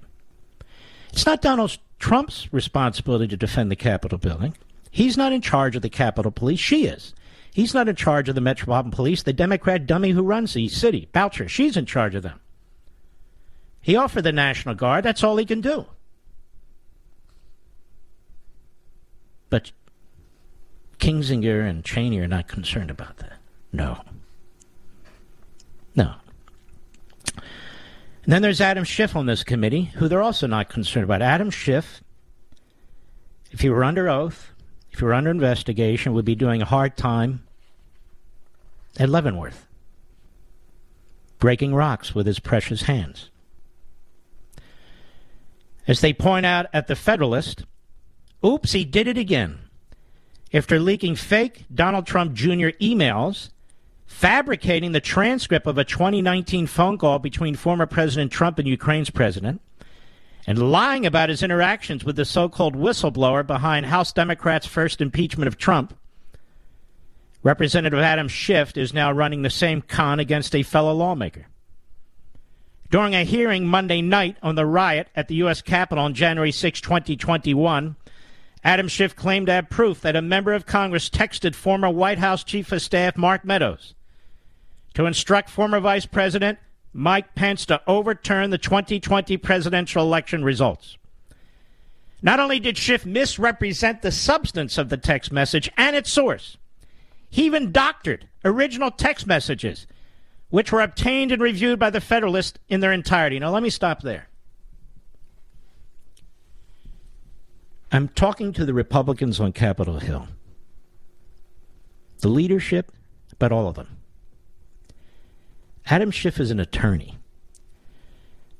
It's 1.12 1.26
not 1.26 1.42
Donald 1.42 1.76
Trump's 1.98 2.52
responsibility 2.52 3.28
to 3.28 3.36
defend 3.36 3.70
the 3.70 3.76
Capitol 3.76 4.18
building. 4.18 4.56
He's 4.90 5.16
not 5.16 5.32
in 5.32 5.42
charge 5.42 5.76
of 5.76 5.82
the 5.82 5.90
Capitol 5.90 6.32
Police. 6.32 6.60
She 6.60 6.86
is. 6.86 7.14
He's 7.52 7.74
not 7.74 7.88
in 7.88 7.96
charge 7.96 8.28
of 8.28 8.34
the 8.34 8.40
Metropolitan 8.40 8.92
Police. 8.92 9.22
The 9.22 9.32
Democrat 9.32 9.86
dummy 9.86 10.10
who 10.10 10.22
runs 10.22 10.54
the 10.54 10.68
city, 10.68 11.08
Bowser, 11.12 11.48
she's 11.48 11.76
in 11.76 11.86
charge 11.86 12.14
of 12.14 12.22
them. 12.22 12.40
He 13.80 13.96
offered 13.96 14.22
the 14.22 14.32
National 14.32 14.74
Guard. 14.74 15.04
That's 15.04 15.24
all 15.24 15.36
he 15.36 15.44
can 15.44 15.60
do. 15.60 15.86
But 19.48 19.72
Kinzinger 20.98 21.68
and 21.68 21.84
Cheney 21.84 22.20
are 22.20 22.28
not 22.28 22.46
concerned 22.46 22.90
about 22.90 23.16
that. 23.18 23.38
No. 23.72 24.00
No. 25.96 26.14
And 27.36 28.34
then 28.34 28.42
there's 28.42 28.60
Adam 28.60 28.84
Schiff 28.84 29.16
on 29.16 29.26
this 29.26 29.42
committee, 29.42 29.84
who 29.94 30.06
they're 30.06 30.22
also 30.22 30.46
not 30.46 30.68
concerned 30.68 31.04
about. 31.04 31.22
Adam 31.22 31.50
Schiff, 31.50 32.02
if 33.50 33.60
he 33.60 33.70
were 33.70 33.82
under 33.82 34.08
oath, 34.08 34.52
if 34.92 35.00
were 35.02 35.14
under 35.14 35.30
investigation, 35.30 36.12
would 36.12 36.24
be 36.24 36.34
doing 36.34 36.62
a 36.62 36.66
hard 36.66 36.96
time 36.96 37.44
at 38.98 39.08
Leavenworth, 39.08 39.66
breaking 41.38 41.74
rocks 41.74 42.14
with 42.14 42.26
his 42.26 42.38
precious 42.38 42.82
hands. 42.82 43.30
As 45.86 46.00
they 46.00 46.12
point 46.12 46.46
out 46.46 46.66
at 46.72 46.86
the 46.86 46.96
Federalist, 46.96 47.64
oops, 48.44 48.72
he 48.72 48.84
did 48.84 49.08
it 49.08 49.18
again. 49.18 49.58
After 50.52 50.78
leaking 50.78 51.16
fake 51.16 51.64
Donald 51.72 52.06
Trump 52.06 52.34
Jr. 52.34 52.74
emails 52.80 53.50
fabricating 54.06 54.92
the 54.92 55.00
transcript 55.00 55.66
of 55.66 55.78
a 55.78 55.84
2019 55.84 56.66
phone 56.66 56.98
call 56.98 57.20
between 57.20 57.54
former 57.54 57.86
President 57.86 58.32
Trump 58.32 58.58
and 58.58 58.66
Ukraine's 58.66 59.10
president, 59.10 59.60
and 60.50 60.72
lying 60.72 61.06
about 61.06 61.28
his 61.28 61.44
interactions 61.44 62.02
with 62.02 62.16
the 62.16 62.24
so 62.24 62.48
called 62.48 62.74
whistleblower 62.74 63.46
behind 63.46 63.86
House 63.86 64.12
Democrats' 64.12 64.66
first 64.66 65.00
impeachment 65.00 65.46
of 65.46 65.56
Trump. 65.56 65.96
Representative 67.44 68.00
Adam 68.00 68.26
Schiff 68.26 68.76
is 68.76 68.92
now 68.92 69.12
running 69.12 69.42
the 69.42 69.48
same 69.48 69.80
con 69.80 70.18
against 70.18 70.56
a 70.56 70.64
fellow 70.64 70.92
lawmaker. 70.92 71.46
During 72.90 73.14
a 73.14 73.22
hearing 73.22 73.64
Monday 73.64 74.02
night 74.02 74.38
on 74.42 74.56
the 74.56 74.66
riot 74.66 75.06
at 75.14 75.28
the 75.28 75.36
U.S. 75.36 75.62
Capitol 75.62 76.02
on 76.02 76.14
January 76.14 76.50
6, 76.50 76.80
2021, 76.80 77.94
Adam 78.64 78.88
Schiff 78.88 79.14
claimed 79.14 79.46
to 79.46 79.52
have 79.52 79.70
proof 79.70 80.00
that 80.00 80.16
a 80.16 80.20
member 80.20 80.52
of 80.52 80.66
Congress 80.66 81.08
texted 81.08 81.54
former 81.54 81.88
White 81.88 82.18
House 82.18 82.42
Chief 82.42 82.72
of 82.72 82.82
Staff 82.82 83.16
Mark 83.16 83.44
Meadows 83.44 83.94
to 84.94 85.06
instruct 85.06 85.48
former 85.48 85.78
Vice 85.78 86.06
President 86.06 86.58
Mike 86.92 87.34
Pence 87.34 87.66
to 87.66 87.80
overturn 87.86 88.50
the 88.50 88.58
2020 88.58 89.36
presidential 89.36 90.02
election 90.02 90.44
results. 90.44 90.96
Not 92.22 92.40
only 92.40 92.60
did 92.60 92.76
Schiff 92.76 93.06
misrepresent 93.06 94.02
the 94.02 94.12
substance 94.12 94.76
of 94.76 94.88
the 94.88 94.96
text 94.96 95.32
message 95.32 95.70
and 95.76 95.96
its 95.96 96.12
source, 96.12 96.56
he 97.30 97.44
even 97.44 97.72
doctored 97.72 98.28
original 98.44 98.90
text 98.90 99.26
messages, 99.26 99.86
which 100.50 100.72
were 100.72 100.80
obtained 100.80 101.32
and 101.32 101.40
reviewed 101.40 101.78
by 101.78 101.90
the 101.90 102.00
Federalist 102.00 102.58
in 102.68 102.80
their 102.80 102.92
entirety. 102.92 103.38
Now, 103.38 103.50
let 103.50 103.62
me 103.62 103.70
stop 103.70 104.02
there. 104.02 104.28
I'm 107.92 108.08
talking 108.08 108.52
to 108.52 108.64
the 108.64 108.74
Republicans 108.74 109.40
on 109.40 109.52
Capitol 109.52 109.98
Hill, 109.98 110.28
the 112.18 112.28
leadership, 112.28 112.92
but 113.38 113.50
all 113.50 113.66
of 113.66 113.74
them. 113.74 113.99
Adam 115.86 116.10
Schiff 116.10 116.38
is 116.38 116.50
an 116.50 116.60
attorney. 116.60 117.16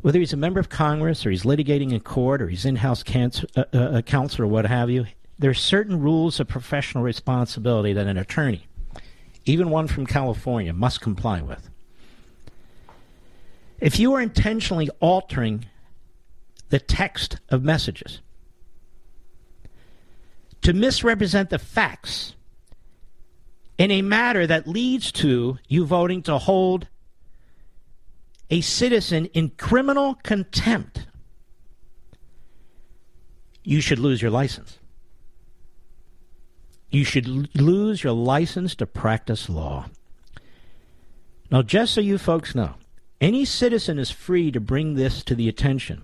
Whether 0.01 0.19
he's 0.19 0.33
a 0.33 0.37
member 0.37 0.61
of 0.61 0.69
Congress 0.69 1.27
or 1.27 1.31
he's 1.31 1.43
litigating 1.43 1.93
in 1.93 2.01
court 2.01 2.41
or 2.41 2.49
he's 2.49 2.65
in 2.65 2.77
house 2.77 3.05
uh, 3.15 3.65
uh, 3.73 4.03
counsel 4.03 4.45
or 4.45 4.47
what 4.47 4.67
have 4.67 4.89
you, 4.89 5.07
there 5.39 5.51
are 5.51 5.55
certain 5.55 6.01
rules 6.01 6.41
of 6.41 6.49
professional 6.49 7.05
responsibility 7.05 7.93
that 7.93 8.07
an 8.07 8.17
attorney, 8.17 8.67
even 9.45 9.71
one 9.71 9.87
from 9.87 10.07
California, 10.07 10.73
must 10.73 11.01
comply 11.01 11.43
with. 11.43 11.71
If 13.81 13.99
you 13.99 14.13
are 14.15 14.21
intentionally 14.21 14.89
altering 15.01 15.67
the 16.69 16.79
text 16.79 17.39
of 17.49 17.63
messages 17.63 18.21
to 20.63 20.73
misrepresent 20.73 21.51
the 21.51 21.59
facts 21.59 22.35
in 23.79 23.91
a 23.91 24.03
matter 24.03 24.47
that 24.47 24.69
leads 24.69 25.11
to 25.11 25.59
you 25.69 25.87
voting 25.87 26.23
to 26.23 26.39
hold 26.39 26.87
a 28.51 28.61
citizen 28.61 29.27
in 29.27 29.51
criminal 29.51 30.17
contempt, 30.23 31.07
you 33.63 33.81
should 33.81 33.99
lose 33.99 34.21
your 34.21 34.31
license. 34.31 34.79
You 36.91 37.05
should 37.05 37.57
lose 37.57 38.03
your 38.03 38.13
license 38.13 38.75
to 38.77 38.87
practice 38.87 39.49
law. 39.49 39.87
Now, 41.51 41.63
just 41.63 41.95
so 41.95 42.01
you 42.01 42.19
folks 42.19 42.55
know, 42.55 42.75
any 43.21 43.45
citizen 43.45 43.99
is 43.99 44.11
free 44.11 44.51
to 44.51 44.61
bring 44.61 44.95
this 44.95 45.23
to 45.25 45.35
the 45.35 45.49
attention 45.49 46.03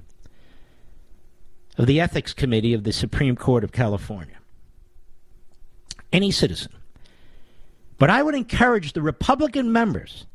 of 1.76 1.86
the 1.86 2.00
Ethics 2.00 2.32
Committee 2.32 2.72
of 2.72 2.84
the 2.84 2.92
Supreme 2.92 3.36
Court 3.36 3.64
of 3.64 3.72
California. 3.72 4.36
Any 6.12 6.30
citizen. 6.30 6.72
But 7.98 8.10
I 8.10 8.22
would 8.22 8.34
encourage 8.34 8.92
the 8.92 9.02
Republican 9.02 9.72
members 9.72 10.26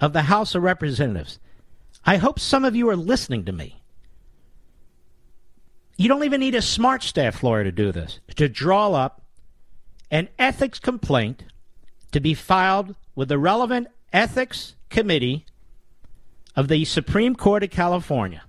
of 0.00 0.12
the 0.12 0.22
House 0.22 0.54
of 0.54 0.62
Representatives 0.62 1.38
I 2.06 2.16
hope 2.16 2.38
some 2.38 2.64
of 2.64 2.76
you 2.76 2.88
are 2.90 2.96
listening 2.96 3.44
to 3.46 3.52
me. 3.52 3.80
You 5.96 6.08
don't 6.08 6.24
even 6.24 6.40
need 6.40 6.54
a 6.54 6.62
smart 6.62 7.02
staff 7.02 7.42
lawyer 7.42 7.64
to 7.64 7.72
do 7.72 7.92
this, 7.92 8.20
to 8.36 8.48
draw 8.48 8.92
up 8.92 9.22
an 10.10 10.28
ethics 10.38 10.78
complaint 10.78 11.44
to 12.12 12.20
be 12.20 12.34
filed 12.34 12.94
with 13.14 13.28
the 13.28 13.38
relevant 13.38 13.88
ethics 14.12 14.74
committee 14.90 15.46
of 16.56 16.68
the 16.68 16.84
Supreme 16.84 17.34
Court 17.34 17.62
of 17.64 17.70
California 17.70 18.42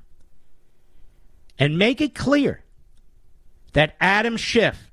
and 1.58 1.78
make 1.78 2.02
it 2.02 2.14
clear 2.14 2.64
that 3.74 3.96
Adam 4.00 4.38
Schiff, 4.38 4.92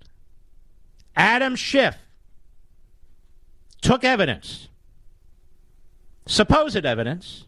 Adam 1.16 1.56
Schiff 1.56 1.96
took 3.80 4.04
evidence, 4.04 4.68
supposed 6.26 6.84
evidence, 6.86 7.44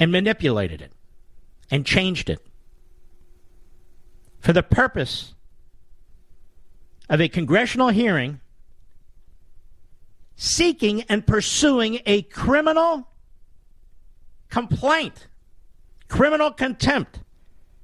and 0.00 0.10
manipulated 0.10 0.80
it 0.80 0.92
and 1.70 1.86
changed 1.86 2.30
it 2.30 2.40
for 4.40 4.54
the 4.54 4.62
purpose 4.62 5.34
of 7.08 7.20
a 7.20 7.28
congressional 7.28 7.90
hearing 7.90 8.40
seeking 10.36 11.02
and 11.02 11.26
pursuing 11.26 12.00
a 12.06 12.22
criminal 12.22 13.06
complaint, 14.48 15.26
criminal 16.08 16.50
contempt 16.50 17.20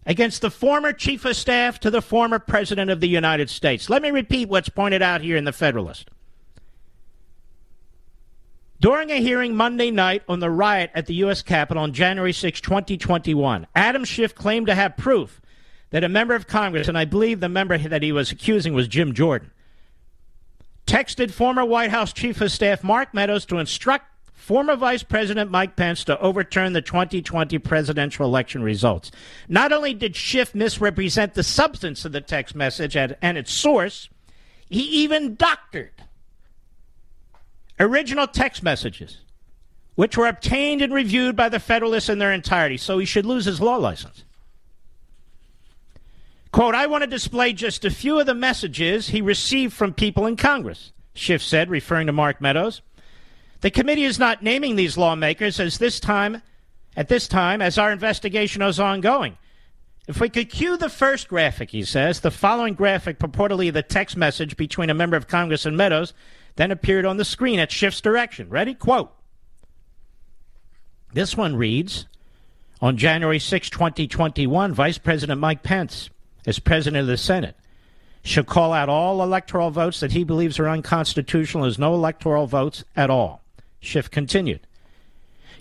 against 0.07 0.41
the 0.41 0.51
former 0.51 0.93
chief 0.93 1.27
of 1.27 1.37
staff 1.37 1.79
to 1.79 1.91
the 1.91 2.01
former 2.01 2.39
president 2.39 2.91
of 2.91 3.01
the 3.01 3.09
United 3.09 3.51
States. 3.51 3.91
Let 3.91 4.01
me 4.01 4.11
repeat 4.11 4.49
what's 4.49 4.71
pointed 4.71 5.03
out 5.03 5.21
here 5.21 5.37
in 5.37 5.45
the 5.45 5.53
Federalist. 5.53 6.09
During 8.79 9.11
a 9.11 9.23
hearing 9.23 9.57
Monday 9.57 9.91
night 9.91 10.23
on 10.29 10.41
the 10.41 10.51
riot 10.51 10.91
at 10.95 11.07
the 11.07 11.15
U.S. 11.15 11.41
Capitol 11.41 11.83
on 11.83 11.95
January 11.95 12.33
6, 12.33 12.61
2021, 12.61 13.67
Adam 13.75 14.05
Schiff 14.05 14.35
claimed 14.35 14.67
to 14.67 14.75
have 14.75 14.99
proof 14.99 15.41
that 15.91 16.05
a 16.05 16.09
member 16.09 16.35
of 16.35 16.47
Congress, 16.47 16.89
and 16.89 16.99
I 16.99 17.07
believe 17.07 17.41
the 17.41 17.49
member 17.49 17.79
that 17.79 18.03
he 18.03 18.13
was 18.13 18.31
accusing 18.31 18.75
was 18.75 18.87
Jim 18.87 19.15
Jordan, 19.15 19.51
texted 20.87 21.31
former 21.31 21.65
White 21.65 21.91
House 21.91 22.13
Chief 22.13 22.39
of 22.41 22.53
Staff 22.53 22.85
Mark 22.85 23.15
Meadows 23.15 23.47
to 23.47 23.59
instruct 23.59 24.05
former 24.35 24.77
Vice 24.77 25.03
President 25.03 25.51
Mike 25.51 25.75
Pence 25.75 26.05
to 26.05 26.21
overturn 26.21 26.75
the 26.75 26.83
2020 26.83 27.59
presidential 27.59 28.27
election 28.27 28.63
results. 28.63 29.11
Not 29.49 29.73
only 29.73 29.95
did 29.95 30.15
Schiff 30.15 30.55
misrepresent 30.55 31.33
the 31.33 31.43
substance 31.43 32.05
of 32.05 32.13
the 32.13 32.21
text 32.21 32.55
message 32.55 32.95
and 32.95 33.39
its 33.39 33.53
source, 33.53 34.11
he 34.69 34.83
even 34.83 35.35
doctored 35.35 35.93
original 37.79 38.27
text 38.27 38.63
messages, 38.63 39.19
which 39.95 40.17
were 40.17 40.27
obtained 40.27 40.83
and 40.83 40.93
reviewed 40.93 41.37
by 41.37 41.49
the 41.49 41.61
Federalists 41.61 42.09
in 42.09 42.19
their 42.19 42.33
entirety, 42.33 42.77
so 42.77 42.99
he 42.99 43.07
should 43.07 43.27
lose 43.27 43.45
his 43.45 43.61
law 43.61 43.77
license. 43.77 44.25
Quote, 46.53 46.75
I 46.75 46.87
want 46.87 47.03
to 47.03 47.07
display 47.07 47.53
just 47.53 47.85
a 47.85 47.91
few 47.91 48.19
of 48.19 48.27
the 48.27 48.35
messages 48.35 49.09
he 49.09 49.21
received 49.21 49.75
from 49.75 49.93
people 49.93 50.27
in 50.27 50.37
Congress, 50.37 50.93
Schiff 51.15 51.43
said, 51.43 51.69
referring 51.69 52.07
to 52.07 52.13
Mark 52.13 52.41
Meadows. 52.41 52.81
The 53.61 53.71
committee 53.71 54.05
is 54.05 54.19
not 54.19 54.43
naming 54.43 54.77
these 54.77 54.97
lawmakers 54.97 55.61
as 55.61 55.79
this 55.79 56.01
time 56.01 56.43
at 56.97 57.09
this 57.09 57.29
time 57.29 57.61
as 57.61 57.77
our 57.77 57.93
investigation 57.93 58.63
is 58.63 58.81
ongoing. 58.81 59.37
If 60.09 60.21
we 60.21 60.29
could 60.29 60.51
cue 60.51 60.77
the 60.77 60.89
first 60.89 61.29
graphic, 61.29 61.71
he 61.71 61.85
says, 61.85 62.21
the 62.21 62.31
following 62.31 62.75
graphic, 62.75 63.19
purportedly 63.19 63.73
the 63.73 63.83
text 63.83 64.17
message 64.17 64.57
between 64.57 64.89
a 64.89 64.95
member 64.95 65.17
of 65.17 65.29
Congress 65.29 65.67
and 65.67 65.77
Meadows, 65.77 66.15
then 66.57 66.71
appeared 66.71 67.07
on 67.07 67.17
the 67.17 67.25
screen 67.25 67.59
at 67.59 67.71
Schiff's 67.71 68.01
direction. 68.01 68.49
Ready? 68.49 68.75
Quote. 68.75 69.13
This 71.13 71.37
one 71.37 71.57
reads 71.57 72.07
On 72.81 72.97
January 72.97 73.39
6, 73.39 73.71
2021, 73.71 74.75
Vice 74.75 74.99
President 74.99 75.41
Mike 75.41 75.63
Pence, 75.63 76.11
as 76.47 76.59
President 76.59 77.01
of 77.01 77.07
the 77.07 77.17
Senate, 77.17 77.57
shall 78.23 78.45
call 78.45 78.73
out 78.73 78.89
all 78.89 79.23
electoral 79.23 79.71
votes 79.71 80.01
that 80.01 80.13
he 80.13 80.25
believes 80.25 80.59
are 80.59 80.69
unconstitutional 80.69 81.65
as 81.65 81.79
no 81.79 81.95
electoral 81.95 82.47
votes 82.47 82.85
at 82.97 83.09
all. 83.09 83.43
Schiff 83.81 84.11
continued. 84.11 84.67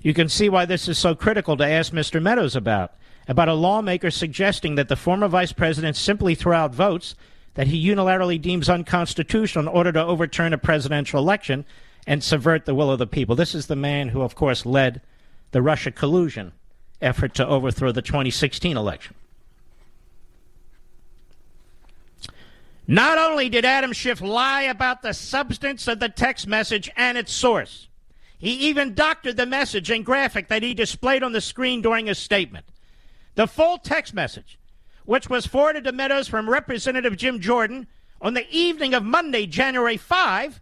You 0.02 0.14
can 0.14 0.30
see 0.30 0.50
why 0.50 0.66
this 0.66 0.88
is 0.88 0.98
so 0.98 1.16
critical 1.16 1.58
to 1.58 1.66
ask 1.66 1.91
Mr. 1.93 2.22
Meadows 2.22 2.56
about 2.56 2.93
about 3.28 3.50
a 3.50 3.54
lawmaker 3.54 4.12
suggesting 4.12 4.76
that 4.76 4.88
the 4.88 4.96
former 4.96 5.28
vice 5.28 5.52
president 5.52 5.96
simply 5.96 6.36
throw 6.36 6.56
out 6.56 6.76
votes 6.76 7.16
that 7.56 7.68
he 7.68 7.89
unilaterally 7.89 8.41
deems 8.41 8.70
unconstitutional 8.70 9.64
in 9.64 9.68
order 9.68 9.91
to 9.91 10.03
overturn 10.03 10.53
a 10.53 10.58
presidential 10.58 11.20
election 11.20 11.66
and 12.06 12.24
subvert 12.24 12.66
the 12.66 12.76
will 12.76 12.91
of 12.91 12.99
the 12.99 13.08
people. 13.08 13.36
This 13.36 13.56
is 13.56 13.68
the 13.68 13.76
man 13.76 14.10
who, 14.10 14.22
of 14.22 14.36
course, 14.36 14.66
led 14.66 15.01
the 15.51 15.62
Russia 15.62 15.91
collusion 15.91 16.53
effort 17.01 17.34
to 17.36 17.47
overthrow 17.47 17.91
the 17.91 18.01
2016 18.01 18.78
election. 18.78 19.16
Not 22.88 23.18
only 23.18 23.49
did 23.49 23.66
Adam 23.66 23.93
Schiff 23.93 24.22
lie 24.22 24.64
about 24.64 25.01
the 25.01 25.14
substance 25.14 25.88
of 25.88 25.99
the 25.99 26.10
text 26.10 26.45
message 26.45 26.89
and 26.95 27.18
its 27.18 27.34
source, 27.34 27.88
he 28.38 28.51
even 28.51 28.93
doctored 28.93 29.38
the 29.38 29.45
message 29.45 29.89
and 29.89 30.06
graphic 30.06 30.49
that 30.49 30.62
he 30.62 30.74
displayed 30.74 31.24
on 31.24 31.32
the 31.32 31.41
screen 31.41 31.82
during 31.82 32.06
his 32.06 32.20
statement. 32.20 32.66
The 33.34 33.47
full 33.47 33.80
text 33.80 34.14
message, 34.14 34.60
which 35.06 35.30
was 35.30 35.45
forwarded 35.45 35.84
to 35.86 35.91
Meadows 35.91 36.28
from 36.28 36.49
Representative 36.49 37.16
Jim 37.16 37.39
Jordan 37.39 37.88
on 38.22 38.34
the 38.34 38.47
evening 38.49 38.93
of 38.93 39.03
Monday, 39.03 39.45
January 39.45 39.97
5, 39.97 40.62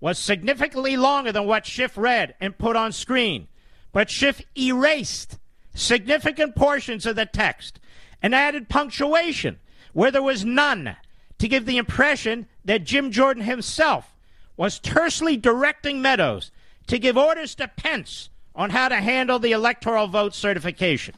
was 0.00 0.18
significantly 0.18 0.96
longer 0.96 1.32
than 1.32 1.46
what 1.46 1.66
Schiff 1.66 1.96
read 1.96 2.34
and 2.40 2.58
put 2.58 2.76
on 2.76 2.92
screen. 2.92 3.48
But 3.92 4.10
Schiff 4.10 4.42
erased 4.56 5.38
significant 5.74 6.54
portions 6.54 7.06
of 7.06 7.16
the 7.16 7.26
text 7.26 7.78
and 8.22 8.34
added 8.34 8.68
punctuation 8.68 9.58
where 9.92 10.10
there 10.10 10.22
was 10.22 10.44
none 10.44 10.96
to 11.38 11.48
give 11.48 11.66
the 11.66 11.76
impression 11.76 12.46
that 12.64 12.84
Jim 12.84 13.10
Jordan 13.10 13.42
himself 13.42 14.14
was 14.56 14.78
tersely 14.78 15.36
directing 15.36 16.00
Meadows 16.00 16.50
to 16.86 16.98
give 16.98 17.16
orders 17.16 17.54
to 17.56 17.68
Pence 17.68 18.30
on 18.54 18.70
how 18.70 18.88
to 18.88 18.96
handle 18.96 19.38
the 19.38 19.52
electoral 19.52 20.06
vote 20.06 20.34
certification. 20.34 21.14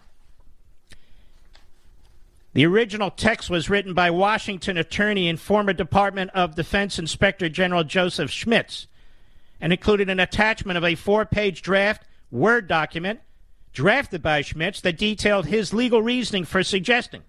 The 2.55 2.67
original 2.67 3.11
text 3.11 3.51
was 3.51 3.69
written 3.69 3.95
by 3.95 4.11
Washington 4.11 4.77
attorney 4.77 5.29
and 5.29 5.41
former 5.41 5.73
Department 5.73 6.31
of 6.35 6.55
Defense 6.55 7.01
Inspector 7.01 7.49
General 7.49 7.83
Joseph 7.83 8.31
Schmitz 8.31 8.87
and 9.61 9.73
included 9.73 10.09
an 10.09 10.21
attachment 10.21 10.79
of 10.79 10.85
a 10.85 10.95
four 10.95 11.27
page 11.27 11.63
draft 11.63 12.05
Word 12.31 12.69
document 12.69 13.21
drafted 13.73 14.23
by 14.23 14.41
Schmitz 14.41 14.81
that 14.83 14.97
detailed 14.97 15.47
his 15.47 15.75
legal 15.75 16.01
reasoning 16.01 16.45
for 16.45 16.63
suggesting 16.63 17.23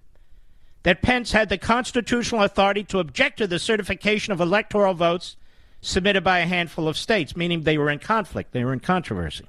that 0.83 1.01
Pence 1.01 1.31
had 1.31 1.49
the 1.49 1.57
constitutional 1.57 2.43
authority 2.43 2.83
to 2.83 2.99
object 2.99 3.39
to 3.39 3.47
the 3.47 3.57
certification 3.57 4.31
of 4.31 4.39
electoral 4.39 4.93
votes 4.93 5.37
submitted 5.81 6.23
by 6.23 6.39
a 6.39 6.47
handful 6.47 6.87
of 6.87 6.97
states, 6.97 7.35
meaning 7.35 7.63
they 7.63 7.79
were 7.79 7.89
in 7.89 7.97
conflict, 7.97 8.51
they 8.51 8.63
were 8.63 8.73
in 8.73 8.79
controversy. 8.79 9.47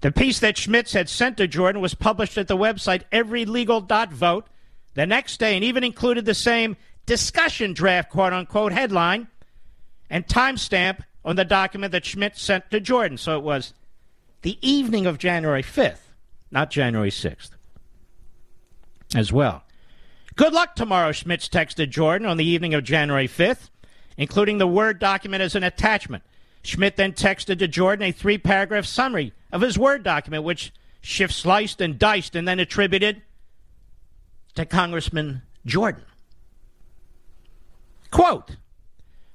The 0.00 0.12
piece 0.12 0.38
that 0.40 0.56
Schmitz 0.56 0.92
had 0.92 1.08
sent 1.08 1.36
to 1.38 1.48
Jordan 1.48 1.82
was 1.82 1.94
published 1.94 2.38
at 2.38 2.48
the 2.48 2.56
website 2.56 3.02
everylegal.vote 3.12 4.46
the 4.94 5.06
next 5.06 5.38
day 5.38 5.54
and 5.54 5.64
even 5.64 5.82
included 5.84 6.24
the 6.24 6.34
same 6.34 6.76
discussion 7.06 7.72
draft, 7.72 8.10
quote 8.10 8.32
unquote, 8.32 8.72
headline 8.72 9.28
and 10.10 10.26
timestamp 10.26 11.00
on 11.24 11.36
the 11.36 11.44
document 11.44 11.92
that 11.92 12.04
Schmitz 12.04 12.40
sent 12.40 12.70
to 12.70 12.80
Jordan. 12.80 13.18
So 13.18 13.36
it 13.36 13.42
was 13.42 13.74
the 14.42 14.58
evening 14.66 15.06
of 15.06 15.18
January 15.18 15.62
5th, 15.62 16.00
not 16.50 16.70
January 16.70 17.10
6th, 17.10 17.50
as 19.14 19.32
well. 19.32 19.64
Good 20.36 20.52
luck 20.52 20.76
tomorrow, 20.76 21.10
Schmitz 21.10 21.48
texted 21.48 21.90
Jordan 21.90 22.28
on 22.28 22.36
the 22.36 22.44
evening 22.44 22.72
of 22.72 22.84
January 22.84 23.26
5th, 23.26 23.70
including 24.16 24.58
the 24.58 24.66
Word 24.68 25.00
document 25.00 25.42
as 25.42 25.56
an 25.56 25.64
attachment. 25.64 26.22
Schmitz 26.62 26.96
then 26.96 27.12
texted 27.12 27.58
to 27.58 27.68
Jordan 27.68 28.08
a 28.08 28.12
three 28.12 28.38
paragraph 28.38 28.84
summary 28.84 29.32
of 29.52 29.60
his 29.60 29.78
Word 29.78 30.02
document, 30.02 30.44
which 30.44 30.72
Schiff 31.00 31.32
sliced 31.32 31.80
and 31.80 31.98
diced 31.98 32.34
and 32.36 32.46
then 32.46 32.60
attributed 32.60 33.22
to 34.54 34.66
Congressman 34.66 35.42
Jordan. 35.64 36.04
Quote 38.10 38.56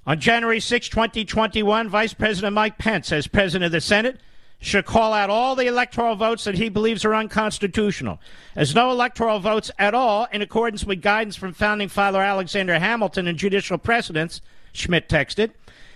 On 0.06 0.20
January 0.20 0.60
6, 0.60 0.90
2021, 0.90 1.90
Vice 1.90 2.14
President 2.14 2.54
Mike 2.54 2.78
Pence, 2.78 3.12
as 3.12 3.28
President 3.28 3.66
of 3.66 3.72
the 3.72 3.82
Senate, 3.82 4.20
should 4.60 4.86
call 4.86 5.14
out 5.14 5.30
all 5.30 5.56
the 5.56 5.68
electoral 5.68 6.16
votes 6.16 6.46
that 6.46 6.56
he 6.56 6.70
believes 6.70 7.04
are 7.04 7.14
unconstitutional. 7.14 8.20
As 8.56 8.74
no 8.74 8.92
electoral 8.92 9.40
votes 9.40 9.70
at 9.78 9.94
all, 9.94 10.28
in 10.32 10.42
accordance 10.42 10.86
with 10.86 11.02
guidance 11.02 11.36
from 11.36 11.54
founding 11.54 11.90
father 11.90 12.22
Alexander 12.22 12.80
Hamilton 12.80 13.28
and 13.28 13.38
judicial 13.38 13.78
precedents, 13.78 14.42
Schmitz 14.72 15.14
texted. 15.14 15.52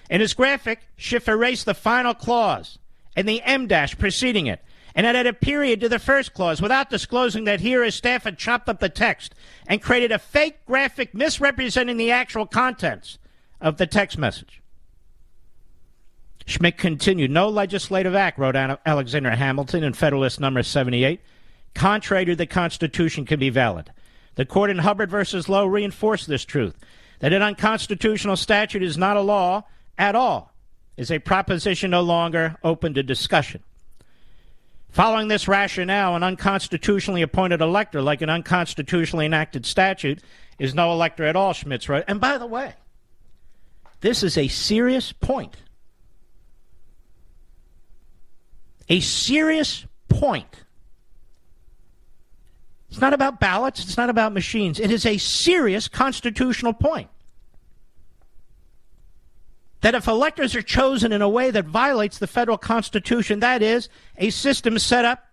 In 0.09 0.21
his 0.21 0.33
graphic, 0.33 0.81
Schiff 0.95 1.27
erased 1.27 1.65
the 1.65 1.73
final 1.73 2.13
clause 2.13 2.79
and 3.15 3.27
the 3.27 3.41
M 3.41 3.67
dash 3.67 3.97
preceding 3.97 4.47
it, 4.47 4.63
and 4.95 5.05
added 5.05 5.27
a 5.27 5.33
period 5.33 5.79
to 5.81 5.89
the 5.89 5.99
first 5.99 6.33
clause 6.33 6.61
without 6.61 6.89
disclosing 6.89 7.43
that 7.43 7.61
here 7.61 7.83
his 7.83 7.95
staff 7.95 8.23
had 8.23 8.37
chopped 8.37 8.69
up 8.69 8.79
the 8.79 8.89
text 8.89 9.35
and 9.67 9.81
created 9.81 10.11
a 10.11 10.19
fake 10.19 10.65
graphic 10.65 11.13
misrepresenting 11.13 11.97
the 11.97 12.11
actual 12.11 12.45
contents 12.45 13.17
of 13.61 13.77
the 13.77 13.87
text 13.87 14.17
message. 14.17 14.61
Schmitz 16.45 16.79
continued, 16.79 17.29
no 17.29 17.49
legislative 17.49 18.15
act, 18.15 18.39
wrote 18.39 18.55
Alexander 18.55 19.31
Hamilton 19.31 19.83
in 19.83 19.93
Federalist 19.93 20.39
number 20.39 20.63
78, 20.63 21.19
contrary 21.73 22.25
to 22.25 22.35
the 22.35 22.47
Constitution 22.47 23.25
can 23.25 23.39
be 23.39 23.49
valid. 23.49 23.91
The 24.35 24.45
court 24.45 24.69
in 24.69 24.77
Hubbard 24.79 25.11
versus 25.11 25.49
Lowe 25.49 25.65
reinforced 25.65 26.27
this 26.27 26.45
truth 26.45 26.75
that 27.19 27.33
an 27.33 27.41
unconstitutional 27.41 28.37
statute 28.37 28.83
is 28.83 28.97
not 28.97 29.17
a 29.17 29.21
law 29.21 29.63
at 29.97 30.15
all 30.15 30.53
is 30.95 31.11
a 31.11 31.19
proposition 31.19 31.91
no 31.91 32.01
longer 32.01 32.55
open 32.63 32.93
to 32.95 33.03
discussion. 33.03 33.61
Following 34.89 35.27
this 35.27 35.47
rationale, 35.47 36.15
an 36.15 36.23
unconstitutionally 36.23 37.21
appointed 37.21 37.61
elector, 37.61 38.01
like 38.01 38.21
an 38.21 38.29
unconstitutionally 38.29 39.25
enacted 39.25 39.65
statute, 39.65 40.21
is 40.57 40.73
no 40.73 40.91
elector 40.91 41.23
at 41.23 41.35
all, 41.35 41.53
Schmitz 41.53 41.87
wrote. 41.87 42.05
And 42.07 42.19
by 42.19 42.37
the 42.37 42.47
way, 42.47 42.73
this 44.01 44.23
is 44.23 44.37
a 44.37 44.47
serious 44.47 45.11
point. 45.11 45.55
A 48.89 48.99
serious 49.01 49.85
point. 50.07 50.63
It's 52.89 53.01
not 53.01 53.13
about 53.13 53.39
ballots, 53.39 53.83
it's 53.83 53.97
not 53.97 54.09
about 54.09 54.33
machines. 54.33 54.79
It 54.79 54.91
is 54.91 55.05
a 55.05 55.17
serious 55.17 55.87
constitutional 55.87 56.73
point 56.73 57.09
that 59.81 59.95
if 59.95 60.07
electors 60.07 60.55
are 60.55 60.61
chosen 60.61 61.11
in 61.11 61.21
a 61.21 61.29
way 61.29 61.51
that 61.51 61.65
violates 61.65 62.17
the 62.17 62.27
federal 62.27 62.57
constitution, 62.57 63.39
that 63.39 63.61
is, 63.61 63.89
a 64.17 64.29
system 64.29 64.79
set 64.79 65.05
up 65.05 65.25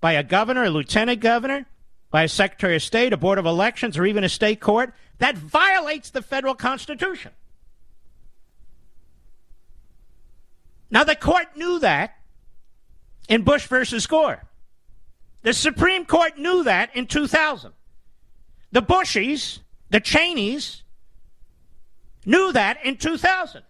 by 0.00 0.12
a 0.12 0.22
governor, 0.22 0.64
a 0.64 0.70
lieutenant 0.70 1.20
governor, 1.20 1.66
by 2.10 2.22
a 2.22 2.28
secretary 2.28 2.76
of 2.76 2.82
state, 2.82 3.12
a 3.12 3.16
board 3.16 3.38
of 3.38 3.46
elections, 3.46 3.98
or 3.98 4.06
even 4.06 4.24
a 4.24 4.28
state 4.28 4.60
court, 4.60 4.94
that 5.18 5.36
violates 5.36 6.10
the 6.10 6.22
federal 6.22 6.54
constitution. 6.54 7.30
Now, 10.90 11.04
the 11.04 11.14
court 11.14 11.56
knew 11.56 11.78
that 11.80 12.16
in 13.28 13.42
Bush 13.42 13.66
versus 13.66 14.06
Gore. 14.06 14.42
The 15.42 15.52
Supreme 15.52 16.04
Court 16.04 16.36
knew 16.36 16.64
that 16.64 16.94
in 16.96 17.06
2000. 17.06 17.72
The 18.72 18.82
Bushies, 18.82 19.60
the 19.90 20.00
Cheneys, 20.00 20.82
knew 22.26 22.52
that 22.52 22.84
in 22.84 22.96
2000. 22.96 23.62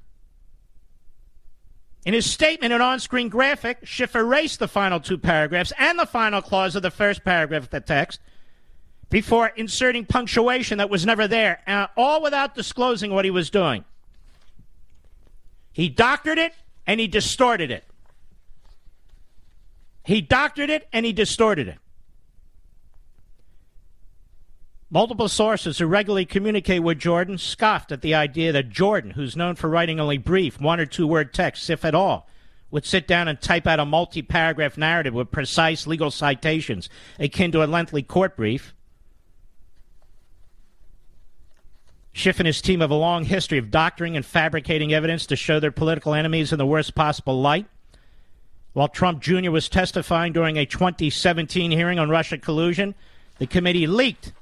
In 2.05 2.15
his 2.15 2.31
statement 2.31 2.73
and 2.73 2.83
on 2.83 2.99
screen 2.99 3.29
graphic, 3.29 3.81
Schiff 3.85 4.17
erased 4.17 4.59
the 4.59 4.69
final 4.69 5.01
two 5.01 5.19
paragraphs 5.19 5.73
and 5.79 5.99
the 5.99 6.07
final 6.07 6.41
clause 6.41 6.75
of 6.75 6.83
the 6.83 6.91
first 6.91 7.25
paragraph 7.25 7.65
of 7.65 7.71
the 7.71 7.81
text 7.81 8.21
before 9.11 9.49
inserting 9.49 10.07
punctuation 10.07 10.79
that 10.79 10.89
was 10.89 11.05
never 11.05 11.29
there, 11.29 11.61
uh, 11.67 11.89
all 11.97 12.23
without 12.23 12.55
disclosing 12.55 13.13
what 13.13 13.25
he 13.25 13.31
was 13.31 13.51
doing. 13.51 13.85
He 15.73 15.89
doctored 15.89 16.39
it 16.39 16.55
and 16.87 17.01
he 17.01 17.07
distorted 17.07 17.71
it. 17.71 17.85
He 20.05 20.21
doctored 20.21 20.71
it 20.71 20.89
and 20.93 21.05
he 21.05 21.13
distorted 21.13 21.69
it. 21.69 21.79
Multiple 24.93 25.29
sources 25.29 25.79
who 25.79 25.87
regularly 25.87 26.27
communicate 26.27 26.83
with 26.83 26.99
Jordan 26.99 27.39
scoffed 27.39 27.93
at 27.93 28.03
the 28.03 28.15
idea 28.15 28.51
that 28.51 28.71
Jordan, 28.71 29.13
who's 29.13 29.37
known 29.37 29.55
for 29.55 29.71
writing 29.71 30.01
only 30.01 30.19
brief, 30.19 30.61
one 30.61 30.81
or 30.81 30.87
two 30.87 31.07
word 31.07 31.33
texts, 31.33 31.71
if 31.71 31.85
at 31.85 31.95
all, 31.95 32.29
would 32.73 32.85
sit 32.85 33.07
down 33.07 33.29
and 33.29 33.41
type 33.41 33.69
out 33.69 33.79
a 33.79 33.85
multi 33.85 34.21
paragraph 34.21 34.77
narrative 34.77 35.15
with 35.15 35.31
precise 35.31 35.87
legal 35.87 36.11
citations 36.11 36.89
akin 37.21 37.53
to 37.53 37.63
a 37.63 37.67
lengthy 37.67 38.03
court 38.03 38.37
brief. 38.37 38.75
Schiff 42.13 42.41
and 42.41 42.47
his 42.49 42.61
team 42.61 42.81
have 42.81 42.91
a 42.91 42.97
long 42.97 43.25
history 43.25 43.59
of 43.59 43.71
doctoring 43.71 44.17
and 44.17 44.27
fabricating 44.27 44.93
evidence 44.93 45.25
to 45.27 45.37
show 45.37 45.61
their 45.61 45.71
political 45.71 46.15
enemies 46.15 46.51
in 46.51 46.59
the 46.59 46.67
worst 46.67 46.97
possible 46.97 47.41
light. 47.41 47.67
While 48.73 48.89
Trump 48.89 49.23
Jr. 49.23 49.53
was 49.53 49.69
testifying 49.69 50.33
during 50.33 50.57
a 50.57 50.67
2017 50.67 51.71
hearing 51.71 52.01
on 52.01 52.11
Russia 52.11 52.39
collusion, 52.39 52.97
the 53.39 53.47
committee 53.47 53.87
leaked 53.87 54.33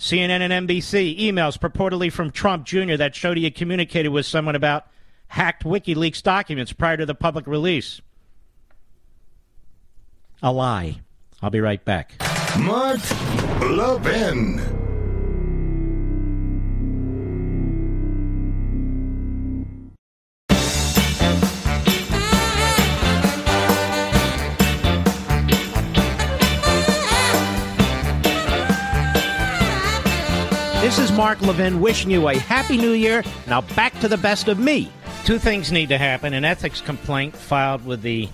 CNN 0.00 0.40
and 0.40 0.66
NBC 0.66 1.20
emails 1.20 1.58
purportedly 1.58 2.10
from 2.10 2.30
Trump 2.30 2.64
Jr. 2.64 2.96
that 2.96 3.14
showed 3.14 3.36
he 3.36 3.44
had 3.44 3.54
communicated 3.54 4.08
with 4.08 4.24
someone 4.24 4.56
about 4.56 4.86
hacked 5.28 5.62
WikiLeaks 5.62 6.22
documents 6.22 6.72
prior 6.72 6.96
to 6.96 7.04
the 7.04 7.14
public 7.14 7.46
release. 7.46 8.00
A 10.42 10.50
lie. 10.50 11.00
I'll 11.42 11.50
be 11.50 11.60
right 11.60 11.84
back. 11.84 12.14
Mark 12.58 13.00
Levin. 13.60 14.79
Is 31.10 31.16
Mark 31.16 31.40
Levin 31.42 31.80
wishing 31.80 32.10
you 32.10 32.28
a 32.28 32.36
happy 32.36 32.76
new 32.76 32.92
year. 32.92 33.22
Now 33.46 33.62
back 33.62 33.98
to 34.00 34.08
the 34.08 34.16
best 34.16 34.48
of 34.48 34.58
me. 34.58 34.90
Two 35.24 35.38
things 35.38 35.72
need 35.72 35.88
to 35.88 35.98
happen. 35.98 36.34
An 36.34 36.44
ethics 36.44 36.80
complaint 36.80 37.36
filed 37.36 37.84
with 37.84 38.02
the 38.02 38.28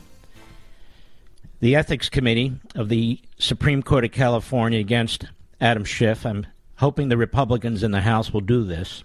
the 1.61 1.75
ethics 1.75 2.09
committee 2.09 2.53
of 2.75 2.89
the 2.89 3.21
Supreme 3.39 3.83
Court 3.83 4.05
of 4.05 4.13
California 4.13 4.79
against 4.79 5.27
Adam 5.61 5.85
Schiff. 5.85 6.27
I'm 6.27 6.47
hoping 6.77 7.09
the 7.09 7.17
Republicans 7.17 7.83
in 7.83 7.93
the 7.93 8.03
House 8.03 8.33
will 8.33 8.43
do 8.43 8.65
this. 8.65 9.05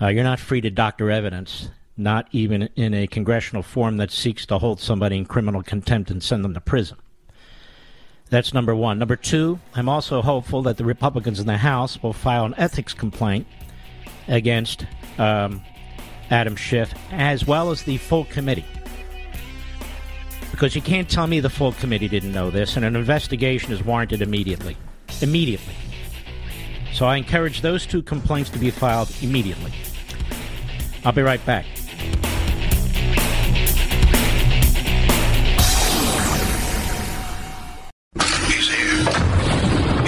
Uh, 0.00 0.08
you're 0.08 0.24
not 0.24 0.40
free 0.40 0.60
to 0.62 0.70
doctor 0.70 1.10
evidence, 1.10 1.68
not 1.96 2.28
even 2.32 2.68
in 2.76 2.94
a 2.94 3.06
congressional 3.06 3.62
forum 3.62 3.98
that 3.98 4.10
seeks 4.10 4.46
to 4.46 4.58
hold 4.58 4.80
somebody 4.80 5.16
in 5.16 5.26
criminal 5.26 5.62
contempt 5.62 6.10
and 6.10 6.22
send 6.22 6.44
them 6.44 6.54
to 6.54 6.60
prison. 6.60 6.96
That's 8.30 8.54
number 8.54 8.74
one. 8.74 8.98
Number 8.98 9.16
two, 9.16 9.60
I'm 9.74 9.88
also 9.88 10.22
hopeful 10.22 10.62
that 10.62 10.76
the 10.76 10.84
Republicans 10.84 11.38
in 11.38 11.46
the 11.46 11.58
House 11.58 12.02
will 12.02 12.12
file 12.12 12.44
an 12.44 12.54
ethics 12.56 12.94
complaint 12.94 13.46
against 14.26 14.86
um, 15.18 15.62
Adam 16.30 16.56
Schiff, 16.56 16.92
as 17.12 17.46
well 17.46 17.70
as 17.70 17.82
the 17.82 17.98
full 17.98 18.24
committee. 18.24 18.64
Because 20.50 20.74
you 20.74 20.82
can't 20.82 21.08
tell 21.08 21.26
me 21.26 21.40
the 21.40 21.50
full 21.50 21.72
committee 21.72 22.08
didn't 22.08 22.32
know 22.32 22.50
this, 22.50 22.76
and 22.76 22.84
an 22.84 22.96
investigation 22.96 23.72
is 23.72 23.84
warranted 23.84 24.22
immediately. 24.22 24.76
Immediately. 25.20 25.74
So 26.92 27.06
I 27.06 27.16
encourage 27.16 27.60
those 27.60 27.86
two 27.86 28.02
complaints 28.02 28.50
to 28.50 28.58
be 28.58 28.70
filed 28.70 29.10
immediately. 29.20 29.72
I'll 31.04 31.12
be 31.12 31.22
right 31.22 31.44
back. 31.44 31.66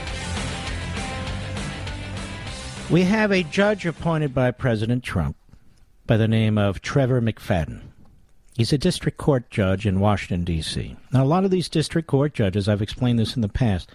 we 2.91 3.05
have 3.05 3.31
a 3.31 3.41
judge 3.41 3.87
appointed 3.87 4.35
by 4.35 4.51
President 4.51 5.03
Trump 5.03 5.35
by 6.05 6.15
the 6.15 6.27
name 6.27 6.59
of 6.59 6.79
Trevor 6.79 7.23
McFadden. 7.23 7.81
He's 8.53 8.71
a 8.71 8.77
district 8.77 9.17
court 9.17 9.49
judge 9.49 9.87
in 9.87 9.99
Washington, 9.99 10.43
D.C. 10.43 10.95
Now, 11.11 11.23
a 11.23 11.25
lot 11.25 11.43
of 11.43 11.49
these 11.49 11.69
district 11.69 12.07
court 12.07 12.35
judges, 12.35 12.69
I've 12.69 12.83
explained 12.83 13.17
this 13.17 13.35
in 13.35 13.41
the 13.41 13.49
past, 13.49 13.89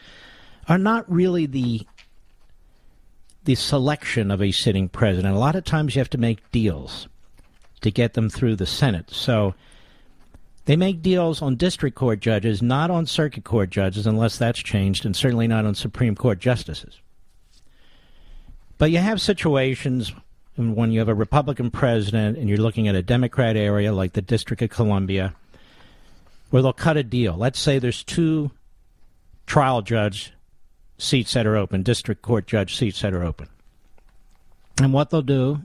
are 0.68 0.78
not 0.78 1.08
really 1.08 1.46
the 1.46 1.86
the 3.46 3.54
selection 3.54 4.30
of 4.30 4.42
a 4.42 4.52
sitting 4.52 4.88
president. 4.88 5.34
A 5.34 5.38
lot 5.38 5.56
of 5.56 5.64
times 5.64 5.94
you 5.94 6.00
have 6.00 6.10
to 6.10 6.18
make 6.18 6.50
deals 6.52 7.08
to 7.80 7.90
get 7.90 8.14
them 8.14 8.28
through 8.28 8.56
the 8.56 8.66
Senate. 8.66 9.10
So 9.10 9.54
they 10.66 10.76
make 10.76 11.00
deals 11.00 11.40
on 11.40 11.56
district 11.56 11.96
court 11.96 12.20
judges, 12.20 12.60
not 12.60 12.90
on 12.90 13.06
circuit 13.06 13.44
court 13.44 13.70
judges, 13.70 14.06
unless 14.06 14.36
that's 14.36 14.58
changed, 14.58 15.06
and 15.06 15.16
certainly 15.16 15.46
not 15.46 15.64
on 15.64 15.74
Supreme 15.74 16.14
Court 16.14 16.38
justices. 16.38 17.00
But 18.78 18.90
you 18.90 18.98
have 18.98 19.20
situations 19.20 20.12
when 20.56 20.90
you 20.90 20.98
have 20.98 21.08
a 21.08 21.14
Republican 21.14 21.70
president 21.70 22.36
and 22.38 22.48
you're 22.48 22.58
looking 22.58 22.88
at 22.88 22.94
a 22.94 23.02
Democrat 23.02 23.56
area 23.56 23.92
like 23.92 24.14
the 24.14 24.22
District 24.22 24.62
of 24.62 24.70
Columbia 24.70 25.34
where 26.50 26.62
they'll 26.62 26.72
cut 26.72 26.96
a 26.96 27.02
deal. 27.02 27.36
Let's 27.36 27.58
say 27.58 27.78
there's 27.78 28.04
two 28.04 28.50
trial 29.46 29.82
judge 29.82 30.32
seats 30.98 31.34
that 31.34 31.46
are 31.46 31.56
open, 31.56 31.82
district 31.82 32.22
court 32.22 32.46
judge 32.46 32.76
seats 32.76 33.00
that 33.02 33.14
are 33.14 33.24
open. 33.24 33.48
And 34.78 34.92
what 34.92 35.10
they'll 35.10 35.22
do, 35.22 35.62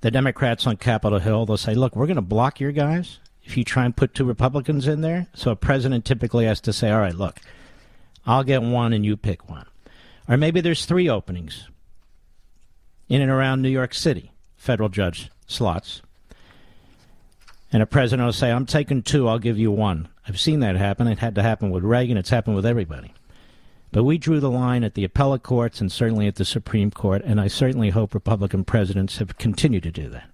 the 0.00 0.10
Democrats 0.10 0.66
on 0.66 0.76
Capitol 0.76 1.18
Hill, 1.18 1.46
they'll 1.46 1.56
say, 1.56 1.74
look, 1.74 1.96
we're 1.96 2.06
going 2.06 2.16
to 2.16 2.22
block 2.22 2.60
your 2.60 2.72
guys 2.72 3.18
if 3.42 3.56
you 3.56 3.64
try 3.64 3.84
and 3.84 3.96
put 3.96 4.14
two 4.14 4.24
Republicans 4.24 4.86
in 4.86 5.00
there. 5.00 5.26
So 5.34 5.50
a 5.50 5.56
president 5.56 6.04
typically 6.04 6.44
has 6.44 6.60
to 6.62 6.72
say, 6.72 6.90
all 6.90 7.00
right, 7.00 7.14
look, 7.14 7.40
I'll 8.26 8.44
get 8.44 8.62
one 8.62 8.92
and 8.92 9.04
you 9.04 9.16
pick 9.16 9.48
one. 9.48 9.66
Or 10.28 10.36
maybe 10.36 10.60
there's 10.60 10.84
three 10.84 11.08
openings 11.08 11.66
in 13.08 13.22
and 13.22 13.30
around 13.30 13.62
New 13.62 13.70
York 13.70 13.94
City, 13.94 14.32
federal 14.56 14.90
judge 14.90 15.30
slots. 15.46 16.02
And 17.72 17.82
a 17.82 17.86
president 17.86 18.26
will 18.26 18.32
say, 18.32 18.50
I'm 18.50 18.66
taking 18.66 19.02
two, 19.02 19.28
I'll 19.28 19.38
give 19.38 19.58
you 19.58 19.70
one. 19.70 20.08
I've 20.26 20.38
seen 20.38 20.60
that 20.60 20.76
happen. 20.76 21.06
It 21.06 21.18
had 21.18 21.34
to 21.36 21.42
happen 21.42 21.70
with 21.70 21.84
Reagan, 21.84 22.18
it's 22.18 22.30
happened 22.30 22.56
with 22.56 22.66
everybody. 22.66 23.14
But 23.90 24.04
we 24.04 24.18
drew 24.18 24.38
the 24.40 24.50
line 24.50 24.84
at 24.84 24.94
the 24.94 25.04
appellate 25.04 25.42
courts 25.42 25.80
and 25.80 25.90
certainly 25.90 26.26
at 26.26 26.34
the 26.34 26.44
Supreme 26.44 26.90
Court, 26.90 27.22
and 27.24 27.40
I 27.40 27.48
certainly 27.48 27.90
hope 27.90 28.12
Republican 28.12 28.64
presidents 28.64 29.18
have 29.18 29.38
continued 29.38 29.84
to 29.84 29.90
do 29.90 30.08
that. 30.10 30.30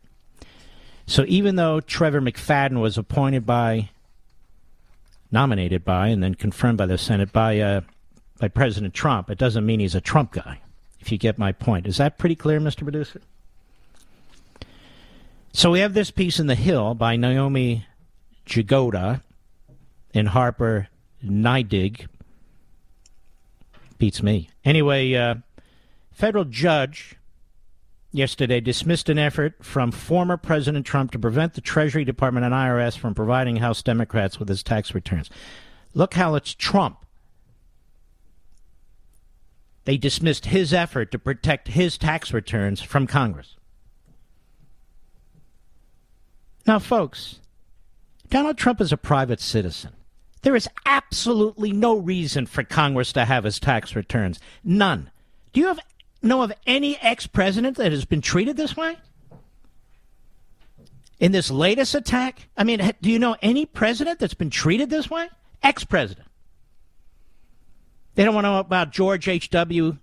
So 1.07 1.25
even 1.29 1.57
though 1.57 1.81
Trevor 1.81 2.21
McFadden 2.21 2.81
was 2.81 2.99
appointed 2.99 3.47
by, 3.47 3.91
nominated 5.31 5.85
by, 5.85 6.09
and 6.09 6.23
then 6.23 6.35
confirmed 6.35 6.79
by 6.79 6.87
the 6.87 6.99
Senate 6.99 7.33
by, 7.33 7.61
uh, 7.61 7.81
by 8.39 8.49
President 8.49 8.95
Trump, 8.95 9.31
it 9.31 9.39
doesn't 9.39 9.67
mean 9.67 9.81
he's 9.81 9.95
a 9.95 10.01
Trump 10.01 10.33
guy, 10.33 10.61
if 11.01 11.13
you 11.13 11.19
get 11.19 11.39
my 11.39 11.53
point. 11.53 11.87
Is 11.87 11.99
that 11.99 12.19
pretty 12.19 12.35
clear, 12.35 12.59
Mr. 12.59 12.83
Producer? 12.83 13.21
So 15.53 15.71
we 15.71 15.81
have 15.81 15.95
this 15.95 16.11
piece 16.11 16.41
in 16.41 16.49
The 16.49 16.57
Hill 16.57 16.95
by 16.95 17.15
Naomi 17.15 17.87
Jagoda 18.47 19.23
and 20.13 20.29
Harper 20.29 20.89
Neidig 21.25 22.07
beats 24.05 24.23
me. 24.23 24.51
Anyway, 24.67 25.15
uh, 25.15 25.37
federal 26.13 26.45
judge 26.45 27.17
yesterday 28.13 28.61
dismissed 28.61 29.09
an 29.09 29.19
effort 29.19 29.65
from 29.65 29.91
former 29.91 30.37
President 30.37 30.85
Trump 30.85 31.11
to 31.13 31.19
prevent 31.19 31.55
the 31.55 31.63
Treasury 31.63 32.05
Department 32.05 32.45
and 32.45 32.53
IRS 32.53 32.99
from 32.99 33.15
providing 33.15 33.57
House 33.57 33.83
Democrats 33.83 34.39
with 34.39 34.51
his 34.51 34.63
tax 34.63 34.95
returns. 34.95 35.31
Look 35.95 36.13
how 36.13 36.35
it's 36.35 36.55
Trump. 36.55 37.07
They 39.87 39.97
dismissed 39.97 40.45
his 40.45 40.75
effort 40.75 41.11
to 41.13 41.19
protect 41.19 41.69
his 41.69 41.97
tax 41.97 42.31
returns 42.31 42.83
from 42.83 43.07
Congress. 43.07 43.57
Now, 46.67 46.79
folks, 46.79 47.41
Donald 48.29 48.59
Trump 48.59 48.83
is 48.83 48.93
a 48.93 48.99
private 48.99 49.41
citizen. 49.41 49.93
There 50.45 50.57
is 50.57 50.69
absolutely 50.87 51.73
no 51.73 51.97
reason 51.97 52.47
for 52.47 52.63
Congress 52.63 53.13
to 53.15 53.25
have 53.25 53.45
his 53.45 53.59
tax 53.59 53.97
returns. 53.97 54.39
None. 54.63 55.11
Do 55.53 55.61
you 55.61 55.67
have 55.67 55.81
know 56.23 56.43
of 56.43 56.53
any 56.67 56.97
ex 56.99 57.27
president 57.27 57.77
that 57.77 57.93
has 57.93 58.05
been 58.05 58.21
treated 58.21 58.57
this 58.57 58.77
way? 58.77 58.97
in 61.21 61.33
this 61.33 61.51
latest 61.51 61.95
attack? 61.95 62.49
I 62.57 62.65
mean, 62.65 62.93
do 63.01 63.11
you 63.11 63.19
know 63.19 63.37
any 63.41 63.67
president 63.67 64.19
that's 64.19 64.35
been 64.35 64.51
treated 64.51 64.91
this 64.91 65.11
way? 65.11 65.29
Ex 65.63 65.85
president. 65.85 66.29
They 68.15 68.25
don't 68.25 68.35
want 68.35 68.45
to 68.45 68.51
know 68.51 68.59
about 68.59 68.93
George 68.93 69.27
H.W. 69.27 69.97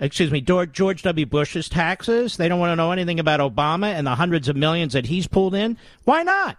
Excuse 0.00 0.30
me, 0.30 0.40
George 0.40 1.02
W. 1.02 1.26
Bush's 1.26 1.68
taxes. 1.68 2.36
They 2.36 2.48
don't 2.48 2.60
want 2.60 2.72
to 2.72 2.76
know 2.76 2.92
anything 2.92 3.20
about 3.20 3.40
Obama 3.40 3.92
and 3.92 4.06
the 4.06 4.14
hundreds 4.14 4.48
of 4.48 4.56
millions 4.56 4.92
that 4.92 5.06
he's 5.06 5.26
pulled 5.26 5.54
in. 5.54 5.78
Why 6.04 6.22
not? 6.22 6.58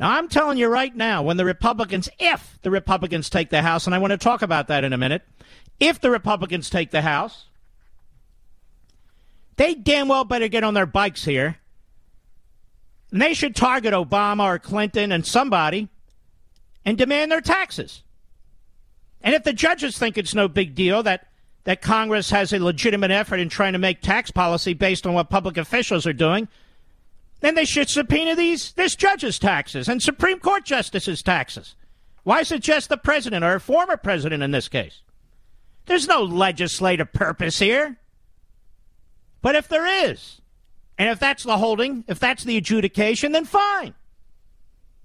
Now, 0.00 0.12
I'm 0.12 0.28
telling 0.28 0.56
you 0.56 0.66
right 0.68 0.96
now, 0.96 1.22
when 1.22 1.36
the 1.36 1.44
Republicans, 1.44 2.08
if 2.18 2.58
the 2.62 2.70
Republicans 2.70 3.28
take 3.28 3.50
the 3.50 3.60
House, 3.60 3.84
and 3.84 3.94
I 3.94 3.98
want 3.98 4.12
to 4.12 4.16
talk 4.16 4.40
about 4.40 4.68
that 4.68 4.82
in 4.82 4.94
a 4.94 4.98
minute, 4.98 5.22
if 5.78 6.00
the 6.00 6.10
Republicans 6.10 6.70
take 6.70 6.90
the 6.90 7.02
House, 7.02 7.44
they 9.56 9.74
damn 9.74 10.08
well 10.08 10.24
better 10.24 10.48
get 10.48 10.64
on 10.64 10.72
their 10.72 10.86
bikes 10.86 11.26
here. 11.26 11.58
And 13.12 13.20
they 13.20 13.34
should 13.34 13.54
target 13.54 13.92
Obama 13.92 14.44
or 14.44 14.58
Clinton 14.58 15.12
and 15.12 15.26
somebody 15.26 15.90
and 16.82 16.96
demand 16.96 17.30
their 17.30 17.42
taxes. 17.42 18.02
And 19.20 19.34
if 19.34 19.44
the 19.44 19.52
judges 19.52 19.98
think 19.98 20.16
it's 20.16 20.34
no 20.34 20.48
big 20.48 20.74
deal 20.74 21.02
that, 21.02 21.26
that 21.64 21.82
Congress 21.82 22.30
has 22.30 22.54
a 22.54 22.58
legitimate 22.58 23.10
effort 23.10 23.38
in 23.38 23.50
trying 23.50 23.74
to 23.74 23.78
make 23.78 24.00
tax 24.00 24.30
policy 24.30 24.72
based 24.72 25.06
on 25.06 25.12
what 25.12 25.28
public 25.28 25.58
officials 25.58 26.06
are 26.06 26.14
doing, 26.14 26.48
then 27.40 27.54
they 27.54 27.64
should 27.64 27.88
subpoena 27.88 28.36
these 28.36 28.72
this 28.72 28.94
judge's 28.94 29.38
taxes 29.38 29.88
and 29.88 30.02
Supreme 30.02 30.38
Court 30.38 30.64
justices' 30.64 31.22
taxes. 31.22 31.74
Why 32.22 32.40
is 32.40 32.52
it 32.52 32.62
just 32.62 32.88
the 32.88 32.96
president 32.96 33.44
or 33.44 33.54
a 33.54 33.60
former 33.60 33.96
president 33.96 34.42
in 34.42 34.50
this 34.50 34.68
case? 34.68 35.02
There's 35.86 36.06
no 36.06 36.22
legislative 36.22 37.12
purpose 37.12 37.58
here. 37.58 37.96
But 39.42 39.56
if 39.56 39.68
there 39.68 39.86
is, 39.86 40.40
and 40.98 41.08
if 41.08 41.18
that's 41.18 41.44
the 41.44 41.56
holding, 41.56 42.04
if 42.06 42.18
that's 42.18 42.44
the 42.44 42.58
adjudication, 42.58 43.32
then 43.32 43.46
fine. 43.46 43.94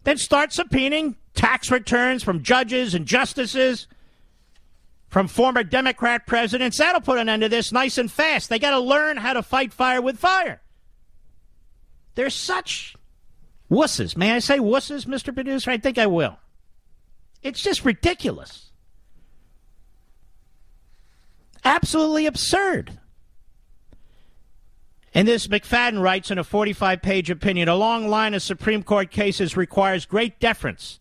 Then 0.04 0.18
start 0.18 0.50
subpoenaing 0.50 1.16
tax 1.34 1.72
returns 1.72 2.22
from 2.22 2.44
judges 2.44 2.94
and 2.94 3.06
justices, 3.06 3.88
from 5.08 5.30
former 5.30 5.64
Democrat 5.64 6.28
presidents. 6.28 6.78
That'll 6.78 7.00
put 7.00 7.18
an 7.18 7.30
end 7.30 7.44
to 7.44 7.50
this 7.50 7.72
nice 7.72 7.98
and 7.98 8.12
fast. 8.12 8.50
They 8.50 8.60
got 8.60 8.72
to 8.72 8.80
learn 8.80 9.18
how 9.18 9.34
to 9.34 9.42
fight 9.42 9.72
fire 9.72 10.02
with 10.02 10.20
fire. 10.20 10.62
They're 12.16 12.30
such 12.30 12.96
wusses. 13.70 14.18
May 14.18 14.32
I 14.32 14.40
say 14.40 14.58
wusses, 14.58 15.06
Mr. 15.06 15.34
Producer? 15.34 15.72
I 15.72 15.78
think 15.78 15.98
I 15.98 16.08
will. 16.08 16.38
It's 17.44 17.62
just 17.62 17.86
ridiculous. 17.86 18.72
Absolutely 21.64 22.26
absurd. 22.26 23.00
And 25.14 25.28
this 25.28 25.48
McFadden 25.48 26.02
writes 26.02 26.30
in 26.30 26.38
a 26.38 26.44
45 26.44 27.02
page 27.02 27.30
opinion 27.30 27.70
a 27.70 27.76
long 27.76 28.10
line 28.10 28.34
of 28.34 28.42
Supreme 28.42 28.84
Court 28.84 29.12
cases 29.12 29.56
requires 29.56 30.06
great 30.06 30.40
deference 30.40 31.00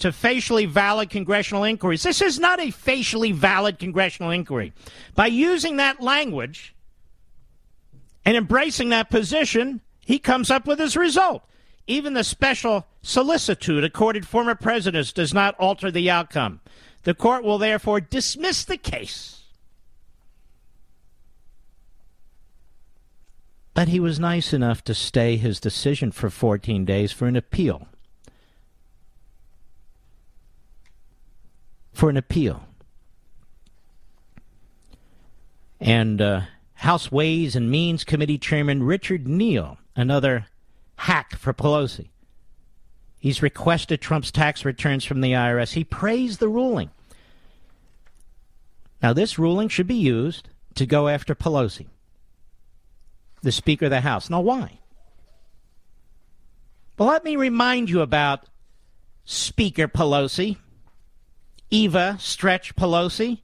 to 0.00 0.10
facially 0.10 0.66
valid 0.66 1.08
congressional 1.08 1.62
inquiries. 1.62 2.02
This 2.02 2.20
is 2.20 2.40
not 2.40 2.60
a 2.60 2.70
facially 2.70 3.30
valid 3.30 3.78
congressional 3.78 4.32
inquiry. 4.32 4.72
By 5.14 5.28
using 5.28 5.76
that 5.76 6.00
language 6.00 6.74
and 8.24 8.36
embracing 8.36 8.88
that 8.88 9.08
position, 9.08 9.80
he 10.04 10.18
comes 10.18 10.50
up 10.50 10.66
with 10.66 10.78
his 10.78 10.96
result. 10.96 11.42
Even 11.86 12.14
the 12.14 12.24
special 12.24 12.86
solicitude 13.02 13.84
accorded 13.84 14.26
former 14.26 14.54
presidents 14.54 15.12
does 15.12 15.34
not 15.34 15.54
alter 15.58 15.90
the 15.90 16.10
outcome. 16.10 16.60
The 17.02 17.14
court 17.14 17.44
will 17.44 17.58
therefore 17.58 18.00
dismiss 18.00 18.64
the 18.64 18.78
case. 18.78 19.42
But 23.74 23.88
he 23.88 24.00
was 24.00 24.20
nice 24.20 24.52
enough 24.52 24.82
to 24.84 24.94
stay 24.94 25.36
his 25.36 25.60
decision 25.60 26.12
for 26.12 26.30
14 26.30 26.84
days 26.84 27.12
for 27.12 27.26
an 27.26 27.36
appeal. 27.36 27.88
For 31.92 32.08
an 32.08 32.16
appeal. 32.16 32.64
And 35.80 36.22
uh, 36.22 36.42
House 36.74 37.12
Ways 37.12 37.56
and 37.56 37.70
Means 37.70 38.04
Committee 38.04 38.38
Chairman 38.38 38.84
Richard 38.84 39.26
Neal 39.26 39.76
another 39.96 40.46
hack 40.96 41.36
for 41.36 41.52
Pelosi. 41.52 42.08
He's 43.18 43.42
requested 43.42 44.00
Trump's 44.00 44.30
tax 44.30 44.64
returns 44.64 45.04
from 45.04 45.20
the 45.20 45.32
IRS. 45.32 45.72
He 45.72 45.84
praised 45.84 46.40
the 46.40 46.48
ruling. 46.48 46.90
Now, 49.02 49.12
this 49.12 49.38
ruling 49.38 49.68
should 49.68 49.86
be 49.86 49.94
used 49.94 50.48
to 50.74 50.86
go 50.86 51.08
after 51.08 51.34
Pelosi, 51.34 51.86
the 53.42 53.52
Speaker 53.52 53.86
of 53.86 53.90
the 53.90 54.00
House. 54.00 54.28
Now, 54.28 54.40
why? 54.40 54.78
Well, 56.98 57.08
let 57.08 57.24
me 57.24 57.36
remind 57.36 57.90
you 57.90 58.00
about 58.02 58.46
Speaker 59.24 59.88
Pelosi, 59.88 60.58
Eva 61.70 62.16
Stretch 62.20 62.76
Pelosi. 62.76 63.40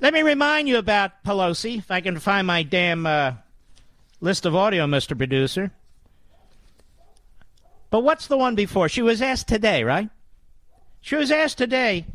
Let 0.00 0.14
me 0.14 0.22
remind 0.22 0.68
you 0.68 0.78
about 0.78 1.22
Pelosi, 1.24 1.78
if 1.78 1.90
I 1.90 2.00
can 2.00 2.18
find 2.18 2.46
my 2.46 2.62
damn 2.62 3.04
uh, 3.04 3.32
list 4.22 4.46
of 4.46 4.54
audio, 4.54 4.86
Mr. 4.86 5.18
Producer. 5.18 5.72
But 7.90 8.04
what's 8.04 8.28
the 8.28 8.38
one 8.38 8.54
before? 8.54 8.88
She 8.88 9.02
was 9.02 9.20
asked 9.20 9.48
today, 9.48 9.84
right? 9.84 10.08
She 11.02 11.16
was 11.16 11.30
asked 11.30 11.58
today 11.58 12.06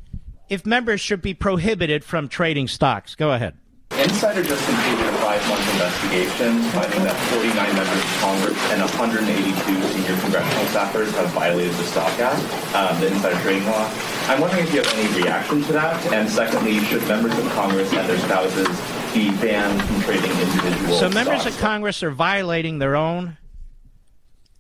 if 0.50 0.66
members 0.66 1.02
should 1.02 1.22
be 1.22 1.36
prohibited 1.36 2.04
from 2.04 2.28
trading 2.28 2.68
stocks. 2.68 3.14
Go 3.14 3.32
ahead. 3.32 3.56
Insider 3.98 4.44
just 4.44 4.64
completed 4.68 5.08
a 5.08 5.18
five-month 5.18 5.72
investigation 5.74 6.62
finding 6.70 7.04
that 7.04 7.16
49 7.34 7.56
members 7.74 7.98
of 7.98 8.18
Congress 8.22 8.58
and 8.72 8.82
182 8.82 9.82
senior 9.90 10.22
congressional 10.22 10.66
staffers 10.66 11.12
have 11.16 11.30
violated 11.32 11.72
the 11.74 11.84
Stock 11.84 12.12
Act, 12.20 12.76
um, 12.76 13.00
the 13.02 13.08
insider 13.08 13.40
trading 13.42 13.66
law. 13.66 13.90
I'm 14.28 14.40
wondering 14.42 14.64
if 14.68 14.74
you 14.74 14.82
have 14.84 14.94
any 14.94 15.24
reaction 15.24 15.64
to 15.64 15.72
that. 15.74 16.14
And 16.14 16.30
secondly, 16.30 16.80
should 16.86 17.08
members 17.08 17.36
of 17.40 17.50
Congress 17.54 17.92
and 17.94 18.08
their 18.08 18.20
spouses 18.20 18.68
be 19.14 19.32
banned 19.42 19.82
from 19.82 20.02
trading 20.02 20.32
individual 20.32 20.98
So 21.00 21.10
members 21.10 21.42
stocks? 21.42 21.56
of 21.56 21.62
Congress 21.62 22.04
are 22.04 22.12
violating 22.12 22.78
their 22.80 22.96
own 22.96 23.38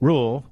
rule 0.01 0.45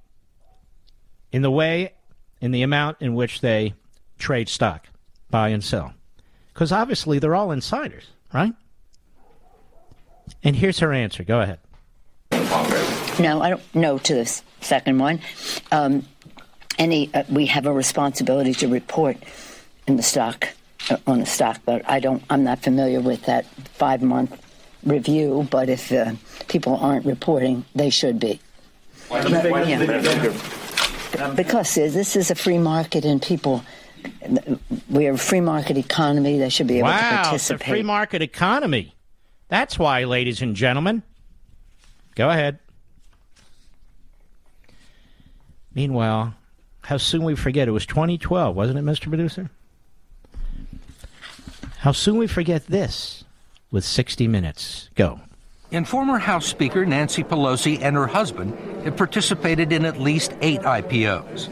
in 1.32 1.42
the 1.42 1.52
way, 1.52 1.94
in 2.40 2.52
the 2.52 2.62
amount 2.62 2.98
in 3.00 3.16
which 3.16 3.42
they 3.42 3.74
trade 4.20 4.48
stock, 4.48 4.88
buy 5.32 5.50
and 5.50 5.64
sell. 5.64 5.94
Because 6.54 6.72
obviously 6.72 7.18
they're 7.20 7.36
all 7.36 7.52
insiders, 7.52 8.12
right? 8.34 8.54
And 10.44 10.56
here's 10.56 10.80
her 10.80 10.94
answer. 10.94 11.24
Go 11.24 11.42
ahead. 11.42 11.60
No, 13.20 13.42
I 13.42 13.50
don't 13.50 13.76
know 13.76 13.98
to 13.98 14.14
the 14.14 14.42
second 14.62 15.00
one. 15.00 15.22
Um, 15.72 16.06
any, 16.78 17.10
uh, 17.14 17.24
we 17.30 17.46
have 17.46 17.66
a 17.66 17.74
responsibility 17.74 18.54
to 18.56 18.68
report 18.68 19.18
in 19.88 19.96
the 19.96 20.04
stock 20.04 20.50
uh, 20.90 20.98
on 21.08 21.20
the 21.20 21.26
stock, 21.26 21.62
but 21.66 21.88
I 21.90 22.00
don't. 22.00 22.24
I'm 22.30 22.44
not 22.44 22.60
familiar 22.62 23.00
with 23.00 23.24
that 23.26 23.46
five 23.46 24.02
month 24.02 24.40
review. 24.84 25.48
But 25.50 25.70
if 25.70 25.92
uh, 25.92 26.14
people 26.48 26.76
aren't 26.76 27.06
reporting, 27.06 27.66
they 27.74 27.90
should 27.90 28.20
be. 28.20 28.40
Yeah. 29.12 30.04
Because 31.36 31.76
this 31.76 32.16
is 32.16 32.32
a 32.32 32.36
free 32.36 32.58
market, 32.58 33.06
and 33.06 33.22
people. 33.22 33.64
We 34.90 35.08
are 35.08 35.14
a 35.14 35.18
free 35.18 35.42
market 35.42 35.78
economy. 35.78 36.38
They 36.38 36.50
should 36.50 36.68
be 36.68 36.80
able 36.80 36.90
to 36.90 36.94
participate. 36.94 37.10
Wow, 37.10 37.22
it's 37.22 37.28
a 37.28 37.30
participate. 37.30 37.68
free 37.68 37.84
market 37.84 38.22
economy. 38.22 38.95
That's 39.48 39.78
why, 39.78 40.04
ladies 40.04 40.42
and 40.42 40.56
gentlemen. 40.56 41.04
Go 42.16 42.30
ahead. 42.30 42.60
Meanwhile, 45.74 46.34
how 46.82 46.98
soon 46.98 47.24
we 47.24 47.36
forget 47.36 47.68
it 47.68 47.72
was 47.72 47.86
2012, 47.86 48.56
wasn't 48.56 48.80
it, 48.80 48.86
Mr. 48.86 49.10
Producer? 49.10 49.50
How 51.80 51.92
soon 51.92 52.18
we 52.18 52.28
forget 52.28 52.66
this 52.68 53.26
with 53.76 53.84
60 53.84 54.28
Minutes. 54.30 54.90
Go. 54.96 55.20
And 55.72 55.86
former 55.86 56.18
House 56.18 56.46
Speaker 56.46 56.86
Nancy 56.86 57.24
Pelosi 57.24 57.82
and 57.82 57.96
her 57.98 58.08
husband 58.08 58.58
have 58.86 58.96
participated 58.96 59.74
in 59.74 59.84
at 59.84 60.00
least 60.00 60.34
eight 60.42 60.62
IPOs. 60.62 61.50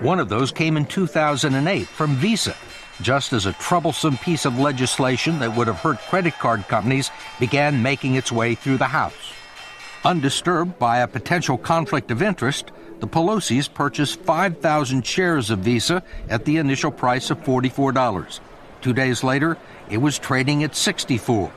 One 0.00 0.18
of 0.18 0.30
those 0.30 0.52
came 0.52 0.78
in 0.78 0.86
2008 0.86 1.86
from 1.86 2.16
Visa, 2.16 2.54
just 3.00 3.32
as 3.32 3.46
a 3.46 3.52
troublesome 3.54 4.16
piece 4.18 4.44
of 4.44 4.58
legislation 4.58 5.38
that 5.38 5.54
would 5.56 5.66
have 5.66 5.80
hurt 5.80 5.98
credit 5.98 6.34
card 6.38 6.66
companies 6.68 7.10
began 7.38 7.82
making 7.82 8.14
its 8.14 8.32
way 8.32 8.54
through 8.54 8.78
the 8.78 8.86
House. 8.86 9.32
Undisturbed 10.04 10.78
by 10.78 10.98
a 10.98 11.08
potential 11.08 11.58
conflict 11.58 12.10
of 12.10 12.22
interest, 12.22 12.70
the 13.00 13.08
Pelosi's 13.08 13.68
purchased 13.68 14.20
5,000 14.20 15.04
shares 15.04 15.50
of 15.50 15.58
Visa 15.60 16.02
at 16.28 16.44
the 16.44 16.56
initial 16.56 16.90
price 16.90 17.30
of 17.30 17.42
$44. 17.42 18.40
Two 18.80 18.92
days 18.92 19.24
later, 19.24 19.58
it 19.90 19.98
was 19.98 20.18
trading 20.18 20.62
at 20.64 20.74
64. 20.74 21.50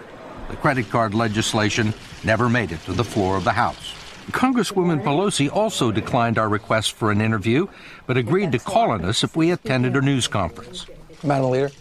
The 0.50 0.56
credit 0.58 0.90
card 0.90 1.14
legislation 1.14 1.94
never 2.24 2.50
made 2.50 2.72
it 2.72 2.84
to 2.86 2.94
the 2.94 3.04
floor 3.04 3.38
of 3.38 3.44
the 3.44 3.52
House. 3.52 3.94
Congresswoman 4.32 5.04
Pelosi 5.04 5.52
also 5.52 5.92
declined 5.92 6.38
our 6.38 6.50
request 6.50 6.94
for 6.94 7.12
an 7.12 7.22
interview, 7.22 7.68
but 8.06 8.18
agreed 8.18 8.52
to 8.52 8.60
call 8.60 8.92
on 8.92 9.04
us 9.04 9.24
if 9.24 9.36
we 9.36 9.52
attended 9.52 9.96
a 9.96 10.02
news 10.02 10.28
conference. 10.28 10.86
Madam 11.24 11.50
Leader. 11.50 11.72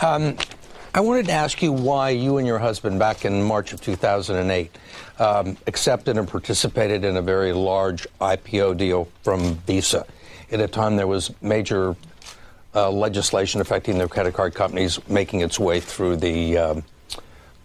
Um, 0.00 0.36
I 0.94 1.00
wanted 1.00 1.26
to 1.26 1.32
ask 1.32 1.60
you 1.60 1.72
why 1.72 2.10
you 2.10 2.38
and 2.38 2.46
your 2.46 2.60
husband, 2.60 2.98
back 2.98 3.24
in 3.24 3.42
March 3.42 3.72
of 3.72 3.80
2008, 3.80 4.78
um, 5.18 5.56
accepted 5.66 6.16
and 6.16 6.28
participated 6.28 7.04
in 7.04 7.16
a 7.16 7.22
very 7.22 7.52
large 7.52 8.06
IPO 8.20 8.76
deal 8.76 9.08
from 9.22 9.56
Visa. 9.66 10.06
At 10.52 10.60
a 10.60 10.68
time 10.68 10.96
there 10.96 11.08
was 11.08 11.32
major 11.42 11.96
uh, 12.74 12.90
legislation 12.90 13.60
affecting 13.60 13.98
the 13.98 14.08
credit 14.08 14.34
card 14.34 14.54
companies 14.54 15.00
making 15.08 15.40
its 15.40 15.58
way 15.58 15.80
through 15.80 16.16
the 16.16 16.58
um, 16.58 16.84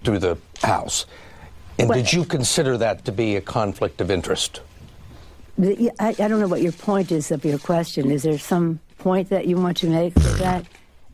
through 0.03 0.19
the 0.19 0.37
House. 0.61 1.05
And 1.77 1.89
did 1.91 2.11
you 2.11 2.25
consider 2.25 2.77
that 2.77 3.05
to 3.05 3.11
be 3.11 3.37
a 3.37 3.41
conflict 3.41 4.01
of 4.01 4.11
interest? 4.11 4.61
I, 5.61 5.91
I 5.99 6.11
don't 6.13 6.39
know 6.39 6.47
what 6.47 6.61
your 6.61 6.71
point 6.73 7.11
is 7.11 7.31
of 7.31 7.45
your 7.45 7.59
question. 7.59 8.11
Is 8.11 8.23
there 8.23 8.37
some 8.37 8.79
point 8.97 9.29
that 9.29 9.47
you 9.47 9.55
want 9.55 9.77
to 9.77 9.87
make 9.87 10.15
with 10.15 10.39
that? 10.39 10.65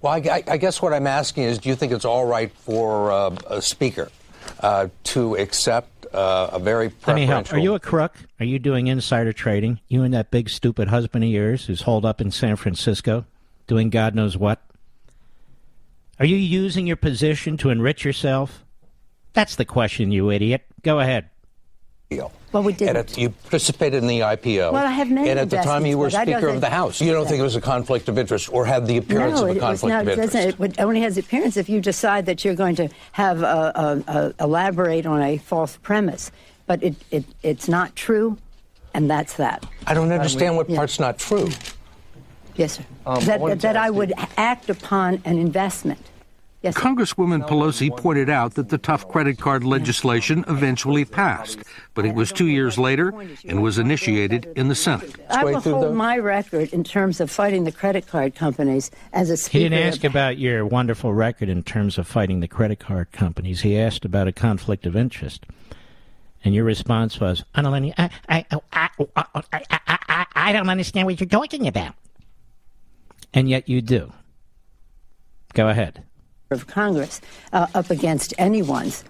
Well, 0.06 0.14
I, 0.14 0.44
I, 0.48 0.57
guess 0.57 0.84
what 0.84 0.94
I'm 0.94 1.07
asking 1.07 1.45
is, 1.45 1.57
do 1.57 1.68
you 1.68 1.73
think 1.73 1.91
it's 1.91 2.06
all 2.06 2.27
right 2.27 2.52
for 2.52 3.11
uh, 3.11 3.36
a 3.49 3.60
speaker 3.60 4.11
uh, 4.60 4.90
to 5.06 5.36
accept 5.36 6.06
uh, 6.14 6.52
a 6.53 6.60
very 6.60 6.91
preferential? 6.91 7.56
Are 7.56 7.60
you 7.60 7.73
a 7.73 7.80
crook? 7.80 8.14
Are 8.40 8.45
you 8.45 8.60
doing 8.60 8.86
insider 8.86 9.34
trading? 9.34 9.80
You 9.88 10.03
and 10.03 10.14
that 10.14 10.30
big 10.30 10.48
stupid 10.49 10.90
husband 10.90 11.23
of 11.23 11.32
yours 11.32 11.65
who's 11.65 11.82
holed 11.82 12.06
up 12.06 12.22
in 12.22 12.30
San 12.30 12.56
Francisco, 12.56 13.26
doing 13.65 13.90
God 13.90 14.14
knows 14.14 14.38
what? 14.38 14.61
Are 16.19 16.26
you 16.27 16.38
using 16.38 16.86
your 16.86 16.98
position 16.98 17.57
to 17.57 17.72
enrich 17.72 18.06
yourself? 18.06 18.64
That's 19.34 19.56
the 19.56 19.65
question, 19.65 20.11
you 20.11 20.30
idiot. 20.30 20.68
Go 20.84 20.99
ahead. 20.99 21.32
Well, 22.56 22.64
we 22.64 22.72
did. 22.72 22.95
And 22.95 23.18
you 23.18 23.32
participated 23.32 24.02
in 24.02 24.07
the 24.07 24.22
IPO. 24.22 24.72
Well, 24.72 24.88
I 24.88 24.91
have 24.91 25.11
many. 25.11 25.30
And 25.30 25.38
at 25.38 25.49
the 25.49 25.57
time, 25.57 25.86
you 25.86 25.98
were 25.98 26.10
Speaker 26.10 26.48
of 26.48 26.61
the 26.61 26.69
House. 26.69 27.02
You 27.02 27.11
don't 27.11 27.27
think 27.27 27.41
it 27.41 27.44
was 27.44 27.57
a 27.57 27.61
conflict 27.61 28.07
of 28.07 28.18
interest, 28.18 28.49
or 28.49 28.65
had 28.65 28.88
the 28.88 28.95
appearance 28.95 29.41
no, 29.41 29.48
of 29.48 29.57
a 29.57 29.60
conflict 29.60 29.90
not, 29.91 30.07
of 30.07 30.19
interest? 30.19 30.57
It 30.61 30.80
only 30.80 31.02
has 31.02 31.15
the 31.15 31.19
appearance 31.19 31.57
if 31.57 31.68
you 31.68 31.82
decide 31.82 32.26
that 32.27 32.45
you're 32.45 32.56
going 32.56 32.77
to 32.77 32.88
have 33.11 33.41
a, 33.41 33.44
a, 34.07 34.14
a, 34.40 34.44
elaborate 34.45 35.06
on 35.06 35.22
a 35.22 35.38
false 35.38 35.76
premise. 35.76 36.32
But 36.65 36.82
it, 36.82 36.95
it, 37.11 37.26
it's 37.44 37.68
not 37.68 37.94
true, 37.94 38.38
and 38.94 39.11
that's 39.11 39.36
that. 39.36 39.65
I 39.86 39.94
don't 39.94 40.14
understand 40.14 40.56
what 40.56 40.69
yeah. 40.69 40.77
part's 40.77 40.98
not 40.98 41.19
true. 41.19 41.49
Yes, 42.56 42.77
sir. 42.77 42.86
Um, 43.06 43.22
that 43.26 43.41
I 43.41 43.56
that 43.56 43.76
I 43.76 43.90
would 43.90 44.14
act 44.38 44.69
upon 44.69 45.22
an 45.26 45.40
investment. 45.40 45.99
Yes, 46.65 46.73
Congresswoman 46.73 47.47
Pelosi 47.47 47.95
pointed 47.95 48.27
out 48.27 48.55
that 48.55 48.69
the 48.69 48.79
tough 48.79 49.07
credit 49.07 49.37
card 49.37 49.63
legislation 49.63 50.43
eventually 50.47 51.05
passed, 51.05 51.59
but 51.93 52.07
it 52.07 52.15
was 52.15 52.31
two 52.31 52.47
years 52.47 52.79
later 52.79 53.13
and 53.47 53.61
was 53.61 53.77
initiated 53.77 54.51
in 54.55 54.67
the 54.67 54.73
Senate. 54.73 55.15
I 55.29 55.43
will 55.43 55.59
hold 55.59 55.93
my 55.93 56.17
record 56.17 56.73
in 56.73 56.83
terms 56.83 57.21
of 57.21 57.29
fighting 57.29 57.65
the 57.65 57.71
credit 57.71 58.07
card 58.07 58.33
companies 58.33 58.89
as 59.13 59.29
a 59.29 59.37
speaker. 59.37 59.57
He 59.59 59.69
didn't 59.69 59.87
ask 59.87 60.03
about 60.03 60.39
your 60.39 60.65
wonderful 60.65 61.13
record 61.13 61.49
in 61.49 61.61
terms 61.61 61.99
of 61.99 62.07
fighting 62.07 62.39
the 62.39 62.47
credit 62.47 62.79
card 62.79 63.11
companies. 63.11 63.61
He 63.61 63.77
asked 63.77 64.03
about 64.03 64.27
a 64.27 64.31
conflict 64.31 64.87
of 64.87 64.95
interest. 64.95 65.45
And 66.43 66.55
your 66.55 66.63
response 66.63 67.19
was, 67.19 67.43
I 67.53 67.61
don't, 67.61 67.93
I, 67.95 68.09
I, 68.27 68.45
I, 68.73 70.25
I 70.35 70.51
don't 70.51 70.69
understand 70.69 71.05
what 71.05 71.19
you're 71.19 71.29
talking 71.29 71.67
about. 71.67 71.93
And 73.35 73.47
yet 73.47 73.69
you 73.69 73.83
do. 73.83 74.11
Go 75.53 75.69
ahead 75.69 76.03
of 76.56 76.65
Congress 76.65 77.22
uh, 77.53 77.68
up 77.76 77.91
against 77.91 78.34
anyone's. 78.40 79.03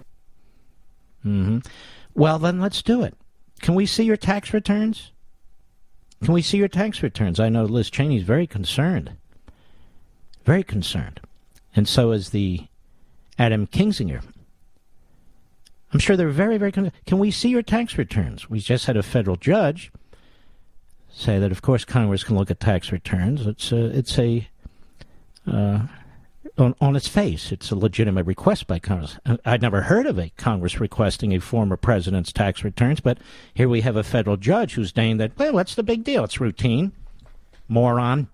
Mm-hmm. 1.24 1.58
Well, 2.14 2.38
then 2.38 2.60
let's 2.60 2.82
do 2.82 3.02
it. 3.02 3.14
Can 3.60 3.74
we 3.74 3.86
see 3.86 4.04
your 4.04 4.16
tax 4.18 4.52
returns? 4.52 5.12
Can 6.22 6.34
we 6.34 6.42
see 6.42 6.58
your 6.58 6.68
tax 6.68 7.02
returns? 7.02 7.40
I 7.40 7.48
know 7.48 7.64
Liz 7.64 7.90
Cheney's 7.90 8.22
very 8.22 8.46
concerned. 8.46 9.16
Very 10.44 10.62
concerned. 10.62 11.20
And 11.74 11.88
so 11.88 12.12
is 12.12 12.30
the 12.30 12.66
Adam 13.38 13.66
Kinzinger. 13.66 14.22
I'm 15.92 15.98
sure 15.98 16.16
they're 16.16 16.28
very, 16.28 16.58
very 16.58 16.72
concerned. 16.72 16.94
Can 17.06 17.18
we 17.18 17.30
see 17.30 17.48
your 17.48 17.62
tax 17.62 17.98
returns? 17.98 18.48
We 18.50 18.60
just 18.60 18.86
had 18.86 18.96
a 18.96 19.02
federal 19.02 19.36
judge 19.36 19.92
say 21.10 21.38
that, 21.38 21.50
of 21.50 21.62
course, 21.62 21.84
Congress 21.84 22.24
can 22.24 22.36
look 22.36 22.50
at 22.50 22.60
tax 22.60 22.92
returns. 22.92 23.46
It's 23.46 23.72
a, 23.72 23.86
it's 23.86 24.18
a 24.18 24.48
uh, 25.46 25.80
on, 26.58 26.74
on 26.80 26.96
its 26.96 27.08
face, 27.08 27.52
it's 27.52 27.70
a 27.70 27.76
legitimate 27.76 28.26
request 28.26 28.66
by 28.66 28.78
Congress. 28.78 29.18
I'd 29.44 29.62
never 29.62 29.82
heard 29.82 30.06
of 30.06 30.18
a 30.18 30.30
Congress 30.36 30.80
requesting 30.80 31.34
a 31.34 31.40
former 31.40 31.76
president's 31.76 32.32
tax 32.32 32.64
returns, 32.64 33.00
but 33.00 33.18
here 33.54 33.68
we 33.68 33.82
have 33.82 33.96
a 33.96 34.02
federal 34.02 34.36
judge 34.36 34.74
who's 34.74 34.92
saying 34.94 35.18
that, 35.18 35.38
well, 35.38 35.52
what's 35.52 35.74
the 35.74 35.82
big 35.82 36.04
deal? 36.04 36.24
It's 36.24 36.40
routine. 36.40 36.92
Moron. 37.68 38.28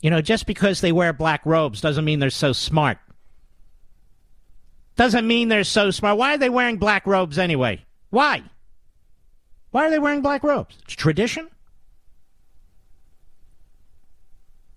You 0.00 0.10
know, 0.10 0.20
just 0.20 0.46
because 0.46 0.80
they 0.80 0.92
wear 0.92 1.12
black 1.12 1.46
robes 1.46 1.80
doesn't 1.80 2.04
mean 2.04 2.18
they're 2.18 2.30
so 2.30 2.52
smart. 2.52 2.98
Doesn't 4.96 5.26
mean 5.26 5.48
they're 5.48 5.64
so 5.64 5.90
smart. 5.90 6.18
Why 6.18 6.34
are 6.34 6.38
they 6.38 6.50
wearing 6.50 6.76
black 6.76 7.06
robes 7.06 7.38
anyway? 7.38 7.84
Why? 8.10 8.42
Why 9.70 9.86
are 9.86 9.90
they 9.90 9.98
wearing 9.98 10.22
black 10.22 10.44
robes? 10.44 10.76
It's 10.84 10.94
tradition? 10.94 11.48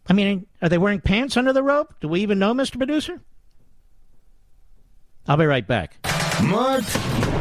I 0.10 0.14
mean, 0.14 0.46
are 0.62 0.70
they 0.70 0.78
wearing 0.78 1.02
pants 1.02 1.36
under 1.36 1.52
the 1.52 1.64
robe? 1.64 1.94
Do 2.00 2.08
we 2.08 2.22
even 2.22 2.40
know, 2.40 2.54
Mr. 2.54 2.78
Producer? 2.78 3.20
I'll 5.28 5.38
be 5.38 5.46
right 5.46 5.68
back. 5.68 5.98
Mark 6.44 6.86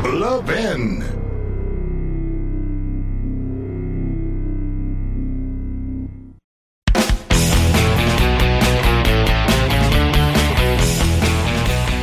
Levin. 0.02 1.00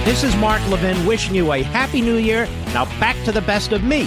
This 0.06 0.24
is 0.24 0.36
Mark 0.38 0.62
Levin 0.70 1.06
wishing 1.06 1.34
you 1.34 1.52
a 1.52 1.64
happy 1.64 2.00
new 2.00 2.18
year. 2.18 2.46
Now 2.68 2.86
back 3.00 3.22
to 3.26 3.32
the 3.32 3.42
best 3.42 3.72
of 3.72 3.84
me. 3.84 4.06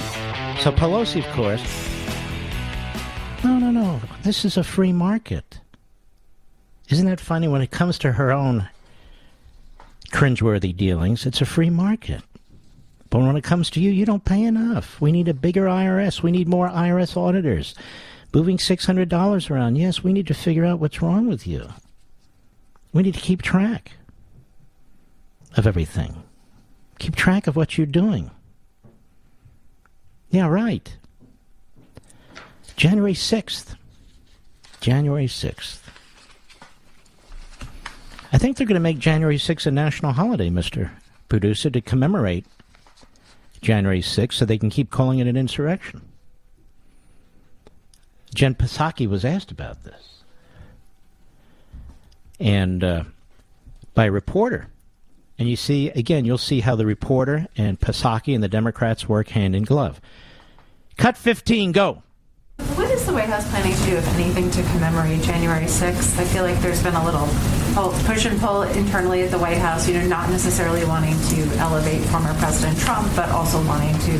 So 0.60 0.72
Pelosi, 0.72 1.26
of 1.26 1.34
course. 1.34 1.62
No, 3.44 3.58
no, 3.58 3.70
no. 3.70 4.00
This 4.22 4.44
is 4.44 4.56
a 4.56 4.64
free 4.64 4.92
market. 4.92 5.60
Isn't 6.88 7.06
that 7.06 7.20
funny? 7.20 7.48
When 7.48 7.62
it 7.62 7.70
comes 7.70 7.98
to 7.98 8.12
her 8.12 8.32
own 8.32 8.68
cringeworthy 10.10 10.76
dealings, 10.76 11.26
it's 11.26 11.40
a 11.40 11.46
free 11.46 11.70
market. 11.70 12.22
But 13.10 13.20
when 13.20 13.36
it 13.36 13.44
comes 13.44 13.70
to 13.70 13.80
you, 13.80 13.90
you 13.90 14.04
don't 14.04 14.24
pay 14.24 14.42
enough. 14.42 15.00
We 15.00 15.12
need 15.12 15.28
a 15.28 15.34
bigger 15.34 15.64
IRS. 15.66 16.22
We 16.22 16.30
need 16.30 16.48
more 16.48 16.68
IRS 16.68 17.16
auditors. 17.16 17.74
Moving 18.34 18.58
$600 18.58 19.50
around. 19.50 19.76
Yes, 19.76 20.02
we 20.04 20.12
need 20.12 20.26
to 20.26 20.34
figure 20.34 20.64
out 20.64 20.80
what's 20.80 21.00
wrong 21.00 21.28
with 21.28 21.46
you. 21.46 21.68
We 22.92 23.02
need 23.02 23.14
to 23.14 23.20
keep 23.20 23.42
track 23.42 23.92
of 25.56 25.66
everything. 25.66 26.22
Keep 26.98 27.16
track 27.16 27.46
of 27.46 27.56
what 27.56 27.76
you're 27.76 27.86
doing. 27.86 28.30
Yeah, 30.30 30.48
right. 30.48 30.96
January 32.76 33.14
6th. 33.14 33.76
January 34.80 35.26
6th. 35.26 35.85
I 38.36 38.38
think 38.38 38.58
they're 38.58 38.66
going 38.66 38.74
to 38.74 38.80
make 38.80 38.98
January 38.98 39.38
6th 39.38 39.64
a 39.64 39.70
national 39.70 40.12
holiday, 40.12 40.50
Mr. 40.50 40.90
Producer, 41.30 41.70
to 41.70 41.80
commemorate 41.80 42.44
January 43.62 44.02
6th 44.02 44.34
so 44.34 44.44
they 44.44 44.58
can 44.58 44.68
keep 44.68 44.90
calling 44.90 45.20
it 45.20 45.26
an 45.26 45.38
insurrection. 45.38 46.02
Jen 48.34 48.54
Psaki 48.54 49.08
was 49.08 49.24
asked 49.24 49.50
about 49.50 49.84
this. 49.84 50.22
And 52.38 52.84
uh, 52.84 53.04
by 53.94 54.04
a 54.04 54.12
reporter. 54.12 54.68
And 55.38 55.48
you 55.48 55.56
see, 55.56 55.88
again, 55.88 56.26
you'll 56.26 56.36
see 56.36 56.60
how 56.60 56.76
the 56.76 56.84
reporter 56.84 57.46
and 57.56 57.80
Psaki 57.80 58.34
and 58.34 58.44
the 58.44 58.48
Democrats 58.48 59.08
work 59.08 59.28
hand 59.28 59.56
in 59.56 59.62
glove. 59.62 59.98
Cut 60.98 61.16
15, 61.16 61.72
go. 61.72 62.02
What 62.74 62.90
is 62.90 63.06
the 63.06 63.14
White 63.14 63.30
House 63.30 63.48
planning 63.48 63.74
to 63.74 63.84
do, 63.84 63.96
if 63.96 64.06
anything, 64.14 64.50
to 64.50 64.62
commemorate 64.72 65.22
January 65.22 65.64
6th? 65.64 66.18
I 66.18 66.24
feel 66.24 66.42
like 66.42 66.60
there's 66.60 66.82
been 66.82 66.94
a 66.94 67.04
little 67.04 67.28
push 67.76 68.24
and 68.24 68.40
pull 68.40 68.62
internally 68.62 69.22
at 69.22 69.30
the 69.30 69.38
White 69.38 69.58
House, 69.58 69.86
you 69.86 69.94
know, 69.94 70.06
not 70.06 70.30
necessarily 70.30 70.84
wanting 70.86 71.18
to 71.28 71.42
elevate 71.58 72.00
former 72.06 72.32
President 72.34 72.78
Trump, 72.78 73.06
but 73.14 73.28
also 73.30 73.62
wanting 73.66 73.96
to 74.00 74.12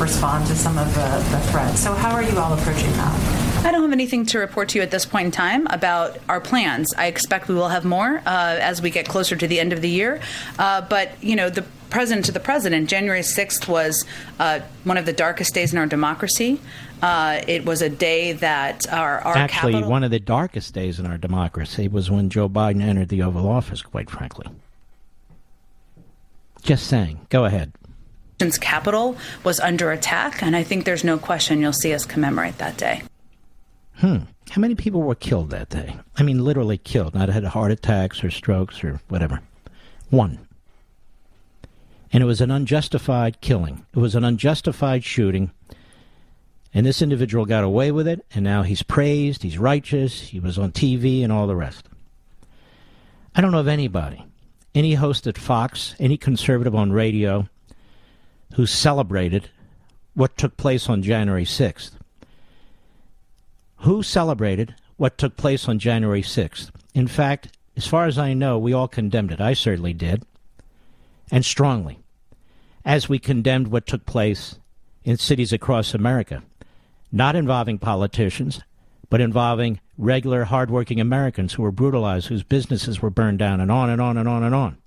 respond 0.00 0.46
to 0.46 0.54
some 0.54 0.78
of 0.78 0.92
the, 0.94 1.08
the 1.30 1.40
threats. 1.50 1.80
So, 1.80 1.92
how 1.92 2.14
are 2.14 2.22
you 2.22 2.38
all 2.38 2.54
approaching 2.54 2.90
that? 2.92 3.64
I 3.66 3.70
don't 3.72 3.82
have 3.82 3.92
anything 3.92 4.24
to 4.26 4.38
report 4.38 4.70
to 4.70 4.78
you 4.78 4.82
at 4.82 4.90
this 4.90 5.04
point 5.04 5.26
in 5.26 5.30
time 5.30 5.66
about 5.68 6.18
our 6.28 6.40
plans. 6.40 6.94
I 6.94 7.06
expect 7.06 7.48
we 7.48 7.54
will 7.54 7.68
have 7.68 7.84
more 7.84 8.18
uh, 8.18 8.58
as 8.60 8.80
we 8.80 8.90
get 8.90 9.08
closer 9.08 9.36
to 9.36 9.46
the 9.46 9.60
end 9.60 9.72
of 9.72 9.82
the 9.82 9.88
year. 9.88 10.20
Uh, 10.58 10.82
but, 10.82 11.22
you 11.22 11.36
know, 11.36 11.50
the 11.50 11.64
president 11.90 12.26
to 12.26 12.32
the 12.32 12.40
president, 12.40 12.88
January 12.88 13.20
6th 13.20 13.68
was 13.68 14.04
uh, 14.38 14.60
one 14.84 14.96
of 14.96 15.06
the 15.06 15.12
darkest 15.12 15.54
days 15.54 15.72
in 15.72 15.78
our 15.78 15.86
democracy. 15.86 16.60
Uh, 17.02 17.42
it 17.46 17.64
was 17.64 17.82
a 17.82 17.90
day 17.90 18.32
that 18.32 18.90
our, 18.92 19.18
our 19.20 19.36
actually 19.36 19.72
capital- 19.72 19.90
one 19.90 20.02
of 20.02 20.10
the 20.10 20.18
darkest 20.18 20.72
days 20.72 20.98
in 20.98 21.06
our 21.06 21.18
democracy 21.18 21.88
was 21.88 22.10
when 22.10 22.30
Joe 22.30 22.48
Biden 22.48 22.82
entered 22.82 23.08
the 23.08 23.22
Oval 23.22 23.48
Office. 23.48 23.82
Quite 23.82 24.10
frankly, 24.10 24.46
just 26.62 26.86
saying. 26.86 27.26
Go 27.28 27.44
ahead. 27.44 27.72
Capital 28.60 29.16
was 29.44 29.60
under 29.60 29.92
attack, 29.92 30.42
and 30.42 30.54
I 30.54 30.62
think 30.62 30.84
there's 30.84 31.04
no 31.04 31.16
question 31.16 31.60
you'll 31.60 31.72
see 31.72 31.94
us 31.94 32.04
commemorate 32.04 32.58
that 32.58 32.76
day. 32.76 33.02
Hmm. 33.94 34.18
How 34.50 34.60
many 34.60 34.74
people 34.74 35.02
were 35.02 35.14
killed 35.14 35.50
that 35.50 35.70
day? 35.70 35.96
I 36.16 36.22
mean, 36.22 36.44
literally 36.44 36.78
killed. 36.78 37.14
Not 37.14 37.28
had 37.30 37.44
heart 37.44 37.72
attacks 37.72 38.22
or 38.22 38.30
strokes 38.30 38.84
or 38.84 39.00
whatever. 39.08 39.40
One. 40.10 40.38
And 42.12 42.22
it 42.22 42.26
was 42.26 42.40
an 42.40 42.50
unjustified 42.50 43.40
killing. 43.40 43.84
It 43.94 43.98
was 43.98 44.14
an 44.14 44.24
unjustified 44.24 45.02
shooting. 45.02 45.50
And 46.76 46.84
this 46.84 47.00
individual 47.00 47.46
got 47.46 47.64
away 47.64 47.90
with 47.90 48.06
it, 48.06 48.22
and 48.34 48.44
now 48.44 48.62
he's 48.62 48.82
praised, 48.82 49.42
he's 49.42 49.56
righteous, 49.56 50.20
he 50.20 50.38
was 50.38 50.58
on 50.58 50.72
TV, 50.72 51.24
and 51.24 51.32
all 51.32 51.46
the 51.46 51.56
rest. 51.56 51.88
I 53.34 53.40
don't 53.40 53.50
know 53.50 53.60
of 53.60 53.66
anybody, 53.66 54.26
any 54.74 54.92
host 54.92 55.26
at 55.26 55.38
Fox, 55.38 55.94
any 55.98 56.18
conservative 56.18 56.74
on 56.74 56.92
radio, 56.92 57.48
who 58.56 58.66
celebrated 58.66 59.48
what 60.12 60.36
took 60.36 60.58
place 60.58 60.86
on 60.90 61.02
January 61.02 61.46
6th. 61.46 61.92
Who 63.76 64.02
celebrated 64.02 64.74
what 64.98 65.16
took 65.16 65.38
place 65.38 65.70
on 65.70 65.78
January 65.78 66.20
6th? 66.20 66.68
In 66.92 67.06
fact, 67.06 67.56
as 67.74 67.86
far 67.86 68.04
as 68.04 68.18
I 68.18 68.34
know, 68.34 68.58
we 68.58 68.74
all 68.74 68.86
condemned 68.86 69.32
it. 69.32 69.40
I 69.40 69.54
certainly 69.54 69.94
did, 69.94 70.26
and 71.30 71.42
strongly, 71.42 72.00
as 72.84 73.08
we 73.08 73.18
condemned 73.18 73.68
what 73.68 73.86
took 73.86 74.04
place 74.04 74.58
in 75.04 75.16
cities 75.16 75.54
across 75.54 75.94
America, 75.94 76.42
not 77.16 77.34
involving 77.34 77.78
politicians, 77.78 78.60
but 79.08 79.20
involving 79.20 79.80
regular, 79.96 80.44
hardworking 80.44 81.00
Americans 81.00 81.54
who 81.54 81.62
were 81.62 81.72
brutalized, 81.72 82.28
whose 82.28 82.42
businesses 82.42 83.00
were 83.00 83.10
burned 83.10 83.38
down, 83.38 83.60
and 83.60 83.70
on 83.70 83.88
and 83.88 84.00
on 84.00 84.16
and 84.18 84.28
on 84.28 84.42
and 84.42 84.54
on. 84.54 84.78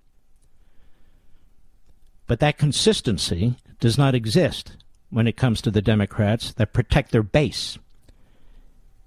But 2.27 2.39
that 2.41 2.59
consistency 2.59 3.55
does 3.79 3.97
not 3.97 4.13
exist 4.13 4.77
when 5.09 5.27
it 5.27 5.37
comes 5.37 5.61
to 5.61 5.71
the 5.71 5.81
Democrats 5.81 6.53
that 6.53 6.73
protect 6.73 7.11
their 7.11 7.23
base. 7.23 7.79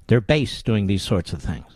Their 0.08 0.20
base 0.20 0.62
doing 0.62 0.88
these 0.88 1.02
sorts 1.02 1.32
of 1.32 1.40
things. 1.40 1.66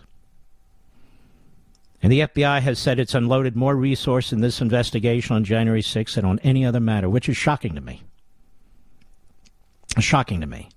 And 2.03 2.13
the 2.13 2.21
FBI 2.21 2.61
has 2.61 2.79
said 2.79 2.99
it's 2.99 3.15
unloaded 3.15 3.57
more 3.57 3.77
resource 3.77 4.33
in 4.33 4.41
this 4.41 4.61
investigation 4.61 5.37
on 5.37 5.45
January 5.45 5.83
6th 5.83 6.15
than 6.15 6.25
on 6.25 6.41
any 6.41 6.65
other 6.65 6.81
matter, 6.81 7.09
which 7.09 7.29
is 7.29 7.37
shocking 7.37 7.75
to 7.75 7.81
me. 7.81 8.03
Shocking 9.99 10.41
to 10.41 10.47
me. 10.47 10.69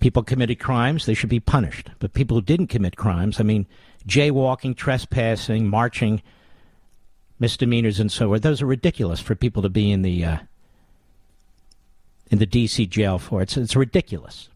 People 0.00 0.22
committed 0.22 0.58
crimes, 0.58 1.06
they 1.06 1.14
should 1.14 1.28
be 1.28 1.40
punished. 1.40 1.90
But 1.98 2.14
people 2.14 2.36
who 2.36 2.42
didn't 2.42 2.68
commit 2.68 2.96
crimes, 2.96 3.38
I 3.38 3.42
mean, 3.42 3.66
jaywalking, 4.06 4.76
trespassing, 4.76 5.68
marching, 5.68 6.22
misdemeanors, 7.38 8.00
and 8.00 8.10
so 8.10 8.28
forth, 8.28 8.42
those 8.42 8.62
are 8.62 8.66
ridiculous 8.66 9.20
for 9.20 9.34
people 9.34 9.62
to 9.62 9.68
be 9.68 9.90
in 9.90 10.02
the 10.02 10.24
uh, 10.24 10.38
in 12.30 12.38
the 12.38 12.46
D.C. 12.46 12.86
jail 12.86 13.18
for. 13.18 13.42
It's 13.42 13.56
it's 13.56 13.76
ridiculous. 13.76 14.48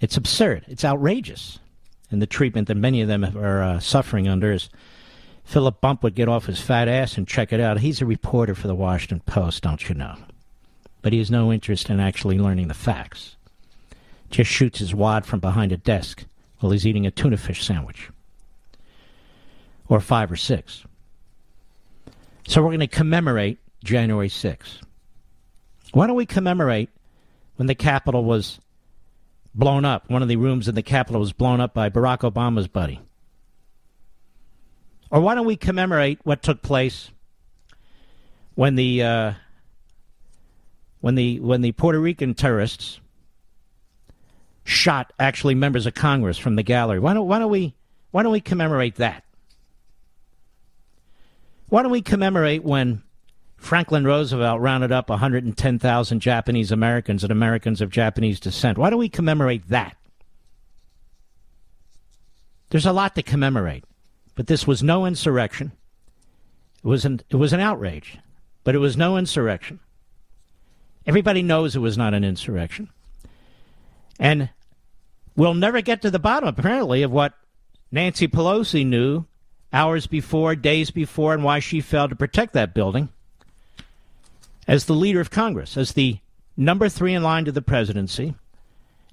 It's 0.00 0.16
absurd. 0.16 0.64
It's 0.68 0.84
outrageous 0.84 1.58
and 2.10 2.20
the 2.20 2.26
treatment 2.26 2.68
that 2.68 2.76
many 2.76 3.00
of 3.00 3.08
them 3.08 3.24
are 3.36 3.62
uh, 3.62 3.80
suffering 3.80 4.28
under 4.28 4.52
is 4.52 4.68
Philip 5.44 5.80
Bump 5.80 6.02
would 6.02 6.14
get 6.14 6.28
off 6.28 6.46
his 6.46 6.60
fat 6.60 6.88
ass 6.88 7.16
and 7.16 7.26
check 7.26 7.52
it 7.52 7.60
out. 7.60 7.80
He's 7.80 8.00
a 8.00 8.06
reporter 8.06 8.54
for 8.54 8.66
the 8.66 8.74
Washington 8.74 9.20
Post, 9.20 9.62
don't 9.62 9.88
you 9.88 9.94
know? 9.94 10.16
But 11.02 11.12
he 11.12 11.18
has 11.18 11.30
no 11.30 11.52
interest 11.52 11.88
in 11.88 11.98
actually 11.98 12.38
learning 12.38 12.68
the 12.68 12.74
facts. 12.74 13.36
Just 14.30 14.50
shoots 14.50 14.78
his 14.78 14.94
wad 14.94 15.26
from 15.26 15.40
behind 15.40 15.72
a 15.72 15.76
desk 15.76 16.24
while 16.58 16.72
he's 16.72 16.86
eating 16.86 17.06
a 17.06 17.10
tuna 17.10 17.36
fish 17.36 17.64
sandwich. 17.64 18.10
Or 19.88 20.00
five 20.00 20.30
or 20.30 20.36
six. 20.36 20.84
So 22.46 22.62
we're 22.62 22.68
going 22.68 22.80
to 22.80 22.86
commemorate 22.86 23.58
January 23.82 24.28
6th. 24.28 24.82
Why 25.92 26.06
don't 26.06 26.16
we 26.16 26.26
commemorate 26.26 26.90
when 27.56 27.66
the 27.66 27.74
Capitol 27.74 28.24
was 28.24 28.60
blown 29.54 29.84
up. 29.84 30.08
One 30.08 30.22
of 30.22 30.28
the 30.28 30.36
rooms 30.36 30.68
in 30.68 30.74
the 30.74 30.82
Capitol 30.82 31.20
was 31.20 31.32
blown 31.32 31.60
up 31.60 31.74
by 31.74 31.90
Barack 31.90 32.20
Obama's 32.20 32.68
buddy. 32.68 33.00
Or 35.10 35.20
why 35.20 35.34
don't 35.34 35.46
we 35.46 35.56
commemorate 35.56 36.20
what 36.24 36.42
took 36.42 36.62
place 36.62 37.10
when 38.54 38.76
the 38.76 39.02
uh, 39.02 39.32
when 41.00 41.16
the 41.16 41.40
when 41.40 41.62
the 41.62 41.72
Puerto 41.72 41.98
Rican 41.98 42.34
terrorists 42.34 43.00
shot 44.64 45.12
actually 45.18 45.54
members 45.54 45.86
of 45.86 45.94
Congress 45.94 46.38
from 46.38 46.56
the 46.56 46.62
gallery? 46.62 46.98
Why 46.98 47.14
don't 47.14 47.26
why 47.26 47.38
don't 47.38 47.50
we 47.50 47.74
why 48.10 48.22
don't 48.22 48.32
we 48.32 48.40
commemorate 48.40 48.96
that? 48.96 49.24
Why 51.68 51.82
don't 51.82 51.92
we 51.92 52.02
commemorate 52.02 52.64
when 52.64 53.02
Franklin 53.60 54.04
Roosevelt 54.04 54.60
rounded 54.60 54.90
up 54.90 55.10
110,000 55.10 56.20
Japanese 56.20 56.72
Americans 56.72 57.22
and 57.22 57.30
Americans 57.30 57.82
of 57.82 57.90
Japanese 57.90 58.40
descent. 58.40 58.78
Why 58.78 58.88
don't 58.88 58.98
we 58.98 59.10
commemorate 59.10 59.68
that? 59.68 59.96
There's 62.70 62.86
a 62.86 62.92
lot 62.92 63.14
to 63.16 63.22
commemorate, 63.22 63.84
but 64.34 64.46
this 64.46 64.66
was 64.66 64.82
no 64.82 65.04
insurrection. 65.04 65.72
It 66.82 66.88
was 66.88 67.04
an, 67.04 67.20
it 67.28 67.36
was 67.36 67.52
an 67.52 67.60
outrage, 67.60 68.16
but 68.64 68.74
it 68.74 68.78
was 68.78 68.96
no 68.96 69.18
insurrection. 69.18 69.78
Everybody 71.06 71.42
knows 71.42 71.76
it 71.76 71.80
was 71.80 71.98
not 71.98 72.14
an 72.14 72.24
insurrection. 72.24 72.88
And 74.18 74.50
we'll 75.36 75.54
never 75.54 75.80
get 75.80 76.02
to 76.02 76.10
the 76.10 76.18
bottom, 76.18 76.48
apparently, 76.48 77.02
of 77.02 77.10
what 77.10 77.34
Nancy 77.90 78.28
Pelosi 78.28 78.86
knew 78.86 79.24
hours 79.72 80.06
before, 80.06 80.54
days 80.54 80.90
before, 80.90 81.34
and 81.34 81.44
why 81.44 81.60
she 81.60 81.80
failed 81.80 82.10
to 82.10 82.16
protect 82.16 82.52
that 82.54 82.74
building 82.74 83.08
as 84.66 84.84
the 84.84 84.94
leader 84.94 85.20
of 85.20 85.30
Congress, 85.30 85.76
as 85.76 85.92
the 85.92 86.18
number 86.56 86.88
three 86.88 87.14
in 87.14 87.22
line 87.22 87.44
to 87.44 87.52
the 87.52 87.62
presidency, 87.62 88.34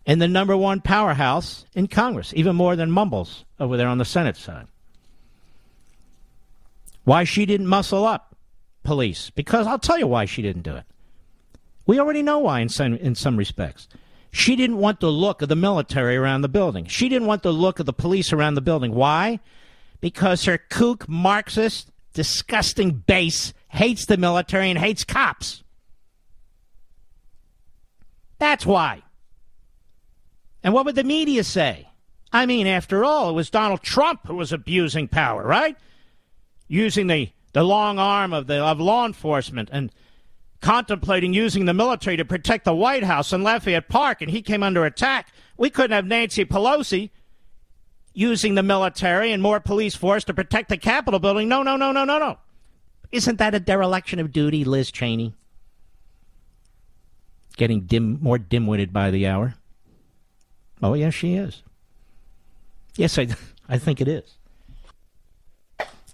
and 0.05 0.21
the 0.21 0.27
number 0.27 0.55
one 0.55 0.81
powerhouse 0.81 1.65
in 1.73 1.87
Congress, 1.87 2.33
even 2.35 2.55
more 2.55 2.75
than 2.75 2.91
Mumbles 2.91 3.43
over 3.59 3.75
there 3.75 3.87
on 3.87 3.97
the 3.97 4.05
Senate 4.05 4.37
side. 4.37 4.67
Why 7.03 7.23
she 7.23 7.45
didn't 7.45 7.67
muscle 7.67 8.05
up 8.05 8.35
police? 8.83 9.29
Because 9.29 9.65
I'll 9.67 9.79
tell 9.79 9.97
you 9.97 10.07
why 10.07 10.25
she 10.25 10.41
didn't 10.41 10.63
do 10.63 10.75
it. 10.75 10.83
We 11.85 11.99
already 11.99 12.21
know 12.21 12.39
why 12.39 12.59
in 12.59 12.69
some, 12.69 12.95
in 12.95 13.15
some 13.15 13.37
respects. 13.37 13.87
She 14.37 14.55
didn't 14.55 14.77
want 14.77 14.99
the 14.99 15.11
look 15.11 15.41
of 15.41 15.49
the 15.49 15.55
military 15.55 16.15
around 16.15 16.41
the 16.41 16.47
building. 16.47 16.85
She 16.85 17.09
didn't 17.09 17.27
want 17.27 17.41
the 17.41 17.51
look 17.51 17.79
of 17.79 17.87
the 17.87 17.91
police 17.91 18.31
around 18.31 18.53
the 18.53 18.61
building. 18.61 18.93
Why? 18.93 19.39
Because 19.99 20.45
her 20.45 20.59
kook, 20.59 21.09
Marxist, 21.09 21.89
disgusting 22.13 22.91
base 22.91 23.51
hates 23.69 24.05
the 24.05 24.15
military 24.15 24.69
and 24.69 24.77
hates 24.77 25.03
cops. 25.03 25.63
That's 28.37 28.63
why. 28.63 29.01
And 30.63 30.71
what 30.71 30.85
would 30.85 30.95
the 30.95 31.03
media 31.03 31.43
say? 31.43 31.89
I 32.31 32.45
mean, 32.45 32.67
after 32.67 33.03
all, 33.03 33.31
it 33.31 33.33
was 33.33 33.49
Donald 33.49 33.81
Trump 33.81 34.27
who 34.27 34.35
was 34.35 34.53
abusing 34.53 35.07
power, 35.07 35.41
right? 35.43 35.75
Using 36.67 37.07
the, 37.07 37.31
the 37.53 37.63
long 37.63 37.97
arm 37.97 38.33
of, 38.33 38.45
the, 38.45 38.63
of 38.63 38.79
law 38.79 39.07
enforcement 39.07 39.69
and 39.71 39.91
contemplating 40.61 41.33
using 41.33 41.65
the 41.65 41.73
military 41.73 42.17
to 42.17 42.25
protect 42.25 42.65
the 42.65 42.73
White 42.73 43.03
House 43.03 43.31
and 43.31 43.43
Lafayette 43.43 43.89
Park, 43.89 44.21
and 44.21 44.31
he 44.31 44.41
came 44.41 44.63
under 44.63 44.85
attack. 44.85 45.31
We 45.57 45.69
couldn't 45.69 45.95
have 45.95 46.05
Nancy 46.05 46.45
Pelosi 46.45 47.09
using 48.13 48.55
the 48.55 48.63
military 48.63 49.31
and 49.31 49.43
more 49.43 49.59
police 49.59 49.95
force 49.95 50.23
to 50.23 50.33
protect 50.33 50.69
the 50.69 50.77
Capitol 50.77 51.19
building. 51.19 51.47
No, 51.47 51.63
no, 51.63 51.75
no, 51.75 51.91
no, 51.91 52.03
no, 52.03 52.17
no. 52.17 52.37
Isn't 53.11 53.37
that 53.37 53.55
a 53.55 53.59
dereliction 53.59 54.19
of 54.19 54.31
duty, 54.31 54.65
Liz 54.65 54.91
Cheney? 54.91 55.35
Getting 57.55 57.81
dim, 57.81 58.19
more 58.21 58.37
dim-witted 58.37 58.91
by 58.91 59.11
the 59.11 59.27
hour. 59.27 59.55
Oh, 60.81 60.93
yes, 60.93 61.13
she 61.13 61.35
is. 61.35 61.63
Yes, 62.95 63.17
I, 63.17 63.27
I 63.69 63.77
think 63.77 64.01
it 64.01 64.07
is. 64.07 64.37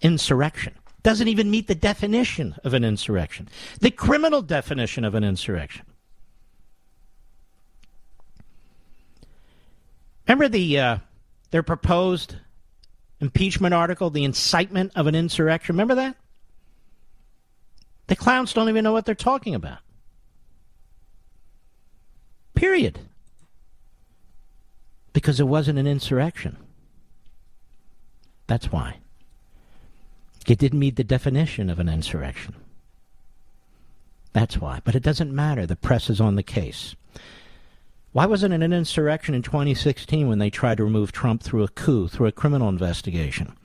Insurrection 0.01 0.73
doesn't 1.03 1.27
even 1.27 1.51
meet 1.51 1.67
the 1.67 1.75
definition 1.75 2.55
of 2.63 2.73
an 2.73 2.83
insurrection, 2.83 3.49
the 3.79 3.91
criminal 3.91 4.41
definition 4.41 5.03
of 5.03 5.13
an 5.15 5.23
insurrection. 5.23 5.85
Remember 10.27 10.47
the 10.47 10.79
uh, 10.79 10.97
their 11.51 11.63
proposed 11.63 12.37
impeachment 13.19 13.73
article, 13.73 14.09
the 14.09 14.23
incitement 14.23 14.93
of 14.95 15.07
an 15.07 15.15
insurrection. 15.15 15.75
Remember 15.75 15.95
that? 15.95 16.15
The 18.07 18.15
clowns 18.15 18.53
don't 18.53 18.69
even 18.69 18.83
know 18.83 18.93
what 18.93 19.05
they're 19.05 19.15
talking 19.15 19.55
about. 19.55 19.79
Period. 22.53 22.99
Because 25.11 25.39
it 25.39 25.47
wasn't 25.47 25.79
an 25.79 25.87
insurrection. 25.87 26.57
That's 28.47 28.71
why. 28.71 28.97
It 30.47 30.59
didn't 30.59 30.79
meet 30.79 30.95
the 30.95 31.03
definition 31.03 31.69
of 31.69 31.79
an 31.79 31.89
insurrection. 31.89 32.55
That's 34.33 34.57
why. 34.57 34.81
But 34.83 34.95
it 34.95 35.03
doesn't 35.03 35.33
matter. 35.33 35.65
The 35.65 35.75
press 35.75 36.09
is 36.09 36.19
on 36.19 36.35
the 36.35 36.43
case. 36.43 36.95
Why 38.11 38.25
wasn't 38.25 38.53
it 38.53 38.61
an 38.61 38.73
insurrection 38.73 39.33
in 39.33 39.41
2016 39.41 40.27
when 40.27 40.39
they 40.39 40.49
tried 40.49 40.77
to 40.77 40.83
remove 40.83 41.11
Trump 41.11 41.41
through 41.41 41.63
a 41.63 41.67
coup, 41.67 42.07
through 42.07 42.27
a 42.27 42.31
criminal 42.31 42.69
investigation? 42.69 43.55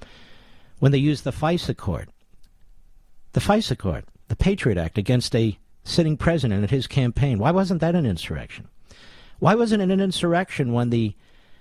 When 0.78 0.92
they 0.92 0.98
used 0.98 1.24
the 1.24 1.32
FISA 1.32 1.76
court? 1.76 2.08
The 3.32 3.40
FISA 3.40 3.76
court 3.76 4.04
the 4.28 4.36
Patriot 4.36 4.78
Act 4.78 4.96
against 4.96 5.34
a 5.34 5.58
sitting 5.84 6.16
president 6.16 6.62
at 6.62 6.70
his 6.70 6.86
campaign. 6.86 7.38
Why 7.38 7.50
wasn't 7.50 7.80
that 7.80 7.94
an 7.94 8.06
insurrection? 8.06 8.68
Why 9.38 9.54
wasn't 9.54 9.82
it 9.82 9.90
an 9.90 10.00
insurrection 10.00 10.72
when 10.72 10.90
the 10.90 11.14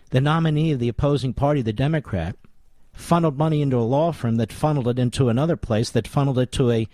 the 0.10 0.22
nominee 0.22 0.72
of 0.72 0.80
the 0.80 0.88
opposing 0.88 1.34
party, 1.34 1.62
the 1.62 1.74
Democrat, 1.74 2.38
funneled 2.98 3.38
money 3.38 3.62
into 3.62 3.78
a 3.78 3.82
law 3.82 4.12
firm 4.12 4.36
that 4.36 4.52
funneled 4.52 4.88
it 4.88 5.00
into 5.00 5.30
another 5.30 5.56
place 5.56 5.90
that 5.92 6.08
funneled 6.08 6.40
it 6.40 6.52
to 6.52 6.72
a 6.72 6.88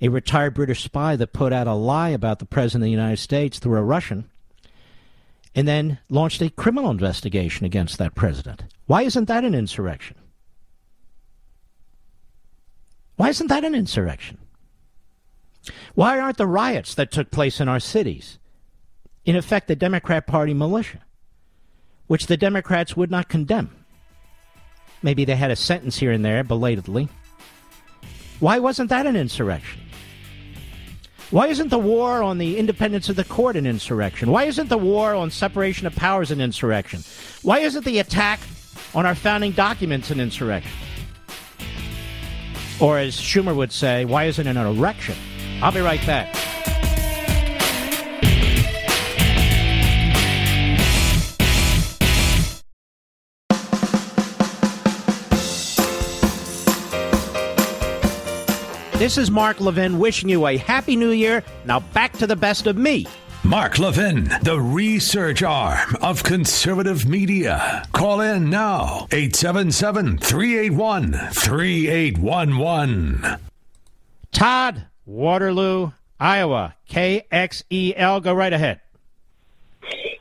a 0.00 0.08
retired 0.08 0.52
British 0.52 0.82
spy 0.82 1.14
that 1.14 1.32
put 1.32 1.52
out 1.52 1.68
a 1.68 1.74
lie 1.74 2.08
about 2.08 2.40
the 2.40 2.44
president 2.44 2.82
of 2.82 2.86
the 2.86 2.90
United 2.90 3.18
States 3.18 3.60
through 3.60 3.78
a 3.78 3.84
Russian 3.84 4.28
and 5.54 5.68
then 5.68 5.98
launched 6.08 6.42
a 6.42 6.50
criminal 6.50 6.90
investigation 6.90 7.64
against 7.64 7.98
that 7.98 8.16
president. 8.16 8.64
Why 8.86 9.02
isn't 9.02 9.26
that 9.26 9.44
an 9.44 9.54
insurrection? 9.54 10.16
Why 13.14 13.28
isn't 13.28 13.46
that 13.46 13.64
an 13.64 13.76
insurrection? 13.76 14.38
Why 15.94 16.18
aren't 16.18 16.38
the 16.38 16.48
riots 16.48 16.96
that 16.96 17.12
took 17.12 17.30
place 17.30 17.60
in 17.60 17.68
our 17.68 17.78
cities, 17.78 18.40
in 19.24 19.36
effect, 19.36 19.68
the 19.68 19.76
Democrat 19.76 20.26
Party 20.26 20.54
militia, 20.54 21.02
which 22.08 22.26
the 22.26 22.36
Democrats 22.36 22.96
would 22.96 23.10
not 23.10 23.28
condemn? 23.28 23.81
Maybe 25.02 25.24
they 25.24 25.36
had 25.36 25.50
a 25.50 25.56
sentence 25.56 25.98
here 25.98 26.12
and 26.12 26.24
there 26.24 26.44
belatedly. 26.44 27.08
Why 28.40 28.58
wasn't 28.58 28.90
that 28.90 29.06
an 29.06 29.16
insurrection? 29.16 29.80
Why 31.30 31.46
isn't 31.46 31.68
the 31.68 31.78
war 31.78 32.22
on 32.22 32.38
the 32.38 32.58
independence 32.58 33.08
of 33.08 33.16
the 33.16 33.24
court 33.24 33.56
an 33.56 33.66
insurrection? 33.66 34.30
Why 34.30 34.44
isn't 34.44 34.68
the 34.68 34.76
war 34.76 35.14
on 35.14 35.30
separation 35.30 35.86
of 35.86 35.96
powers 35.96 36.30
an 36.30 36.40
insurrection? 36.40 37.02
Why 37.42 37.60
isn't 37.60 37.84
the 37.84 38.00
attack 38.00 38.40
on 38.94 39.06
our 39.06 39.14
founding 39.14 39.52
documents 39.52 40.10
an 40.10 40.20
insurrection? 40.20 40.72
Or 42.80 42.98
as 42.98 43.16
Schumer 43.16 43.56
would 43.56 43.72
say, 43.72 44.04
why 44.04 44.24
isn't 44.24 44.46
it 44.46 44.56
an 44.56 44.66
erection? 44.66 45.16
I'll 45.62 45.72
be 45.72 45.80
right 45.80 46.04
back. 46.06 46.36
This 59.02 59.18
is 59.18 59.32
Mark 59.32 59.60
Levin 59.60 59.98
wishing 59.98 60.28
you 60.28 60.46
a 60.46 60.56
happy 60.56 60.94
new 60.94 61.10
year. 61.10 61.42
Now 61.64 61.80
back 61.80 62.12
to 62.18 62.26
the 62.28 62.36
best 62.36 62.68
of 62.68 62.76
me. 62.76 63.08
Mark 63.42 63.80
Levin, 63.80 64.30
the 64.42 64.60
research 64.60 65.42
arm 65.42 65.96
of 66.00 66.22
conservative 66.22 67.04
media. 67.04 67.84
Call 67.90 68.20
in 68.20 68.48
now, 68.48 69.08
877 69.10 70.18
381 70.18 71.14
3811. 71.32 73.38
Todd, 74.30 74.86
Waterloo, 75.04 75.90
Iowa, 76.20 76.76
KXEL. 76.88 78.22
Go 78.22 78.32
right 78.32 78.52
ahead. 78.52 78.82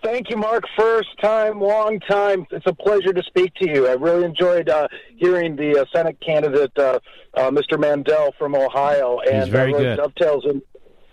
Thank 0.03 0.29
you, 0.29 0.37
Mark. 0.37 0.63
First 0.77 1.09
time, 1.21 1.59
long 1.59 1.99
time. 1.99 2.47
It's 2.49 2.65
a 2.65 2.73
pleasure 2.73 3.13
to 3.13 3.23
speak 3.23 3.53
to 3.55 3.69
you. 3.69 3.87
I 3.87 3.93
really 3.93 4.25
enjoyed 4.25 4.67
uh, 4.67 4.87
hearing 5.17 5.55
the 5.55 5.81
uh, 5.81 5.85
Senate 5.93 6.17
candidate, 6.25 6.71
uh, 6.77 6.99
uh 7.35 7.51
Mr. 7.51 7.79
Mandel 7.79 8.33
from 8.39 8.55
Ohio, 8.55 9.19
and 9.19 9.43
He's 9.43 9.49
very 9.49 9.71
really 9.71 9.83
good. 9.83 9.97
dovetails 9.97 10.45
in, 10.45 10.61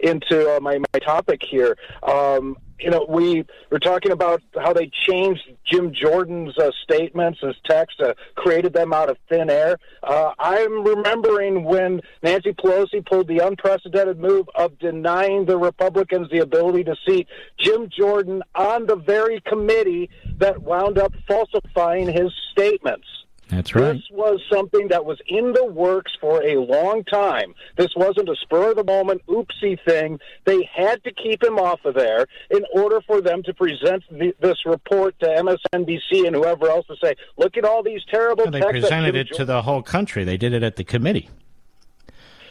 into 0.00 0.56
uh, 0.56 0.60
my 0.60 0.78
my 0.78 1.00
topic 1.00 1.42
here. 1.42 1.76
Um, 2.02 2.56
you 2.80 2.90
know, 2.90 3.06
we 3.08 3.44
were 3.70 3.80
talking 3.80 4.12
about 4.12 4.40
how 4.56 4.72
they 4.72 4.90
changed 5.08 5.42
Jim 5.64 5.92
Jordan's 5.92 6.56
uh, 6.58 6.70
statements, 6.84 7.40
his 7.40 7.56
text, 7.64 8.00
uh, 8.00 8.14
created 8.36 8.72
them 8.72 8.92
out 8.92 9.10
of 9.10 9.16
thin 9.28 9.50
air. 9.50 9.78
Uh, 10.02 10.32
I'm 10.38 10.84
remembering 10.84 11.64
when 11.64 12.00
Nancy 12.22 12.52
Pelosi 12.52 13.04
pulled 13.04 13.26
the 13.26 13.38
unprecedented 13.38 14.20
move 14.20 14.48
of 14.54 14.78
denying 14.78 15.44
the 15.44 15.58
Republicans 15.58 16.30
the 16.30 16.38
ability 16.38 16.84
to 16.84 16.96
seat 17.06 17.26
Jim 17.58 17.88
Jordan 17.88 18.42
on 18.54 18.86
the 18.86 18.96
very 18.96 19.40
committee 19.40 20.08
that 20.38 20.62
wound 20.62 20.98
up 20.98 21.12
falsifying 21.26 22.06
his 22.06 22.32
statements. 22.52 23.06
That's 23.48 23.74
right. 23.74 23.94
This 23.94 24.04
was 24.10 24.40
something 24.52 24.88
that 24.88 25.04
was 25.04 25.18
in 25.26 25.52
the 25.52 25.64
works 25.64 26.12
for 26.20 26.42
a 26.42 26.56
long 26.56 27.02
time. 27.04 27.54
This 27.76 27.94
wasn't 27.96 28.28
a 28.28 28.36
spur 28.36 28.70
of 28.70 28.76
the 28.76 28.84
moment 28.84 29.22
oopsie 29.26 29.78
thing. 29.84 30.18
They 30.44 30.68
had 30.72 31.02
to 31.04 31.12
keep 31.12 31.42
him 31.42 31.58
off 31.58 31.84
of 31.84 31.94
there 31.94 32.26
in 32.50 32.64
order 32.74 33.00
for 33.06 33.20
them 33.20 33.42
to 33.44 33.54
present 33.54 34.04
the, 34.10 34.34
this 34.40 34.66
report 34.66 35.18
to 35.20 35.26
MSNBC 35.26 36.26
and 36.26 36.36
whoever 36.36 36.68
else 36.68 36.86
to 36.88 36.96
say, 37.02 37.14
look 37.38 37.56
at 37.56 37.64
all 37.64 37.82
these 37.82 38.02
terrible 38.10 38.44
Well, 38.44 38.52
they 38.52 38.60
presented 38.60 39.16
it 39.16 39.32
to 39.34 39.44
the 39.44 39.62
whole 39.62 39.82
country. 39.82 40.24
They 40.24 40.36
did 40.36 40.52
it 40.52 40.62
at 40.62 40.76
the 40.76 40.84
committee. 40.84 41.28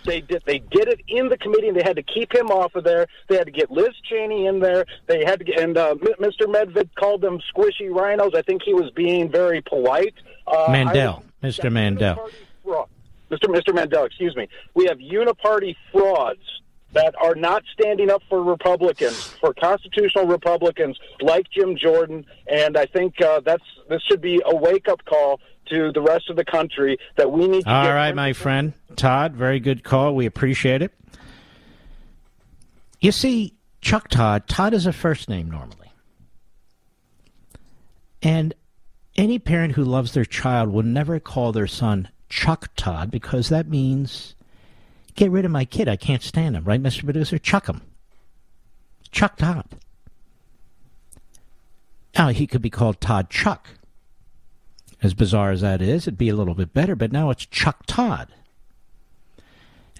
They 0.07 0.21
did. 0.21 0.41
They 0.45 0.59
did 0.59 0.87
it 0.87 1.01
in 1.09 1.27
the 1.27 1.37
committee, 1.37 1.67
and 1.67 1.77
they 1.77 1.83
had 1.83 1.97
to 1.97 2.03
keep 2.03 2.33
him 2.33 2.47
off 2.47 2.75
of 2.75 2.85
there. 2.85 3.07
They 3.27 3.35
had 3.35 3.45
to 3.45 3.51
get 3.51 3.69
Liz 3.69 3.93
Cheney 4.09 4.47
in 4.47 4.59
there. 4.59 4.85
They 5.05 5.25
had 5.25 5.39
to 5.39 5.45
get, 5.45 5.59
and 5.59 5.77
uh, 5.77 5.95
Mr. 5.95 6.43
Medved 6.43 6.89
called 6.95 7.21
them 7.21 7.39
squishy 7.53 7.93
rhinos. 7.93 8.31
I 8.33 8.41
think 8.41 8.61
he 8.63 8.73
was 8.73 8.89
being 8.91 9.29
very 9.29 9.61
polite. 9.61 10.15
Uh, 10.47 10.71
Mandel, 10.71 11.23
Mr. 11.43 11.71
Mandel. 11.71 12.29
Mr. 13.29 13.47
Mr. 13.47 13.75
Mandel, 13.75 14.05
excuse 14.05 14.35
me. 14.35 14.47
We 14.73 14.85
have 14.85 14.99
uniparty 14.99 15.75
frauds 15.91 16.39
that 16.93 17.13
are 17.21 17.35
not 17.35 17.63
standing 17.73 18.09
up 18.09 18.23
for 18.29 18.41
Republicans, 18.41 19.27
for 19.41 19.53
constitutional 19.53 20.25
Republicans 20.25 20.97
like 21.21 21.45
Jim 21.51 21.75
Jordan, 21.75 22.25
and 22.47 22.77
I 22.77 22.85
think 22.85 23.21
uh, 23.21 23.41
that's 23.41 23.63
this 23.89 24.01
should 24.03 24.21
be 24.21 24.41
a 24.45 24.55
wake 24.55 24.87
up 24.87 25.03
call 25.05 25.39
to 25.69 25.91
the 25.91 26.01
rest 26.01 26.29
of 26.29 26.37
the 26.37 26.45
country 26.45 26.97
that 27.17 27.31
we 27.31 27.47
need 27.47 27.63
to 27.65 27.69
All 27.69 27.93
right, 27.93 28.15
my 28.15 28.31
friend. 28.31 28.73
Todd, 28.95 29.35
very 29.35 29.59
good 29.59 29.83
call. 29.83 30.15
We 30.15 30.25
appreciate 30.25 30.81
it. 30.81 30.93
You 33.01 33.11
see, 33.11 33.53
Chuck 33.81 34.07
Todd, 34.07 34.47
Todd 34.47 34.73
is 34.73 34.85
a 34.85 34.93
first 34.93 35.29
name 35.29 35.51
normally. 35.51 35.91
And 38.23 38.55
any 39.17 39.39
parent 39.39 39.73
who 39.73 39.83
loves 39.83 40.13
their 40.13 40.25
child 40.25 40.69
would 40.69 40.85
never 40.85 41.19
call 41.19 41.51
their 41.51 41.67
son 41.67 42.09
Chuck 42.29 42.69
Todd 42.75 43.09
because 43.09 43.49
that 43.49 43.67
means 43.67 44.35
get 45.15 45.31
rid 45.31 45.45
of 45.45 45.51
my 45.51 45.65
kid. 45.65 45.87
I 45.87 45.95
can't 45.95 46.21
stand 46.21 46.55
him, 46.55 46.63
right, 46.63 46.81
Mr. 46.81 47.03
Producer? 47.03 47.37
Chuck 47.37 47.67
him. 47.67 47.81
Chuck 49.11 49.37
Todd. 49.37 49.65
Now, 52.17 52.29
he 52.29 52.47
could 52.47 52.61
be 52.61 52.69
called 52.69 52.99
Todd 52.99 53.29
Chuck. 53.29 53.69
As 55.01 55.13
bizarre 55.13 55.51
as 55.51 55.61
that 55.61 55.81
is, 55.81 56.03
it'd 56.03 56.17
be 56.17 56.29
a 56.29 56.35
little 56.35 56.55
bit 56.55 56.73
better, 56.73 56.95
but 56.95 57.11
now 57.11 57.29
it's 57.29 57.45
Chuck 57.45 57.85
Todd. 57.85 58.29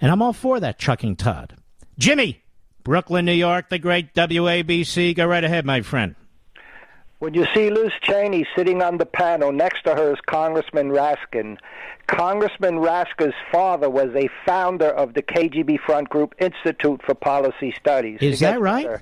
And 0.00 0.10
I'm 0.10 0.22
all 0.22 0.32
for 0.32 0.58
that 0.60 0.78
chucking 0.78 1.16
Todd. 1.16 1.56
Jimmy, 1.98 2.42
Brooklyn, 2.84 3.24
New 3.24 3.32
York, 3.32 3.68
the 3.68 3.78
great 3.78 4.14
WABC. 4.14 5.14
Go 5.14 5.26
right 5.26 5.44
ahead, 5.44 5.64
my 5.64 5.82
friend. 5.82 6.14
When 7.18 7.34
you 7.34 7.46
see 7.52 7.68
Liz 7.70 7.90
Cheney 8.02 8.46
sitting 8.56 8.80
on 8.80 8.98
the 8.98 9.06
panel, 9.06 9.50
next 9.50 9.82
to 9.84 9.94
her 9.94 10.12
is 10.12 10.20
Congressman 10.26 10.90
Raskin. 10.90 11.58
Congressman 12.06 12.76
Raskin's 12.76 13.34
father 13.50 13.90
was 13.90 14.14
a 14.14 14.28
founder 14.46 14.88
of 14.88 15.14
the 15.14 15.22
KGB 15.22 15.80
Front 15.80 16.10
Group 16.10 16.36
Institute 16.38 17.00
for 17.04 17.14
Policy 17.14 17.74
Studies. 17.78 18.18
Is 18.20 18.38
that 18.40 18.60
right? 18.60 19.00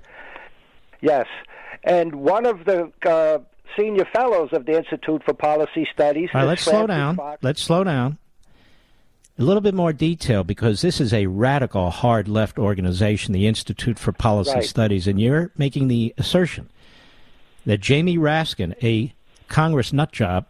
Yes. 1.03 1.27
And 1.85 2.17
one 2.17 2.47
of 2.47 2.65
the 2.65 2.91
uh, 3.07 3.39
senior 3.77 4.07
fellows 4.07 4.49
of 4.53 4.65
the 4.65 4.77
Institute 4.79 5.23
for 5.23 5.35
Policy 5.35 5.87
Studies. 5.93 6.31
All 6.33 6.41
right, 6.41 6.47
let's 6.49 6.63
slow 6.63 6.87
down. 6.87 7.17
Fox. 7.17 7.43
Let's 7.43 7.61
slow 7.61 7.85
down. 7.85 8.17
A 9.39 9.43
little 9.43 9.61
bit 9.61 9.75
more 9.75 9.93
detail 9.93 10.43
because 10.43 10.81
this 10.81 10.99
is 10.99 11.13
a 11.13 11.27
radical 11.27 11.91
hard 11.91 12.29
left 12.29 12.59
organization, 12.59 13.35
the 13.35 13.47
Institute 13.47 13.99
for 13.99 14.13
Policy 14.13 14.55
Right. 14.55 14.65
Studies, 14.65 15.07
and 15.07 15.21
you're 15.21 15.53
making 15.59 15.89
the 15.89 16.15
assertion 16.17 16.71
that 17.67 17.81
Jamie 17.81 18.17
Raskin, 18.17 18.75
a 18.83 19.13
Congress 19.49 19.93
nutjob 19.93 20.47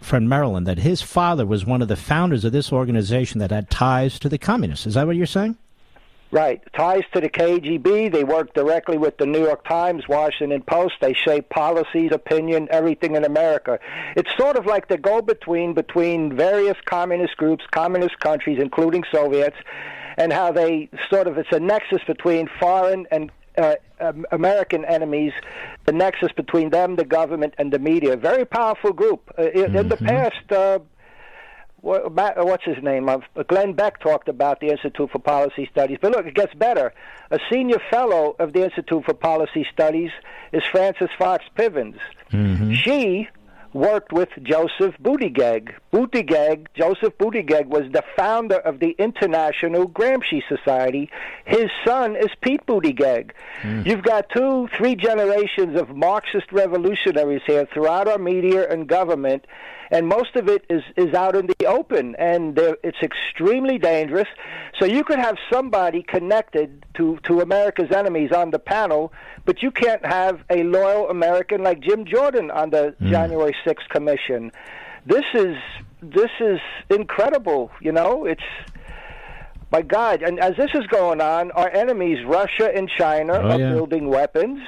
from 0.00 0.28
Maryland, 0.28 0.66
that 0.66 0.78
his 0.78 1.02
father 1.02 1.44
was 1.44 1.66
one 1.66 1.82
of 1.82 1.88
the 1.88 1.96
founders 1.96 2.44
of 2.44 2.52
this 2.52 2.72
organization 2.72 3.40
that 3.40 3.50
had 3.50 3.68
ties 3.70 4.18
to 4.20 4.28
the 4.28 4.38
communists. 4.38 4.86
Is 4.86 4.94
that 4.94 5.06
what 5.06 5.16
you're 5.16 5.26
saying? 5.26 5.56
Right. 6.32 6.62
Ties 6.74 7.02
to 7.12 7.20
the 7.20 7.28
KGB. 7.28 8.12
They 8.12 8.22
work 8.22 8.54
directly 8.54 8.96
with 8.96 9.16
the 9.16 9.26
New 9.26 9.40
York 9.40 9.66
Times, 9.66 10.06
Washington 10.08 10.62
Post. 10.62 10.94
They 11.00 11.12
shape 11.12 11.48
policies, 11.48 12.12
opinion, 12.12 12.68
everything 12.70 13.16
in 13.16 13.24
America. 13.24 13.80
It's 14.14 14.30
sort 14.36 14.56
of 14.56 14.64
like 14.64 14.86
the 14.86 14.96
go 14.96 15.22
between 15.22 15.74
between 15.74 16.36
various 16.36 16.76
communist 16.84 17.36
groups, 17.36 17.64
communist 17.72 18.20
countries, 18.20 18.60
including 18.60 19.02
Soviets, 19.10 19.56
and 20.16 20.32
how 20.32 20.52
they 20.52 20.88
sort 21.08 21.26
of 21.26 21.36
it's 21.36 21.50
a 21.50 21.58
nexus 21.58 22.02
between 22.06 22.48
foreign 22.60 23.08
and 23.10 23.32
uh, 23.58 23.74
um, 24.00 24.24
American 24.30 24.84
enemies, 24.84 25.32
the 25.86 25.92
nexus 25.92 26.30
between 26.36 26.70
them, 26.70 26.96
the 26.96 27.04
government, 27.04 27.54
and 27.58 27.72
the 27.72 27.78
media. 27.78 28.16
Very 28.16 28.44
powerful 28.44 28.92
group. 28.92 29.30
Uh, 29.38 29.50
in, 29.50 29.76
in 29.76 29.88
the 29.88 29.96
past, 29.96 30.52
uh, 30.52 30.78
wha- 31.82 32.08
what's 32.08 32.64
his 32.64 32.82
name? 32.82 33.08
Uh, 33.08 33.18
Glenn 33.48 33.72
Beck 33.72 34.00
talked 34.00 34.28
about 34.28 34.60
the 34.60 34.68
Institute 34.68 35.10
for 35.10 35.18
Policy 35.18 35.68
Studies. 35.72 35.98
But 36.00 36.12
look, 36.12 36.26
it 36.26 36.34
gets 36.34 36.54
better. 36.54 36.92
A 37.30 37.38
senior 37.50 37.78
fellow 37.90 38.36
of 38.38 38.52
the 38.52 38.62
Institute 38.64 39.04
for 39.04 39.14
Policy 39.14 39.66
Studies 39.72 40.10
is 40.52 40.62
Frances 40.70 41.08
Fox 41.18 41.44
Pivens. 41.56 41.98
She 42.74 43.28
worked 43.72 44.12
with 44.12 44.28
Joseph 44.42 44.94
Buttigieg. 45.02 45.74
Buttigieg, 45.92 46.66
Joseph 46.74 47.16
Buttigieg 47.18 47.66
was 47.66 47.90
the 47.92 48.02
founder 48.16 48.56
of 48.56 48.80
the 48.80 48.94
International 48.98 49.88
Gramsci 49.88 50.42
Society. 50.48 51.10
His 51.44 51.70
son 51.84 52.16
is 52.16 52.28
Pete 52.40 52.64
Buttigieg. 52.66 53.32
Hmm. 53.62 53.82
You've 53.84 54.02
got 54.02 54.28
two, 54.30 54.68
three 54.76 54.94
generations 54.94 55.80
of 55.80 55.96
Marxist 55.96 56.50
revolutionaries 56.52 57.42
here 57.46 57.66
throughout 57.72 58.08
our 58.08 58.18
media 58.18 58.70
and 58.70 58.86
government. 58.86 59.46
And 59.90 60.06
most 60.06 60.36
of 60.36 60.48
it 60.48 60.64
is 60.70 60.82
is 60.96 61.14
out 61.14 61.34
in 61.34 61.46
the 61.46 61.66
open, 61.66 62.14
and 62.16 62.58
it's 62.82 63.02
extremely 63.02 63.78
dangerous. 63.78 64.28
So 64.78 64.84
you 64.84 65.04
could 65.04 65.18
have 65.18 65.36
somebody 65.52 66.02
connected 66.02 66.86
to 66.94 67.18
to 67.24 67.40
America's 67.40 67.90
enemies 67.90 68.30
on 68.32 68.50
the 68.50 68.58
panel, 68.58 69.12
but 69.44 69.62
you 69.62 69.70
can't 69.70 70.04
have 70.04 70.40
a 70.48 70.62
loyal 70.62 71.10
American 71.10 71.62
like 71.62 71.80
Jim 71.80 72.04
Jordan 72.04 72.50
on 72.50 72.70
the 72.70 72.94
mm. 73.00 73.10
January 73.10 73.54
6th 73.66 73.88
commission. 73.88 74.52
This 75.06 75.24
is 75.34 75.56
this 76.02 76.30
is 76.40 76.60
incredible. 76.88 77.70
You 77.80 77.92
know, 77.92 78.24
it's 78.24 78.42
my 79.72 79.82
God. 79.82 80.22
And 80.22 80.38
as 80.40 80.56
this 80.56 80.70
is 80.74 80.86
going 80.86 81.20
on, 81.20 81.50
our 81.52 81.68
enemies, 81.70 82.24
Russia 82.24 82.70
and 82.74 82.88
China, 82.88 83.34
oh, 83.34 83.50
are 83.50 83.58
yeah. 83.58 83.72
building 83.72 84.08
weapons. 84.08 84.60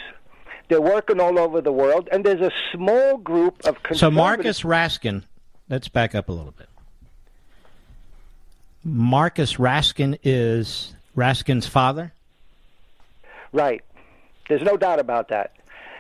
They're 0.72 0.80
working 0.80 1.20
all 1.20 1.38
over 1.38 1.60
the 1.60 1.70
world, 1.70 2.08
and 2.10 2.24
there's 2.24 2.40
a 2.40 2.50
small 2.72 3.18
group 3.18 3.62
of 3.66 3.76
So 3.92 4.10
Marcus 4.10 4.62
Raskin, 4.62 5.22
let's 5.68 5.88
back 5.88 6.14
up 6.14 6.30
a 6.30 6.32
little 6.32 6.52
bit. 6.52 6.70
Marcus 8.82 9.56
Raskin 9.56 10.18
is 10.22 10.94
Raskin's 11.14 11.66
father? 11.66 12.14
Right. 13.52 13.82
There's 14.48 14.62
no 14.62 14.78
doubt 14.78 14.98
about 14.98 15.28
that. 15.28 15.52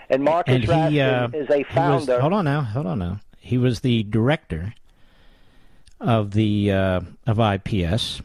And 0.08 0.24
Marcus 0.24 0.54
and 0.54 0.64
he, 0.64 0.70
Raskin 0.70 1.34
uh, 1.34 1.36
is 1.36 1.50
a 1.50 1.64
founder. 1.64 2.14
Was, 2.14 2.20
hold 2.22 2.32
on 2.32 2.46
now. 2.46 2.62
Hold 2.62 2.86
on 2.86 2.98
now. 2.98 3.20
He 3.40 3.58
was 3.58 3.80
the 3.80 4.04
director 4.04 4.72
of 6.00 6.30
the 6.30 6.72
uh, 6.72 7.00
of 7.26 7.38
IPS, 7.38 8.22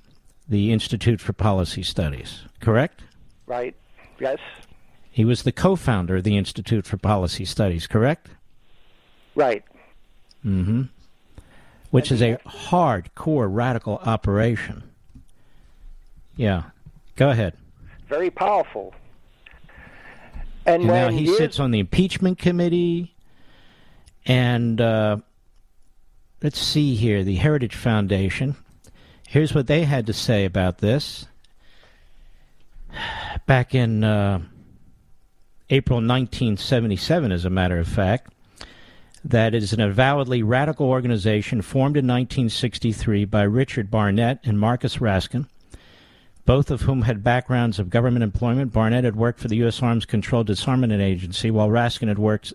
the 0.47 0.71
Institute 0.71 1.19
for 1.19 1.33
Policy 1.33 1.83
Studies. 1.83 2.43
Correct? 2.61 3.01
Right. 3.47 3.75
Yes. 4.17 4.39
He 5.17 5.25
was 5.25 5.41
the 5.41 5.51
co 5.51 5.75
founder 5.75 6.17
of 6.17 6.23
the 6.23 6.37
Institute 6.37 6.85
for 6.85 6.95
Policy 6.97 7.43
Studies, 7.43 7.87
correct? 7.87 8.29
Right. 9.33 9.63
Mm 10.45 10.63
hmm. 10.63 10.81
Which 11.89 12.11
is 12.11 12.21
a 12.21 12.37
hardcore 12.45 13.47
radical 13.51 13.97
operation. 14.03 14.83
Yeah. 16.35 16.65
Go 17.15 17.31
ahead. 17.31 17.55
Very 18.07 18.29
powerful. 18.29 18.93
And, 20.67 20.83
and 20.83 20.85
now 20.85 21.09
he 21.09 21.25
years... 21.25 21.37
sits 21.37 21.59
on 21.59 21.71
the 21.71 21.79
impeachment 21.79 22.37
committee. 22.37 23.15
And 24.27 24.79
uh, 24.79 25.17
let's 26.43 26.59
see 26.59 26.93
here 26.93 27.23
the 27.23 27.37
Heritage 27.37 27.73
Foundation. 27.73 28.55
Here's 29.27 29.55
what 29.55 29.65
they 29.65 29.85
had 29.85 30.05
to 30.05 30.13
say 30.13 30.45
about 30.45 30.77
this. 30.77 31.25
Back 33.47 33.73
in. 33.73 34.03
Uh, 34.03 34.41
April 35.69 35.97
1977, 35.97 37.31
as 37.31 37.43
a 37.43 37.49
matter 37.49 37.77
of 37.77 37.87
fact, 37.89 38.31
that 39.23 39.53
is 39.53 39.73
an 39.73 39.81
avowedly 39.81 40.41
radical 40.41 40.87
organization 40.87 41.61
formed 41.61 41.97
in 41.97 42.07
1963 42.07 43.25
by 43.25 43.43
Richard 43.43 43.91
Barnet 43.91 44.39
and 44.45 44.57
Marcus 44.57 44.97
Raskin, 44.97 45.47
both 46.45 46.71
of 46.71 46.83
whom 46.83 47.01
had 47.01 47.21
backgrounds 47.21 47.79
of 47.79 47.89
government 47.89 48.23
employment. 48.23 48.71
Barnet 48.71 49.03
had 49.03 49.17
worked 49.17 49.41
for 49.41 49.49
the 49.49 49.57
U.S. 49.57 49.83
Arms 49.83 50.05
Control 50.05 50.45
Disarmament 50.45 51.01
Agency, 51.01 51.51
while 51.51 51.67
Raskin 51.67 52.07
had 52.07 52.19
worked 52.19 52.53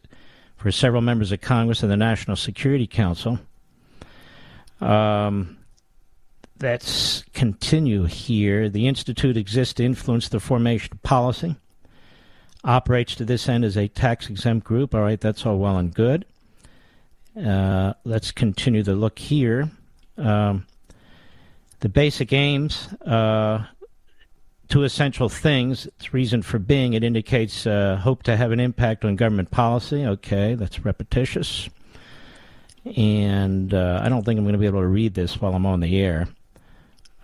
for 0.56 0.72
several 0.72 1.02
members 1.02 1.32
of 1.32 1.43
Congress 1.43 1.82
and 1.82 1.93
the 1.93 1.97
National 1.98 2.36
Security 2.36 2.86
Council. 2.86 3.39
Um, 4.80 5.59
let's 6.62 7.24
continue 7.34 8.05
here. 8.05 8.70
The 8.70 8.89
Institute 8.89 9.36
exists 9.36 9.74
to 9.74 9.84
influence 9.84 10.30
the 10.30 10.40
formation 10.40 10.94
of 10.94 11.02
policy 11.02 11.56
operates 12.64 13.14
to 13.16 13.24
this 13.24 13.48
end 13.48 13.64
as 13.64 13.76
a 13.76 13.89
tax 13.89 14.28
exempt 14.28 14.66
group. 14.66 14.94
All 14.94 15.01
right, 15.02 15.20
that's 15.20 15.44
all 15.44 15.59
well 15.59 15.78
and 15.78 15.94
good. 15.94 16.24
Uh, 17.36 17.94
let's 18.05 18.30
continue 18.30 18.82
the 18.82 18.94
look 18.94 19.18
here. 19.18 19.70
Um, 20.18 20.66
the 21.80 21.89
basic 21.89 22.32
aims, 22.32 22.89
uh, 23.05 23.64
two 24.68 24.84
essential 24.84 25.28
things. 25.28 25.86
Its 25.86 26.12
reason 26.12 26.43
for 26.43 26.59
being, 26.59 26.93
it 26.93 27.02
indicates 27.02 27.66
uh, 27.66 27.97
hope 27.97 28.22
to 28.24 28.36
have 28.36 28.52
an 28.52 28.60
impact 28.60 29.05
on 29.05 29.16
government 29.16 29.51
policy. 29.51 30.05
Okay, 30.05 30.55
that's 30.55 30.84
repetitious. 30.84 31.68
And 32.97 33.72
uh, 33.72 34.01
I 34.02 34.09
don't 34.09 34.24
think 34.24 34.39
I'm 34.39 34.44
going 34.44 34.55
to 34.55 34.59
be 34.59 34.66
able 34.66 34.80
to 34.80 34.86
read 34.86 35.14
this 35.14 35.40
while 35.40 35.55
I'm 35.55 35.66
on 35.66 35.80
the 35.80 36.01
air. 36.01 36.28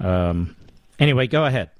Um, 0.00 0.56
anyway, 0.98 1.26
go 1.26 1.44
ahead 1.44 1.70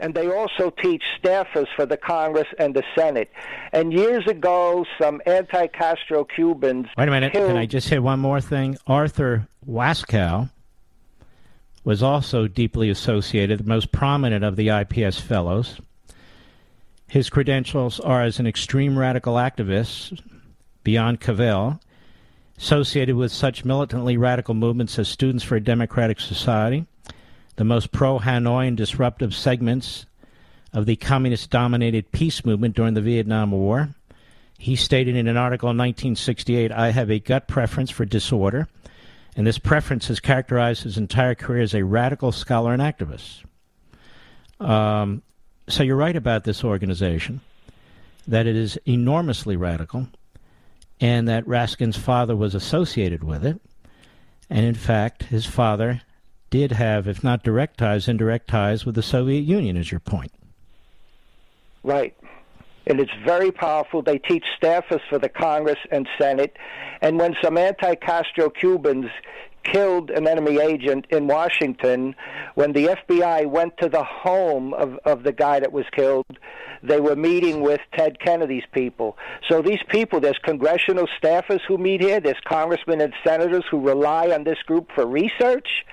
and 0.00 0.14
they 0.14 0.30
also 0.30 0.70
teach 0.70 1.02
staffers 1.22 1.68
for 1.76 1.86
the 1.86 1.96
Congress 1.96 2.48
and 2.58 2.74
the 2.74 2.82
Senate. 2.94 3.30
And 3.72 3.92
years 3.92 4.26
ago, 4.26 4.84
some 5.00 5.20
anti-Castro 5.26 6.24
Cubans. 6.24 6.88
Wait 6.96 7.08
a 7.08 7.10
minute. 7.10 7.32
Killed... 7.32 7.48
Can 7.48 7.56
I 7.56 7.66
just 7.66 7.88
hit 7.88 8.02
one 8.02 8.18
more 8.18 8.40
thing? 8.40 8.76
Arthur 8.86 9.46
Waskow 9.68 10.50
was 11.84 12.02
also 12.02 12.46
deeply 12.46 12.90
associated, 12.90 13.60
the 13.60 13.64
most 13.64 13.92
prominent 13.92 14.44
of 14.44 14.56
the 14.56 14.68
IPS 14.68 15.20
fellows. 15.20 15.80
His 17.08 17.30
credentials 17.30 17.98
are 18.00 18.22
as 18.22 18.38
an 18.38 18.46
extreme 18.46 18.98
radical 18.98 19.34
activist 19.34 20.20
beyond 20.84 21.20
Cavell, 21.20 21.80
associated 22.56 23.16
with 23.16 23.32
such 23.32 23.64
militantly 23.64 24.16
radical 24.16 24.54
movements 24.54 24.98
as 24.98 25.08
Students 25.08 25.42
for 25.42 25.56
a 25.56 25.60
Democratic 25.60 26.20
Society, 26.20 26.86
the 27.60 27.64
most 27.64 27.92
pro 27.92 28.18
Hanoi 28.18 28.68
and 28.68 28.74
disruptive 28.74 29.34
segments 29.34 30.06
of 30.72 30.86
the 30.86 30.96
communist 30.96 31.50
dominated 31.50 32.10
peace 32.10 32.42
movement 32.42 32.74
during 32.74 32.94
the 32.94 33.02
Vietnam 33.02 33.50
War. 33.50 33.90
He 34.56 34.76
stated 34.76 35.14
in 35.14 35.26
an 35.26 35.36
article 35.36 35.68
in 35.68 35.76
1968 35.76 36.72
I 36.72 36.90
have 36.90 37.10
a 37.10 37.18
gut 37.18 37.48
preference 37.48 37.90
for 37.90 38.06
disorder, 38.06 38.66
and 39.36 39.46
this 39.46 39.58
preference 39.58 40.08
has 40.08 40.20
characterized 40.20 40.84
his 40.84 40.96
entire 40.96 41.34
career 41.34 41.60
as 41.60 41.74
a 41.74 41.84
radical 41.84 42.32
scholar 42.32 42.72
and 42.72 42.80
activist. 42.80 43.44
Um, 44.58 45.20
so 45.68 45.82
you're 45.82 45.96
right 45.96 46.16
about 46.16 46.44
this 46.44 46.64
organization, 46.64 47.42
that 48.26 48.46
it 48.46 48.56
is 48.56 48.78
enormously 48.86 49.56
radical, 49.56 50.08
and 50.98 51.28
that 51.28 51.44
Raskin's 51.44 51.98
father 51.98 52.34
was 52.34 52.54
associated 52.54 53.22
with 53.22 53.44
it. 53.44 53.60
And 54.48 54.64
in 54.64 54.74
fact, 54.74 55.24
his 55.24 55.44
father 55.44 56.00
did 56.50 56.72
have, 56.72 57.06
if 57.06 57.24
not 57.24 57.42
direct 57.42 57.78
ties, 57.78 58.08
indirect 58.08 58.48
ties 58.48 58.84
with 58.84 58.94
the 58.94 59.02
Soviet 59.02 59.42
Union, 59.42 59.76
is 59.76 59.90
your 59.90 60.00
point. 60.00 60.32
Right. 61.82 62.16
And 62.86 63.00
it's 63.00 63.12
very 63.24 63.52
powerful. 63.52 64.02
They 64.02 64.18
teach 64.18 64.44
staffers 64.60 65.00
for 65.08 65.18
the 65.18 65.28
Congress 65.28 65.78
and 65.90 66.08
Senate. 66.18 66.56
And 67.00 67.18
when 67.18 67.36
some 67.42 67.56
anti 67.56 67.94
Castro 67.94 68.50
Cubans 68.50 69.10
killed 69.62 70.10
an 70.10 70.26
enemy 70.26 70.58
agent 70.58 71.06
in 71.10 71.26
Washington, 71.26 72.14
when 72.54 72.72
the 72.72 72.86
FBI 72.86 73.46
went 73.46 73.76
to 73.78 73.88
the 73.88 74.02
home 74.02 74.74
of, 74.74 74.98
of 75.04 75.22
the 75.22 75.32
guy 75.32 75.60
that 75.60 75.72
was 75.72 75.84
killed, 75.92 76.38
they 76.82 77.00
were 77.00 77.16
meeting 77.16 77.60
with 77.60 77.80
Ted 77.92 78.18
Kennedy's 78.20 78.64
people. 78.72 79.16
So 79.48 79.60
these 79.60 79.82
people, 79.88 80.20
there's 80.20 80.38
congressional 80.38 81.06
staffers 81.22 81.60
who 81.68 81.76
meet 81.76 82.00
here, 82.00 82.20
there's 82.20 82.40
congressmen 82.44 83.00
and 83.00 83.12
senators 83.22 83.64
who 83.70 83.80
rely 83.80 84.30
on 84.30 84.44
this 84.44 84.58
group 84.62 84.90
for 84.94 85.06
research. 85.06 85.84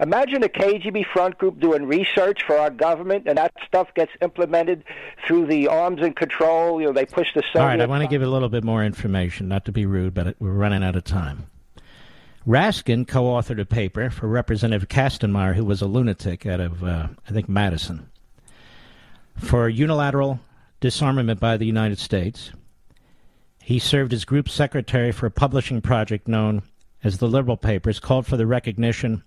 Imagine 0.00 0.42
a 0.42 0.48
KGB 0.48 1.04
front 1.12 1.36
group 1.36 1.60
doing 1.60 1.84
research 1.84 2.42
for 2.46 2.56
our 2.56 2.70
government, 2.70 3.28
and 3.28 3.36
that 3.36 3.52
stuff 3.66 3.92
gets 3.94 4.10
implemented 4.22 4.82
through 5.26 5.46
the 5.46 5.68
arms 5.68 6.00
and 6.00 6.16
control. 6.16 6.80
You 6.80 6.86
know, 6.86 6.92
they 6.94 7.04
push 7.04 7.28
the 7.34 7.42
Soviet. 7.42 7.60
All 7.60 7.66
right, 7.66 7.80
I 7.80 7.86
want 7.86 8.02
to 8.02 8.08
give 8.08 8.22
a 8.22 8.26
little 8.26 8.48
bit 8.48 8.64
more 8.64 8.82
information, 8.82 9.46
not 9.46 9.66
to 9.66 9.72
be 9.72 9.84
rude, 9.84 10.14
but 10.14 10.36
we're 10.40 10.52
running 10.52 10.82
out 10.82 10.96
of 10.96 11.04
time. 11.04 11.48
Raskin 12.46 13.06
co-authored 13.06 13.60
a 13.60 13.66
paper 13.66 14.08
for 14.08 14.26
Representative 14.26 14.88
Kastenmeier, 14.88 15.54
who 15.54 15.66
was 15.66 15.82
a 15.82 15.86
lunatic 15.86 16.46
out 16.46 16.60
of, 16.60 16.82
uh, 16.82 17.08
I 17.28 17.32
think, 17.32 17.50
Madison, 17.50 18.08
for 19.36 19.68
unilateral 19.68 20.40
disarmament 20.80 21.38
by 21.38 21.58
the 21.58 21.66
United 21.66 21.98
States. 21.98 22.52
He 23.62 23.78
served 23.78 24.14
as 24.14 24.24
group 24.24 24.48
secretary 24.48 25.12
for 25.12 25.26
a 25.26 25.30
publishing 25.30 25.82
project 25.82 26.26
known 26.26 26.62
as 27.04 27.18
the 27.18 27.28
Liberal 27.28 27.56
Papers, 27.56 28.00
called 28.00 28.26
for 28.26 28.36
the 28.36 28.46
recognition 28.46 29.22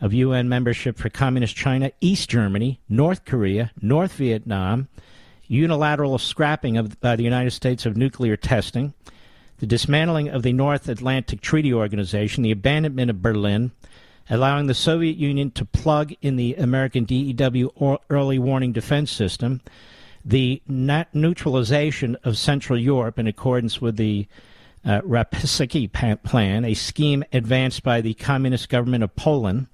of 0.00 0.14
UN 0.14 0.48
membership 0.48 0.98
for 0.98 1.08
Communist 1.08 1.54
China, 1.56 1.90
East 2.00 2.28
Germany, 2.28 2.80
North 2.88 3.24
Korea, 3.24 3.70
North 3.80 4.12
Vietnam, 4.14 4.88
unilateral 5.46 6.18
scrapping 6.18 6.76
of, 6.76 7.00
by 7.00 7.16
the 7.16 7.24
United 7.24 7.50
States 7.50 7.84
of 7.84 7.96
nuclear 7.96 8.36
testing, 8.36 8.94
the 9.58 9.66
dismantling 9.66 10.28
of 10.28 10.42
the 10.42 10.52
North 10.52 10.88
Atlantic 10.88 11.40
Treaty 11.40 11.74
Organization, 11.74 12.42
the 12.42 12.50
abandonment 12.50 13.10
of 13.10 13.20
Berlin, 13.20 13.72
allowing 14.30 14.68
the 14.68 14.74
Soviet 14.74 15.16
Union 15.16 15.50
to 15.50 15.64
plug 15.64 16.14
in 16.22 16.36
the 16.36 16.54
American 16.54 17.04
DEW 17.04 17.70
early 18.08 18.38
warning 18.38 18.72
defense 18.72 19.10
system, 19.10 19.60
the 20.24 20.62
neutralization 20.68 22.16
of 22.24 22.38
Central 22.38 22.78
Europe 22.78 23.18
in 23.18 23.26
accordance 23.26 23.80
with 23.80 23.96
the 23.96 24.26
uh, 24.84 25.00
plan, 26.22 26.64
a 26.64 26.74
scheme 26.74 27.24
advanced 27.32 27.82
by 27.82 28.00
the 28.00 28.14
Communist 28.14 28.68
government 28.68 29.04
of 29.04 29.14
Poland, 29.16 29.66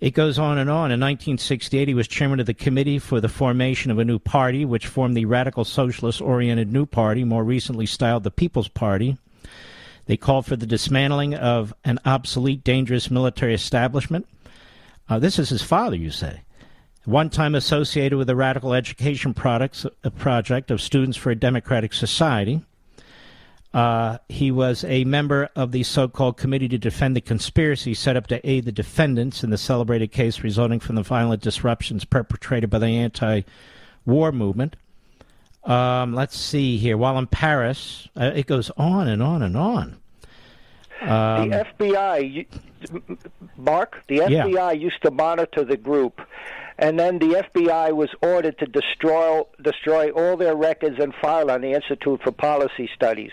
it 0.00 0.12
goes 0.12 0.38
on 0.38 0.58
and 0.58 0.68
on. 0.68 0.92
In 0.92 1.00
1968, 1.00 1.88
he 1.88 1.94
was 1.94 2.06
chairman 2.06 2.40
of 2.40 2.46
the 2.46 2.54
committee 2.54 2.98
for 2.98 3.20
the 3.20 3.28
formation 3.28 3.90
of 3.90 3.98
a 3.98 4.04
new 4.04 4.18
party, 4.18 4.64
which 4.64 4.86
formed 4.86 5.16
the 5.16 5.24
radical 5.24 5.64
socialist 5.64 6.20
oriented 6.20 6.72
New 6.72 6.86
Party, 6.86 7.24
more 7.24 7.44
recently 7.44 7.86
styled 7.86 8.24
the 8.24 8.30
People's 8.30 8.68
Party. 8.68 9.16
They 10.04 10.16
called 10.16 10.46
for 10.46 10.56
the 10.56 10.66
dismantling 10.66 11.34
of 11.34 11.74
an 11.84 11.98
obsolete, 12.04 12.62
dangerous 12.62 13.10
military 13.10 13.54
establishment. 13.54 14.28
Uh, 15.08 15.18
this 15.18 15.38
is 15.38 15.48
his 15.48 15.62
father, 15.62 15.96
you 15.96 16.10
say. 16.10 16.42
One 17.04 17.30
time 17.30 17.54
associated 17.54 18.18
with 18.18 18.26
the 18.26 18.36
Radical 18.36 18.74
Education 18.74 19.32
Products 19.32 19.86
a 20.02 20.10
Project 20.10 20.70
of 20.70 20.82
Students 20.82 21.16
for 21.16 21.30
a 21.30 21.36
Democratic 21.36 21.92
Society. 21.92 22.62
Uh, 23.76 24.16
he 24.30 24.50
was 24.50 24.84
a 24.84 25.04
member 25.04 25.50
of 25.54 25.70
the 25.70 25.82
so 25.82 26.08
called 26.08 26.38
Committee 26.38 26.66
to 26.66 26.78
Defend 26.78 27.14
the 27.14 27.20
Conspiracy 27.20 27.92
set 27.92 28.16
up 28.16 28.26
to 28.28 28.40
aid 28.48 28.64
the 28.64 28.72
defendants 28.72 29.44
in 29.44 29.50
the 29.50 29.58
celebrated 29.58 30.10
case 30.10 30.42
resulting 30.42 30.80
from 30.80 30.94
the 30.94 31.02
violent 31.02 31.42
disruptions 31.42 32.06
perpetrated 32.06 32.70
by 32.70 32.78
the 32.78 32.86
anti 32.86 33.42
war 34.06 34.32
movement. 34.32 34.76
Um, 35.62 36.14
let's 36.14 36.38
see 36.38 36.78
here. 36.78 36.96
While 36.96 37.18
in 37.18 37.26
Paris, 37.26 38.08
uh, 38.18 38.32
it 38.34 38.46
goes 38.46 38.70
on 38.78 39.08
and 39.08 39.22
on 39.22 39.42
and 39.42 39.58
on. 39.58 39.98
Um, 41.02 41.50
the 41.50 41.66
FBI, 41.78 42.46
Mark, 43.58 44.02
the 44.08 44.20
FBI 44.20 44.52
yeah. 44.54 44.70
used 44.70 45.02
to 45.02 45.10
monitor 45.10 45.64
the 45.64 45.76
group, 45.76 46.22
and 46.78 46.98
then 46.98 47.18
the 47.18 47.44
FBI 47.54 47.92
was 47.92 48.10
ordered 48.22 48.58
to 48.58 48.66
destroy 48.66 49.42
destroy 49.62 50.10
all 50.10 50.36
their 50.36 50.54
records 50.54 50.96
and 50.98 51.14
file 51.14 51.50
on 51.50 51.60
the 51.62 51.72
Institute 51.72 52.20
for 52.22 52.32
Policy 52.32 52.88
Studies. 52.94 53.32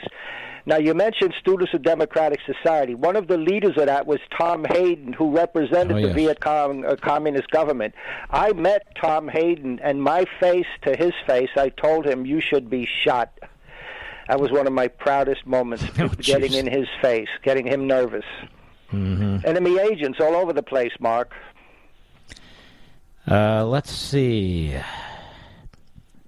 Now, 0.66 0.78
you 0.78 0.94
mentioned 0.94 1.34
Students 1.38 1.74
of 1.74 1.82
Democratic 1.82 2.40
Society. 2.46 2.96
One 2.96 3.18
of 3.18 3.28
the 3.28 3.38
leaders 3.38 3.78
of 3.78 3.88
that 3.88 4.08
was 4.08 4.20
Tom 4.38 4.64
Hayden, 4.64 5.12
who 5.12 5.36
represented 5.36 5.98
oh, 5.98 6.00
yes. 6.00 6.08
the 6.08 6.14
Viet 6.14 6.40
Cong 6.40 6.86
uh, 6.86 6.96
communist 6.96 7.50
government. 7.50 7.94
I 8.30 8.54
met 8.54 8.84
Tom 8.96 9.28
Hayden, 9.28 9.82
and 9.84 10.02
my 10.02 10.26
face 10.40 10.68
to 10.84 10.96
his 10.96 11.12
face, 11.28 11.50
I 11.58 11.68
told 11.68 12.06
him, 12.06 12.26
You 12.26 12.40
should 12.40 12.70
be 12.70 12.86
shot. 12.86 13.38
That 14.30 14.40
was 14.40 14.52
one 14.52 14.66
of 14.66 14.72
my 14.72 14.88
proudest 14.88 15.46
moments, 15.46 15.84
oh, 16.00 16.08
getting 16.08 16.52
geez. 16.52 16.60
in 16.60 16.68
his 16.68 16.88
face, 17.02 17.28
getting 17.44 17.68
him 17.68 17.86
nervous. 17.86 18.26
Mm-hmm. 18.94 19.46
Enemy 19.46 19.80
agents 19.80 20.20
all 20.22 20.36
over 20.36 20.54
the 20.54 20.64
place, 20.64 20.94
Mark. 21.00 21.34
Uh, 23.30 23.66
let's 23.66 23.92
see. 23.92 24.76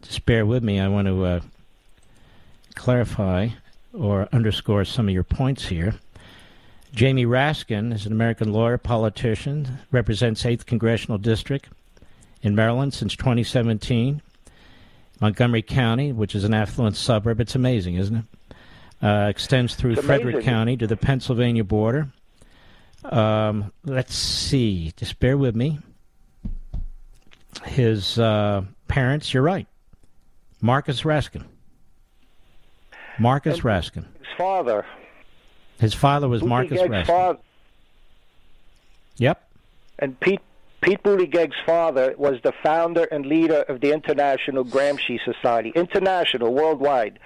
Just 0.01 0.26
bear 0.26 0.45
with 0.45 0.63
me. 0.63 0.80
I 0.80 0.88
want 0.88 1.07
to 1.07 1.26
uh, 1.26 1.39
clarify 2.76 3.49
or 3.93 4.27
underscore 4.31 4.85
some 4.85 5.07
of 5.07 5.13
your 5.13 5.23
points 5.23 5.67
here. 5.67 5.95
Jamie 6.93 7.26
Raskin 7.26 7.93
is 7.93 8.05
an 8.05 8.13
American 8.13 8.53
lawyer, 8.53 8.77
politician, 8.77 9.80
represents 9.91 10.43
8th 10.43 10.65
Congressional 10.65 11.17
District 11.17 11.67
in 12.41 12.55
Maryland 12.55 12.93
since 12.93 13.15
2017. 13.17 14.22
Montgomery 15.19 15.61
County, 15.61 16.13
which 16.13 16.35
is 16.35 16.43
an 16.43 16.53
affluent 16.53 16.95
suburb, 16.95 17.41
it's 17.41 17.55
amazing, 17.55 17.95
isn't 17.95 18.15
it? 18.15 18.26
Uh, 19.01 19.27
extends 19.30 19.76
through 19.76 19.95
Frederick 19.97 20.43
County 20.43 20.77
to 20.77 20.88
the 20.88 20.95
Pennsylvania 20.95 21.63
border. 21.63 22.07
Um, 23.03 23.72
let's 23.84 24.15
see, 24.15 24.93
just 24.95 25.19
bear 25.19 25.38
with 25.38 25.55
me. 25.55 25.80
His 27.65 28.19
uh, 28.19 28.63
parents, 28.87 29.33
you're 29.33 29.43
right, 29.43 29.67
Marcus 30.61 31.01
Raskin. 31.01 31.45
Marcus 33.19 33.55
and 33.55 33.63
Raskin. 33.63 34.05
His 34.19 34.27
father. 34.37 34.85
His 35.79 35.93
father 35.93 36.27
was 36.27 36.43
Marcus 36.43 36.81
Raskin. 36.81 37.07
Father. 37.07 37.39
Yep. 39.17 39.49
And 39.99 40.19
Pete 40.19 40.41
Pete 40.81 41.01
Buttigieg's 41.01 41.55
father 41.65 42.13
was 42.17 42.35
the 42.43 42.53
founder 42.61 43.05
and 43.05 43.25
leader 43.25 43.63
of 43.63 43.81
the 43.81 43.91
International 43.91 44.63
Gramsci 44.63 45.19
Society, 45.23 45.71
international, 45.75 46.53
worldwide. 46.53 47.17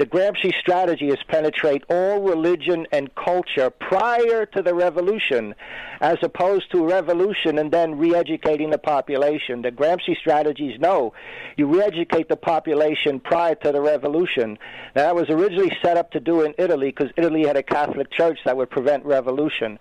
The 0.00 0.06
Gramsci 0.06 0.58
strategy 0.58 1.10
is 1.10 1.18
penetrate 1.28 1.84
all 1.90 2.22
religion 2.22 2.86
and 2.90 3.14
culture 3.16 3.68
prior 3.68 4.46
to 4.46 4.62
the 4.62 4.72
revolution, 4.72 5.54
as 6.00 6.16
opposed 6.22 6.70
to 6.70 6.88
revolution 6.88 7.58
and 7.58 7.70
then 7.70 7.98
re-educating 7.98 8.70
the 8.70 8.78
population. 8.78 9.60
The 9.60 9.70
Gramsci 9.70 10.16
strategies 10.16 10.80
no, 10.80 11.12
you 11.58 11.66
re-educate 11.66 12.30
the 12.30 12.36
population 12.38 13.20
prior 13.20 13.54
to 13.56 13.72
the 13.72 13.82
revolution. 13.82 14.56
Now, 14.96 15.02
that 15.02 15.16
was 15.16 15.28
originally 15.28 15.76
set 15.82 15.98
up 15.98 16.12
to 16.12 16.20
do 16.20 16.40
in 16.44 16.54
Italy 16.56 16.94
because 16.96 17.12
Italy 17.18 17.46
had 17.46 17.58
a 17.58 17.62
Catholic 17.62 18.10
church 18.10 18.38
that 18.46 18.56
would 18.56 18.70
prevent 18.70 19.04
revolution. 19.04 19.78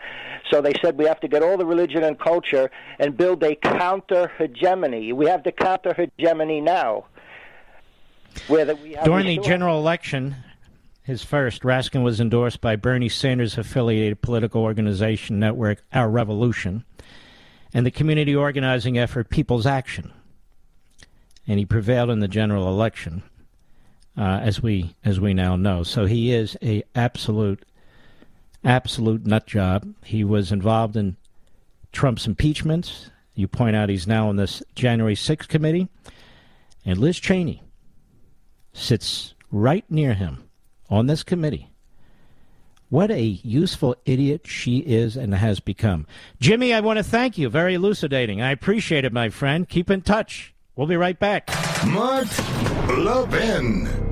So 0.52 0.62
they 0.62 0.74
said 0.82 0.98
we 0.98 1.06
have 1.06 1.22
to 1.22 1.30
get 1.30 1.44
all 1.44 1.56
the 1.56 1.66
religion 1.66 2.04
and 2.04 2.20
culture 2.20 2.70
and 3.00 3.16
build 3.16 3.41
a 3.41 3.56
counter 3.56 4.30
hegemony. 4.38 5.14
We 5.14 5.28
have 5.28 5.46
the 5.46 5.54
counter 5.54 5.94
hegemony 5.94 6.60
now. 6.60 7.06
During 9.06 9.27
the 9.27 9.39
general 9.43 9.80
election, 9.80 10.35
his 11.03 11.23
first, 11.23 11.64
Raskin 11.64 12.03
was 12.03 12.19
endorsed 12.19 12.61
by 12.61 12.76
Bernie 12.76 13.10
Sanders 13.10 13.57
affiliated 13.57 14.22
political 14.22 14.61
organization 14.61 15.39
network 15.39 15.84
Our 15.91 16.10
Revolution 16.10 16.85
and 17.73 17.85
the 17.85 17.91
community 17.91 18.35
organizing 18.35 18.97
effort 18.97 19.30
People's 19.30 19.65
Action. 19.65 20.14
And 21.47 21.57
he 21.57 21.65
prevailed 21.65 22.11
in 22.11 22.19
the 22.19 22.27
general 22.27 22.68
election, 22.68 23.23
uh, 24.15 24.39
as 24.43 24.61
we 24.61 24.95
as 25.03 25.19
we 25.19 25.34
now 25.34 25.56
know. 25.56 25.81
So 25.81 26.06
he 26.06 26.31
is 26.31 26.56
a 26.61 26.84
absolute 26.93 27.64
absolute 28.64 29.26
nut 29.26 29.47
job. 29.47 29.91
He 30.03 30.23
was 30.23 30.51
involved 30.51 30.95
in 30.95 31.18
Trump's 31.91 32.27
impeachments. 32.27 33.10
You 33.34 33.47
point 33.47 33.76
out 33.76 33.89
he's 33.89 34.06
now 34.06 34.30
on 34.30 34.35
this 34.35 34.61
January 34.76 35.15
6th 35.15 35.47
committee. 35.47 35.88
And 36.85 36.97
Liz 36.99 37.19
Cheney, 37.19 37.64
sits 38.74 39.34
right 39.52 39.86
near 39.90 40.14
him 40.14 40.50
on 40.90 41.08
this 41.08 41.24
committee. 41.24 41.70
What 42.90 43.12
a 43.12 43.22
useful 43.22 43.96
idiot 44.06 44.48
she 44.48 44.80
is 44.80 45.16
and 45.16 45.34
has 45.36 45.60
become. 45.60 46.08
Jimmy, 46.40 46.74
I 46.74 46.80
want 46.80 46.98
to 46.98 47.04
thank 47.04 47.38
you. 47.38 47.48
Very 47.48 47.76
elucidating. 47.76 48.41
I 48.41 48.52
appreciate 48.52 49.06
it, 49.06 49.14
my 49.14 49.30
friend. 49.30 49.70
Keep 49.70 49.91
in 49.91 50.02
touch. 50.02 50.56
We'll 50.76 50.88
be 50.88 50.96
right 50.96 51.20
back. 51.20 51.50
Mark 51.86 52.28
Levin. 52.88 54.09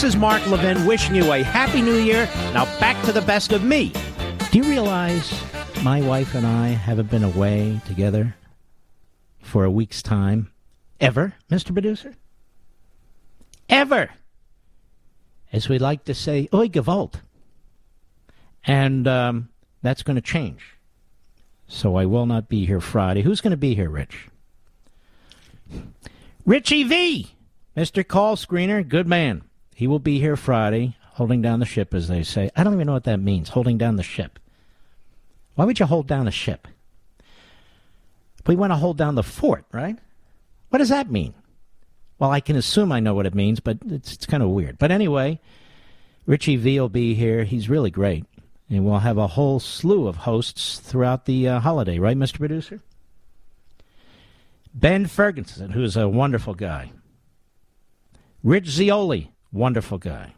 This 0.00 0.14
is 0.14 0.16
Mark 0.16 0.46
Levin 0.46 0.86
wishing 0.86 1.14
you 1.14 1.30
a 1.30 1.42
happy 1.42 1.82
new 1.82 1.98
year. 1.98 2.26
Now 2.54 2.64
back 2.80 3.04
to 3.04 3.12
the 3.12 3.20
best 3.20 3.52
of 3.52 3.62
me. 3.62 3.92
Do 4.50 4.56
you 4.56 4.64
realize 4.64 5.30
my 5.82 6.00
wife 6.00 6.34
and 6.34 6.46
I 6.46 6.68
haven't 6.68 7.10
been 7.10 7.22
away 7.22 7.82
together 7.84 8.34
for 9.42 9.62
a 9.64 9.70
week's 9.70 10.00
time? 10.00 10.50
Ever, 11.02 11.34
Mr. 11.50 11.74
Producer? 11.74 12.14
Ever. 13.68 14.08
As 15.52 15.68
we 15.68 15.78
like 15.78 16.04
to 16.06 16.14
say, 16.14 16.48
oi 16.54 16.68
gewalt. 16.68 17.16
And 18.64 19.06
um, 19.06 19.50
that's 19.82 20.02
going 20.02 20.16
to 20.16 20.22
change. 20.22 20.62
So 21.68 21.96
I 21.96 22.06
will 22.06 22.24
not 22.24 22.48
be 22.48 22.64
here 22.64 22.80
Friday. 22.80 23.20
Who's 23.20 23.42
going 23.42 23.50
to 23.50 23.58
be 23.58 23.74
here, 23.74 23.90
Rich? 23.90 24.28
Richie 26.46 26.84
V, 26.84 27.34
Mr. 27.76 28.08
Call 28.08 28.36
Screener, 28.36 28.88
good 28.88 29.06
man. 29.06 29.42
He 29.80 29.86
will 29.86 29.98
be 29.98 30.20
here 30.20 30.36
Friday, 30.36 30.94
holding 31.12 31.40
down 31.40 31.58
the 31.58 31.64
ship, 31.64 31.94
as 31.94 32.06
they 32.06 32.22
say. 32.22 32.50
I 32.54 32.64
don't 32.64 32.74
even 32.74 32.86
know 32.86 32.92
what 32.92 33.04
that 33.04 33.16
means, 33.18 33.48
holding 33.48 33.78
down 33.78 33.96
the 33.96 34.02
ship. 34.02 34.38
Why 35.54 35.64
would 35.64 35.80
you 35.80 35.86
hold 35.86 36.06
down 36.06 36.28
a 36.28 36.30
ship? 36.30 36.68
We 38.46 38.56
want 38.56 38.72
to 38.72 38.76
hold 38.76 38.98
down 38.98 39.14
the 39.14 39.22
fort, 39.22 39.64
right? 39.72 39.96
What 40.68 40.80
does 40.80 40.90
that 40.90 41.10
mean? 41.10 41.32
Well, 42.18 42.30
I 42.30 42.40
can 42.40 42.56
assume 42.56 42.92
I 42.92 43.00
know 43.00 43.14
what 43.14 43.24
it 43.24 43.34
means, 43.34 43.58
but 43.58 43.78
it's, 43.86 44.12
it's 44.12 44.26
kind 44.26 44.42
of 44.42 44.50
weird. 44.50 44.76
But 44.76 44.90
anyway, 44.90 45.40
Richie 46.26 46.56
V 46.56 46.78
will 46.78 46.90
be 46.90 47.14
here. 47.14 47.44
He's 47.44 47.70
really 47.70 47.90
great. 47.90 48.26
And 48.68 48.84
we'll 48.84 48.98
have 48.98 49.16
a 49.16 49.28
whole 49.28 49.60
slew 49.60 50.08
of 50.08 50.16
hosts 50.16 50.78
throughout 50.78 51.24
the 51.24 51.48
uh, 51.48 51.60
holiday, 51.60 51.98
right, 51.98 52.18
Mr. 52.18 52.36
Producer? 52.36 52.82
Ben 54.74 55.06
Ferguson, 55.06 55.70
who's 55.70 55.96
a 55.96 56.06
wonderful 56.06 56.52
guy. 56.52 56.92
Rich 58.44 58.66
Zeoli, 58.66 59.32
wonderful 59.52 59.98
guy. 59.98 60.34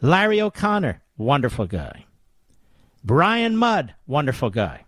Larry 0.00 0.40
O'Connor, 0.40 1.02
wonderful 1.16 1.66
guy. 1.66 2.06
Brian 3.04 3.56
Mudd, 3.56 3.94
wonderful 4.06 4.50
guy. 4.50 4.84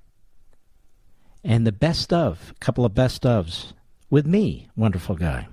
And 1.45 1.67
the 1.67 1.73
best 1.73 2.13
of, 2.13 2.53
a 2.57 2.59
couple 2.61 2.85
of 2.85 2.95
best 2.95 3.23
ofs 3.23 3.73
with 4.11 4.27
me, 4.27 4.69
wonderful 4.77 5.17
guy. 5.17 5.49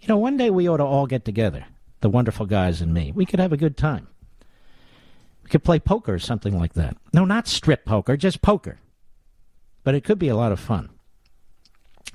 You 0.00 0.08
know, 0.08 0.18
one 0.18 0.36
day 0.36 0.50
we 0.50 0.68
ought 0.68 0.78
to 0.78 0.84
all 0.84 1.06
get 1.06 1.24
together, 1.24 1.64
the 2.00 2.10
wonderful 2.10 2.46
guys 2.46 2.80
and 2.80 2.92
me. 2.92 3.12
We 3.14 3.24
could 3.24 3.40
have 3.40 3.52
a 3.52 3.56
good 3.56 3.76
time. 3.76 4.08
We 5.42 5.50
could 5.50 5.64
play 5.64 5.78
poker 5.78 6.14
or 6.14 6.18
something 6.18 6.58
like 6.58 6.74
that. 6.74 6.96
No, 7.12 7.24
not 7.24 7.48
strip 7.48 7.84
poker, 7.84 8.16
just 8.16 8.42
poker. 8.42 8.78
But 9.82 9.94
it 9.94 10.04
could 10.04 10.18
be 10.18 10.28
a 10.28 10.36
lot 10.36 10.52
of 10.52 10.60
fun. 10.60 10.90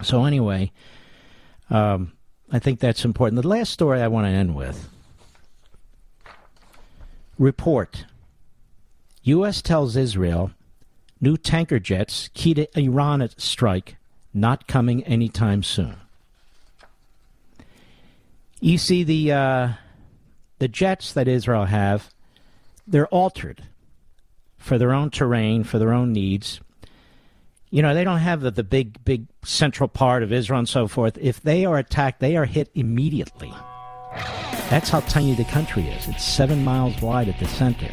So, 0.02 0.26
anyway, 0.26 0.72
um, 1.70 2.14
I 2.52 2.60
think 2.60 2.80
that's 2.80 3.06
important. 3.06 3.42
The 3.42 3.48
last 3.48 3.72
story 3.72 4.02
I 4.02 4.08
want 4.08 4.26
to 4.26 4.32
end 4.32 4.56
with 4.56 4.90
report 7.38 8.06
U.S. 9.24 9.62
tells 9.62 9.96
Israel 9.96 10.52
new 11.22 11.38
tanker 11.38 11.80
jets, 11.80 12.30
key 12.34 12.54
to 12.54 12.80
Iran 12.80 13.28
strike, 13.38 13.98
not 14.34 14.68
coming 14.68 15.04
anytime 15.04 15.64
soon. 15.64 15.96
You 18.60 18.78
see 18.78 19.04
the 19.04 19.32
uh, 19.32 19.70
the 20.60 20.68
jets 20.68 21.14
that 21.14 21.28
Israel 21.28 21.66
have, 21.66 22.14
they're 22.86 23.08
altered 23.08 23.64
for 24.58 24.78
their 24.78 24.94
own 24.94 25.10
terrain, 25.10 25.64
for 25.64 25.80
their 25.80 25.94
own 25.94 26.12
needs. 26.12 26.60
You 27.72 27.84
know, 27.84 27.94
they 27.94 28.04
don't 28.04 28.20
have 28.20 28.41
the, 28.41 28.50
the 28.50 28.64
big, 28.64 29.04
big 29.06 29.28
central 29.44 29.88
part 29.88 30.24
of 30.24 30.34
Israel 30.34 30.60
and 30.60 30.68
so 30.68 30.88
forth. 30.88 31.18
If 31.22 31.41
they 31.41 31.66
are 31.66 31.78
attacked, 31.78 32.20
they 32.20 32.36
are 32.36 32.46
hit 32.46 32.72
immediately. 32.74 33.54
That's 34.70 34.90
how 34.90 35.02
tiny 35.02 35.36
the 35.36 35.44
country 35.46 35.84
is. 35.84 36.08
It's 36.08 36.24
seven 36.24 36.64
miles 36.64 37.00
wide 37.02 37.30
at 37.30 37.40
the 37.40 37.48
center. 37.48 37.90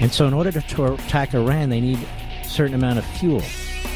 And 0.00 0.12
so, 0.12 0.26
in 0.26 0.34
order 0.34 0.50
to 0.52 0.94
attack 0.94 1.32
Iran, 1.32 1.70
they 1.70 1.80
need 1.80 1.98
a 1.98 2.44
certain 2.44 2.74
amount 2.74 2.98
of 2.98 3.06
fuel. 3.06 3.40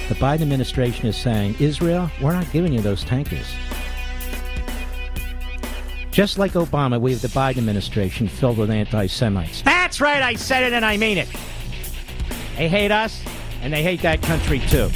The 0.09 0.15
Biden 0.15 0.43
administration 0.43 1.07
is 1.07 1.17
saying, 1.17 1.57
Israel, 1.61 2.11
we're 2.23 2.33
not 2.33 2.51
giving 2.51 2.73
you 2.73 2.81
those 2.81 3.05
tankers. 3.05 3.47
Just 6.11 6.39
like 6.39 6.53
Obama, 6.53 7.01
we 7.01 7.13
have 7.13 7.21
the 7.21 7.29
Biden 7.29 7.59
administration 7.59 8.27
filled 8.27 8.59
with 8.59 8.71
anti 8.71 9.07
Semites. 9.07 9.63
That's 9.63 10.01
right, 10.01 10.23
I 10.23 10.35
said 10.35 10.63
it 10.63 10.73
and 10.73 10.85
I 10.85 10.97
mean 10.97 11.19
it. 11.19 11.29
They 12.57 12.69
hate 12.69 12.91
us, 12.91 13.23
and 13.63 13.73
they 13.73 13.83
hate 13.83 14.03
that 14.03 14.23
country 14.23 14.59
too. 14.61 14.91